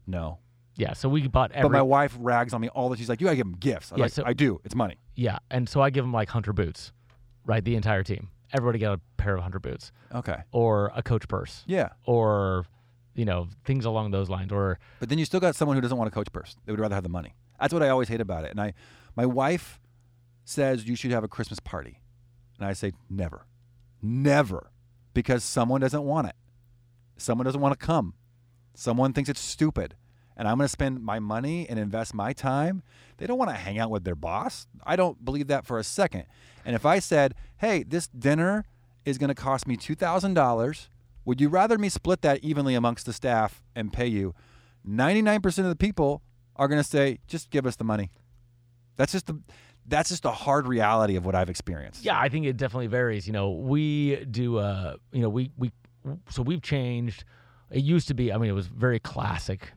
no. 0.07 0.39
Yeah. 0.77 0.93
So 0.93 1.09
we 1.09 1.27
bought 1.27 1.51
every. 1.51 1.69
But 1.71 1.73
my 1.73 1.83
wife 1.83 2.17
rags 2.21 2.55
on 2.55 2.61
me 2.61 2.69
all 2.69 2.89
the 2.89 2.97
She's 2.97 3.09
like, 3.09 3.21
you 3.21 3.25
gotta 3.27 3.35
give 3.37 3.47
them 3.47 3.57
gifts. 3.59 3.91
I'm 3.91 3.99
Yeah, 3.99 4.05
like, 4.05 4.13
so- 4.13 4.23
I 4.25 4.33
do. 4.33 4.61
It's 4.63 4.77
money. 4.77 4.95
yeah, 5.17 5.39
and 5.51 5.69
so 5.69 5.81
I 5.81 5.91
give 5.91 6.05
them 6.05 6.13
like 6.13 6.29
hunter 6.29 6.53
boots, 6.53 6.93
right? 7.45 7.65
The 7.65 7.75
entire 7.75 8.05
team. 8.05 8.29
Everybody 8.53 8.79
got 8.79 8.93
a 8.95 9.01
pair 9.17 9.35
of 9.37 9.43
hunter 9.43 9.59
boots, 9.59 9.91
Okay. 10.15 10.37
or 10.53 10.93
a 10.95 11.03
coach 11.03 11.27
purse, 11.27 11.65
Yeah. 11.67 11.89
or 12.05 12.65
you 13.17 13.25
know 13.25 13.49
things 13.65 13.87
along 13.87 14.13
those 14.13 14.31
lines, 14.31 14.53
or 14.53 14.79
But 15.01 15.09
then 15.09 15.19
you 15.19 15.25
still 15.25 15.41
got 15.41 15.57
someone 15.57 15.77
who 15.77 15.81
doesn't 15.81 15.99
want 15.99 16.07
a 16.07 16.13
coach 16.13 16.31
purse. 16.33 16.55
They 16.65 16.71
would 16.73 16.79
rather 16.81 16.95
have 16.95 17.03
the 17.03 17.09
money. 17.11 17.35
That's 17.61 17.73
what 17.73 17.83
I 17.83 17.89
always 17.89 18.09
hate 18.09 18.21
about 18.21 18.45
it. 18.45 18.51
And 18.51 18.61
I, 18.61 18.75
my 19.17 19.27
wife 19.27 19.81
says 20.45 20.89
you 20.89 20.97
should 20.97 21.11
have 21.11 21.25
a 21.25 21.29
Christmas 21.29 21.61
party, 21.61 22.01
and 22.59 22.67
I 22.67 22.73
say 22.73 22.93
never, 23.11 23.47
never, 24.01 24.71
because 25.15 25.45
someone 25.45 25.81
doesn't 25.81 26.05
want 26.05 26.29
it. 26.29 26.37
Someone 27.17 27.45
doesn't 27.45 27.61
want 27.61 27.79
to 27.79 27.87
come. 27.87 28.15
Someone 28.75 29.13
thinks 29.13 29.29
it's 29.29 29.41
stupid, 29.41 29.97
and 30.37 30.47
I'm 30.47 30.57
going 30.57 30.67
to 30.67 30.73
spend 30.73 31.03
my 31.03 31.19
money 31.19 31.69
and 31.69 31.79
invest 31.79 32.15
my 32.15 32.33
time. 32.33 32.83
They 33.17 33.27
don't 33.27 33.39
want 33.39 33.51
to 33.51 33.57
hang 33.57 33.79
out 33.79 33.91
with 33.91 34.05
their 34.05 34.15
boss. 34.15 34.67
I 34.87 34.95
don't 34.95 35.25
believe 35.25 35.49
that 35.49 35.67
for 35.67 35.79
a 35.79 35.85
second. 35.85 36.25
And 36.65 36.77
if 36.77 36.87
I 36.87 37.01
said, 37.01 37.35
"Hey, 37.59 37.83
this 37.83 38.07
dinner 38.07 38.65
is 39.05 39.19
going 39.19 39.29
to 39.29 39.35
cost 39.35 39.67
me 39.67 39.77
two 39.77 39.97
thousand 39.97 40.35
dollars," 40.35 40.89
would 41.25 41.41
you 41.41 41.49
rather 41.49 41.77
me 41.77 41.91
split 41.91 42.23
that 42.23 42.43
evenly 42.43 42.75
amongst 42.75 43.05
the 43.05 43.13
staff 43.13 43.63
and 43.75 43.93
pay 43.93 44.07
you? 44.07 44.35
99% 44.89 45.59
of 45.59 45.65
the 45.67 45.77
people 45.77 46.23
are 46.59 46.69
going 46.69 46.81
to 46.83 46.89
say, 46.89 47.19
just 47.27 47.51
give 47.51 47.67
us 47.67 47.77
the 47.77 47.85
money. 47.85 48.11
That's 48.97 49.13
just 49.13 49.27
the 49.27 49.39
that's 49.87 50.11
just 50.11 50.23
the 50.25 50.33
hard 50.33 50.67
reality 50.69 51.17
of 51.17 51.25
what 51.25 51.35
I've 51.35 51.49
experienced. 51.49 52.05
Yeah, 52.05 52.19
I 52.21 52.29
think 52.29 52.45
it 52.45 52.57
definitely 52.59 52.89
varies. 52.89 53.27
You 53.27 53.33
know, 53.33 53.51
we 53.53 54.17
do. 54.27 54.59
Uh, 54.59 54.97
you 55.13 55.23
know, 55.23 55.29
we 55.31 55.51
we 55.57 55.71
so 56.31 56.43
we've 56.43 56.61
changed. 56.63 57.25
It 57.71 57.83
used 57.85 58.09
to 58.09 58.15
be. 58.15 58.33
I 58.33 58.37
mean, 58.39 58.51
it 58.51 58.55
was 58.55 58.67
very 58.67 58.99
classic 58.99 59.73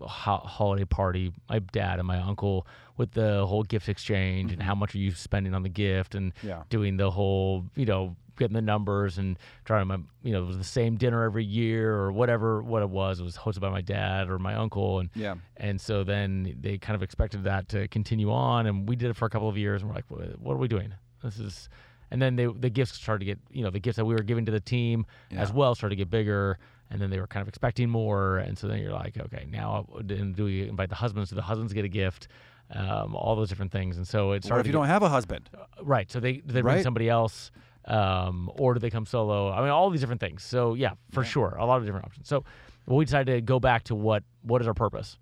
holiday 0.00 0.84
party. 0.84 1.32
My 1.48 1.58
dad 1.58 1.98
and 1.98 2.08
my 2.08 2.18
uncle 2.18 2.66
with 2.96 3.12
the 3.12 3.46
whole 3.46 3.62
gift 3.62 3.88
exchange 3.88 4.52
and 4.52 4.62
how 4.62 4.74
much 4.74 4.94
are 4.94 4.98
you 4.98 5.12
spending 5.12 5.54
on 5.54 5.62
the 5.62 5.68
gift 5.68 6.14
and 6.14 6.32
Yeah. 6.42 6.62
doing 6.70 6.96
the 6.96 7.10
whole. 7.10 7.66
You 7.76 7.86
know, 7.86 8.16
getting 8.38 8.54
the 8.54 8.62
numbers 8.62 9.18
and 9.18 9.38
trying 9.64 9.88
to. 9.88 10.00
You 10.22 10.32
know, 10.32 10.42
it 10.42 10.46
was 10.46 10.58
the 10.58 10.64
same 10.64 10.96
dinner 10.96 11.22
every 11.24 11.44
year 11.44 11.94
or 11.94 12.12
whatever. 12.12 12.62
What 12.62 12.82
it 12.82 12.90
was, 12.90 13.20
it 13.20 13.24
was 13.24 13.36
hosted 13.36 13.60
by 13.60 13.70
my 13.70 13.80
dad 13.80 14.28
or 14.30 14.38
my 14.38 14.54
uncle 14.54 15.00
and. 15.00 15.10
Yeah. 15.14 15.34
And 15.56 15.80
so 15.80 16.04
then 16.04 16.56
they 16.60 16.78
kind 16.78 16.94
of 16.94 17.02
expected 17.02 17.44
that 17.44 17.68
to 17.70 17.88
continue 17.88 18.30
on, 18.32 18.66
and 18.66 18.88
we 18.88 18.96
did 18.96 19.10
it 19.10 19.14
for 19.16 19.26
a 19.26 19.30
couple 19.30 19.48
of 19.48 19.56
years, 19.56 19.82
and 19.82 19.90
we're 19.90 19.94
like, 19.96 20.10
"What 20.10 20.38
what 20.40 20.54
are 20.54 20.58
we 20.58 20.68
doing? 20.68 20.92
This 21.22 21.38
is," 21.38 21.68
And 22.10 22.20
then 22.20 22.36
they, 22.36 22.46
the 22.46 22.68
gifts 22.68 22.92
started 22.92 23.20
to 23.20 23.24
get, 23.24 23.38
you 23.50 23.62
know, 23.64 23.70
the 23.70 23.80
gifts 23.80 23.96
that 23.96 24.04
we 24.04 24.12
were 24.12 24.22
giving 24.22 24.44
to 24.44 24.52
the 24.52 24.60
team 24.60 25.06
as 25.30 25.50
well 25.50 25.74
started 25.74 25.96
to 25.96 26.00
get 26.00 26.10
bigger. 26.10 26.58
And 26.90 27.00
then 27.00 27.08
they 27.08 27.18
were 27.18 27.26
kind 27.26 27.40
of 27.40 27.48
expecting 27.48 27.88
more. 27.88 28.36
And 28.36 28.58
so 28.58 28.68
then 28.68 28.80
you're 28.80 28.92
like, 28.92 29.16
okay, 29.18 29.46
now 29.50 29.86
do 30.04 30.44
we 30.44 30.68
invite 30.68 30.90
the 30.90 30.94
husbands? 30.94 31.30
Do 31.30 31.36
the 31.36 31.40
husbands 31.42 31.72
get 31.72 31.86
a 31.86 31.88
gift? 31.88 32.28
Um, 32.70 33.14
all 33.14 33.34
those 33.34 33.48
different 33.48 33.72
things. 33.72 33.96
And 33.96 34.06
so 34.06 34.32
it 34.32 34.34
What 34.34 34.44
started. 34.44 34.60
if 34.60 34.66
you 34.66 34.72
don't 34.74 34.88
have 34.88 35.02
a 35.02 35.08
husband? 35.08 35.48
right. 35.82 36.10
So 36.12 36.20
they 36.20 36.42
they 36.44 36.60
bring 36.60 36.74
Right. 36.76 36.82
somebody 36.84 37.08
else, 37.08 37.50
um, 37.86 38.50
or 38.54 38.74
do 38.74 38.80
they 38.80 38.90
come 38.90 39.06
solo? 39.06 39.50
I 39.50 39.60
mean, 39.60 39.70
all 39.70 39.90
these 39.90 40.00
different 40.00 40.20
things. 40.20 40.42
So 40.42 40.74
yeah, 40.74 40.92
for 41.10 41.24
sure, 41.24 41.56
a 41.58 41.64
lot 41.66 41.78
of 41.78 41.84
different 41.84 42.06
options. 42.06 42.28
So 42.28 42.44
we 42.86 43.04
decided 43.04 43.32
to 43.34 43.40
go 43.40 43.60
back 43.60 43.84
to 43.84 43.94
what 43.94 44.22
what 44.42 44.60
is 44.60 44.66
our 44.68 44.74
purpose? 44.74 45.18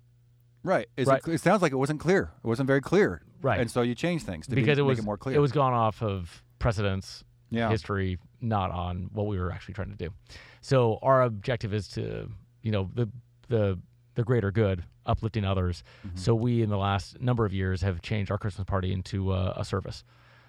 Right. 0.63 0.87
Is 0.97 1.07
Right. 1.07 1.21
It, 1.27 1.33
it 1.35 1.41
sounds 1.41 1.61
like 1.61 1.71
it 1.71 1.77
wasn't 1.77 1.99
clear. 1.99 2.31
It 2.43 2.47
wasn't 2.47 2.67
very 2.67 2.81
clear. 2.81 3.23
Right. 3.41 3.59
And 3.59 3.69
so 3.71 3.81
you 3.81 3.95
change 3.95 4.23
things 4.23 4.45
to 4.47 4.55
be- 4.55 4.61
because 4.61 4.77
it 4.77 4.83
make 4.83 4.89
was 4.89 4.99
it 4.99 5.05
more 5.05 5.17
clear. 5.17 5.35
it 5.35 5.39
was 5.39 5.51
gone 5.51 5.73
off 5.73 6.03
of 6.03 6.43
precedence 6.59 7.23
Yeah. 7.49 7.69
history, 7.69 8.19
not 8.41 8.69
on 8.71 9.09
what 9.11 9.25
we 9.25 9.39
were 9.39 9.51
actually 9.51 9.73
trying 9.73 9.89
to 9.89 9.95
do. 9.97 10.13
So 10.61 10.99
our 11.01 11.23
objective 11.23 11.73
is 11.73 11.87
to, 11.89 12.29
you 12.61 12.71
know, 12.71 12.89
the 12.93 13.09
the 13.47 13.79
the 14.13 14.23
greater 14.23 14.51
good, 14.51 14.83
uplifting 15.05 15.45
others. 15.45 15.83
Mm-hmm. 16.05 16.17
So 16.17 16.35
we, 16.35 16.61
in 16.61 16.69
the 16.69 16.77
last 16.77 17.19
number 17.21 17.45
of 17.45 17.53
years, 17.53 17.81
have 17.81 18.01
changed 18.01 18.29
our 18.29 18.37
Christmas 18.37 18.65
party 18.65 18.91
into 18.93 19.33
a, 19.33 19.53
a 19.57 19.65
service. 19.65 20.03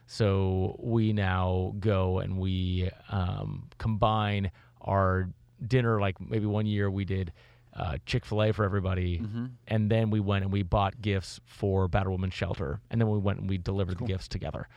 So 0.06 0.76
we 0.78 1.12
now 1.12 1.74
go 1.80 2.18
and 2.18 2.38
we 2.38 2.90
um, 3.10 3.68
combine 3.78 4.50
our 4.80 5.28
dinner. 5.66 6.00
Like 6.00 6.20
maybe 6.20 6.46
one 6.46 6.66
year 6.66 6.90
we 6.90 7.04
did 7.04 7.32
uh, 7.74 7.96
Chick 8.04 8.26
Fil 8.26 8.42
A 8.42 8.52
for 8.52 8.64
everybody, 8.64 9.18
Mm-hmm. 9.20 9.46
and 9.68 9.90
then 9.90 10.10
we 10.10 10.20
went 10.20 10.44
and 10.44 10.52
we 10.52 10.62
bought 10.62 11.00
gifts 11.00 11.40
for 11.46 11.88
Battle 11.88 12.12
Women's 12.12 12.34
Shelter, 12.34 12.80
and 12.90 13.00
then 13.00 13.08
we 13.08 13.18
went 13.18 13.40
and 13.40 13.48
we 13.48 13.56
delivered 13.56 13.98
the 13.98 14.04
gifts 14.04 14.28
together. 14.28 14.68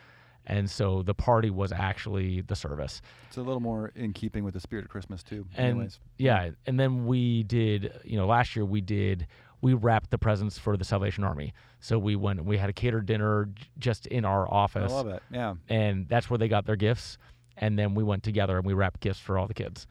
And 0.47 0.69
so 0.69 1.01
the 1.01 1.15
party 1.15 1.49
was 1.49 1.71
actually 1.73 2.41
the 2.41 2.55
service. 2.55 3.01
It's 3.27 3.37
a 3.37 3.41
little 3.41 3.59
more 3.59 3.91
in 3.95 4.13
keeping 4.13 4.43
with 4.43 4.53
the 4.53 4.59
spirit 4.59 4.85
of 4.85 4.91
Christmas 4.91 5.23
too. 5.23 5.45
And 5.57 5.71
anyways. 5.71 5.99
yeah, 6.19 6.51
and 6.67 6.79
then 6.79 7.07
we 7.07 7.41
did, 7.43 7.91
you 8.05 8.15
know, 8.15 8.27
last 8.27 8.55
year 8.55 8.63
we 8.63 8.79
did 8.79 9.27
we 9.61 9.73
wrapped 9.73 10.11
the 10.11 10.17
presents 10.19 10.59
for 10.59 10.77
the 10.77 10.83
Salvation 10.85 11.23
Army. 11.23 11.51
So 11.85 11.99
we 11.99 12.15
went 12.15 12.43
we 12.43 12.57
had 12.57 12.69
a 12.69 12.73
catered 12.73 13.05
dinner 13.05 13.49
just 13.77 14.07
in 14.07 14.25
our 14.25 14.51
office. 14.51 14.91
I 14.91 14.95
love 14.95 15.07
it. 15.07 15.21
Yeah. 15.31 15.53
And 15.69 16.07
that's 16.09 16.29
where 16.31 16.39
they 16.39 16.47
got 16.47 16.65
their 16.65 16.75
gifts. 16.75 17.19
And 17.57 17.77
then 17.77 17.93
we 17.93 18.03
went 18.03 18.23
together 18.23 18.57
and 18.57 18.65
we 18.65 18.73
wrapped 18.73 19.01
gifts 19.01 19.19
for 19.19 19.37
all 19.37 19.45
the 19.47 19.53
kids. 19.53 19.85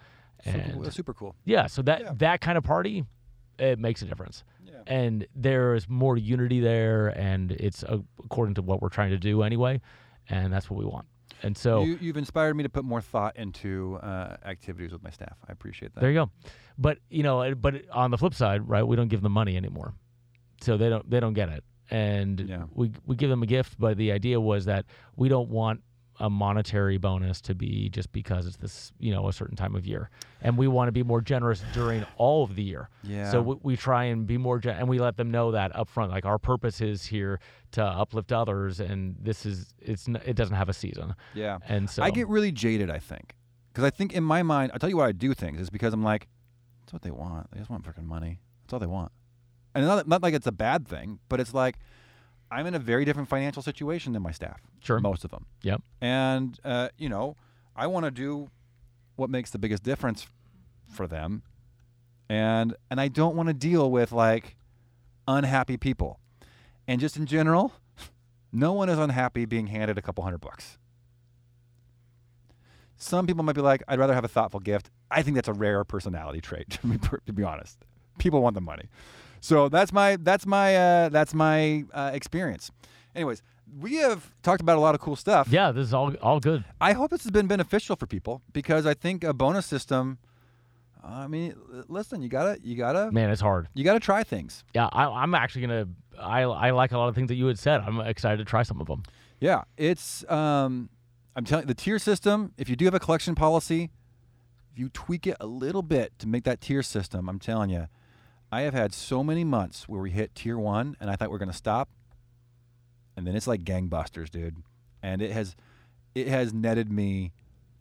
So 0.45 0.51
And 0.51 0.73
cool. 0.73 0.83
That's 0.83 0.97
super 0.97 1.15
cool. 1.15 1.37
yeah, 1.45 1.69
so 1.69 1.83
that 1.83 2.01
Yeah. 2.01 2.13
that 2.17 2.41
kind 2.41 2.59
of 2.59 2.65
party 2.65 3.05
it 3.59 3.79
makes 3.79 4.03
a 4.03 4.07
difference. 4.07 4.43
Yeah. 4.67 4.73
And 4.89 5.27
there 5.37 5.75
is 5.77 5.89
more 5.89 6.17
unity 6.17 6.59
there 6.59 7.09
and 7.17 7.53
it's 7.53 7.85
according 7.85 8.55
to 8.57 8.63
what 8.63 8.83
we're 8.83 8.89
trying 8.89 9.11
to 9.11 9.19
do 9.19 9.43
anyway, 9.43 9.81
and 10.29 10.53
that's 10.53 10.69
what 10.69 10.79
we 10.81 10.85
want. 10.87 11.07
And 11.45 11.57
so 11.57 11.85
You, 11.85 11.97
you've 12.01 12.17
inspired 12.17 12.55
me 12.57 12.65
to 12.65 12.69
put 12.69 12.85
more 12.85 13.01
thought 13.03 13.37
into 13.37 13.97
uh, 14.03 14.37
activities 14.45 14.91
with 14.93 15.03
my 15.05 15.11
staff. 15.11 15.37
I 15.49 15.53
appreciate 15.53 15.95
that. 15.95 16.01
There 16.01 16.11
you 16.11 16.17
go. 16.17 16.31
But 16.77 16.99
you 17.09 17.23
know, 17.23 17.55
but 17.55 17.89
on 17.93 18.11
the 18.11 18.19
flip 18.19 18.35
side, 18.35 18.69
right? 18.69 18.83
We 18.83 18.97
don't 18.97 19.09
give 19.09 19.23
them 19.23 19.33
money 19.33 19.57
anymore, 19.57 19.95
so 20.61 20.77
they 20.77 20.89
don't 20.89 21.09
they 21.09 21.21
don't 21.21 21.35
get 21.35 21.49
it, 21.51 21.63
and 21.95 22.41
Yeah. 22.41 22.65
we 22.75 22.91
we 23.07 23.15
give 23.17 23.31
them 23.31 23.43
a 23.43 23.47
gift. 23.47 23.73
But 23.79 23.97
the 23.97 24.11
idea 24.13 24.41
was 24.41 24.65
that 24.67 24.85
we 25.17 25.29
don't 25.29 25.49
want 25.51 25.81
a 26.21 26.31
monetary 26.31 26.97
bonus 26.97 27.41
to 27.41 27.55
be 27.57 27.89
just 27.89 28.13
because 28.13 28.47
it's 28.47 28.57
this 28.59 28.93
you 29.01 29.13
know 29.15 29.27
a 29.29 29.33
certain 29.33 29.57
time 29.57 29.75
of 29.75 29.85
year, 29.87 30.11
and 30.43 30.57
we 30.57 30.67
want 30.69 30.87
to 30.89 30.93
be 30.93 31.03
more 31.03 31.21
generous 31.21 31.61
during 31.73 32.05
all 32.17 32.45
of 32.45 32.55
the 32.55 32.63
year. 32.63 32.89
Yeah. 33.03 33.31
So 33.33 33.43
we, 33.43 33.55
we 33.63 33.77
try 33.77 34.05
and 34.05 34.27
be 34.27 34.39
more 34.39 34.59
gen- 34.61 34.77
and 34.79 34.89
we 34.89 34.99
let 35.01 35.17
them 35.17 35.31
know 35.31 35.51
that 35.53 35.75
up 35.75 35.89
front. 35.89 36.11
Like 36.13 36.25
our 36.25 36.39
purpose 36.39 36.81
is 36.81 37.05
here 37.07 37.41
to 37.73 37.83
uplift 37.85 38.31
others, 38.33 38.79
and 38.81 39.17
this 39.21 39.45
is 39.45 39.75
it's 39.81 40.09
n- 40.09 40.21
it 40.25 40.35
doesn't 40.37 40.57
have 40.57 40.69
a 40.69 40.73
season. 40.75 41.15
yeah. 41.35 41.59
And 41.69 41.91
so 41.91 42.03
I 42.03 42.11
get 42.11 42.29
really 42.29 42.53
jaded, 42.53 42.91
I 42.91 42.99
think. 43.01 43.35
Because 43.73 43.85
I 43.85 43.91
think 43.91 44.13
in 44.13 44.23
my 44.23 44.43
mind, 44.45 44.71
I'll 44.73 44.79
tell 44.79 44.89
you 44.95 44.99
why 44.99 45.09
I 45.09 45.13
do 45.13 45.35
things 45.35 45.61
is 45.61 45.69
because 45.69 45.93
I'm 45.93 46.05
like, 46.05 46.29
that's 46.83 46.93
what 46.93 47.03
they 47.03 47.11
want. 47.11 47.51
They 47.51 47.59
just 47.59 47.71
want 47.71 47.83
freaking 47.83 48.05
money. 48.07 48.39
That's 48.63 48.73
all 48.75 48.79
they 48.79 48.87
want. 48.87 49.11
And 49.75 49.87
not, 49.87 50.07
not 50.07 50.23
like 50.23 50.35
it's 50.35 50.47
a 50.47 50.53
bad 50.53 50.87
thing, 50.87 51.19
but 51.29 51.41
it's 51.41 51.53
like 51.53 51.79
I'm 52.51 52.67
in 52.67 52.75
a 52.75 52.79
very 52.79 53.05
different 53.05 53.29
financial 53.29 53.63
situation 53.63 54.13
than 54.13 54.23
my 54.23 54.31
staff. 54.31 54.61
Sure. 54.81 55.01
Most 55.01 55.25
of 55.25 55.31
them. 55.31 55.47
Yep. 55.63 55.83
And, 56.01 56.59
uh, 56.65 56.89
you 56.97 57.09
know, 57.09 57.37
I 57.75 57.87
want 57.89 58.05
to 58.05 58.11
do 58.11 58.51
what 59.17 59.31
makes 59.31 59.51
the 59.51 59.59
biggest 59.59 59.83
difference 59.83 60.27
for 60.89 61.07
them. 61.07 61.43
And, 62.29 62.77
and 62.91 63.01
I 63.01 63.09
don't 63.09 63.35
want 63.35 63.49
to 63.49 63.55
deal 63.55 63.91
with 63.91 64.13
like 64.13 64.57
unhappy 65.27 65.77
people. 65.77 66.21
And 66.87 67.01
just 67.01 67.17
in 67.17 67.27
general, 67.27 67.73
no 68.53 68.73
one 68.73 68.89
is 68.89 68.99
unhappy 68.99 69.47
being 69.47 69.67
handed 69.67 69.99
a 69.99 70.03
couple 70.03 70.23
hundred 70.23 70.41
bucks. 70.41 70.79
Some 72.97 73.27
people 73.27 73.43
might 73.43 73.57
be 73.57 73.61
like, 73.61 73.83
I'd 73.89 73.99
rather 73.99 74.15
have 74.15 74.25
a 74.25 74.29
thoughtful 74.29 74.61
gift. 74.61 74.91
I 75.11 75.23
think 75.23 75.35
that's 75.35 75.49
a 75.49 75.53
rare 75.53 75.83
personality 75.85 76.41
trait, 76.41 76.71
to 76.83 76.87
be, 76.87 76.99
to 77.27 77.33
be 77.33 77.43
honest. 77.43 77.79
People 78.19 78.43
want 78.43 78.55
the 78.55 78.61
money. 78.61 78.85
So 79.45 79.69
that's 79.69 79.93
my 79.93 80.17
that's 80.17 80.47
my 80.47 80.75
uh, 80.75 81.09
that's 81.11 81.35
my 81.35 81.85
uh, 81.93 82.13
experience. 82.15 82.71
Anyways, 83.15 83.43
we 83.79 83.97
have 83.97 84.33
talked 84.43 84.63
about 84.63 84.79
a 84.79 84.81
lot 84.81 84.95
of 84.95 85.03
cool 85.03 85.17
stuff. 85.17 85.49
yeah, 85.51 85.71
this 85.71 85.87
is 85.87 85.93
all 85.93 86.15
all 86.23 86.41
good. 86.41 86.65
I 86.81 86.95
hope 86.95 87.11
this 87.11 87.25
has 87.25 87.31
been 87.31 87.47
beneficial 87.47 87.95
for 87.95 88.07
people 88.07 88.41
because 88.55 88.87
I 88.87 88.95
think 88.95 89.23
a 89.23 89.35
bonus 89.35 89.67
system. 89.67 90.17
I 91.05 91.27
mean, 91.27 91.55
listen, 91.89 92.23
you 92.23 92.31
gotta 92.31 92.59
you 92.63 92.75
gotta 92.75 93.13
Man, 93.13 93.29
it's 93.29 93.43
hard. 93.43 93.69
you 93.75 93.85
gotta 93.85 94.01
try 94.01 94.25
things. 94.25 94.65
Yeah, 94.73 94.89
I, 94.91 95.05
I'm 95.05 95.35
actually 95.35 95.61
gonna. 95.67 95.89
I 96.19 96.41
I 96.45 96.71
like 96.71 96.93
a 96.93 96.97
lot 96.99 97.09
of 97.09 97.15
things 97.15 97.29
that 97.29 97.35
you 97.35 97.47
had 97.47 97.59
said. 97.59 97.83
I'm 97.83 98.01
excited 98.01 98.39
to 98.39 98.47
try 98.47 98.63
some 98.63 98.81
of 98.81 98.87
them. 98.87 99.03
Yeah, 99.41 99.65
it's 99.77 100.25
um, 100.31 100.89
I'm 101.37 101.45
telling 101.45 101.67
the 101.67 101.75
tier 101.75 101.99
system. 101.99 102.55
If 102.57 102.71
you 102.71 102.77
do 102.77 102.87
have 102.87 102.95
a 102.95 102.99
collection 102.99 103.35
policy, 103.35 103.91
if 104.73 104.79
you 104.79 104.89
tweak 104.89 105.27
it 105.27 105.37
a 105.39 105.47
little 105.47 105.83
bit 105.83 106.19
to 106.21 106.27
make 106.27 106.45
that 106.45 106.63
tier 106.63 106.83
system, 106.83 107.29
I'm 107.29 107.39
telling 107.39 107.69
you, 107.69 107.89
I 108.55 108.61
have 108.61 108.73
had 108.73 108.95
so 108.95 109.25
many 109.25 109.43
months 109.43 109.89
where 109.89 110.01
we 110.01 110.13
hit 110.13 110.37
tier 110.37 110.57
one 110.57 110.97
and 111.01 111.11
I 111.11 111.17
thought 111.17 111.29
we 111.29 111.35
are 111.35 111.41
gonna 111.41 111.53
stop, 111.53 111.89
and 113.17 113.27
then 113.27 113.35
it's 113.35 113.49
like 113.49 113.65
gangbusters, 113.65 114.31
dude, 114.31 114.63
and 115.03 115.21
it 115.21 115.33
has, 115.33 115.57
it 116.15 116.29
has 116.29 116.55
netted 116.55 116.89
me, 116.89 117.33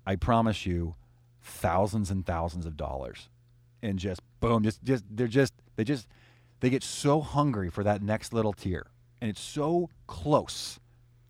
I 0.04 0.16
promise 0.16 0.66
you, 0.66 0.95
thousands 1.44 2.10
and 2.10 2.26
thousands 2.26 2.66
of 2.66 2.76
dollars, 2.76 3.30
and 3.84 4.00
just 4.00 4.22
boom, 4.40 4.64
just 4.64 4.84
just 4.84 5.04
they're 5.12 5.28
just 5.28 5.54
they 5.76 5.84
just 5.84 6.08
they 6.60 6.72
get 6.72 6.82
so 6.82 7.22
hungry 7.22 7.70
for 7.70 7.84
that 7.84 8.02
next 8.02 8.34
little 8.34 8.54
tier, 8.54 8.88
and 9.22 9.30
it's 9.30 9.41
so 9.41 9.91
close 10.08 10.80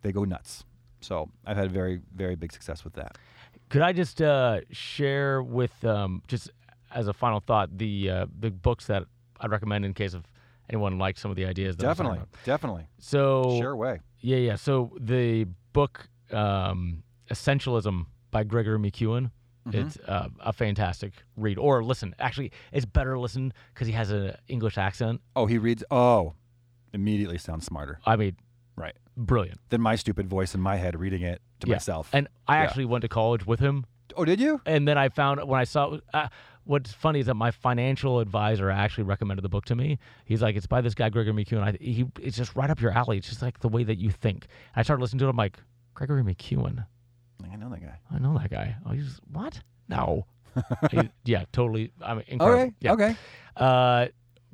they 0.03 0.13
go 0.13 0.23
nuts. 0.23 0.63
So 1.01 1.29
I've 1.45 1.57
had 1.57 1.69
very, 1.69 1.99
very 2.15 2.37
big 2.37 2.53
success 2.53 2.85
with 2.85 2.93
that. 2.93 3.17
Could 3.67 3.81
I 3.81 3.91
just 3.91 4.21
uh, 4.21 4.61
share 4.71 5.43
with 5.43 5.83
um, 5.83 6.21
just 6.29 6.49
as 6.95 7.09
a 7.09 7.13
final 7.13 7.41
thought 7.41 7.77
the 7.77 8.09
uh, 8.09 8.25
the 8.39 8.49
books 8.49 8.85
that 8.87 9.03
I'd 9.43 9.51
recommend 9.51 9.85
in 9.85 9.93
case 9.93 10.13
of 10.13 10.23
anyone 10.69 10.97
liked 10.97 11.19
some 11.19 11.29
of 11.29 11.37
the 11.37 11.45
ideas. 11.45 11.75
That 11.77 11.85
I 11.85 11.89
was 11.89 11.97
talking 11.97 12.11
Definitely, 12.13 12.39
definitely. 12.45 12.87
So 12.99 13.57
Sure 13.59 13.75
way. 13.75 13.99
Yeah, 14.21 14.37
yeah. 14.37 14.55
So 14.55 14.95
the 14.99 15.45
book 15.73 16.07
um, 16.31 17.03
Essentialism 17.29 18.05
by 18.31 18.43
Gregory 18.43 18.79
McKeown. 18.79 19.31
Mm-hmm. 19.67 19.79
It's 19.87 19.97
uh, 20.07 20.27
a 20.41 20.51
fantastic 20.51 21.13
read, 21.37 21.57
or 21.57 21.83
listen. 21.83 22.13
Actually, 22.19 22.51
it's 22.73 22.85
better 22.85 23.13
to 23.13 23.19
listen 23.19 23.53
because 23.73 23.87
he 23.87 23.93
has 23.93 24.11
an 24.11 24.35
English 24.49 24.77
accent. 24.77 25.21
Oh, 25.37 25.45
he 25.45 25.57
reads. 25.57 25.83
Oh, 25.89 26.33
immediately 26.93 27.37
sounds 27.37 27.65
smarter. 27.65 27.99
I 28.05 28.15
mean, 28.17 28.35
Right. 28.75 28.95
brilliant. 29.15 29.59
Than 29.69 29.79
my 29.81 29.95
stupid 29.95 30.27
voice 30.27 30.53
in 30.53 30.59
my 30.61 30.75
head 30.75 30.99
reading 30.99 31.21
it 31.21 31.41
to 31.61 31.67
Yeah. 31.67 31.75
myself. 31.75 32.09
And 32.11 32.27
I 32.47 32.57
Yeah. 32.57 32.63
actually 32.63 32.85
went 32.85 33.03
to 33.03 33.07
college 33.07 33.45
with 33.47 33.59
him, 33.61 33.85
oh, 34.17 34.25
did 34.25 34.41
you? 34.41 34.61
and 34.65 34.85
then 34.87 34.97
I 34.97 35.07
found 35.09 35.41
when 35.47 35.59
I 35.61 35.63
saw. 35.63 35.97
Uh, 36.13 36.27
what's 36.65 36.91
funny 36.93 37.19
is 37.19 37.25
that 37.27 37.35
my 37.35 37.51
financial 37.51 38.19
advisor 38.19 38.69
actually 38.69 39.03
recommended 39.05 39.41
the 39.43 39.49
book 39.49 39.65
to 39.65 39.75
me. 39.75 39.99
He's 40.25 40.41
like, 40.41 40.55
"It's 40.55 40.67
by 40.67 40.81
this 40.81 40.93
guy 40.93 41.09
Gregory 41.09 41.33
McKeown. 41.33 41.61
I, 41.63 41.77
he, 41.83 42.05
it's 42.21 42.37
just 42.37 42.55
right 42.55 42.69
up 42.69 42.79
your 42.81 42.91
alley. 42.91 43.17
It's 43.17 43.29
just 43.29 43.41
like 43.41 43.59
the 43.59 43.69
way 43.69 43.83
that 43.83 43.97
you 43.97 44.09
think." 44.11 44.47
I 44.75 44.83
started 44.83 45.01
listening 45.01 45.19
to 45.19 45.25
it. 45.25 45.29
I'm 45.29 45.35
like, 45.37 45.57
Gregory 45.93 46.23
McKeown. 46.23 46.85
I 47.51 47.55
know 47.55 47.69
that 47.69 47.81
guy. 47.81 47.97
I 48.11 48.19
know 48.19 48.37
that 48.37 48.49
guy. 48.49 48.75
Oh, 48.85 48.91
he's 48.91 49.19
what? 49.31 49.61
No. 49.89 50.25
He- 50.91 51.09
yeah, 51.25 51.45
totally. 51.51 51.91
I 52.01 52.13
mean, 52.15 52.23
incredible. 52.27 52.61
Okay. 52.63 52.73
Yeah. 52.79 52.93
Okay. 52.93 53.15
Uh, 53.57 54.07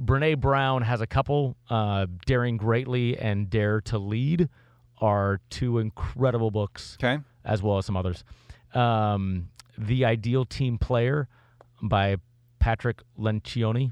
Brene 0.04 0.40
Brown 0.40 0.82
has 0.82 1.02
a 1.02 1.08
couple. 1.08 1.56
Uh, 1.70 2.08
Daring 2.26 2.56
Greatly 2.58 3.18
and 3.18 3.50
Dare 3.50 3.82
to 3.82 3.98
Lead 4.00 4.48
are 5.02 5.40
two 5.50 5.78
incredible 5.80 6.52
books, 6.52 6.98
Okay. 7.02 7.22
as 7.46 7.62
well 7.62 7.78
as 7.78 7.86
some 7.86 7.96
others. 7.98 8.24
Um, 8.74 9.50
the 9.78 10.06
Ideal 10.06 10.46
Team 10.46 10.78
Player 10.78 11.28
by 11.82 12.18
Patrick 12.60 13.02
Lencioni. 13.18 13.92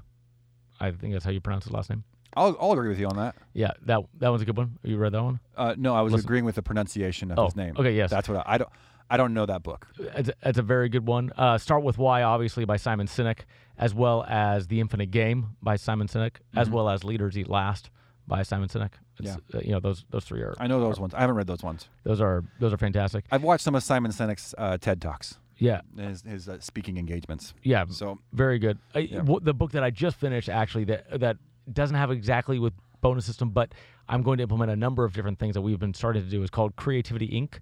I 0.79 0.91
think 0.91 1.13
that's 1.13 1.25
how 1.25 1.31
you 1.31 1.41
pronounce 1.41 1.63
his 1.65 1.73
last 1.73 1.89
name. 1.89 2.03
I'll, 2.35 2.55
I'll 2.61 2.71
agree 2.73 2.89
with 2.89 2.99
you 2.99 3.07
on 3.07 3.15
that. 3.17 3.35
Yeah, 3.53 3.71
that 3.85 4.01
that 4.19 4.29
one's 4.29 4.41
a 4.43 4.45
good 4.45 4.57
one. 4.57 4.77
You 4.83 4.97
read 4.97 5.13
that 5.13 5.23
one? 5.23 5.39
Uh, 5.55 5.73
no, 5.77 5.95
I 5.95 6.01
was 6.01 6.13
Listen. 6.13 6.25
agreeing 6.27 6.45
with 6.45 6.55
the 6.55 6.61
pronunciation 6.61 7.31
of 7.31 7.39
Oh, 7.39 7.45
his 7.45 7.55
name. 7.55 7.73
okay, 7.77 7.95
yes. 7.95 8.11
That's 8.11 8.29
what 8.29 8.37
I, 8.39 8.43
I 8.53 8.57
don't. 8.59 8.69
I 9.09 9.15
don't 9.15 9.33
know 9.33 9.45
that 9.45 9.63
book. 9.63 9.87
It's, 9.97 10.29
it's 10.43 10.57
a 10.57 10.61
very 10.61 10.89
good 10.89 11.07
one. 11.07 11.31
Uh, 11.37 11.57
Start 11.57 11.81
with 11.81 11.97
Why, 11.97 12.23
obviously, 12.23 12.65
by 12.65 12.75
Simon 12.75 13.07
Sinek, 13.07 13.39
as 13.77 13.93
well 13.95 14.25
as 14.27 14.67
The 14.67 14.81
Infinite 14.81 15.11
Game 15.11 15.55
by 15.61 15.77
Simon 15.77 16.07
Sinek, 16.07 16.35
as 16.57 16.69
well 16.69 16.89
as 16.89 17.05
Leaders 17.05 17.37
Eat 17.37 17.47
Last 17.47 17.89
by 18.27 18.43
Simon 18.43 18.67
Sinek. 18.67 18.91
It's, 19.17 19.29
Yeah. 19.29 19.37
uh, 19.55 19.61
you 19.63 19.71
know 19.71 19.79
those 19.79 20.03
those 20.09 20.25
three 20.25 20.41
are. 20.41 20.53
I 20.59 20.67
know 20.67 20.81
those 20.81 20.99
ones. 20.99 21.13
I 21.13 21.21
haven't 21.21 21.37
read 21.37 21.47
those 21.47 21.63
ones. 21.63 21.87
Those 22.03 22.19
are 22.19 22.43
those 22.59 22.73
are 22.73 22.77
fantastic. 22.77 23.23
I've 23.31 23.43
watched 23.43 23.63
some 23.63 23.75
of 23.75 23.81
Simon 23.81 24.11
Sinek's 24.11 24.53
uh, 24.57 24.77
TED 24.77 25.01
talks, 25.01 25.39
Yeah, 25.59 25.81
his, 25.97 26.21
his 26.21 26.47
uh, 26.49 26.59
speaking 26.59 26.97
engagements. 26.97 27.53
yeah. 27.63 27.85
So 27.89 28.19
Very 28.33 28.59
good. 28.59 28.77
I, 28.93 28.99
Yeah. 28.99 29.17
w- 29.19 29.39
the 29.41 29.53
book 29.53 29.71
that 29.71 29.83
I 29.83 29.89
just 29.89 30.17
finished 30.17 30.49
actually 30.49 30.83
that 30.85 31.19
that 31.19 31.37
doesn't 31.71 31.95
have 31.97 32.11
exactly 32.11 32.59
with 32.59 32.73
bonus 33.01 33.25
system, 33.25 33.49
but 33.49 33.73
I'm 34.07 34.21
going 34.23 34.37
to 34.37 34.43
implement 34.43 34.71
a 34.71 34.75
number 34.75 35.03
of 35.03 35.13
different 35.13 35.39
things 35.39 35.53
that 35.55 35.61
we've 35.61 35.79
been 35.79 35.93
starting 35.93 36.23
to 36.23 36.29
do. 36.29 36.41
is 36.43 36.49
called 36.49 36.75
Creativity 36.75 37.27
Inc. 37.29 37.59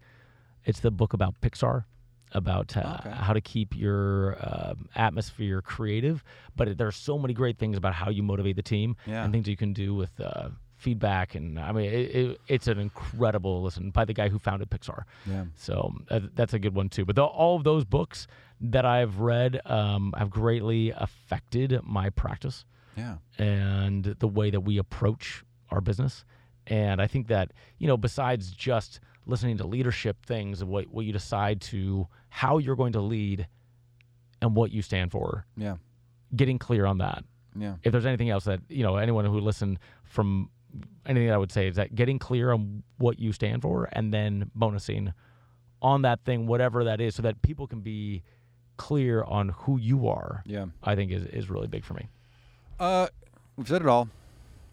It's 0.65 0.79
the 0.79 0.91
book 0.91 1.13
about 1.13 1.39
Pixar, 1.41 1.85
about 2.31 2.75
uh, 2.77 2.97
Okay. 2.99 3.11
how 3.15 3.33
to 3.33 3.41
keep 3.41 3.75
your 3.75 4.35
um 4.41 4.89
atmosphere 4.95 5.61
creative. 5.61 6.23
But 6.55 6.67
it- 6.69 6.77
there's 6.77 6.95
so 6.97 7.17
many 7.17 7.33
great 7.33 7.57
things 7.57 7.77
about 7.77 7.93
how 7.93 8.09
you 8.09 8.23
motivate 8.23 8.55
the 8.57 8.63
team 8.63 8.95
Yeah. 9.07 9.23
and 9.23 9.31
things 9.33 9.47
you 9.47 9.57
can 9.57 9.73
do 9.73 9.93
with. 9.95 10.11
Feedback 10.77 11.35
and 11.35 11.57
i 11.57 11.71
mean 11.71 11.85
it, 11.85 12.15
it, 12.15 12.41
it's 12.47 12.67
an 12.67 12.79
incredible 12.79 13.61
listen 13.63 13.91
by 13.91 14.03
the 14.05 14.13
guy 14.13 14.27
who 14.29 14.37
founded 14.37 14.69
pixar 14.69 15.03
yeah, 15.25 15.45
so 15.55 15.93
uh, 16.11 16.19
that's 16.35 16.53
a 16.53 16.59
good 16.59 16.75
one 16.75 16.89
too. 16.89 17.05
But 17.05 17.15
the, 17.15 17.23
all 17.23 17.55
of 17.55 17.63
those 17.63 17.85
books 17.85 18.27
that 18.59 18.85
I've 18.85 19.19
read 19.19 19.61
um, 19.65 20.13
have 20.17 20.29
greatly 20.29 20.91
affected 20.91 21.79
my 21.83 22.09
practice 22.09 22.65
yeah, 22.97 23.15
and 23.37 24.03
the 24.19 24.27
way 24.27 24.49
that 24.51 24.61
we 24.61 24.77
approach 24.77 25.43
our 25.69 25.81
business. 25.81 26.23
And 26.67 27.01
I 27.01 27.07
think 27.07 27.27
that 27.27 27.51
you 27.77 27.87
know, 27.87 27.97
besides 27.97 28.51
just 28.51 28.99
listening 29.25 29.57
to 29.57 29.65
leadership 29.67 30.25
things, 30.25 30.61
and 30.61 30.69
what 30.69 30.87
what 30.87 31.05
you 31.05 31.13
decide 31.13 31.61
to 31.61 32.07
how 32.29 32.57
you're 32.57 32.75
going 32.75 32.93
to 32.93 33.01
lead 33.01 33.47
and 34.41 34.55
what 34.55 34.71
you 34.71 34.81
stand 34.81 35.11
for, 35.11 35.45
yeah, 35.57 35.77
getting 36.35 36.59
clear 36.59 36.85
on 36.85 36.97
that. 36.99 37.23
yeah. 37.57 37.75
If 37.83 37.91
there's 37.91 38.05
anything 38.05 38.29
else 38.29 38.43
that 38.45 38.59
you 38.69 38.83
know, 38.83 38.97
anyone 38.97 39.25
who 39.25 39.39
listened 39.39 39.79
from 40.03 40.49
anything 41.05 41.27
that 41.27 41.33
I 41.33 41.37
would 41.37 41.51
say 41.51 41.67
is 41.67 41.75
that 41.75 41.95
getting 41.95 42.19
clear 42.19 42.51
on 42.51 42.83
what 42.97 43.19
you 43.19 43.31
stand 43.31 43.61
for, 43.61 43.89
and 43.91 44.13
then 44.13 44.51
bonusing 44.57 45.13
on 45.81 46.01
that 46.03 46.23
thing, 46.25 46.47
whatever 46.47 46.83
that 46.83 47.01
is, 47.01 47.15
so 47.15 47.21
that 47.21 47.41
people 47.41 47.67
can 47.67 47.81
be 47.81 48.23
clear 48.77 49.23
on 49.23 49.49
who 49.49 49.77
you 49.77 50.07
are. 50.07 50.43
yeah. 50.45 50.65
I 50.83 50.95
think 50.95 51.11
is 51.11 51.25
is 51.25 51.49
really 51.49 51.67
big 51.67 51.83
for 51.85 51.93
me. 51.93 52.09
Uh, 52.79 53.07
we've 53.55 53.67
said 53.67 53.81
it 53.81 53.87
all, 53.87 54.09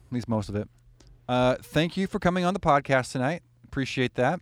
at 0.09 0.13
least 0.13 0.29
most 0.29 0.49
of 0.49 0.57
it. 0.57 0.69
Uh, 1.29 1.57
thank 1.63 1.97
you 1.97 2.07
for 2.07 2.19
coming 2.19 2.45
on 2.45 2.53
the 2.55 2.61
podcast 2.61 3.13
tonight. 3.13 3.43
Appreciate 3.65 4.15
that. 4.15 4.41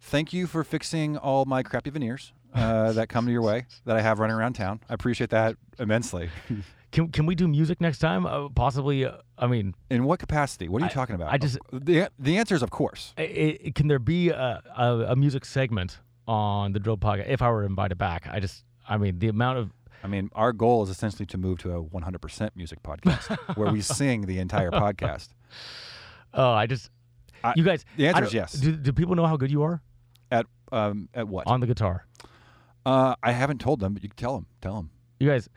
Thank 0.00 0.32
you 0.32 0.46
for 0.46 0.64
fixing 0.64 1.16
all 1.16 1.44
my 1.44 1.62
crappy 1.62 1.90
veneers 1.90 2.32
uh, 2.54 2.92
that 2.92 3.08
come 3.08 3.26
to 3.26 3.32
your 3.32 3.42
way 3.42 3.66
that 3.84 3.96
I 3.96 4.00
have 4.00 4.18
running 4.18 4.36
around 4.36 4.54
town. 4.54 4.80
I 4.88 4.94
appreciate 4.94 5.30
that 5.30 5.56
immensely. 5.78 6.30
Can 6.92 7.06
can 7.12 7.24
we 7.24 7.36
do 7.36 7.46
music 7.46 7.80
next 7.80 8.00
time? 8.00 8.26
Uh, 8.26 8.48
possibly. 8.48 9.04
Uh, 9.04 9.18
I 9.38 9.46
mean, 9.46 9.76
In 9.90 10.02
what 10.02 10.18
capacity? 10.18 10.68
What 10.68 10.82
are 10.82 10.86
you 10.86 10.90
I- 10.90 10.94
talking 10.94 11.14
about? 11.14 11.32
I 11.32 11.38
just- 11.38 11.58
the 11.72 12.08
the 12.18 12.36
answer 12.36 12.56
is 12.56 12.64
of 12.64 12.70
course. 12.70 13.14
i 13.16 13.56
i 13.66 13.70
can 13.70 13.86
there 13.86 14.00
be 14.00 14.30
a, 14.30 14.60
a, 14.76 14.86
a 15.10 15.14
music 15.14 15.44
segment 15.44 16.00
on 16.26 16.72
the 16.72 16.80
Drill 16.80 16.96
Podcast 16.98 17.28
if 17.28 17.42
I 17.42 17.48
were 17.50 17.62
invited 17.64 17.96
back? 17.96 18.26
I 18.28 18.40
just, 18.40 18.64
I 18.88 18.96
mean, 18.96 19.20
the 19.20 19.28
amount 19.28 19.58
of 19.58 19.70
I 20.02 20.08
mean, 20.08 20.30
our 20.34 20.52
goal 20.52 20.82
is 20.82 20.90
essentially 20.90 21.26
to 21.26 21.38
move 21.38 21.58
to 21.58 21.70
a 21.76 21.80
100% 21.80 22.50
music 22.56 22.82
podcast 22.82 23.38
where 23.56 23.70
we 23.70 23.80
sing 24.00 24.22
the 24.22 24.40
entire 24.40 24.72
podcast. 24.72 25.28
oh, 26.34 26.50
I 26.50 26.66
just, 26.66 26.90
I- 27.44 27.52
you 27.56 27.62
guys. 27.62 27.84
the 27.96 28.08
answer 28.08 28.24
is 28.24 28.34
yes. 28.34 28.52
Do, 28.54 28.72
do 28.72 28.92
people 28.92 29.14
know 29.14 29.26
how 29.26 29.36
good 29.36 29.52
you 29.52 29.62
are 29.62 29.80
At 30.32 30.46
um 30.72 31.08
at 31.14 31.28
what? 31.28 31.46
on 31.46 31.60
the 31.60 31.68
guitar? 31.68 32.04
Uh, 32.86 33.14
I 33.22 33.32
haven't 33.32 33.60
told 33.60 33.80
them, 33.80 33.94
but 33.94 34.02
you 34.02 34.08
can 34.08 34.16
tell 34.16 34.34
them. 34.34 34.46
Tell 34.60 34.74
them. 34.76 34.90
You 35.18 35.28
guys, 35.28 35.48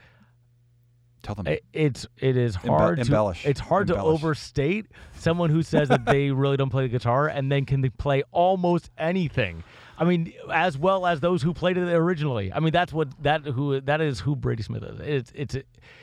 Tell 1.24 1.36
them. 1.36 1.48
It's 1.72 2.06
it 2.18 2.36
is 2.36 2.58
Embe- 2.58 2.68
hard 2.68 3.00
embellish. 3.00 3.44
to 3.44 3.50
it's 3.50 3.60
hard 3.62 3.88
to 3.88 3.98
overstate 3.98 4.88
someone 5.14 5.50
who 5.50 5.64
says 5.64 5.88
that 5.88 6.06
they 6.06 6.32
really 6.32 6.58
don't 6.58 6.70
play 6.70 6.84
the 6.84 6.90
guitar 6.90 7.30
and 7.30 7.50
then 7.50 7.66
can 7.66 7.90
play 7.92 8.24
almost 8.34 8.92
anything. 8.98 9.64
I 10.04 10.06
mean, 10.06 10.34
as 10.52 10.78
well 10.78 11.06
as 11.06 11.22
those 11.22 11.42
who 11.42 11.54
played 11.54 11.78
it 11.78 11.88
originally. 11.88 12.52
I 12.52 12.60
mean, 12.60 12.74
that's 12.74 12.92
what 12.92 13.08
that 13.24 13.46
who 13.46 13.80
that 13.80 14.02
is 14.02 14.20
who 14.20 14.36
Brady 14.36 14.62
Smith 14.62 14.84
is. 14.84 15.00
It's 15.00 15.32
it's 15.34 15.58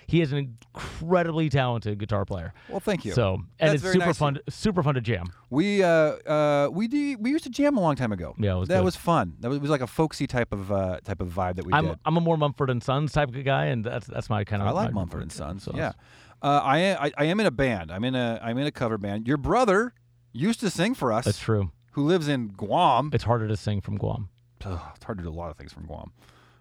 he 0.06 0.22
is 0.22 0.32
an 0.32 0.38
incredibly 0.38 1.50
talented 1.50 1.98
guitar 1.98 2.24
player. 2.24 2.54
well, 2.70 2.80
thank 2.80 3.04
you. 3.04 3.12
So 3.12 3.34
and 3.34 3.44
That's 3.58 3.74
it's 3.74 3.92
super 3.92 4.06
nice 4.06 4.16
fun, 4.16 4.38
super 4.48 4.82
fun 4.82 4.94
to 4.94 5.02
jam. 5.02 5.26
We 5.50 5.82
uh 5.82 5.88
uh 5.88 6.70
we 6.72 6.88
de- 6.88 7.16
we 7.16 7.28
used 7.28 7.44
to 7.44 7.50
jam 7.50 7.76
a 7.76 7.80
long 7.80 7.94
time 7.94 8.10
ago. 8.10 8.34
Yeah, 8.38 8.56
it 8.56 8.60
was 8.60 8.68
that 8.68 8.78
good. 8.78 8.84
was 8.84 8.96
fun. 8.96 9.36
That 9.40 9.48
was, 9.48 9.58
it 9.58 9.60
was 9.60 9.70
like 9.70 9.82
a 9.82 9.86
folksy 9.86 10.26
type 10.26 10.54
of 10.54 10.72
uh 10.72 11.00
type 11.04 11.20
of 11.20 11.28
vibe 11.28 11.56
that 11.56 11.66
we 11.66 11.74
I'm 11.74 11.88
did. 11.88 11.98
I'm 12.06 12.16
a 12.16 12.22
more 12.22 12.38
Mumford 12.38 12.70
and 12.70 12.82
Sons 12.82 13.12
type 13.12 13.28
of 13.28 13.44
guy, 13.44 13.66
and 13.66 13.84
that's 13.84 14.06
that's 14.06 14.30
my 14.30 14.44
kind 14.44 14.62
of. 14.62 14.68
I 14.68 14.70
like 14.70 14.94
Mumford 14.94 15.20
and 15.20 15.30
Sons. 15.30 15.62
so 15.62 15.72
yeah, 15.76 15.92
uh, 16.40 16.62
I, 16.64 16.78
am, 16.78 16.98
I 17.02 17.12
I 17.18 17.24
am 17.26 17.38
in 17.38 17.44
a 17.44 17.50
band. 17.50 17.92
I'm 17.92 18.04
in 18.04 18.14
a 18.14 18.40
I'm 18.42 18.56
in 18.56 18.66
a 18.66 18.72
cover 18.72 18.96
band. 18.96 19.28
Your 19.28 19.36
brother 19.36 19.92
used 20.32 20.60
to 20.60 20.70
sing 20.70 20.94
for 20.94 21.12
us. 21.12 21.26
that's 21.26 21.38
true. 21.38 21.70
Who 22.00 22.06
lives 22.06 22.28
in 22.28 22.48
Guam? 22.48 23.10
It's 23.12 23.24
harder 23.24 23.46
to 23.46 23.58
sing 23.58 23.82
from 23.82 23.98
Guam. 23.98 24.30
Ugh, 24.64 24.80
it's 24.96 25.04
hard 25.04 25.18
to 25.18 25.24
do 25.24 25.28
a 25.28 25.36
lot 25.36 25.50
of 25.50 25.58
things 25.58 25.70
from 25.70 25.84
Guam. 25.84 26.12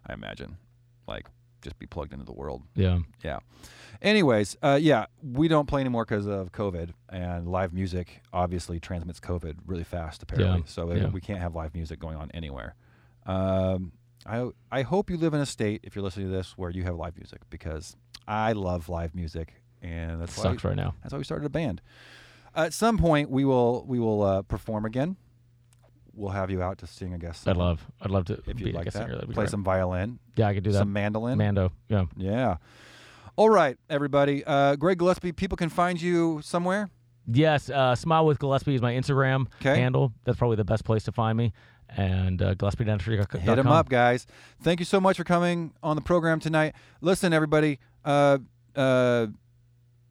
I 0.05 0.11
imagine, 0.11 0.57
like 1.07 1.27
just 1.61 1.79
be 1.79 1.85
plugged 1.85 2.11
into 2.11 2.25
the 2.25 2.33
world. 2.33 2.63
Yeah. 2.75 2.99
Yeah. 3.23 3.39
Anyways, 4.01 4.57
uh, 4.61 4.77
yeah, 4.81 5.05
we 5.23 5.47
don't 5.47 5.65
play 5.65 5.79
anymore 5.79 6.03
because 6.03 6.27
of 6.27 6.51
COVID, 6.51 6.89
and 7.07 7.47
live 7.47 7.71
music 7.71 8.19
obviously 8.33 8.81
transmits 8.81 9.21
COVID 9.21 9.59
really 9.65 9.85
fast. 9.85 10.23
Apparently, 10.23 10.59
Yeah, 10.59 10.65
so 10.65 10.91
uh, 10.91 10.95
yeah. 10.95 11.07
we 11.07 11.21
can't 11.21 11.39
have 11.39 11.55
live 11.55 11.73
music 11.73 11.99
going 12.01 12.17
on 12.17 12.29
anywhere. 12.33 12.75
Um, 13.25 13.93
I 14.25 14.49
I 14.69 14.81
hope 14.81 15.09
you 15.09 15.15
live 15.15 15.33
in 15.33 15.39
a 15.39 15.45
state 15.45 15.79
if 15.83 15.95
you're 15.95 16.03
listening 16.03 16.27
to 16.27 16.33
this 16.33 16.57
where 16.57 16.69
you 16.69 16.83
have 16.83 16.97
live 16.97 17.15
music 17.15 17.43
because 17.49 17.95
I 18.27 18.51
love 18.51 18.89
live 18.89 19.15
music, 19.15 19.53
and 19.81 20.19
that's 20.21 20.35
why 20.35 20.43
Sucks 20.43 20.65
right 20.65 20.75
now. 20.75 20.95
that's 21.01 21.13
why 21.13 21.17
we 21.17 21.23
started 21.23 21.45
a 21.45 21.49
band. 21.49 21.81
At 22.53 22.73
some 22.73 22.97
point, 22.97 23.29
we 23.29 23.45
will 23.45 23.85
we 23.87 23.99
will 23.99 24.21
uh, 24.21 24.41
perform 24.41 24.83
again. 24.83 25.15
We'll 26.19 26.31
have 26.31 26.51
you 26.51 26.61
out 26.61 26.79
to 26.79 26.87
sing 26.87 27.13
a 27.13 27.17
guest 27.17 27.47
I'd 27.47 27.55
love. 27.57 27.85
I'd 28.01 28.11
love 28.11 28.25
to 28.25 28.33
if 28.45 28.57
be 28.57 28.65
you'd 28.65 28.73
a 28.75 28.77
like 28.77 28.85
guest 28.85 28.97
that. 28.97 29.07
singer. 29.09 29.21
Play 29.33 29.47
some 29.47 29.63
violin, 29.63 30.19
Yeah, 30.35 30.47
I 30.47 30.53
could 30.53 30.63
do 30.63 30.71
that. 30.73 30.79
some 30.79 30.91
mandolin. 30.91 31.37
Mando. 31.37 31.71
Yeah. 31.87 32.05
Yeah. 32.17 32.57
All 33.37 33.49
right, 33.49 33.77
everybody. 33.89 34.43
Uh, 34.45 34.75
Greg 34.75 34.99
Gillespie, 34.99 35.31
people 35.31 35.55
can 35.55 35.69
find 35.69 36.01
you 36.01 36.41
somewhere. 36.43 36.89
Yes, 37.31 37.69
uh, 37.69 37.95
Smile 37.95 38.25
with 38.25 38.37
Gillespie 38.39 38.75
is 38.75 38.81
my 38.81 38.91
Instagram 38.93 39.47
'Kay. 39.61 39.75
handle. 39.77 40.11
That's 40.25 40.37
probably 40.37 40.57
the 40.57 40.65
best 40.65 40.83
place 40.83 41.03
to 41.03 41.11
find 41.13 41.37
me. 41.37 41.53
And 41.95 42.41
uh, 42.41 42.53
GillespieDentistry.com. 42.55 43.41
Hit 43.41 43.57
him 43.57 43.67
up, 43.67 43.87
guys. 43.87 44.27
Thank 44.61 44.79
you 44.79 44.85
so 44.85 44.99
much 44.99 45.17
for 45.17 45.23
coming 45.23 45.73
on 45.81 45.95
the 45.95 46.01
program 46.01 46.39
tonight. 46.39 46.75
Listen, 47.01 47.31
everybody. 47.33 47.79
Uh, 48.03 48.39
uh, 48.75 49.27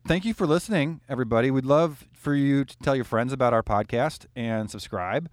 thank 0.06 0.24
you 0.24 0.32
for 0.34 0.46
listening, 0.46 1.00
everybody. 1.08 1.50
We'd 1.50 1.64
love 1.66 2.06
for 2.14 2.34
you 2.34 2.64
to 2.64 2.78
tell 2.78 2.96
your 2.96 3.04
friends 3.04 3.32
about 3.32 3.52
our 3.52 3.62
podcast 3.62 4.26
and 4.34 4.70
subscribe 4.70 5.28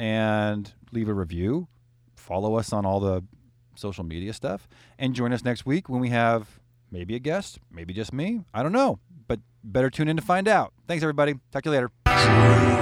and 0.00 0.72
leave 0.92 1.08
a 1.08 1.14
review. 1.14 1.68
Follow 2.16 2.54
us 2.56 2.72
on 2.72 2.86
all 2.86 3.00
the 3.00 3.22
social 3.76 4.02
media 4.02 4.32
stuff 4.32 4.66
and 4.98 5.14
join 5.14 5.32
us 5.32 5.44
next 5.44 5.66
week 5.66 5.88
when 5.88 6.00
we 6.00 6.08
have 6.08 6.58
maybe 6.90 7.14
a 7.14 7.18
guest, 7.18 7.58
maybe 7.70 7.92
just 7.92 8.12
me. 8.12 8.40
I 8.54 8.62
don't 8.62 8.72
know, 8.72 8.98
but 9.28 9.40
better 9.62 9.90
tune 9.90 10.08
in 10.08 10.16
to 10.16 10.22
find 10.22 10.48
out. 10.48 10.72
Thanks, 10.88 11.04
everybody. 11.04 11.34
Talk 11.52 11.62
to 11.64 11.70
you 11.70 11.88
later. 12.06 12.79